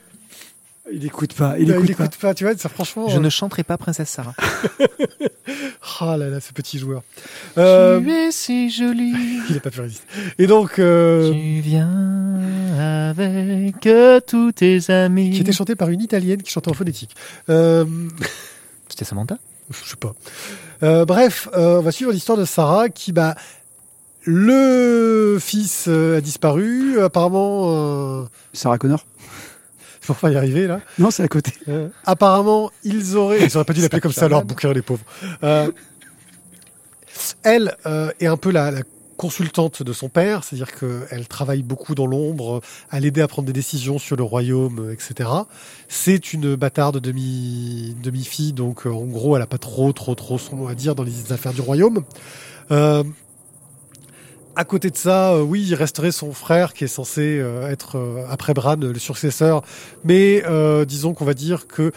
Il 0.92 1.04
écoute 1.04 1.34
pas, 1.34 1.56
il 1.58 1.64
Il, 1.68 1.70
écoute, 1.72 1.90
écoute 1.90 2.16
pas. 2.16 2.34
Tu 2.34 2.44
vois, 2.44 2.56
ça 2.56 2.68
franchement. 2.68 3.08
Je 3.08 3.16
euh, 3.16 3.20
ne 3.20 3.28
chanterai 3.28 3.64
pas 3.64 3.76
Princesse 3.76 4.08
Sarah. 4.08 4.34
Ah 6.00 6.16
là 6.18 6.28
là, 6.28 6.40
ce 6.40 6.52
petit 6.52 6.78
joueur. 6.78 7.02
Euh, 7.58 8.00
Tu 8.00 8.10
es 8.10 8.30
si 8.30 8.70
jolie. 8.70 9.14
il 9.50 9.56
a 9.56 9.60
pas 9.60 9.70
pu 9.70 9.80
résister. 9.80 10.04
Et 10.38 10.46
donc, 10.46 10.78
euh, 10.78 11.32
Tu 11.32 11.60
viens 11.60 12.40
avec 12.78 13.86
euh, 13.86 14.20
tous 14.24 14.52
tes 14.52 14.90
amis. 14.90 15.30
qui 15.32 15.40
était 15.40 15.52
chanté 15.52 15.74
par 15.74 15.88
une 15.90 16.00
italienne 16.00 16.42
qui 16.42 16.52
chantait 16.52 16.70
en 16.70 16.74
phonétique. 16.74 17.16
Euh, 17.48 17.84
C'était 18.88 19.04
Samantha? 19.04 19.38
Je 19.70 19.90
sais 19.90 19.96
pas. 19.96 20.14
Euh, 20.82 21.04
bref, 21.04 21.48
euh, 21.54 21.78
on 21.78 21.82
va 21.82 21.92
suivre 21.92 22.12
l'histoire 22.12 22.38
de 22.38 22.44
Sarah 22.44 22.88
qui, 22.88 23.12
bah, 23.12 23.34
le 24.24 25.38
fils 25.40 25.86
euh, 25.88 26.18
a 26.18 26.20
disparu. 26.20 27.00
Apparemment, 27.00 28.22
euh, 28.22 28.24
Sarah 28.52 28.78
Connor 28.78 29.04
faut 30.00 30.14
pas 30.14 30.30
y 30.30 30.36
arriver 30.36 30.66
là. 30.66 30.80
Non, 30.98 31.10
c'est 31.10 31.22
à 31.22 31.28
côté. 31.28 31.52
Euh, 31.68 31.88
apparemment, 32.04 32.70
ils 32.84 33.16
auraient, 33.16 33.42
ils 33.42 33.56
auraient 33.56 33.64
pas 33.64 33.72
dû 33.72 33.80
l'appeler 33.80 34.00
comme 34.02 34.12
ça, 34.12 34.28
leur 34.28 34.44
bouquin, 34.44 34.72
les 34.72 34.82
pauvres. 34.82 35.04
Euh, 35.42 35.70
elle 37.42 37.76
euh, 37.86 38.10
est 38.20 38.26
un 38.26 38.36
peu 38.36 38.50
la, 38.50 38.70
la 38.70 38.82
consultante 39.16 39.82
de 39.82 39.92
son 39.92 40.08
père, 40.08 40.44
c'est-à-dire 40.44 40.74
qu'elle 40.74 41.26
travaille 41.26 41.62
beaucoup 41.62 41.94
dans 41.94 42.06
l'ombre, 42.06 42.60
à 42.90 43.00
l'aider 43.00 43.20
à 43.20 43.28
prendre 43.28 43.46
des 43.46 43.52
décisions 43.52 43.98
sur 43.98 44.16
le 44.16 44.22
royaume, 44.22 44.92
etc. 44.92 45.30
C'est 45.88 46.32
une 46.32 46.54
bâtarde 46.54 46.98
demi 46.98 47.96
demi 48.02 48.24
fille, 48.24 48.52
donc 48.52 48.86
euh, 48.86 48.90
en 48.90 49.04
gros, 49.04 49.36
elle 49.36 49.42
a 49.42 49.46
pas 49.46 49.58
trop, 49.58 49.92
trop, 49.92 50.14
trop 50.14 50.38
son 50.38 50.56
mot 50.56 50.68
à 50.68 50.74
dire 50.74 50.94
dans 50.94 51.04
les 51.04 51.32
affaires 51.32 51.52
du 51.52 51.60
royaume. 51.60 52.04
Euh, 52.70 53.04
à 54.54 54.64
côté 54.64 54.90
de 54.90 54.96
ça, 54.96 55.34
euh, 55.34 55.42
oui, 55.42 55.64
il 55.66 55.74
resterait 55.74 56.12
son 56.12 56.32
frère 56.32 56.72
qui 56.72 56.84
est 56.84 56.88
censé 56.88 57.38
euh, 57.38 57.68
être 57.68 58.26
après 58.30 58.54
Bran 58.54 58.76
le 58.76 58.98
successeur, 58.98 59.62
mais 60.04 60.42
disons 60.86 61.14
qu'on 61.14 61.24
va 61.24 61.34
dire 61.34 61.66
que 61.66 61.92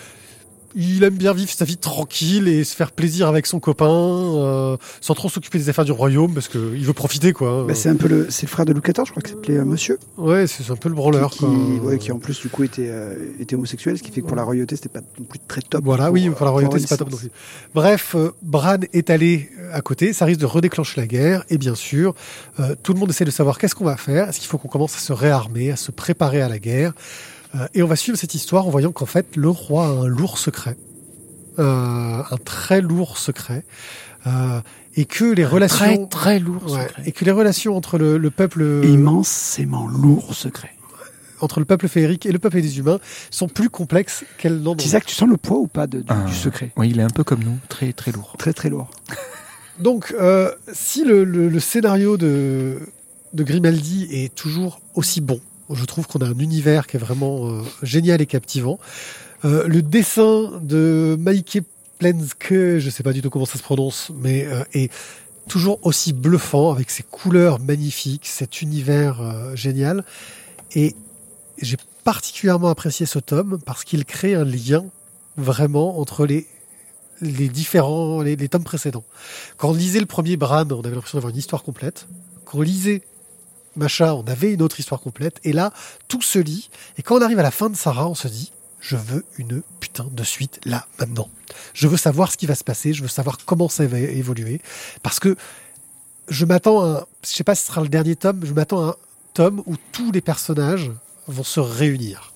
il 0.75 1.03
aime 1.03 1.15
bien 1.15 1.33
vivre 1.33 1.49
sa 1.51 1.65
vie 1.65 1.77
tranquille 1.77 2.47
et 2.47 2.63
se 2.63 2.75
faire 2.75 2.91
plaisir 2.91 3.27
avec 3.27 3.45
son 3.45 3.59
copain, 3.59 3.87
euh, 3.89 4.77
sans 5.01 5.13
trop 5.15 5.29
s'occuper 5.29 5.57
des 5.57 5.69
affaires 5.69 5.85
du 5.85 5.91
royaume, 5.91 6.33
parce 6.33 6.47
que 6.47 6.73
il 6.75 6.85
veut 6.85 6.93
profiter, 6.93 7.33
quoi. 7.33 7.65
Bah, 7.67 7.75
c'est 7.75 7.89
un 7.89 7.95
peu 7.95 8.07
le, 8.07 8.27
c'est 8.29 8.43
le 8.43 8.49
frère 8.49 8.65
de 8.65 8.73
Louis 8.73 8.81
XIV, 8.81 9.05
je 9.05 9.11
crois 9.11 9.21
que 9.21 9.29
s'appelait 9.29 9.57
euh, 9.57 9.65
Monsieur, 9.65 9.97
ouais, 10.17 10.47
c'est 10.47 10.69
un 10.71 10.75
peu 10.75 10.89
le 10.89 10.95
branleur, 10.95 11.31
qui, 11.31 11.39
quoi. 11.39 11.49
ouais, 11.83 11.97
qui 11.97 12.11
en 12.11 12.19
plus 12.19 12.39
du 12.39 12.49
coup 12.49 12.63
était, 12.63 12.89
euh, 12.89 13.15
était 13.39 13.55
homosexuel, 13.55 13.97
ce 13.97 14.03
qui 14.03 14.11
fait 14.11 14.21
que 14.21 14.27
pour 14.27 14.37
la 14.37 14.43
royauté 14.43 14.75
c'était 14.75 14.89
pas 14.89 15.01
non 15.17 15.25
plus 15.25 15.39
très 15.47 15.61
top. 15.61 15.83
Voilà, 15.83 16.11
oui, 16.11 16.29
pour 16.29 16.45
la 16.45 16.51
royauté, 16.51 16.75
avoir 16.75 16.87
c'est 16.87 16.95
pas 16.95 16.97
top 16.97 17.11
non 17.11 17.17
plus. 17.17 17.29
Bref, 17.73 18.15
euh, 18.15 18.31
Bran 18.41 18.77
est 18.93 19.09
allé 19.09 19.49
euh, 19.59 19.73
à 19.73 19.81
côté, 19.81 20.13
ça 20.13 20.25
risque 20.25 20.39
de 20.39 20.45
redéclencher 20.45 21.01
la 21.01 21.07
guerre, 21.07 21.43
et 21.49 21.57
bien 21.57 21.75
sûr, 21.75 22.13
euh, 22.59 22.75
tout 22.83 22.93
le 22.93 22.99
monde 22.99 23.09
essaie 23.09 23.25
de 23.25 23.31
savoir 23.31 23.57
qu'est-ce 23.57 23.75
qu'on 23.75 23.85
va 23.85 23.97
faire, 23.97 24.29
est-ce 24.29 24.39
qu'il 24.39 24.47
faut 24.47 24.57
qu'on 24.57 24.67
commence 24.67 24.95
à 24.95 24.99
se 24.99 25.13
réarmer, 25.13 25.71
à 25.71 25.75
se 25.75 25.91
préparer 25.91 26.41
à 26.41 26.49
la 26.49 26.59
guerre, 26.59 26.93
Euh, 26.93 27.38
et 27.73 27.81
on 27.83 27.87
va 27.87 27.95
suivre 27.95 28.17
cette 28.17 28.35
histoire 28.35 28.67
en 28.67 28.69
voyant 28.69 28.91
qu'en 28.91 29.05
fait, 29.05 29.35
le 29.35 29.49
roi 29.49 29.85
a 29.85 29.89
un 29.89 30.07
lourd 30.07 30.37
secret, 30.37 30.77
euh, 31.59 32.21
un 32.29 32.37
très 32.45 32.81
lourd 32.81 33.17
secret, 33.17 33.65
euh, 34.27 34.61
et 34.95 35.05
que 35.05 35.25
les 35.25 35.45
relations... 35.45 36.05
Très, 36.07 36.07
très 36.07 36.39
lourd. 36.39 36.63
Ouais, 36.71 36.83
secret. 36.87 37.03
et 37.05 37.11
que 37.11 37.25
les 37.25 37.31
relations 37.31 37.75
entre 37.75 37.97
le, 37.97 38.17
le 38.17 38.29
peuple 38.31 38.81
Immensément 38.83 39.87
lourd 39.87 40.33
secret. 40.35 40.71
entre 41.41 41.59
le 41.59 41.65
peuple 41.65 41.87
féerique 41.87 42.25
et 42.25 42.31
le 42.31 42.39
peuple 42.39 42.61
des 42.61 42.79
humains 42.79 42.99
sont 43.31 43.47
plus 43.47 43.69
complexes 43.69 44.23
qu'elles 44.37 44.59
n'en 44.59 44.71
ont. 44.73 44.75
Isaac, 44.77 45.05
tu 45.05 45.15
sens 45.15 45.29
le 45.29 45.37
poids 45.37 45.57
ou 45.57 45.67
pas 45.67 45.87
de- 45.87 45.99
du, 46.01 46.05
Ah. 46.09 46.25
du 46.27 46.33
secret 46.35 46.71
Oui, 46.77 46.89
il 46.89 46.99
est 46.99 47.03
un 47.03 47.07
peu 47.09 47.23
comme 47.23 47.43
nous, 47.43 47.57
très 47.69 47.93
très 47.93 48.11
lourd. 48.11 48.35
Très 48.37 48.53
très 48.53 48.69
lourd. 48.69 48.89
Donc, 49.79 50.13
euh, 50.19 50.51
si 50.73 51.05
le, 51.05 51.23
le- 51.23 51.47
le 51.47 51.59
scénario 51.61 52.17
de, 52.17 52.79
de 53.33 53.43
Grimaldi 53.43 54.07
est 54.11 54.35
toujours 54.35 54.81
aussi 54.95 55.21
bon, 55.21 55.39
je 55.71 55.85
trouve 55.85 56.07
qu'on 56.07 56.19
a 56.19 56.25
un 56.25 56.39
univers 56.39 56.87
qui 56.87 56.97
est 56.97 56.99
vraiment 56.99 57.47
euh, 57.47 57.61
génial 57.83 58.21
et 58.21 58.25
captivant. 58.25 58.79
Euh, 59.45 59.67
le 59.67 59.81
dessin 59.81 60.59
de 60.61 61.15
Maike 61.19 61.59
Plenske, 61.99 62.79
je 62.79 62.89
sais 62.89 63.03
pas 63.03 63.13
du 63.13 63.21
tout 63.21 63.29
comment 63.29 63.45
ça 63.45 63.57
se 63.57 63.63
prononce, 63.63 64.11
mais 64.19 64.45
euh, 64.45 64.63
est 64.73 64.91
toujours 65.47 65.79
aussi 65.83 66.13
bluffant 66.13 66.71
avec 66.71 66.89
ses 66.89 67.03
couleurs 67.03 67.59
magnifiques, 67.59 68.27
cet 68.27 68.61
univers 68.61 69.55
génial. 69.55 70.03
Et 70.75 70.95
j'ai 71.59 71.77
particulièrement 72.03 72.69
apprécié 72.69 73.07
ce 73.07 73.17
tome 73.17 73.59
parce 73.65 73.83
qu'il 73.83 74.05
crée 74.05 74.35
un 74.35 74.45
lien 74.45 74.85
vraiment 75.37 75.99
entre 75.99 76.25
les 76.25 76.47
les 77.21 77.49
différents 77.49 78.21
les, 78.21 78.35
les 78.35 78.47
tomes 78.47 78.63
précédents. 78.63 79.03
Quand 79.57 79.69
on 79.69 79.73
lisait 79.73 79.99
le 79.99 80.05
premier 80.05 80.37
Bran, 80.37 80.65
on 80.69 80.81
avait 80.81 80.95
l'impression 80.95 81.17
d'avoir 81.17 81.31
une 81.31 81.39
histoire 81.39 81.63
complète. 81.63 82.07
Quand 82.45 82.59
on 82.59 82.61
lisait 82.61 83.01
Macha, 83.79 84.13
on 84.15 84.23
avait 84.27 84.53
une 84.53 84.61
autre 84.61 84.79
histoire 84.79 85.01
complète. 85.01 85.39
Et 85.43 85.53
là, 85.53 85.73
tout 86.07 86.21
se 86.21 86.37
lit. 86.39 86.69
Et 86.97 87.01
quand 87.01 87.17
on 87.17 87.21
arrive 87.21 87.39
à 87.39 87.43
la 87.43 87.51
fin 87.51 87.69
de 87.69 87.75
Sarah, 87.75 88.07
on 88.07 88.15
se 88.15 88.27
dit, 88.27 88.51
je 88.79 88.95
veux 88.95 89.25
une 89.37 89.61
putain 89.79 90.05
de 90.11 90.23
suite 90.23 90.59
là, 90.65 90.85
maintenant. 90.99 91.29
Je 91.73 91.87
veux 91.87 91.97
savoir 91.97 92.31
ce 92.31 92.37
qui 92.37 92.45
va 92.45 92.55
se 92.55 92.63
passer. 92.63 92.93
Je 92.93 93.01
veux 93.01 93.07
savoir 93.09 93.37
comment 93.45 93.67
ça 93.69 93.85
va 93.87 93.99
évoluer. 93.99 94.61
Parce 95.01 95.19
que 95.19 95.35
je 96.27 96.45
m'attends 96.45 96.81
à, 96.83 96.87
un- 96.99 97.05
je 97.25 97.29
sais 97.29 97.43
pas 97.43 97.55
si 97.55 97.61
ce 97.63 97.67
sera 97.69 97.81
le 97.81 97.89
dernier 97.89 98.15
tome, 98.15 98.41
je 98.45 98.53
m'attends 98.53 98.85
à 98.85 98.89
un 98.91 98.95
tome 99.33 99.63
où 99.65 99.75
tous 99.91 100.11
les 100.11 100.21
personnages 100.21 100.91
vont 101.27 101.43
se 101.43 101.59
réunir. 101.59 102.33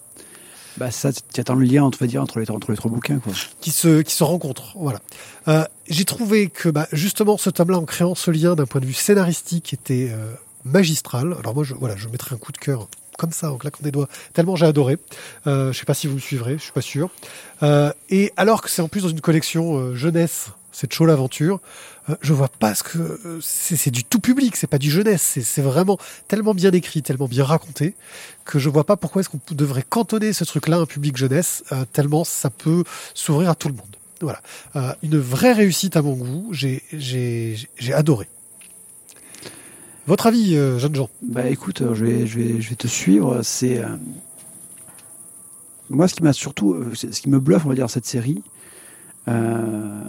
Bah 0.77 0.89
ça, 0.89 1.11
tu 1.13 1.39
attends 1.39 1.53
le 1.53 1.65
lien, 1.65 1.87
dire, 2.01 2.21
entre 2.23 2.39
les, 2.39 2.49
entre 2.49 2.71
les 2.71 2.77
trois 2.77 2.89
bouquins, 2.89 3.19
quoi. 3.19 3.31
qui 3.61 3.69
se, 3.69 4.01
qui 4.01 4.15
se 4.15 4.23
rencontrent. 4.23 4.75
Voilà. 4.75 4.99
Euh, 5.47 5.63
J'ai 5.87 6.03
trouvé 6.05 6.49
que 6.49 6.67
bah, 6.69 6.87
justement 6.91 7.37
ce 7.37 7.51
tome-là, 7.51 7.77
en 7.77 7.85
créant 7.85 8.15
ce 8.15 8.31
lien 8.31 8.55
d'un 8.55 8.65
point 8.65 8.81
de 8.81 8.87
vue 8.87 8.93
scénaristique, 8.93 9.71
était 9.73 10.09
euh, 10.11 10.33
magistral. 10.65 11.35
Alors 11.39 11.53
moi, 11.53 11.63
je, 11.63 11.73
voilà, 11.73 11.95
je 11.95 12.07
mettrai 12.07 12.35
un 12.35 12.37
coup 12.37 12.51
de 12.51 12.57
cœur 12.57 12.87
comme 13.17 13.31
ça, 13.31 13.51
en 13.51 13.57
claquant 13.57 13.83
des 13.83 13.91
doigts, 13.91 14.09
tellement 14.33 14.55
j'ai 14.55 14.65
adoré. 14.65 14.97
Euh, 15.47 15.71
je 15.71 15.77
sais 15.77 15.85
pas 15.85 15.93
si 15.93 16.07
vous 16.07 16.15
me 16.15 16.19
suivrez, 16.19 16.57
je 16.57 16.63
suis 16.63 16.71
pas 16.71 16.81
sûr. 16.81 17.09
Euh, 17.61 17.91
et 18.09 18.33
alors 18.37 18.61
que 18.61 18.69
c'est 18.69 18.81
en 18.81 18.87
plus 18.87 19.03
dans 19.03 19.09
une 19.09 19.21
collection 19.21 19.77
euh, 19.77 19.95
jeunesse, 19.95 20.49
c'est 20.71 20.91
Chaud 20.91 21.05
l'aventure, 21.05 21.59
euh, 22.09 22.15
je 22.21 22.33
vois 22.33 22.47
pas 22.47 22.73
ce 22.75 22.83
que 22.83 23.39
c'est 23.41 23.91
du 23.91 24.03
tout 24.03 24.19
public, 24.19 24.55
c'est 24.55 24.67
pas 24.67 24.79
du 24.79 24.89
jeunesse, 24.89 25.39
c'est 25.41 25.61
vraiment 25.61 25.97
tellement 26.27 26.53
bien 26.53 26.71
écrit, 26.71 27.01
tellement 27.01 27.27
bien 27.27 27.45
raconté 27.45 27.93
que 28.45 28.59
je 28.59 28.69
vois 28.69 28.83
pas 28.83 28.97
pourquoi 28.97 29.21
est-ce 29.21 29.29
qu'on 29.29 29.39
devrait 29.51 29.85
cantonner 29.87 30.33
ce 30.33 30.43
truc-là 30.43 30.77
à 30.77 30.79
un 30.79 30.85
public 30.85 31.15
jeunesse, 31.15 31.63
euh, 31.71 31.85
tellement 31.93 32.23
ça 32.23 32.49
peut 32.49 32.83
s'ouvrir 33.13 33.49
à 33.49 33.55
tout 33.55 33.67
le 33.67 33.75
monde. 33.75 33.95
Voilà, 34.21 34.41
une 35.01 35.19
vraie 35.19 35.51
réussite 35.51 35.97
à 35.97 36.01
mon 36.01 36.13
goût, 36.13 36.47
j'ai 36.53 36.87
adoré. 37.91 38.29
Votre 40.07 40.27
avis, 40.27 40.55
euh, 40.55 40.79
jeunes 40.79 40.95
gens 40.95 41.09
Bah 41.21 41.47
écoute, 41.49 41.81
euh, 41.81 41.93
je 41.95 42.05
vais, 42.05 42.27
je 42.27 42.39
vais, 42.39 42.61
je 42.61 42.69
vais 42.69 42.75
te 42.75 42.87
suivre. 42.87 43.41
C'est 43.41 43.79
euh, 43.79 43.87
moi 45.89 46.07
ce 46.07 46.15
qui 46.15 46.23
m'a 46.23 46.33
surtout, 46.33 46.73
euh, 46.73 46.91
ce 46.93 47.07
qui 47.07 47.29
me 47.29 47.39
bluffe, 47.39 47.65
on 47.65 47.69
va 47.69 47.75
dire, 47.75 47.89
cette 47.89 48.05
série, 48.05 48.41
euh, 49.29 50.01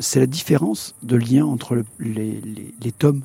c'est 0.00 0.20
la 0.20 0.26
différence 0.26 0.94
de 1.02 1.16
lien 1.16 1.44
entre 1.44 1.74
le- 1.76 1.84
les, 2.00 2.40
les, 2.40 2.74
les 2.80 2.92
tomes. 2.92 3.22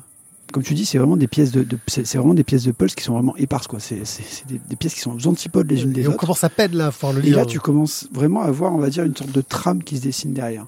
Comme 0.52 0.62
tu 0.62 0.74
dis, 0.74 0.84
c'est 0.86 0.98
vraiment 0.98 1.16
des 1.16 1.26
pièces 1.26 1.50
de, 1.50 1.64
de- 1.64 1.78
c'est 1.88 2.14
vraiment 2.16 2.34
des 2.34 2.44
pièces 2.44 2.62
de 2.62 2.70
pulse 2.70 2.94
qui 2.94 3.02
sont 3.02 3.14
vraiment 3.14 3.34
éparses, 3.36 3.66
quoi. 3.66 3.80
C'est 3.80 4.02
des, 4.46 4.60
des 4.68 4.76
pièces 4.76 4.94
qui 4.94 5.00
sont 5.00 5.16
aux 5.16 5.26
antipodes 5.26 5.68
les 5.68 5.82
unes 5.82 5.92
des 5.92 6.02
Et 6.02 6.06
on 6.06 6.10
autres. 6.10 6.18
commence 6.20 6.44
à 6.44 6.48
peine 6.48 6.76
là 6.76 6.92
à 7.02 7.12
le 7.12 7.24
Et 7.26 7.30
lien. 7.30 7.38
là, 7.38 7.44
tu 7.46 7.58
commences 7.58 8.06
vraiment 8.12 8.42
à 8.42 8.50
voir, 8.52 8.72
on 8.72 8.78
va 8.78 8.88
dire, 8.88 9.02
une 9.02 9.16
sorte 9.16 9.32
de 9.32 9.40
trame 9.40 9.82
qui 9.82 9.96
se 9.96 10.02
dessine 10.02 10.32
derrière. 10.32 10.66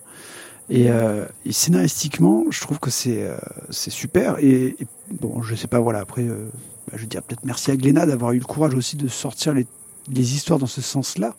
Et, 0.68 0.90
euh, 0.90 1.24
et 1.44 1.52
scénaristiquement, 1.52 2.44
je 2.50 2.60
trouve 2.60 2.78
que 2.80 2.90
c'est 2.90 3.22
euh, 3.22 3.36
c'est 3.70 3.90
super. 3.90 4.36
Et, 4.40 4.76
et 4.80 4.86
bon, 5.12 5.42
je 5.42 5.54
sais 5.54 5.68
pas, 5.68 5.78
voilà, 5.78 6.00
après, 6.00 6.22
euh, 6.22 6.48
bah, 6.88 6.94
je 6.96 7.02
veux 7.02 7.06
dire 7.06 7.22
peut-être 7.22 7.44
merci 7.44 7.70
à 7.70 7.76
Glénat 7.76 8.06
d'avoir 8.06 8.32
eu 8.32 8.38
le 8.38 8.44
courage 8.44 8.74
aussi 8.74 8.96
de 8.96 9.06
sortir 9.06 9.54
les, 9.54 9.66
les 10.10 10.34
histoires 10.34 10.58
dans 10.58 10.66
ce 10.66 10.80
sens-là, 10.80 11.36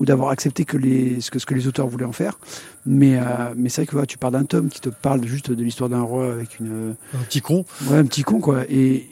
ou 0.00 0.04
d'avoir 0.04 0.30
accepté 0.30 0.64
que 0.64 0.76
les, 0.76 1.20
ce, 1.20 1.30
que, 1.30 1.38
ce 1.38 1.46
que 1.46 1.54
les 1.54 1.68
auteurs 1.68 1.86
voulaient 1.86 2.04
en 2.04 2.12
faire. 2.12 2.38
Mais, 2.84 3.16
mais 3.56 3.68
c'est 3.68 3.82
vrai 3.82 3.86
que 3.86 3.92
voilà, 3.92 4.06
tu 4.06 4.18
pars 4.18 4.32
d'un 4.32 4.44
tome 4.44 4.68
qui 4.68 4.80
te 4.80 4.88
parle 4.88 5.24
juste 5.24 5.52
de 5.52 5.62
l'histoire 5.62 5.88
d'un 5.88 6.02
roi 6.02 6.32
avec 6.32 6.58
une, 6.58 6.96
un 7.14 7.22
petit 7.28 7.40
con. 7.40 7.64
Ouais, 7.86 7.98
un 7.98 8.04
petit 8.04 8.24
con, 8.24 8.40
quoi. 8.40 8.64
Et, 8.68 9.08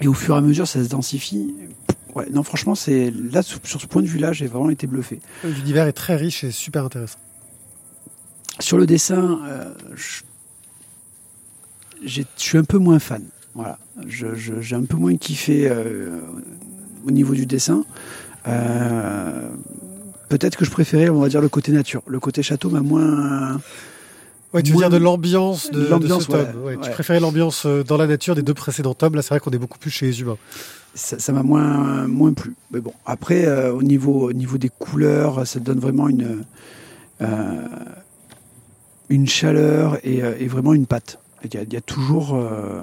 et 0.00 0.06
au 0.06 0.14
fur 0.14 0.36
et 0.36 0.38
à 0.38 0.40
mesure, 0.40 0.68
ça 0.68 0.82
se 0.84 0.88
densifie. 0.88 1.56
Ouais, 2.14 2.28
non, 2.30 2.44
franchement, 2.44 2.76
c'est 2.76 3.12
là, 3.32 3.42
sur 3.42 3.80
ce 3.80 3.86
point 3.86 4.02
de 4.02 4.06
vue-là, 4.06 4.32
j'ai 4.32 4.46
vraiment 4.46 4.70
été 4.70 4.86
bluffé. 4.86 5.18
L'univers 5.42 5.88
est 5.88 5.92
très 5.92 6.14
riche 6.14 6.44
et 6.44 6.52
super 6.52 6.84
intéressant. 6.84 7.18
Sur 8.60 8.78
le 8.78 8.86
dessin, 8.86 9.40
euh, 9.48 9.64
je 12.04 12.22
suis 12.36 12.58
un 12.58 12.64
peu 12.64 12.78
moins 12.78 12.98
fan. 12.98 13.24
Voilà, 13.54 13.78
j'ai 14.06 14.76
un 14.76 14.84
peu 14.84 14.96
moins 14.96 15.16
kiffé 15.16 15.68
euh, 15.68 16.20
au 17.06 17.10
niveau 17.10 17.34
du 17.34 17.46
dessin. 17.46 17.84
Euh, 18.46 19.48
Peut-être 20.28 20.56
que 20.56 20.64
je 20.64 20.70
préférais, 20.70 21.08
on 21.08 21.18
va 21.18 21.28
dire, 21.28 21.40
le 21.40 21.48
côté 21.48 21.72
nature. 21.72 22.02
Le 22.06 22.20
côté 22.20 22.40
château 22.44 22.70
m'a 22.70 22.80
moins. 22.80 23.60
Ouais, 24.54 24.62
tu 24.62 24.70
veux 24.72 24.78
dire 24.78 24.88
de 24.90 24.96
l'ambiance 24.96 25.70
de, 25.72 25.84
ce 25.86 26.26
tome. 26.26 26.38
ouais, 26.38 26.62
Ouais, 26.62 26.76
Tu 26.76 26.82
ouais. 26.88 26.90
préférais 26.90 27.18
l'ambiance 27.18 27.66
dans 27.66 27.96
la 27.96 28.06
nature 28.06 28.36
des 28.36 28.42
deux 28.42 28.54
précédents 28.54 28.94
tomes. 28.94 29.16
Là, 29.16 29.22
c'est 29.22 29.30
vrai 29.30 29.40
qu'on 29.40 29.50
est 29.50 29.58
beaucoup 29.58 29.78
plus 29.80 29.90
chez 29.90 30.06
les 30.06 30.20
humains. 30.20 30.36
ça 30.94 31.18
ça 31.18 31.32
m'a 31.32 31.42
moins 31.42 32.06
moins 32.06 32.32
plu. 32.32 32.54
Mais 32.70 32.80
bon, 32.80 32.92
après 33.06 33.44
euh, 33.46 33.72
au 33.72 33.82
niveau 33.82 34.28
au 34.28 34.32
niveau 34.32 34.56
des 34.56 34.68
couleurs, 34.68 35.44
ça 35.48 35.58
donne 35.58 35.80
vraiment 35.80 36.08
une 36.08 36.44
euh, 37.22 37.66
une 39.10 39.28
chaleur 39.28 39.98
et, 40.02 40.22
euh, 40.22 40.34
et 40.38 40.46
vraiment 40.46 40.72
une 40.72 40.86
patte. 40.86 41.18
Il 41.44 41.52
y 41.54 41.58
a, 41.58 41.62
il 41.62 41.72
y 41.72 41.76
a 41.76 41.80
toujours, 41.80 42.34
euh, 42.34 42.82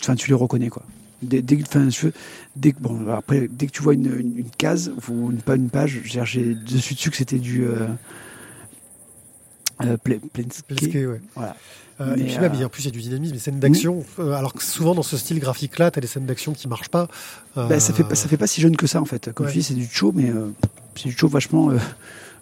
enfin 0.00 0.14
tu 0.14 0.28
les 0.28 0.34
reconnais 0.34 0.68
quoi. 0.70 0.82
Dès, 1.22 1.42
dès, 1.42 1.58
je 1.90 2.08
dès 2.56 2.72
bon 2.72 3.08
après 3.10 3.46
dès 3.50 3.66
que 3.66 3.72
tu 3.72 3.82
vois 3.82 3.92
une, 3.92 4.06
une, 4.06 4.38
une 4.38 4.50
case 4.56 4.90
ou 5.08 5.30
une, 5.30 5.42
pas 5.42 5.56
une 5.56 5.68
page, 5.68 6.00
j'ai 6.04 6.54
dessus 6.54 6.94
dessus 6.94 7.10
que 7.10 7.16
c'était 7.16 7.38
du 7.38 7.64
euh, 7.64 7.88
euh. 9.82 9.96
Planescape, 10.32 10.70
ouais. 10.94 11.20
Voilà. 11.34 11.56
Euh, 12.00 12.16
et 12.16 12.24
puis 12.24 12.36
euh, 12.36 12.66
en 12.66 12.68
plus, 12.70 12.82
il 12.82 12.86
y 12.86 12.88
a 12.88 12.92
du 12.92 13.00
dynamisme, 13.00 13.34
des 13.34 13.38
scènes 13.38 13.60
d'action. 13.60 14.04
Euh, 14.18 14.32
alors 14.32 14.54
que 14.54 14.62
souvent, 14.62 14.94
dans 14.94 15.02
ce 15.02 15.18
style 15.18 15.38
graphique-là, 15.38 15.90
t'as 15.90 16.00
des 16.00 16.06
scènes 16.06 16.24
d'action 16.24 16.54
qui 16.54 16.66
marchent 16.68 16.88
pas. 16.88 17.08
Bah, 17.56 17.78
ça 17.78 17.92
fait 17.92 18.14
ça 18.14 18.28
fait 18.28 18.38
pas 18.38 18.46
si 18.46 18.62
jeune 18.62 18.76
que 18.76 18.86
ça 18.86 19.02
en 19.02 19.04
fait. 19.04 19.30
Comme 19.34 19.46
Ouais. 19.46 19.52
tu 19.52 19.58
dis, 19.58 19.64
c'est 19.64 19.74
du 19.74 19.86
show, 19.86 20.12
mais 20.14 20.32
c'est 20.96 21.08
du 21.10 21.14
show 21.16 21.28
vachement 21.28 21.70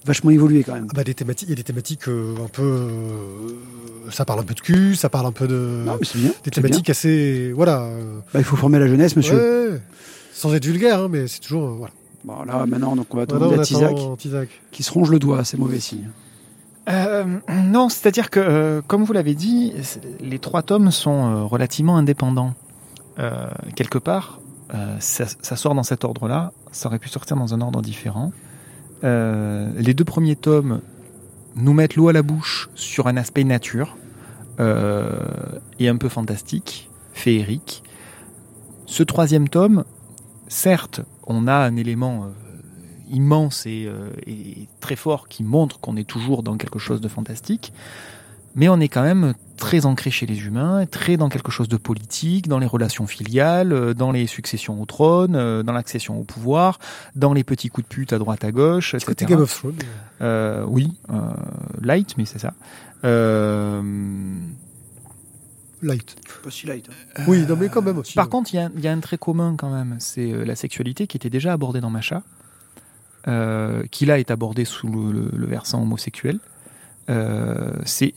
vachement 0.05 0.30
évolué 0.30 0.62
quand 0.64 0.74
même. 0.74 0.86
ah 0.90 0.92
bah, 0.94 1.05
des 1.05 1.14
thématiques, 1.14 1.49
il 1.49 1.53
y 1.53 1.55
a 1.55 1.57
des 1.57 1.62
thématiques 1.64 2.09
euh, 2.09 2.34
un 2.44 2.49
peu. 2.49 2.62
euh, 2.62 4.11
ça 4.11 4.24
parle 4.24 4.40
un 4.40 4.44
peu 4.44 4.55
de 4.55 4.61
cul, 4.61 4.94
ça 4.96 5.09
parle 5.09 5.26
un 5.26 5.32
peu 5.32 5.46
de. 5.46 5.82
Non, 5.84 5.96
mais 6.01 6.07
c'est 6.07 6.18
bien. 6.18 6.30
des 6.44 6.51
bien. 6.51 6.62
thématiques 6.62 6.90
assez. 6.90 7.53
Voilà. 7.55 7.82
euh, 7.82 8.18
Bah, 8.32 8.40
il 8.40 8.44
faut 8.44 8.57
former 8.57 8.78
la 8.78 8.86
jeunesse, 8.86 9.16
monsieur. 9.16 9.72
ouais, 9.72 9.80
sans 10.32 10.55
être 10.55 10.64
vulgaire, 10.64 11.01
hein, 11.01 11.09
mais 11.11 11.26
c'est 11.28 11.40
toujours. 11.40 11.64
euh, 11.68 11.74
voilà. 11.76 11.92
Bon, 12.24 12.42
là, 12.44 12.66
maintenant, 12.66 12.96
donc 12.96 13.07
on 13.14 13.16
va 13.16 13.24
Voilà, 13.28 13.38
demander 13.46 13.59
on 13.59 14.12
à 14.14 14.16
Tizak. 14.16 14.49
qui 14.72 14.82
se 14.82 14.92
ronge 14.92 15.11
le 15.11 15.18
doigt, 15.18 15.44
c'est 15.44 15.57
mauvais 15.57 15.80
signe. 15.80 16.09
Euh, 16.88 17.24
non, 17.64 17.88
c'est-à-dire 17.90 18.30
que, 18.30 18.40
euh, 18.40 18.80
comme 18.86 19.05
vous 19.05 19.12
l'avez 19.12 19.34
dit, 19.34 19.74
les 20.20 20.38
trois 20.38 20.62
tomes 20.62 20.90
sont 20.90 21.11
euh, 21.30 21.42
relativement 21.44 21.96
indépendants. 21.96 22.55
Euh, 23.18 23.49
quelque 23.76 23.99
part, 23.99 24.40
euh, 24.74 24.96
ça, 25.01 25.24
ça 25.42 25.57
sort 25.57 25.74
dans 25.74 25.82
cet 25.82 26.05
ordre-là, 26.05 26.53
ça 26.72 26.88
aurait 26.88 26.99
pu 26.99 27.09
sortir 27.09 27.36
dans 27.36 27.53
un 27.53 27.61
ordre 27.61 27.82
différent. 27.82 28.32
Euh, 29.05 29.70
les 29.76 29.94
deux 29.94 30.05
premiers 30.05 30.36
tomes 30.36 30.80
nous 31.57 31.72
mettent 31.72 31.96
l'eau 31.96 32.09
à 32.09 32.12
la 32.12 32.22
bouche 32.22 32.68
sur 32.74 33.07
un 33.07 33.16
aspect 33.16 33.44
nature 33.44 33.96
euh, 34.61 35.18
et 35.78 35.88
un 35.88 35.96
peu 35.96 36.09
fantastique, 36.09 36.90
féerique. 37.12 37.82
Ce 38.86 39.03
troisième 39.03 39.49
tome, 39.49 39.84
certes, 40.49 41.01
on 41.26 41.46
a 41.46 41.55
un 41.55 41.76
élément 41.76 42.24
euh, 42.24 42.28
immense 43.11 43.66
et, 43.66 43.88
et 44.26 44.68
très 44.80 44.96
fort 44.96 45.28
qui 45.28 45.42
montre 45.42 45.80
qu'on 45.80 45.96
est 45.96 46.09
toujours 46.09 46.42
dans 46.42 46.57
quelque 46.57 46.78
chose 46.78 47.01
de 47.01 47.09
fantastique, 47.09 47.72
mais 48.55 48.68
on 48.68 48.80
est 48.80 48.88
quand 48.88 49.03
même 49.03 49.34
très 49.59 49.85
ancré 49.85 50.11
chez 50.11 50.25
les 50.25 50.47
humains, 50.47 50.87
très 50.87 51.19
dans 51.19 51.29
quelque 51.29 51.51
chose 51.53 51.69
de 51.69 51.77
politique, 51.77 52.49
dans 52.49 52.59
les 52.59 52.67
relations 52.67 53.07
filiales, 53.07 53.73
euh, 53.75 53.93
dans 53.93 54.11
les 54.13 54.27
successions 54.27 54.81
au 54.81 54.87
trône, 54.87 55.37
euh, 55.37 55.63
dans 55.63 55.73
l'accession 55.75 56.19
au 56.19 56.25
pouvoir, 56.25 56.79
dans 57.15 57.35
les 57.35 57.45
petits 57.45 57.69
coups 57.69 57.87
de 57.87 57.95
pute 57.95 58.13
à 58.15 58.19
droite 58.19 58.45
à 58.45 58.53
gauche, 58.53 58.95
etc. 58.95 59.07
Côté 59.07 59.25
Game 59.27 59.41
of 59.41 59.53
Thrones. 59.55 59.75
Euh, 60.23 60.65
oui, 60.67 60.97
euh, 61.11 61.19
light, 61.83 62.17
mais 62.17 62.25
c'est 62.25 62.39
ça. 62.39 62.55
Euh, 63.05 63.83
Light. 65.81 66.17
Pas 66.43 66.51
si 66.51 66.67
light. 66.67 66.89
Oui, 67.29 67.45
non, 67.47 67.55
mais 67.57 67.69
quand 67.69 67.83
même 67.83 67.99
aussi. 67.99 68.15
par 68.15 68.29
contre, 68.29 68.53
il 68.53 68.57
y, 68.57 68.59
a 68.59 68.65
un- 68.67 68.71
il 68.75 68.81
y 68.83 68.89
a 68.89 68.93
un 68.93 68.99
trait 68.99 69.19
commun 69.19 69.55
quand 69.57 69.71
même, 69.71 69.97
c'est 70.01 70.33
la 70.45 70.57
sexualité 70.57 71.07
qui 71.07 71.17
était 71.17 71.31
déjà 71.31 71.53
abordée 71.53 71.81
dans 71.81 71.91
Macha, 71.91 72.23
euh, 73.29 73.85
qui 73.93 74.05
là 74.05 74.19
est 74.19 74.31
abordée 74.33 74.65
sous 74.65 74.89
le, 74.89 75.13
le- 75.13 75.31
le 75.37 75.47
versant 75.47 75.81
homosexuel. 75.83 76.41
Euh, 77.11 77.71
c'est, 77.85 78.13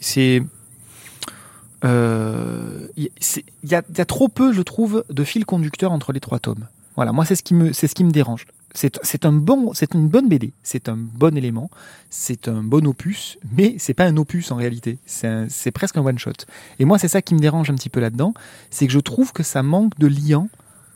c'est, 1.82 1.88
euh, 1.88 2.88
il 2.95 3.03
y, 3.05 3.11
il 3.63 3.75
a, 3.75 3.82
il 3.89 3.97
y 3.97 4.01
a 4.01 4.05
trop 4.05 4.27
peu, 4.27 4.53
je 4.53 4.61
trouve, 4.61 5.03
de 5.09 5.23
fil 5.23 5.45
conducteur 5.45 5.91
entre 5.91 6.11
les 6.11 6.19
trois 6.19 6.39
tomes. 6.39 6.67
Voilà, 6.95 7.11
moi 7.13 7.25
c'est 7.25 7.36
ce 7.36 7.43
qui 7.43 7.53
me 7.53 7.71
c'est 7.73 7.88
ce 7.88 7.95
qui 7.95 8.03
me 8.03 8.11
dérange. 8.11 8.45
C'est 8.73 9.25
un 9.25 9.34
bon 9.34 9.73
c'est 9.73 9.93
une 9.93 10.07
bonne 10.07 10.29
BD, 10.29 10.53
c'est 10.63 10.88
un 10.88 10.95
bon 10.97 11.36
élément, 11.36 11.69
c'est 12.09 12.47
un 12.47 12.63
bon 12.63 12.88
opus, 12.88 13.38
mais 13.55 13.75
c'est 13.79 13.93
pas 13.93 14.05
un 14.05 14.15
opus 14.17 14.51
en 14.51 14.55
réalité. 14.55 14.97
C'est 15.05 15.71
presque 15.71 15.97
un 15.97 16.05
one 16.05 16.19
shot. 16.19 16.32
Et 16.79 16.86
moi 16.86 16.97
c'est 16.97 17.07
ça 17.09 17.21
qui 17.21 17.34
me 17.34 17.39
dérange 17.39 17.69
un 17.69 17.75
petit 17.75 17.89
peu 17.89 17.99
là-dedans, 17.99 18.34
c'est 18.69 18.88
que 18.88 18.93
je 18.93 18.99
trouve 18.99 19.34
que 19.34 19.43
ça 19.43 19.63
manque 19.63 19.97
de 19.99 20.07
liant 20.07 20.47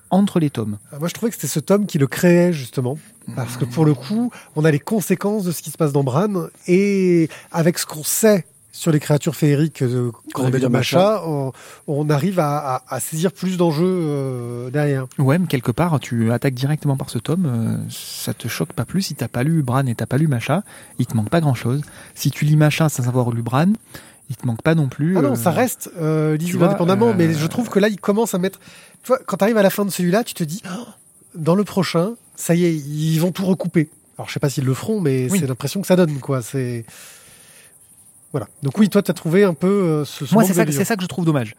entre 0.09 0.39
les 0.39 0.49
tomes. 0.49 0.77
Ah, 0.91 0.99
Moi, 0.99 1.07
je 1.07 1.13
trouvais 1.13 1.29
que 1.31 1.36
c'était 1.36 1.47
ce 1.47 1.59
tome 1.59 1.88
qui 1.88 1.97
le 1.97 2.07
créait, 2.07 2.53
justement. 2.53 2.97
Parce 3.36 3.57
que 3.57 3.65
pour 3.65 3.86
le 3.86 3.95
coup, 3.95 4.31
on 4.55 4.63
a 4.63 4.71
les 4.71 4.79
conséquences 4.79 5.43
de 5.43 5.51
ce 5.51 5.61
qui 5.61 5.71
se 5.71 5.77
passe 5.77 5.91
dans 5.91 6.03
Bran. 6.03 6.47
Et 6.67 7.27
avec 7.51 7.79
ce 7.79 7.86
qu'on 7.86 8.03
sait 8.03 8.45
sur 8.76 8.91
les 8.91 8.99
créatures 8.99 9.36
féeriques 9.36 9.82
euh, 9.82 10.11
vu 10.51 10.59
dans 10.59 10.69
Macha, 10.69 11.23
on, 11.26 11.53
on 11.88 12.09
arrive 12.09 12.39
à, 12.39 12.57
à- 12.76 12.84
à 12.89 12.99
saisir 12.99 13.32
plus 13.32 13.55
d'enjeux 13.57 13.86
euh, 13.88 14.69
derrière. 14.69 15.05
Ouais, 15.17 15.39
mais 15.39 15.47
quelque 15.47 15.71
part, 15.71 15.97
tu 16.01 16.32
attaques 16.32 16.53
directement 16.55 16.97
par 16.97 17.09
ce 17.09 17.17
tome, 17.17 17.45
euh, 17.45 17.78
ça 17.89 18.34
te 18.34 18.47
choque 18.49 18.73
pas 18.73 18.84
plus. 18.86 19.01
Si 19.03 19.15
t'as 19.15 19.30
pas 19.30 19.43
lu 19.43 19.63
Bran 19.63 19.86
et 19.86 19.95
t'as 19.95 20.05
pas 20.05 20.17
lu 20.17 20.28
Macha, 20.28 20.63
il 20.99 21.05
te 21.05 21.15
manque 21.15 21.30
pas 21.30 21.39
grand 21.39 21.53
chose. 21.55 21.82
Si 22.15 22.32
tu 22.32 22.43
lis 22.43 22.57
Macha 22.57 22.89
sans 22.89 23.07
avoir 23.07 23.32
lu 23.32 23.41
Bran, 23.41 23.71
il 24.30 24.36
te 24.36 24.45
manque 24.45 24.61
pas 24.61 24.76
non 24.76 24.89
plus. 24.89 25.17
Ah 25.17 25.21
non, 25.21 25.32
euh, 25.32 25.36
ça 25.36 25.51
reste 25.51 25.89
euh, 25.99 26.36
lisible 26.36 26.63
indépendamment, 26.65 27.09
euh, 27.09 27.13
mais 27.17 27.34
je 27.34 27.47
trouve 27.47 27.69
que 27.69 27.80
là, 27.80 27.88
il 27.88 27.99
commence 27.99 28.34
à 28.36 28.39
mettre. 28.39 28.59
Tu 29.03 29.07
vois, 29.07 29.19
quand 29.26 29.38
tu 29.38 29.43
arrives 29.45 29.57
à 29.57 29.63
la 29.63 29.69
fin 29.69 29.86
de 29.86 29.89
celui-là, 29.91 30.23
tu 30.26 30.34
te 30.34 30.43
dis, 30.43 30.61
Oh, 30.67 30.84
dans 31.36 31.55
le 31.55 31.63
prochain, 31.63 32.15
ça 32.36 32.55
y 32.55 32.65
est, 32.65 32.76
ils 32.76 33.19
vont 33.19 33.32
tout 33.32 33.45
recouper. 33.45 33.89
Alors, 34.17 34.28
je 34.28 34.34
sais 34.34 34.39
pas 34.39 34.49
s'ils 34.49 34.65
le 34.65 34.73
feront, 34.73 34.99
mais 34.99 35.28
Oui. 35.32 35.39
c'est 35.39 35.47
l'impression 35.47 35.80
que 35.82 35.88
ça 35.88 35.95
donne, 35.95 36.19
quoi. 36.19 36.41
C'est 36.41 36.86
voilà. 38.36 38.47
Donc 38.63 38.77
oui, 38.77 38.89
toi, 38.89 39.01
tu 39.01 39.11
as 39.11 39.13
trouvé 39.13 39.43
un 39.45 39.53
peu 39.53 39.67
euh, 39.67 40.05
ce. 40.05 40.25
ce 40.25 40.33
Moi, 40.33 40.43
c'est 40.43 40.53
ça, 40.53 40.86
ça 40.86 40.95
que 40.95 41.01
je 41.03 41.07
trouve 41.07 41.25
dommage. 41.25 41.55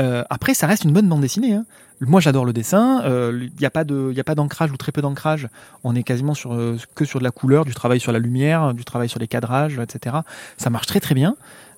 Euh, 0.00 0.24
après, 0.30 0.54
ça 0.54 0.66
reste 0.66 0.84
une 0.84 0.92
bonne 0.92 1.08
bande 1.08 1.20
dessinée. 1.20 1.52
hein. 1.54 1.64
Moi, 2.00 2.20
j'adore 2.20 2.44
le 2.44 2.52
dessin. 2.52 3.02
Il 3.06 3.50
n'y 3.60 3.66
a 3.66 3.70
pas 3.70 3.84
de, 3.84 4.08
il 4.10 4.16
y 4.16 4.20
a 4.20 4.24
pas 4.24 4.34
d'ancrage 4.34 4.72
ou 4.72 4.76
très 4.76 4.90
peu 4.90 5.00
d'ancrage. 5.02 5.48
On 5.84 5.94
est 5.94 6.02
quasiment 6.02 6.34
sur 6.34 6.52
euh, 6.54 6.76
que 6.94 7.04
sur 7.04 7.18
de 7.20 7.24
la 7.24 7.30
couleur, 7.30 7.64
du 7.64 7.72
travail 7.74 8.00
sur 8.00 8.10
la 8.10 8.18
lumière, 8.18 8.74
du 8.74 8.84
travail 8.84 9.08
sur 9.08 9.20
les 9.20 9.28
cadrages, 9.28 9.78
etc. 9.78 10.16
Ça 10.56 10.70
marche 10.70 10.86
très 10.86 10.98
très 11.00 11.14
bien. 11.14 11.36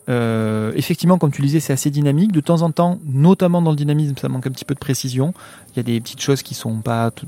Euh, 0.09 0.73
effectivement, 0.77 1.19
comme 1.19 1.33
tu 1.33 1.43
disais, 1.43 1.59
c'est 1.61 1.73
assez 1.73 1.91
dynamique. 1.91 2.31
De 2.33 2.41
temps 2.41 2.63
en 2.63 2.71
temps, 2.71 3.01
notamment 3.05 3.61
dans 3.61 3.71
le 3.73 3.77
dynamisme, 3.77 4.15
ça 4.17 4.29
manque 4.29 4.47
un 4.47 4.51
petit 4.53 4.65
peu 4.65 4.75
de 4.75 4.79
précision. 4.79 5.35
Il 5.73 5.77
y 5.79 5.81
a 5.81 5.83
des 5.83 6.01
petites 6.01 6.21
choses 6.23 6.43
qui 6.43 6.55
sont 6.55 6.77
pas 6.81 7.11
tout- 7.11 7.27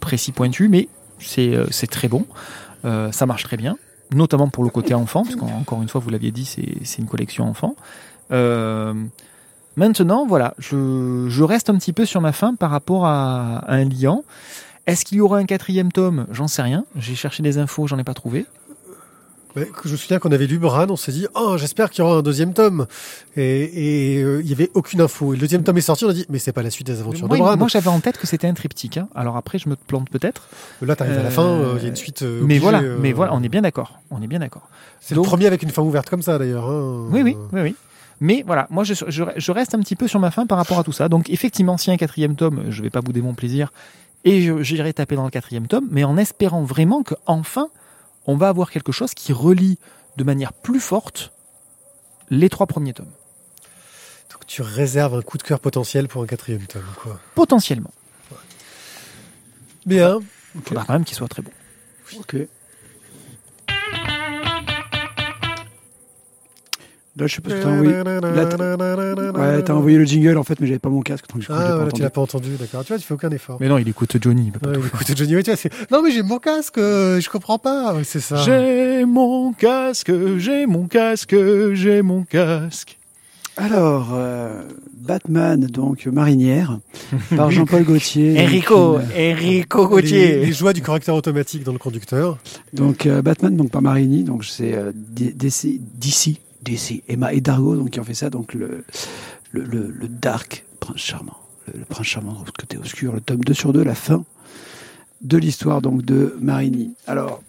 précis 0.00 0.32
pointues, 0.32 0.68
mais 0.68 0.88
c'est 1.20 1.54
euh, 1.54 1.66
c'est 1.70 1.86
très 1.88 2.08
bon. 2.08 2.26
Euh, 2.86 3.12
ça 3.12 3.26
marche 3.26 3.44
très 3.44 3.58
bien, 3.58 3.76
notamment 4.12 4.48
pour 4.48 4.64
le 4.64 4.70
côté 4.70 4.94
enfant, 4.94 5.22
parce 5.22 5.36
qu'encore 5.36 5.82
une 5.82 5.88
fois, 5.88 6.00
vous 6.00 6.10
l'aviez 6.10 6.30
dit, 6.30 6.44
c'est 6.44 6.98
une 6.98 7.06
collection 7.08 7.48
enfant. 7.48 7.74
Euh, 8.32 8.94
maintenant, 9.76 10.26
voilà, 10.26 10.54
je, 10.58 11.26
je 11.28 11.42
reste 11.42 11.70
un 11.70 11.76
petit 11.76 11.92
peu 11.92 12.04
sur 12.04 12.20
ma 12.20 12.32
faim 12.32 12.54
par 12.54 12.70
rapport 12.70 13.06
à, 13.06 13.58
à 13.58 13.74
un 13.74 13.84
liant. 13.84 14.24
Est-ce 14.86 15.04
qu'il 15.04 15.18
y 15.18 15.20
aura 15.20 15.38
un 15.38 15.44
quatrième 15.44 15.92
tome? 15.92 16.26
J'en 16.30 16.48
sais 16.48 16.62
rien. 16.62 16.84
J'ai 16.96 17.14
cherché 17.14 17.42
des 17.42 17.58
infos, 17.58 17.86
j'en 17.86 17.98
ai 17.98 18.04
pas 18.04 18.14
trouvé. 18.14 18.46
Je 19.56 19.90
me 19.90 19.96
souviens 19.96 20.18
qu'on 20.20 20.30
avait 20.30 20.46
lu 20.46 20.58
Bran, 20.58 20.86
on 20.90 20.96
s'est 20.96 21.10
dit, 21.12 21.26
oh, 21.34 21.56
j'espère 21.58 21.90
qu'il 21.90 22.04
y 22.04 22.06
aura 22.06 22.18
un 22.18 22.22
deuxième 22.22 22.52
tome. 22.54 22.86
Et, 23.36 24.16
et, 24.18 24.22
euh, 24.22 24.40
il 24.42 24.48
y 24.48 24.52
avait 24.52 24.70
aucune 24.74 25.00
info. 25.00 25.32
Et 25.32 25.36
le 25.36 25.40
deuxième 25.40 25.64
tome 25.64 25.76
est 25.78 25.80
sorti, 25.80 26.04
on 26.04 26.08
a 26.08 26.12
dit, 26.12 26.24
mais 26.28 26.38
c'est 26.38 26.52
pas 26.52 26.62
la 26.62 26.70
suite 26.70 26.86
des 26.86 27.00
aventures 27.00 27.26
Moi, 27.26 27.36
de 27.36 27.42
Bran. 27.42 27.56
moi, 27.56 27.66
j'avais 27.68 27.88
en 27.88 27.98
tête 28.00 28.16
que 28.16 28.26
c'était 28.28 28.46
un 28.46 28.54
triptyque. 28.54 28.98
hein. 28.98 29.08
Alors 29.14 29.36
après, 29.36 29.58
je 29.58 29.68
me 29.68 29.74
plante 29.76 30.08
peut-être. 30.08 30.48
Là, 30.82 30.94
t'arrives 30.94 31.18
à 31.18 31.22
la 31.22 31.28
Euh, 31.28 31.30
fin, 31.30 31.42
euh, 31.46 31.74
il 31.78 31.82
y 31.82 31.86
a 31.86 31.88
une 31.88 31.96
suite. 31.96 32.22
euh, 32.22 32.36
mais 32.38 32.42
obligée, 32.44 32.58
voilà, 32.60 32.80
euh, 32.80 32.98
mais 33.00 33.12
voilà, 33.12 33.34
on 33.34 33.42
est 33.42 33.48
bien 33.48 33.62
d'accord. 33.62 33.98
On 34.10 34.22
est 34.22 34.28
bien 34.28 34.38
d'accord. 34.38 34.68
C'est 35.00 35.14
le 35.16 35.22
premier 35.22 35.46
avec 35.46 35.62
une 35.64 35.70
fin 35.70 35.82
ouverte 35.82 36.08
comme 36.08 36.22
ça, 36.22 36.38
d'ailleurs. 36.38 36.68
hein. 36.70 37.06
Oui, 37.10 37.22
oui, 37.22 37.36
oui, 37.52 37.60
oui. 37.60 37.74
Mais 38.22 38.44
voilà, 38.46 38.66
moi 38.70 38.84
je, 38.84 38.92
je, 39.08 39.24
je 39.34 39.50
reste 39.52 39.74
un 39.74 39.80
petit 39.80 39.96
peu 39.96 40.06
sur 40.06 40.20
ma 40.20 40.30
faim 40.30 40.44
par 40.46 40.58
rapport 40.58 40.78
à 40.78 40.84
tout 40.84 40.92
ça. 40.92 41.08
Donc 41.08 41.30
effectivement, 41.30 41.78
s'il 41.78 41.88
y 41.88 41.90
a 41.92 41.94
un 41.94 41.96
quatrième 41.96 42.36
tome, 42.36 42.64
je 42.68 42.82
vais 42.82 42.90
pas 42.90 43.00
bouder 43.00 43.22
mon 43.22 43.32
plaisir 43.32 43.72
et 44.26 44.52
j'irai 44.62 44.92
taper 44.92 45.16
dans 45.16 45.24
le 45.24 45.30
quatrième 45.30 45.66
tome, 45.66 45.86
mais 45.90 46.04
en 46.04 46.18
espérant 46.18 46.62
vraiment 46.62 47.02
que 47.02 47.14
enfin 47.26 47.68
on 48.26 48.36
va 48.36 48.48
avoir 48.48 48.70
quelque 48.70 48.92
chose 48.92 49.14
qui 49.14 49.32
relie 49.32 49.78
de 50.16 50.24
manière 50.24 50.52
plus 50.52 50.80
forte 50.80 51.32
les 52.30 52.48
trois 52.48 52.66
premiers 52.66 52.92
tomes. 52.92 53.12
Donc 54.30 54.46
tu 54.46 54.62
réserves 54.62 55.14
un 55.14 55.22
coup 55.22 55.38
de 55.38 55.42
cœur 55.42 55.60
potentiel 55.60 56.08
pour 56.08 56.22
un 56.22 56.26
quatrième 56.26 56.66
tome, 56.66 56.84
quoi. 57.02 57.18
Potentiellement. 57.34 57.92
Bien. 59.86 60.20
Il 60.54 60.62
faudra 60.62 60.84
quand 60.84 60.92
même 60.92 61.04
qu'il 61.04 61.16
soit 61.16 61.28
très 61.28 61.42
bon. 61.42 61.50
Ok. 62.18 62.36
Là, 67.20 67.26
je 67.26 67.34
sais 67.34 67.40
pas 67.42 67.50
ce 67.50 67.54
que 67.56 67.62
t'as 67.62 67.68
envoyé. 67.68 67.92
Ouais, 69.56 69.62
t'as 69.62 69.74
envoyé 69.74 69.98
le 69.98 70.04
jingle 70.04 70.38
en 70.38 70.44
fait, 70.44 70.58
mais 70.60 70.66
j'avais 70.66 70.78
pas 70.78 70.88
mon 70.88 71.02
casque, 71.02 71.26
donc 71.32 71.42
je 71.42 71.48
Ah, 71.50 71.54
pas 71.76 71.84
ouais, 71.84 71.92
tu 71.92 72.02
l'as 72.02 72.10
pas 72.10 72.20
entendu, 72.20 72.50
d'accord. 72.58 72.82
Tu 72.84 72.88
vois, 72.92 72.98
tu 72.98 73.06
fais 73.06 73.14
aucun 73.14 73.30
effort. 73.30 73.58
Mais 73.60 73.68
non, 73.68 73.78
il 73.78 73.88
écoute 73.88 74.16
Johnny, 74.20 74.44
il 74.46 74.52
peut 74.52 74.58
pas 74.60 74.70
Ouais, 74.70 74.78
tout 74.78 74.86
écoute. 74.86 75.16
Johnny, 75.16 75.36
ouais, 75.36 75.42
tu 75.42 75.50
vois, 75.50 75.56
c'est- 75.56 75.90
non 75.90 76.02
mais 76.02 76.10
j'ai 76.10 76.22
mon 76.22 76.38
casque, 76.38 76.78
euh, 76.78 77.20
je 77.20 77.28
comprends 77.28 77.58
pas. 77.58 77.94
C'est 78.04 78.20
ça. 78.20 78.36
J'ai 78.36 79.04
mon 79.04 79.52
casque, 79.52 80.10
j'ai 80.38 80.66
mon 80.66 80.86
casque, 80.86 81.34
j'ai 81.74 82.02
mon 82.02 82.22
casque. 82.24 82.96
Alors, 83.56 84.10
euh, 84.14 84.62
Batman, 84.94 85.60
donc 85.66 86.06
marinière, 86.06 86.78
par 87.36 87.50
Jean-Paul 87.50 87.84
Gaultier. 87.84 88.40
Enrico, 88.40 88.94
Donc, 88.98 89.02
une- 89.14 89.32
Enrico 89.32 89.82
Les, 89.82 89.88
Gauthier. 89.90 90.36
les 90.46 90.52
joies 90.52 90.72
du 90.72 90.80
correcteur 90.80 91.14
automatique 91.16 91.64
dans 91.64 91.72
le 91.72 91.78
conducteur. 91.78 92.38
Donc 92.72 93.04
euh, 93.06 93.20
Batman, 93.20 93.54
donc 93.56 93.70
par 93.70 93.82
Marini, 93.82 94.24
donc 94.24 94.44
c'est 94.44 94.74
euh, 94.74 94.92
D- 94.94 95.34
DC, 96.62 97.02
Emma 97.08 97.32
et 97.32 97.40
Dargo, 97.40 97.76
donc 97.76 97.90
qui 97.90 98.00
ont 98.00 98.04
fait 98.04 98.14
ça, 98.14 98.30
donc 98.30 98.54
le 98.54 98.84
le, 99.52 99.64
le, 99.64 99.90
le 99.90 100.08
Dark 100.08 100.64
Prince 100.78 100.98
charmant, 100.98 101.36
le, 101.66 101.80
le 101.80 101.84
Prince 101.84 102.06
charmant 102.06 102.32
au 102.32 102.44
côté 102.58 102.76
obscur, 102.78 103.12
le 103.12 103.20
tome 103.20 103.40
2 103.44 103.52
sur 103.54 103.72
2, 103.72 103.82
la 103.82 103.94
fin 103.94 104.24
de 105.22 105.36
l'histoire 105.36 105.82
donc 105.82 106.02
de 106.02 106.36
Marini. 106.40 106.94
Alors 107.06 107.42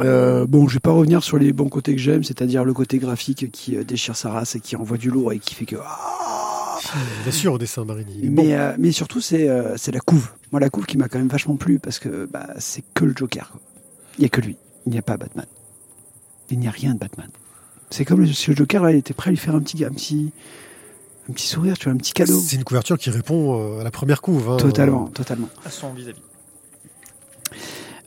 euh, 0.00 0.44
bon, 0.46 0.66
je 0.68 0.74
vais 0.74 0.80
pas 0.80 0.90
revenir 0.90 1.22
sur 1.22 1.38
les 1.38 1.52
bons 1.52 1.68
côtés 1.68 1.94
que 1.94 2.00
j'aime, 2.00 2.24
c'est-à-dire 2.24 2.64
le 2.64 2.74
côté 2.74 2.98
graphique 2.98 3.50
qui 3.52 3.76
euh, 3.76 3.84
déchire 3.84 4.16
sa 4.16 4.30
race 4.30 4.56
et 4.56 4.60
qui 4.60 4.74
envoie 4.76 4.96
du 4.98 5.08
lourd 5.10 5.32
et 5.32 5.38
qui 5.38 5.54
fait 5.54 5.66
que 5.66 5.76
ah 5.84 6.78
Bien 7.22 7.32
sûr, 7.32 7.52
au 7.52 7.58
dessin, 7.58 7.84
Marini. 7.84 8.28
bon. 8.28 8.42
mais, 8.42 8.54
euh, 8.54 8.74
mais 8.78 8.92
surtout, 8.92 9.20
c'est 9.20 9.48
euh, 9.48 9.76
la 9.92 10.00
couve. 10.00 10.30
Moi, 10.52 10.60
la 10.60 10.68
couve 10.70 10.86
qui 10.86 10.96
m'a 10.98 11.08
quand 11.08 11.18
même 11.18 11.28
vachement 11.28 11.56
plu 11.56 11.78
parce 11.78 11.98
que 11.98 12.28
bah, 12.30 12.48
c'est 12.58 12.84
que 12.94 13.04
le 13.04 13.14
Joker. 13.16 13.52
Il 14.18 14.22
n'y 14.22 14.26
a 14.26 14.28
que 14.28 14.40
lui. 14.40 14.56
Il 14.86 14.92
n'y 14.92 14.98
a 14.98 15.02
pas 15.02 15.16
Batman. 15.16 15.46
Il 16.50 16.58
n'y 16.58 16.68
a 16.68 16.70
rien 16.70 16.94
de 16.94 16.98
Batman. 16.98 17.28
C'est 17.90 18.04
comme 18.04 18.20
le, 18.20 18.26
si 18.26 18.50
le 18.50 18.56
Joker, 18.56 18.82
là, 18.82 18.90
il 18.92 18.96
était 18.98 19.14
prêt 19.14 19.28
à 19.28 19.32
lui 19.32 19.36
faire 19.38 19.54
un 19.54 19.60
petit, 19.60 19.84
un 19.84 19.90
petit, 19.90 20.32
un 21.28 21.32
petit 21.32 21.46
sourire, 21.46 21.78
tu 21.78 21.84
vois, 21.84 21.92
un 21.94 21.96
petit 21.96 22.12
cadeau. 22.12 22.38
C'est 22.40 22.56
une 22.56 22.64
couverture 22.64 22.98
qui 22.98 23.10
répond 23.10 23.58
euh, 23.78 23.80
à 23.80 23.84
la 23.84 23.90
première 23.90 24.20
couve. 24.22 24.50
hein. 24.50 24.56
Totalement, 24.56 25.06
totalement. 25.08 25.48
À 25.64 25.70
son 25.70 25.92
vis-à-vis. 25.92 26.20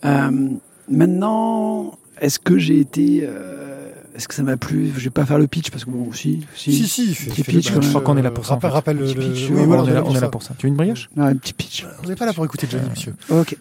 Euh, 0.06 0.50
maintenant, 0.90 1.98
est-ce 2.22 2.40
que 2.40 2.58
j'ai 2.58 2.80
été. 2.80 3.22
euh, 3.24 3.92
est-ce 4.16 4.28
que 4.28 4.34
ça 4.34 4.42
m'a 4.44 4.58
plu? 4.58 4.92
Je 4.98 5.04
vais 5.06 5.10
pas 5.10 5.26
faire 5.26 5.38
le 5.38 5.48
pitch 5.48 5.70
parce 5.72 5.86
que 5.86 5.90
bon, 5.92 6.12
si. 6.12 6.46
si. 6.56 6.74
Si, 6.74 6.88
si, 6.88 7.14
fais, 7.16 7.30
Petit 7.32 7.44
pitch, 7.44 7.72
je 7.72 7.90
crois 7.90 8.02
qu'on 8.02 8.18
est 8.18 8.22
là 8.22 8.32
pour 8.32 8.46
ça, 8.46 8.54
en 8.54 8.56
Rappelle, 8.56 8.70
fait. 8.70 8.74
rappelle 8.76 8.98
le. 8.98 9.06
Petit 9.06 9.14
le- 9.16 9.22
pitch, 9.34 9.50
oui, 9.52 9.66
voilà, 9.66 9.84
on, 9.84 9.88
est 9.88 9.94
là, 9.94 10.04
on 10.06 10.10
est 10.12 10.14
là 10.16 10.20
ça. 10.22 10.28
pour 10.30 10.44
ça. 10.44 10.54
Tu 10.58 10.66
veux 10.66 10.70
une 10.70 10.76
brioche? 10.76 11.10
Un 11.18 11.36
petit 11.36 11.54
pitch. 11.54 11.86
On 12.04 12.08
n'est 12.08 12.16
pas 12.16 12.26
là 12.26 12.34
pour 12.34 12.44
écouter 12.46 12.68
Johnny, 12.70 12.90
monsieur. 12.90 13.16
Ok. 13.30 13.56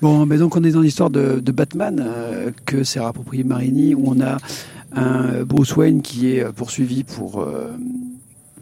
Bon, 0.00 0.26
donc 0.26 0.56
on 0.56 0.64
est 0.64 0.70
dans 0.70 0.80
l'histoire 0.80 1.10
de, 1.10 1.40
de 1.40 1.52
Batman 1.52 2.02
euh, 2.04 2.50
que 2.64 2.84
s'est 2.84 3.00
approprié 3.00 3.42
Marini, 3.44 3.94
où 3.94 4.04
on 4.06 4.20
a 4.20 4.38
un 4.96 5.44
Bruce 5.44 5.76
Wayne 5.76 6.02
qui 6.02 6.30
est 6.32 6.52
poursuivi 6.52 7.04
pour 7.04 7.40
euh, 7.42 7.70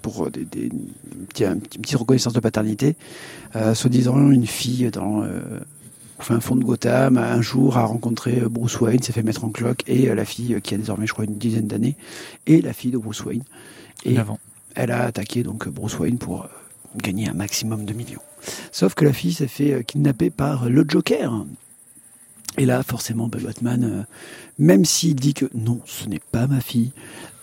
pour 0.03 0.31
des, 0.31 0.45
des- 0.45 0.67
une 0.67 1.27
petite- 1.29 1.47
une 1.77 1.83
petite 1.83 1.97
reconnaissance 1.97 2.35
de 2.35 2.41
paternité, 2.41 2.97
euh, 3.57 3.73
soi-disant 3.75 4.31
une 4.31 4.47
fille 4.47 4.91
dans 4.91 5.23
euh, 5.23 5.41
au 6.19 6.23
fin 6.23 6.39
fond 6.41 6.57
de 6.57 6.65
Gotham 6.65 7.17
un 7.17 7.41
jour 7.41 7.79
a 7.79 7.85
rencontré 7.85 8.43
Bruce 8.51 8.79
Wayne, 8.81 9.03
s'est 9.03 9.13
fait 9.13 9.23
mettre 9.23 9.45
en 9.45 9.49
cloque 9.51 9.83
et 9.87 10.11
euh, 10.11 10.15
la 10.15 10.25
fille 10.27 10.61
qui 10.63 10.75
a 10.75 10.77
désormais 10.79 11.07
je 11.07 11.13
crois 11.15 11.25
une 11.25 11.39
dizaine 11.39 11.67
d'années 11.67 11.97
est 12.47 12.63
la 12.63 12.73
fille 12.75 12.91
de 12.91 12.99
Bruce 12.99 13.25
Wayne 13.25 13.43
et 14.05 14.19
Avant. 14.19 14.39
elle 14.75 14.91
a 14.91 15.05
attaqué 15.05 15.43
donc 15.43 15.69
Bruce 15.69 15.99
Wayne 15.99 16.19
pour 16.19 16.43
euh, 16.43 16.47
gagner 17.03 17.29
un 17.29 17.35
maximum 17.35 17.85
de 17.87 17.93
millions. 17.95 18.21
Sauf 18.73 18.95
que 18.95 19.05
la 19.07 19.13
fille 19.15 19.33
s'est 19.33 19.49
fait 19.49 19.73
euh, 19.73 19.83
kidnapper 19.83 20.29
par 20.31 20.69
le 20.69 20.85
Joker. 20.87 21.47
Et 22.59 22.67
là, 22.67 22.83
forcément, 22.83 23.27
bah, 23.29 23.39
Batman, 23.43 23.85
euh, 23.85 24.03
même 24.59 24.85
s'il 24.85 25.15
dit 25.17 25.35
que 25.35 25.47
non, 25.55 25.81
ce 25.87 26.09
n'est 26.09 26.21
pas 26.21 26.47
ma 26.47 26.61
fille, 26.61 26.93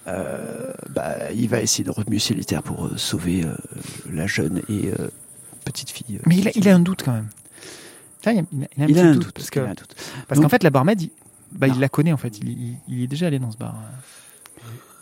euh, 0.08 0.72
bah, 0.90 1.32
il 1.34 1.50
va 1.50 1.62
essayer 1.62 1.84
de 1.84 1.92
remuer 1.92 2.20
les 2.36 2.44
terres 2.46 2.64
pour 2.64 2.86
euh, 2.86 2.98
sauver 2.98 3.46
la 4.10 4.26
jeune 4.28 4.62
et 4.70 4.92
petite 5.66 5.90
fille. 5.92 6.20
Mais 6.26 6.38
il 6.38 6.48
a, 6.48 6.52
il 6.56 6.68
a 6.70 6.76
un 6.76 6.80
doute 6.80 7.04
quand 7.04 7.14
même. 7.14 7.28
Il 8.26 8.30
a, 8.30 8.34
il 8.34 8.38
a- 8.40 8.84
un 8.84 8.88
il 8.88 9.00
a 9.00 9.02
un 9.04 9.12
doute. 9.14 9.24
doute. 9.26 9.32
Parce 9.34 9.50
il 9.54 9.60
a 9.60 9.64
que- 9.66 9.70
un 9.70 9.74
doute. 9.74 9.96
parce 10.28 10.40
qu'en 10.42 10.50
fait, 10.50 10.64
la 10.64 10.70
barmaid, 10.70 11.02
il, 11.02 11.10
bah, 11.52 11.68
il 11.68 11.74
Non. 11.74 11.80
la 11.80 11.90
connaît 11.90 12.14
en 12.14 12.18
fait. 12.18 12.40
Il 12.40 13.04
est 13.04 13.08
déjà 13.08 13.28
allé 13.28 13.40
dans 13.40 13.52
ce 13.52 13.58
bar. 13.58 13.76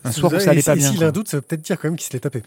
Un 0.04 0.12
soir 0.12 0.32
où 0.34 0.40
ça 0.40 0.52
allait 0.52 0.62
pas 0.62 0.76
bien. 0.76 0.92
S'il 0.92 1.04
a 1.04 1.08
un 1.08 1.12
doute, 1.12 1.28
ça 1.28 1.38
veut 1.38 1.42
peut-être 1.42 1.62
dire 1.62 1.78
quand 1.80 1.88
même 1.90 1.98
qu'il 1.98 2.08
se 2.08 2.14
l'est 2.14 2.20
tapé. 2.20 2.44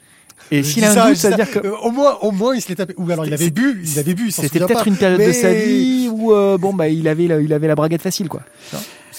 Et 0.51 0.63
s'il 0.63 0.85
a 0.85 0.91
un 0.91 0.95
ça, 0.95 1.09
doute, 1.09 1.17
ça 1.17 1.31
veut 1.31 1.37
dire 1.37 1.51
que 1.51 1.59
Euh, 1.67 1.77
au 1.83 1.91
moins, 1.91 2.19
au 2.23 2.31
moins, 2.33 2.55
il 2.55 2.61
se 2.61 2.69
l'est 2.69 2.75
tapé. 2.75 2.95
Ou 2.97 3.11
alors 3.11 3.27
il 3.27 3.33
avait 3.35 3.51
bu, 3.51 3.83
il 3.85 3.99
avait 3.99 4.15
bu, 4.15 4.31
c'était 4.31 4.59
peut-être 4.59 4.89
une 4.89 4.97
période 4.97 5.21
de 5.21 5.33
sa 5.33 5.53
vie 5.53 6.09
où 6.13 6.33
euh, 6.33 6.59
bon 6.59 6.73
bah 6.75 6.89
il 6.89 7.07
avait 7.09 7.27
la, 7.27 7.41
il 7.41 7.53
avait 7.53 7.69
la 7.69 7.75
braguette 7.75 8.03
facile 8.03 8.29
quoi. 8.29 8.43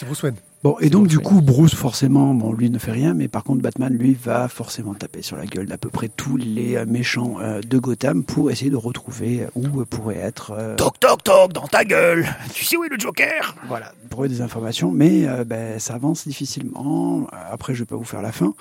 C'est 0.04 0.08
Bruce 0.08 0.24
Wayne. 0.24 0.36
Bon, 0.64 0.78
et 0.80 0.90
donc 0.90 1.04
Bruce 1.08 1.12
du 1.18 1.20
coup, 1.20 1.42
Bruce, 1.42 1.76
forcément, 1.76 2.34
bon, 2.34 2.52
lui 2.54 2.70
ne 2.70 2.78
fait 2.78 2.92
rien, 2.92 3.14
mais 3.14 3.28
par 3.30 3.44
contre, 3.44 3.62
Batman, 3.62 3.94
lui, 3.94 4.14
va 4.14 4.48
forcément 4.50 4.94
taper 4.94 5.22
sur 5.22 5.36
la 5.38 5.46
gueule 5.46 5.66
d'à 5.66 5.78
peu 5.78 5.90
près 5.90 6.10
tous 6.10 6.36
les 6.38 6.76
euh, 6.76 6.86
méchants 6.86 7.36
euh, 7.42 7.62
de 7.62 7.78
Gotham 7.80 8.24
pour 8.24 8.50
essayer 8.52 8.70
de 8.72 8.76
retrouver 8.76 9.46
où 9.56 9.82
euh, 9.82 9.86
pourrait 9.86 10.18
être. 10.18 10.52
euh, 10.52 10.76
Toc 10.76 11.00
toc 11.00 11.24
toc 11.24 11.54
dans 11.54 11.68
ta 11.68 11.84
gueule. 11.86 12.26
Tu 12.54 12.64
sais 12.66 12.76
où 12.78 12.84
est 12.84 12.90
le 12.90 12.98
Joker? 13.00 13.56
Voilà, 13.68 13.92
pour 14.10 14.24
eux 14.24 14.28
des 14.30 14.42
informations, 14.42 14.92
mais 14.92 15.28
euh, 15.28 15.44
ben, 15.46 15.80
ça 15.80 15.96
avance 15.96 16.28
difficilement. 16.28 17.28
Après, 17.52 17.74
je 17.74 17.80
vais 17.80 17.86
pas 17.86 17.96
vous 17.98 18.04
faire 18.06 18.22
la 18.22 18.32
fin, 18.32 18.54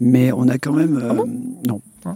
mais 0.00 0.32
on 0.32 0.48
a 0.48 0.58
quand 0.58 0.72
même. 0.72 0.96
euh, 0.98 1.24
non. 1.66 1.80
Ah. 2.06 2.14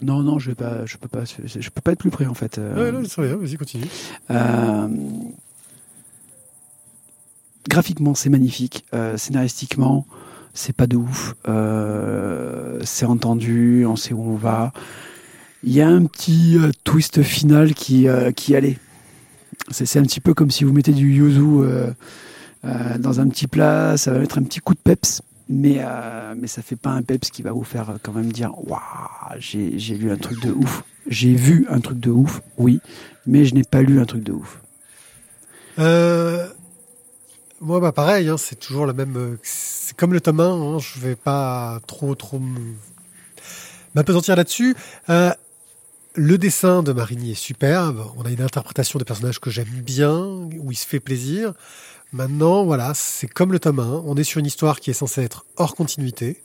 Non, 0.00 0.22
non, 0.22 0.38
je 0.38 0.50
vais 0.50 0.54
pas, 0.54 0.86
je 0.86 0.96
peux 0.96 1.08
pas, 1.08 1.24
je 1.24 1.70
peux 1.70 1.80
pas 1.80 1.92
être 1.92 1.98
plus 1.98 2.10
près 2.10 2.26
en 2.26 2.34
fait. 2.34 2.56
euh, 2.58 2.92
Ouais, 2.92 2.92
non, 2.92 3.02
c'est 3.08 3.20
bien, 3.22 3.36
vas-y, 3.36 3.56
continue. 3.56 3.84
euh, 4.30 4.88
graphiquement, 7.68 8.14
c'est 8.14 8.30
magnifique. 8.30 8.84
Euh, 8.94 9.16
scénaristiquement, 9.16 10.06
c'est 10.54 10.74
pas 10.74 10.86
de 10.86 10.96
ouf. 10.96 11.34
Euh, 11.46 12.80
c'est 12.82 13.06
entendu, 13.06 13.86
on 13.86 13.96
sait 13.96 14.14
où 14.14 14.22
on 14.22 14.36
va. 14.36 14.72
Il 15.62 15.72
y 15.72 15.80
a 15.80 15.88
un 15.88 16.04
petit 16.04 16.56
euh, 16.58 16.70
twist 16.84 17.22
final 17.22 17.74
qui, 17.74 18.06
qui 18.34 18.56
allait. 18.56 18.78
C'est 19.70 19.98
un 19.98 20.02
petit 20.02 20.20
peu 20.20 20.34
comme 20.34 20.50
si 20.50 20.64
vous 20.64 20.72
mettez 20.72 20.92
du 20.92 21.12
yuzu 21.12 21.66
dans 22.64 23.20
un 23.20 23.28
petit 23.28 23.46
plat, 23.46 23.96
ça 23.96 24.12
va 24.12 24.18
mettre 24.18 24.38
un 24.38 24.42
petit 24.42 24.60
coup 24.60 24.74
de 24.74 24.80
peps. 24.80 25.22
Mais, 25.50 25.82
mais 26.36 26.46
ça 26.46 26.62
fait 26.62 26.76
pas 26.76 26.90
un 26.90 27.02
peps 27.02 27.30
qui 27.30 27.42
va 27.42 27.52
vous 27.52 27.64
faire 27.64 27.96
quand 28.02 28.12
même 28.12 28.32
dire 28.32 28.52
Waouh, 28.66 28.80
j'ai 29.38 29.94
lu 29.94 30.10
un 30.10 30.16
truc 30.16 30.42
de 30.42 30.52
ouf. 30.52 30.84
J'ai 31.06 31.34
vu 31.34 31.66
un 31.70 31.80
truc 31.80 32.00
de 32.00 32.10
ouf, 32.10 32.40
oui, 32.58 32.80
mais 33.26 33.44
je 33.44 33.54
n'ai 33.54 33.64
pas 33.64 33.82
lu 33.82 34.00
un 34.00 34.04
truc 34.04 34.22
de 34.22 34.32
ouf. 34.32 34.60
Euh, 35.78 36.48
moi, 37.60 37.80
bah, 37.80 37.92
pareil, 37.92 38.28
hein, 38.28 38.36
c'est 38.36 38.56
toujours 38.56 38.86
la 38.86 38.92
même. 38.92 39.16
euh, 39.16 39.38
C'est 39.42 39.96
comme 39.96 40.12
le 40.12 40.20
tome 40.20 40.40
1, 40.40 40.44
hein, 40.44 40.78
je 40.78 40.98
vais 41.00 41.16
pas 41.16 41.80
trop, 41.86 42.14
trop 42.14 42.40
m'apesantir 43.94 44.36
là-dessus. 44.36 44.76
Euh, 45.08 45.32
le 46.14 46.38
dessin 46.38 46.82
de 46.82 46.92
Marigny 46.92 47.32
est 47.32 47.34
superbe. 47.34 48.04
On 48.16 48.22
a 48.22 48.30
une 48.30 48.42
interprétation 48.42 48.98
des 48.98 49.04
personnages 49.04 49.40
que 49.40 49.50
j'aime 49.50 49.68
bien, 49.68 50.16
où 50.58 50.70
il 50.70 50.76
se 50.76 50.86
fait 50.86 51.00
plaisir. 51.00 51.54
Maintenant, 52.12 52.64
voilà, 52.64 52.92
c'est 52.94 53.28
comme 53.28 53.52
le 53.52 53.58
tome 53.58 53.80
1. 53.80 54.02
On 54.06 54.16
est 54.16 54.24
sur 54.24 54.38
une 54.38 54.46
histoire 54.46 54.80
qui 54.80 54.90
est 54.90 54.94
censée 54.94 55.22
être 55.22 55.44
hors 55.56 55.74
continuité, 55.74 56.42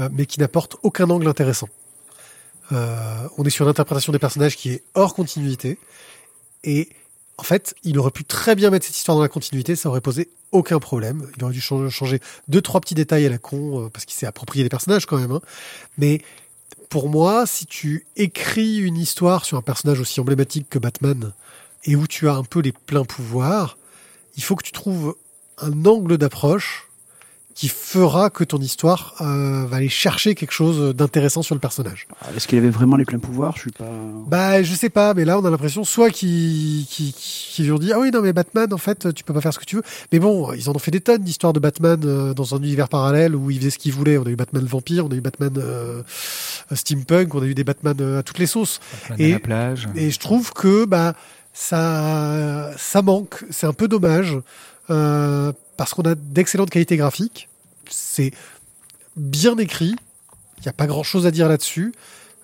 euh, 0.00 0.08
mais 0.12 0.26
qui 0.26 0.40
n'apporte 0.40 0.76
aucun 0.82 1.08
angle 1.10 1.28
intéressant. 1.28 1.68
On 2.70 3.44
est 3.46 3.50
sur 3.50 3.64
une 3.64 3.70
interprétation 3.70 4.12
des 4.12 4.18
personnages 4.18 4.54
qui 4.54 4.68
est 4.68 4.82
hors 4.92 5.14
continuité. 5.14 5.78
Et 6.64 6.90
en 7.38 7.44
fait, 7.44 7.76
il 7.84 7.98
aurait 7.98 8.10
pu 8.10 8.24
très 8.24 8.56
bien 8.56 8.68
mettre 8.70 8.84
cette 8.84 8.96
histoire 8.96 9.16
dans 9.16 9.22
la 9.22 9.28
continuité, 9.28 9.76
ça 9.76 9.88
aurait 9.88 10.00
posé 10.00 10.28
aucun 10.50 10.80
problème. 10.80 11.30
Il 11.36 11.44
aurait 11.44 11.52
dû 11.52 11.60
changer, 11.60 12.20
deux, 12.48 12.60
trois 12.60 12.80
petits 12.80 12.96
détails 12.96 13.26
à 13.26 13.28
la 13.28 13.38
con, 13.38 13.84
euh, 13.84 13.88
parce 13.88 14.04
qu'il 14.04 14.16
s'est 14.16 14.26
approprié 14.26 14.64
des 14.64 14.68
personnages 14.68 15.06
quand 15.06 15.18
même. 15.18 15.30
hein. 15.30 15.40
Mais 15.98 16.20
pour 16.88 17.08
moi, 17.08 17.46
si 17.46 17.64
tu 17.66 18.06
écris 18.16 18.78
une 18.78 18.96
histoire 18.96 19.44
sur 19.44 19.56
un 19.56 19.62
personnage 19.62 20.00
aussi 20.00 20.20
emblématique 20.20 20.68
que 20.68 20.80
Batman, 20.80 21.32
et 21.84 21.94
où 21.94 22.08
tu 22.08 22.28
as 22.28 22.34
un 22.34 22.42
peu 22.42 22.60
les 22.60 22.72
pleins 22.72 23.04
pouvoirs, 23.04 23.78
il 24.36 24.42
faut 24.42 24.56
que 24.56 24.64
tu 24.64 24.72
trouves 24.72 25.14
un 25.58 25.84
angle 25.84 26.18
d'approche 26.18 26.87
qui 27.58 27.66
fera 27.68 28.30
que 28.30 28.44
ton 28.44 28.58
histoire 28.58 29.14
euh, 29.20 29.66
va 29.66 29.78
aller 29.78 29.88
chercher 29.88 30.36
quelque 30.36 30.52
chose 30.52 30.94
d'intéressant 30.94 31.42
sur 31.42 31.56
le 31.56 31.60
personnage. 31.60 32.06
Est-ce 32.36 32.46
qu'il 32.46 32.56
avait 32.56 32.70
vraiment 32.70 32.94
les 32.96 33.04
pleins 33.04 33.18
pouvoirs? 33.18 33.54
Je 33.56 33.62
suis 33.62 33.72
pas. 33.72 33.84
Bah, 34.28 34.62
je 34.62 34.72
sais 34.76 34.90
pas, 34.90 35.12
mais 35.12 35.24
là, 35.24 35.40
on 35.40 35.44
a 35.44 35.50
l'impression 35.50 35.82
soit 35.82 36.10
qu'ils 36.10 36.86
qu'ils 36.86 37.12
qu'ils 37.12 37.64
lui 37.64 37.72
ont 37.72 37.78
dit 37.80 37.92
ah 37.92 37.98
oui 37.98 38.12
non 38.12 38.22
mais 38.22 38.32
Batman 38.32 38.72
en 38.72 38.78
fait 38.78 39.12
tu 39.12 39.24
peux 39.24 39.34
pas 39.34 39.40
faire 39.40 39.52
ce 39.52 39.58
que 39.58 39.64
tu 39.64 39.74
veux. 39.74 39.82
Mais 40.12 40.20
bon, 40.20 40.52
ils 40.52 40.70
en 40.70 40.72
ont 40.76 40.78
fait 40.78 40.92
des 40.92 41.00
tonnes 41.00 41.24
d'histoires 41.24 41.52
de 41.52 41.58
Batman 41.58 42.00
euh, 42.04 42.32
dans 42.32 42.54
un 42.54 42.58
univers 42.58 42.88
parallèle 42.88 43.34
où 43.34 43.50
il 43.50 43.58
faisait 43.58 43.70
ce 43.70 43.78
qu'il 43.78 43.92
voulait. 43.92 44.18
On 44.18 44.22
a 44.26 44.30
eu 44.30 44.36
Batman 44.36 44.64
vampire, 44.64 45.06
on 45.06 45.08
a 45.10 45.16
eu 45.16 45.20
Batman 45.20 45.52
euh, 45.56 46.04
steampunk, 46.72 47.34
on 47.34 47.42
a 47.42 47.46
eu 47.46 47.54
des 47.54 47.64
Batman 47.64 47.96
euh, 48.00 48.20
à 48.20 48.22
toutes 48.22 48.38
les 48.38 48.46
sauces. 48.46 48.78
Batman 49.08 49.20
Et- 49.20 49.30
à 49.32 49.34
la 49.34 49.40
plage. 49.40 49.88
Et 49.96 50.12
je 50.12 50.18
trouve 50.20 50.52
que 50.52 50.84
bah 50.84 51.14
ça 51.52 52.70
ça 52.76 53.02
manque, 53.02 53.44
c'est 53.50 53.66
un 53.66 53.72
peu 53.72 53.88
dommage 53.88 54.36
euh, 54.90 55.52
parce 55.76 55.92
qu'on 55.92 56.02
a 56.02 56.14
d'excellentes 56.14 56.70
qualités 56.70 56.96
graphiques. 56.96 57.47
C'est 57.88 58.32
bien 59.16 59.56
écrit, 59.58 59.94
il 60.58 60.66
y 60.66 60.68
a 60.68 60.72
pas 60.72 60.86
grand 60.86 61.02
chose 61.02 61.26
à 61.26 61.30
dire 61.30 61.48
là-dessus, 61.48 61.92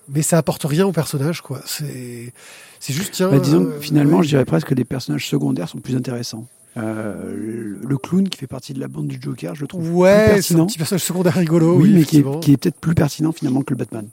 mais 0.09 0.21
ça 0.21 0.37
apporte 0.37 0.63
rien 0.65 0.85
au 0.85 0.91
personnage 0.91 1.41
quoi. 1.41 1.61
C'est 1.65 2.33
c'est 2.79 2.93
juste 2.93 3.13
tiens. 3.13 3.29
Bah, 3.29 3.39
disons, 3.39 3.65
euh, 3.65 3.79
finalement, 3.79 4.17
ouais. 4.17 4.23
je 4.23 4.29
dirais 4.29 4.45
presque 4.45 4.67
que 4.67 4.75
les 4.75 4.85
personnages 4.85 5.27
secondaires 5.27 5.69
sont 5.69 5.79
plus 5.79 5.95
intéressants. 5.95 6.45
Euh, 6.77 7.33
le, 7.37 7.79
le 7.87 7.97
clown 7.97 8.27
qui 8.27 8.37
fait 8.37 8.47
partie 8.47 8.73
de 8.73 8.79
la 8.81 8.87
bande 8.89 9.07
du 9.07 9.17
Joker, 9.21 9.55
je 9.55 9.61
le 9.61 9.67
trouve 9.67 9.83
plus 9.85 9.91
Ouais, 9.93 10.09
c'est 10.11 10.23
un 10.23 10.33
pertinent. 10.35 10.65
petit 10.65 10.77
personnage 10.77 11.03
secondaire 11.03 11.33
rigolo. 11.33 11.77
oui, 11.77 11.83
Oui, 11.83 11.89
mais 11.93 12.03
qui 12.03 12.17
est, 12.17 12.19
effectivement. 12.19 12.39
qui 12.41 12.51
est 12.51 12.57
peut-être 12.57 12.79
plus 12.79 12.93
pertinent 12.93 13.31
finalement 13.31 13.61
que 13.61 13.73
le 13.73 13.77
Batman. 13.77 14.07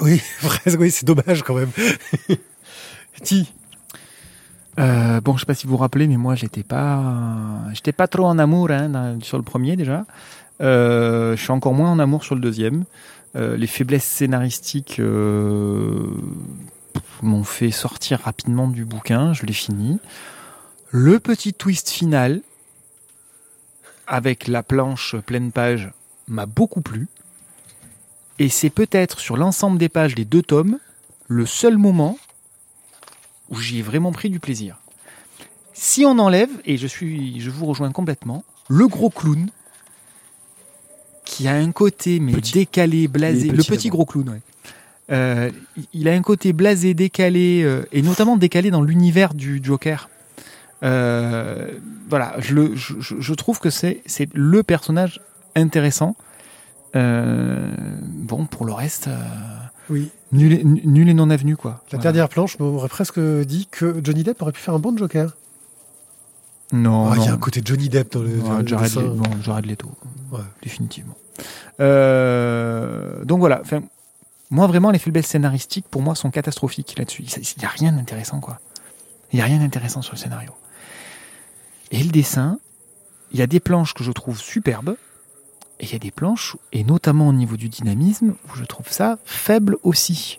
Oui, 0.00 0.22
oui, 0.78 0.90
c'est 0.92 1.04
dommage 1.04 1.42
quand 1.42 1.54
même. 1.54 1.70
Ti. 3.22 3.52
Euh, 4.78 5.20
bon, 5.20 5.34
je 5.34 5.40
sais 5.40 5.46
pas 5.46 5.54
si 5.54 5.66
vous 5.66 5.72
vous 5.72 5.76
rappelez, 5.78 6.06
mais 6.08 6.16
moi, 6.16 6.34
j'étais 6.34 6.62
pas, 6.62 7.60
j'étais 7.74 7.92
pas 7.92 8.08
trop 8.08 8.24
en 8.24 8.38
amour 8.38 8.70
hein, 8.70 8.88
dans- 8.88 9.20
sur 9.20 9.36
le 9.36 9.42
premier 9.44 9.76
déjà. 9.76 10.06
Euh, 10.60 11.36
je 11.36 11.42
suis 11.42 11.50
encore 11.50 11.74
moins 11.74 11.90
en 11.90 11.98
amour 11.98 12.24
sur 12.24 12.34
le 12.34 12.40
deuxième. 12.40 12.84
Euh, 13.34 13.56
les 13.56 13.66
faiblesses 13.66 14.04
scénaristiques 14.04 15.00
euh, 15.00 16.06
m'ont 17.22 17.44
fait 17.44 17.70
sortir 17.70 18.20
rapidement 18.20 18.68
du 18.68 18.84
bouquin. 18.84 19.32
Je 19.32 19.46
l'ai 19.46 19.52
fini. 19.52 19.98
Le 20.90 21.18
petit 21.18 21.54
twist 21.54 21.88
final 21.88 22.42
avec 24.06 24.46
la 24.46 24.62
planche 24.62 25.16
pleine 25.16 25.52
page 25.52 25.90
m'a 26.28 26.46
beaucoup 26.46 26.82
plu. 26.82 27.08
Et 28.38 28.48
c'est 28.48 28.70
peut-être 28.70 29.20
sur 29.20 29.36
l'ensemble 29.36 29.78
des 29.78 29.88
pages 29.88 30.14
des 30.14 30.24
deux 30.24 30.42
tomes 30.42 30.78
le 31.28 31.46
seul 31.46 31.78
moment 31.78 32.18
où 33.48 33.56
j'y 33.56 33.78
ai 33.78 33.82
vraiment 33.82 34.12
pris 34.12 34.30
du 34.30 34.40
plaisir. 34.40 34.78
Si 35.72 36.04
on 36.04 36.18
enlève, 36.18 36.50
et 36.64 36.76
je, 36.76 36.86
suis, 36.86 37.40
je 37.40 37.50
vous 37.50 37.66
rejoins 37.66 37.92
complètement, 37.92 38.44
le 38.68 38.86
gros 38.88 39.10
clown, 39.10 39.48
qui 41.24 41.46
a 41.48 41.54
un 41.54 41.70
côté 41.72 42.18
mais 42.20 42.32
Petit. 42.32 42.52
décalé, 42.52 43.08
blasé, 43.08 43.48
le 43.48 43.62
petit, 43.62 43.88
gros 43.88 44.04
clown, 44.04 44.28
ouais. 44.30 44.40
Euh, 45.10 45.50
il- 45.92 46.08
a 46.08 46.12
un 46.12 46.22
côté 46.22 46.52
blasé, 46.52 46.94
décalé, 46.94 47.62
euh, 47.64 47.84
et 47.92 48.02
notamment 48.02 48.36
décalé 48.36 48.70
dans 48.70 48.82
l'univers 48.82 49.34
du 49.34 49.60
Joker. 49.62 50.08
Euh, 50.82 51.68
voilà, 52.08 52.34
je, 52.38 52.54
le, 52.54 52.74
je, 52.76 52.94
je- 53.00 53.20
je 53.20 53.34
trouve 53.34 53.60
que 53.60 53.70
c'est 53.70 54.02
c'est 54.06 54.28
le 54.34 54.62
personnage 54.62 55.20
intéressant. 55.54 56.16
Euh, 56.96 57.70
bon, 58.02 58.46
pour 58.46 58.64
le 58.66 58.72
reste, 58.72 59.08
euh, 59.08 59.16
Oui. 59.90 60.10
nul, 60.32 60.52
et, 60.52 60.64
nul 60.64 61.08
et 61.08 61.14
non 61.14 61.30
avenu, 61.30 61.56
quoi. 61.56 61.82
La 61.90 61.98
Voilà. 61.98 62.02
dernière 62.12 62.28
planche 62.28 62.58
m'aurait 62.58 62.88
presque 62.88 63.20
dit 63.20 63.66
que 63.70 64.00
Johnny 64.02 64.24
Depp 64.24 64.40
aurait 64.42 64.52
pu 64.52 64.60
faire 64.60 64.74
un 64.74 64.78
bon 64.78 64.96
Joker. 64.96 65.36
Non, 66.72 67.10
Ah, 67.10 67.16
Il 67.18 67.24
y 67.24 67.28
a 67.28 67.32
un 67.32 67.38
côté 67.38 67.60
Johnny 67.64 67.88
Depp 67.88 68.12
dans 68.12 68.22
le, 68.22 68.28
Ouais, 68.38 68.66
Jared. 68.66 68.94
Le- 68.94 69.08
bon, 69.10 69.30
Jared 69.42 69.66
Leto, 69.66 69.90
Ouais. 70.30 70.40
définitivement. 70.62 71.14
Euh, 71.80 73.24
donc 73.24 73.40
voilà, 73.40 73.60
enfin, 73.62 73.82
moi 74.50 74.66
vraiment 74.66 74.90
les 74.90 74.98
faiblesses 74.98 75.26
scénaristiques 75.26 75.86
pour 75.90 76.02
moi 76.02 76.14
sont 76.14 76.30
catastrophiques 76.30 76.94
là-dessus. 76.98 77.22
Il 77.24 77.58
n'y 77.58 77.64
a 77.64 77.68
rien 77.68 77.92
d'intéressant 77.92 78.40
quoi. 78.40 78.60
Il 79.32 79.36
n'y 79.36 79.42
a 79.42 79.44
rien 79.44 79.58
d'intéressant 79.58 80.02
sur 80.02 80.12
le 80.14 80.18
scénario. 80.18 80.52
Et 81.90 82.02
le 82.02 82.10
dessin, 82.10 82.58
il 83.32 83.38
y 83.38 83.42
a 83.42 83.46
des 83.46 83.60
planches 83.60 83.94
que 83.94 84.04
je 84.04 84.12
trouve 84.12 84.38
superbes, 84.38 84.96
et 85.80 85.84
il 85.86 85.92
y 85.92 85.96
a 85.96 85.98
des 85.98 86.10
planches, 86.10 86.56
et 86.72 86.84
notamment 86.84 87.28
au 87.28 87.32
niveau 87.32 87.56
du 87.56 87.68
dynamisme, 87.68 88.30
où 88.48 88.56
je 88.56 88.64
trouve 88.64 88.88
ça 88.90 89.18
faible 89.24 89.76
aussi. 89.82 90.38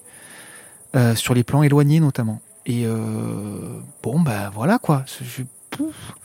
Euh, 0.96 1.16
sur 1.16 1.34
les 1.34 1.44
plans 1.44 1.64
éloignés 1.64 2.00
notamment. 2.00 2.40
Et 2.68 2.86
euh, 2.86 3.80
bon, 4.04 4.20
ben 4.22 4.52
voilà 4.54 4.78
quoi. 4.78 5.04
Je- 5.22 5.42
pouf. 5.78 6.16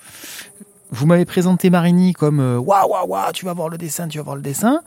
Vous 0.90 1.06
m'avez 1.06 1.24
présenté 1.24 1.68
Marini 1.70 2.12
comme 2.12 2.40
euh, 2.40 2.56
waouh, 2.58 2.88
waouh, 2.90 3.06
waouh, 3.08 3.32
tu 3.32 3.44
vas 3.44 3.52
voir 3.52 3.68
le 3.68 3.76
dessin, 3.78 4.08
tu 4.08 4.18
vas 4.18 4.24
voir 4.24 4.36
le 4.36 4.42
dessin. 4.42 4.80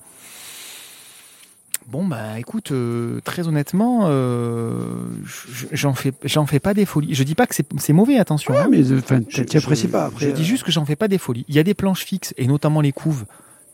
Bon, 1.88 2.06
bah 2.08 2.40
écoute, 2.40 2.72
euh, 2.72 3.20
très 3.26 3.48
honnêtement, 3.48 4.02
euh, 4.06 4.84
je- 5.26 5.66
j'en 5.72 5.94
fais, 5.94 6.14
j'en 6.24 6.46
fais 6.46 6.60
pas 6.60 6.74
des 6.74 6.86
folies. 6.86 7.14
Je 7.16 7.24
dis 7.24 7.36
pas 7.36 7.48
que 7.48 7.56
c'est 7.56 7.94
mauvais, 7.94 8.18
attention. 8.18 8.54
hein. 8.54 8.68
Mais 8.70 8.80
enfin, 8.94 9.20
tu 9.22 9.58
apprécies 9.58 9.88
pas. 9.88 10.06
Après, 10.06 10.26
je 10.26 10.32
dis 10.32 10.46
juste 10.46 10.64
que 10.64 10.72
j'en 10.72 10.86
fais 10.86 10.96
pas 10.96 11.08
des 11.08 11.18
folies. 11.18 11.44
Il 11.50 11.56
y 11.56 11.60
a 11.60 11.64
des 11.64 11.74
planches 11.74 12.04
fixes, 12.06 12.34
et 12.38 12.48
notamment 12.48 12.82
les 12.82 12.92
couves, 12.94 13.26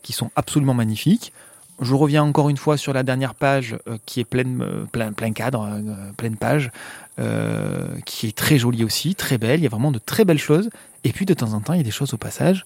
qui 0.02 0.12
sont 0.12 0.30
absolument 0.36 0.74
magnifiques. 0.74 1.32
Je 1.80 1.94
reviens 1.94 2.24
encore 2.24 2.48
une 2.48 2.56
fois 2.56 2.76
sur 2.76 2.92
la 2.92 3.04
dernière 3.04 3.34
page, 3.36 3.76
euh, 3.86 3.98
qui 4.04 4.18
est 4.20 4.24
pleine, 4.24 4.64
plein, 4.90 5.12
plein 5.12 5.32
cadre, 5.32 5.68
pleine 6.16 6.36
page, 6.36 6.72
euh, 7.18 7.98
qui 8.04 8.28
est 8.28 8.36
très 8.36 8.58
jolie 8.58 8.84
aussi, 8.84 9.14
très 9.14 9.38
belle. 9.38 9.60
Il 9.60 9.64
y 9.64 9.66
a 9.66 9.70
vraiment 9.70 9.90
de 9.90 9.98
très 9.98 10.24
belles 10.24 10.38
choses. 10.38 10.70
Et 11.04 11.12
puis 11.12 11.26
de 11.26 11.34
temps 11.34 11.52
en 11.52 11.60
temps, 11.60 11.72
il 11.72 11.78
y 11.78 11.80
a 11.80 11.84
des 11.84 11.90
choses 11.90 12.14
au 12.14 12.16
passage 12.16 12.64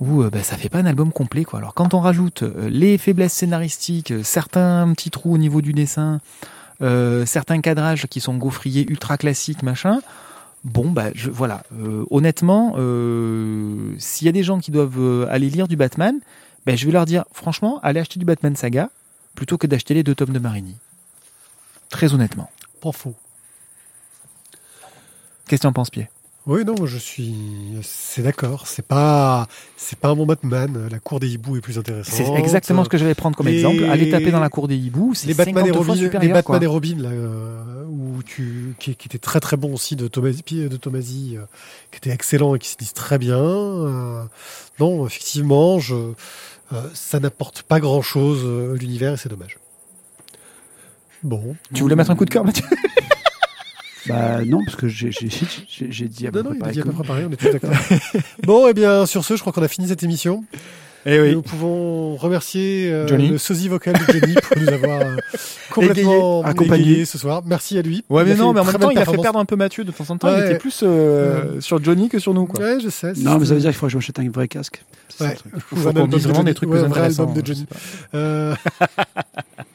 où 0.00 0.22
euh, 0.22 0.30
ben, 0.30 0.42
ça 0.42 0.56
fait 0.56 0.70
pas 0.70 0.78
un 0.78 0.86
album 0.86 1.12
complet. 1.12 1.44
Quoi. 1.44 1.58
Alors 1.58 1.74
quand 1.74 1.92
on 1.92 2.00
rajoute 2.00 2.42
euh, 2.42 2.70
les 2.70 2.96
faiblesses 2.96 3.34
scénaristiques, 3.34 4.14
certains 4.22 4.90
petits 4.94 5.10
trous 5.10 5.34
au 5.34 5.38
niveau 5.38 5.60
du 5.60 5.72
dessin, 5.72 6.20
certains 7.26 7.60
cadrages 7.60 8.06
qui 8.06 8.20
sont 8.20 8.34
gaufriers 8.38 8.86
ultra 8.88 9.18
classiques, 9.18 9.62
machin, 9.62 10.00
Bon, 10.62 10.90
bah, 10.90 11.08
voilà. 11.30 11.62
Honnêtement, 12.10 12.74
s'il 13.98 14.26
y 14.26 14.28
a 14.28 14.32
des 14.32 14.42
gens 14.42 14.60
qui 14.60 14.70
doivent 14.70 15.26
aller 15.30 15.48
lire 15.48 15.68
du 15.68 15.76
Batman, 15.76 16.18
ben, 16.66 16.76
je 16.76 16.86
vais 16.86 16.92
leur 16.92 17.06
dire, 17.06 17.24
franchement, 17.32 17.80
allez 17.82 18.00
acheter 18.00 18.18
du 18.18 18.24
Batman 18.24 18.56
Saga 18.56 18.90
plutôt 19.34 19.58
que 19.58 19.66
d'acheter 19.66 19.94
les 19.94 20.02
deux 20.02 20.14
tomes 20.14 20.32
de 20.32 20.38
Marini. 20.38 20.76
Très 21.90 22.14
honnêtement. 22.14 22.50
Pas 22.80 22.92
faux. 22.92 23.14
Qu'est-ce 25.50 25.62
que 25.62 25.64
tu 25.64 25.66
en 25.66 25.72
penses, 25.72 25.90
Pierre? 25.90 26.06
Oui, 26.46 26.64
non, 26.64 26.86
je 26.86 26.96
suis, 26.96 27.34
c'est 27.82 28.22
d'accord. 28.22 28.68
C'est 28.68 28.86
pas, 28.86 29.48
c'est 29.76 29.98
pas 29.98 30.10
un 30.10 30.14
bon 30.14 30.24
Batman. 30.24 30.86
La 30.88 31.00
cour 31.00 31.18
des 31.18 31.28
hiboux 31.28 31.56
est 31.56 31.60
plus 31.60 31.76
intéressante. 31.76 32.14
C'est 32.14 32.32
exactement 32.38 32.84
ce 32.84 32.88
que 32.88 32.96
j'allais 32.96 33.16
prendre 33.16 33.36
comme 33.36 33.48
exemple. 33.48 33.82
Aller 33.82 34.10
taper 34.10 34.30
dans 34.30 34.38
la 34.38 34.48
cour 34.48 34.68
des 34.68 34.76
hiboux, 34.76 35.12
c'est 35.12 35.26
les 35.26 35.34
Batman 35.34 35.64
50 35.64 35.68
et 35.68 35.72
fois 35.72 35.94
Robin, 35.94 36.18
les. 36.20 36.28
Batman 36.28 36.42
quoi. 36.44 36.62
et 36.62 36.66
Robin, 36.66 36.96
là, 36.98 37.08
euh, 37.08 37.84
où 37.86 38.22
tu, 38.22 38.76
qui, 38.78 38.94
qui 38.94 39.08
était 39.08 39.18
très 39.18 39.40
très 39.40 39.56
bon 39.56 39.74
aussi 39.74 39.96
de 39.96 40.06
Tomasi, 40.06 40.68
de 40.68 40.76
Tomasi 40.76 41.36
euh, 41.36 41.42
qui 41.90 41.96
était 41.96 42.10
excellent 42.10 42.54
et 42.54 42.60
qui 42.60 42.68
se 42.68 42.76
lisent 42.78 42.92
très 42.92 43.18
bien. 43.18 43.40
Euh, 43.40 44.22
non, 44.78 45.04
effectivement, 45.08 45.80
je, 45.80 45.96
euh, 45.96 46.12
ça 46.94 47.18
n'apporte 47.18 47.62
pas 47.62 47.80
grand 47.80 48.02
chose 48.02 48.72
à 48.72 48.78
l'univers 48.78 49.14
et 49.14 49.16
c'est 49.16 49.28
dommage. 49.28 49.58
Bon. 51.24 51.56
Tu 51.74 51.82
voulais 51.82 51.96
mettre 51.96 52.12
un 52.12 52.16
coup 52.16 52.24
de 52.24 52.30
cœur, 52.30 52.44
Mathieu? 52.44 52.64
Bah 54.10 54.44
non, 54.46 54.62
parce 54.64 54.76
que 54.76 54.88
j'ai 54.88 55.08
dit 56.08 56.26
à 56.26 56.30
peu 56.32 56.42
Non, 56.42 56.50
non, 56.50 56.56
près 56.58 56.68
il 56.68 56.70
a 56.70 56.72
dit 56.72 56.80
à 56.80 56.84
peu 56.84 57.02
près 57.02 57.24
on 57.24 57.32
est 57.32 57.36
tous 57.36 57.48
d'accord. 57.52 57.70
bon, 58.44 58.68
et 58.68 58.74
bien, 58.74 59.06
sur 59.06 59.24
ce, 59.24 59.34
je 59.36 59.40
crois 59.40 59.52
qu'on 59.52 59.62
a 59.62 59.68
fini 59.68 59.88
cette 59.88 60.02
émission. 60.02 60.44
Eh 61.06 61.32
Nous 61.32 61.40
pouvons 61.40 62.14
remercier 62.16 62.92
euh, 62.92 63.08
Johnny. 63.08 63.28
le 63.30 63.38
sosie 63.38 63.68
vocal 63.68 63.94
de 63.94 64.12
Johnny 64.12 64.34
pour 64.34 64.58
nous 64.60 64.68
avoir 64.68 65.00
euh, 65.00 65.16
complètement 65.70 66.42
accompagné. 66.42 67.06
ce 67.06 67.16
soir. 67.16 67.42
Merci 67.46 67.78
à 67.78 67.82
lui. 67.82 68.04
Ouais, 68.10 68.22
mais 68.26 68.34
non, 68.34 68.52
mais 68.52 68.60
en 68.60 68.66
même 68.66 68.74
temps, 68.76 68.90
il 68.90 68.98
a 68.98 69.06
fait 69.06 69.16
perdre 69.16 69.38
un 69.38 69.46
peu 69.46 69.56
Mathieu 69.56 69.82
de 69.84 69.92
temps 69.92 70.04
en 70.10 70.18
temps. 70.18 70.28
Ouais. 70.28 70.40
Il 70.40 70.44
était 70.44 70.58
plus 70.58 70.80
euh, 70.82 71.58
sur 71.62 71.82
Johnny 71.82 72.10
que 72.10 72.18
sur 72.18 72.34
nous. 72.34 72.44
Quoi. 72.44 72.62
Ouais, 72.62 72.80
je 72.80 72.90
sais. 72.90 73.14
Non, 73.16 73.38
mais 73.38 73.46
ça 73.46 73.54
veut 73.54 73.60
dire 73.60 73.70
qu'il 73.70 73.78
faudrait 73.78 73.88
que 73.88 73.92
je 73.92 73.96
m'achète 73.96 74.18
un 74.18 74.28
vrai 74.28 74.46
casque. 74.46 74.82
C'est 75.08 75.16
ça, 75.24 75.24
Ouais. 75.24 75.30
le 75.30 75.36
truc. 75.38 75.52
Il 75.72 75.78
faut 75.78 75.92
qu'on 75.94 76.06
dise 76.06 76.24
vraiment 76.24 76.44
des 76.44 76.52
trucs 76.52 76.68
Ouais, 76.68 76.76
plus 76.80 76.84
un 76.84 76.88
vrai 76.88 77.00
intéressants. 77.00 77.22
album 77.22 77.42
de 77.42 77.46
Johnny. 77.46 77.66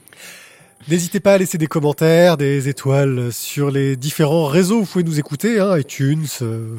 N'hésitez 0.88 1.20
pas 1.20 1.34
à 1.34 1.38
laisser 1.40 1.57
des 1.57 1.66
commentaires, 1.66 2.38
des 2.38 2.70
étoiles 2.70 3.34
sur 3.34 3.72
les 3.72 3.95
différents 3.95 4.45
réseaux 4.45 4.78
où 4.78 4.80
vous 4.82 4.86
pouvez 4.86 5.03
nous 5.03 5.18
écouter, 5.20 5.60
hein, 5.60 5.76
iTunes, 5.80 6.28
euh, 6.44 6.76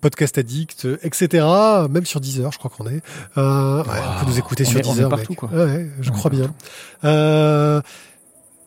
Podcast 0.00 0.38
Addict, 0.38 0.86
euh, 0.86 0.96
etc. 1.02 1.44
Même 1.90 2.06
sur 2.06 2.20
Deezer, 2.22 2.50
je 2.52 2.58
crois 2.58 2.70
qu'on 2.74 2.86
est. 2.88 3.02
Euh, 3.36 3.82
ouais, 3.82 3.88
on 4.16 4.20
peut 4.24 4.30
nous 4.30 4.38
écouter 4.38 4.64
On 4.66 4.70
sur 4.70 4.80
est- 4.80 4.86
on 4.86 4.92
est 4.92 4.94
Deezer, 4.94 5.08
partout, 5.10 5.32
mec. 5.32 5.38
quoi. 5.38 5.50
Ouais, 5.50 5.90
je 6.00 6.08
On 6.10 6.12
crois 6.14 6.30
bien. 6.30 6.54
Euh, 7.04 7.82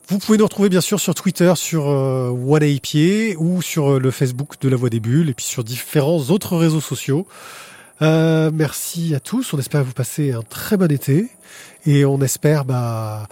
vous 0.10 0.20
pouvez 0.20 0.38
nous 0.38 0.44
retrouver 0.44 0.70
bien 0.70 0.82
sûr 0.82 1.00
sur 1.00 1.16
Twitter, 1.16 1.52
sur 1.56 1.90
euh, 1.90 2.30
OneAPA 2.30 3.36
ou 3.40 3.64
sur 3.64 4.00
le 4.00 4.12
Facebook 4.12 4.62
de 4.62 4.70
La 4.70 4.76
Voix 4.76 4.92
des 4.92 5.00
Bulles 5.00 5.30
et 5.30 5.34
puis 5.34 5.46
sur 5.46 5.64
différents 5.64 6.20
autres 6.30 6.56
réseaux 6.56 6.82
sociaux. 6.82 7.26
Euh, 8.04 8.52
merci 8.54 9.16
à 9.16 9.20
tous. 9.20 9.54
On 9.54 9.58
espère 9.60 9.84
vous 9.84 9.94
passez 9.94 10.34
un 10.34 10.44
très 10.44 10.78
bon 10.78 10.92
été 10.92 11.30
et 11.88 12.06
on 12.06 12.22
espère 12.22 12.64
bah, 12.66 13.28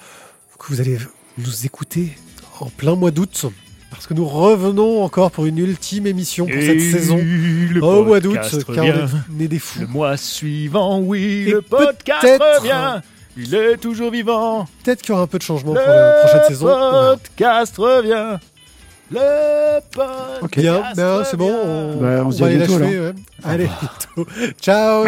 que 0.57 0.65
vous 0.69 0.81
allez 0.81 0.97
nous 1.37 1.65
écouter 1.65 2.11
en 2.59 2.67
plein 2.67 2.95
mois 2.95 3.11
d'août 3.11 3.45
parce 3.89 4.07
que 4.07 4.13
nous 4.13 4.25
revenons 4.25 5.03
encore 5.03 5.31
pour 5.31 5.45
une 5.45 5.57
ultime 5.57 6.07
émission 6.07 6.45
pour 6.45 6.55
cette 6.61 6.79
saison 6.79 7.17
Le 7.17 7.83
au 7.83 8.05
mois 8.05 8.19
d'août 8.19 8.35
car 8.35 8.45
on 8.69 8.83
est- 8.83 8.91
revient. 8.91 9.15
on 9.37 9.39
est 9.43 9.47
des 9.47 9.59
fous. 9.59 9.81
Le 9.81 9.87
mois 9.87 10.17
suivant, 10.17 10.99
oui, 10.99 11.45
Et 11.47 11.51
le 11.51 11.61
podcast 11.61 12.25
revient. 12.57 13.01
Il 13.37 13.55
est 13.55 13.77
toujours 13.77 14.11
vivant. 14.11 14.67
Peut-être 14.83 15.01
qu'il 15.01 15.09
y 15.09 15.13
aura 15.13 15.23
un 15.23 15.27
peu 15.27 15.37
de 15.37 15.43
changement 15.43 15.73
pour 15.73 15.81
la 15.83 16.21
prochaine 16.23 16.47
saison. 16.47 16.65
On 16.67 16.69
verra. 16.69 17.17
podcast 17.17 17.77
revient. 17.77 18.37
Le 19.09 19.79
podcast 19.91 20.41
Ok. 20.41 20.59
Bien, 20.59 20.83
ben, 20.95 21.23
c'est 21.29 21.37
bon. 21.37 21.51
On, 21.51 21.95
Bah, 22.01 22.23
on 22.25 22.29
va 22.29 22.35
dit 22.35 22.43
à 22.43 22.45
aller 22.47 22.57
bientôt, 22.57 22.77
l'achever. 22.79 22.99
ouais. 22.99 23.13
Allez. 23.43 23.69
Ciao. 24.61 25.05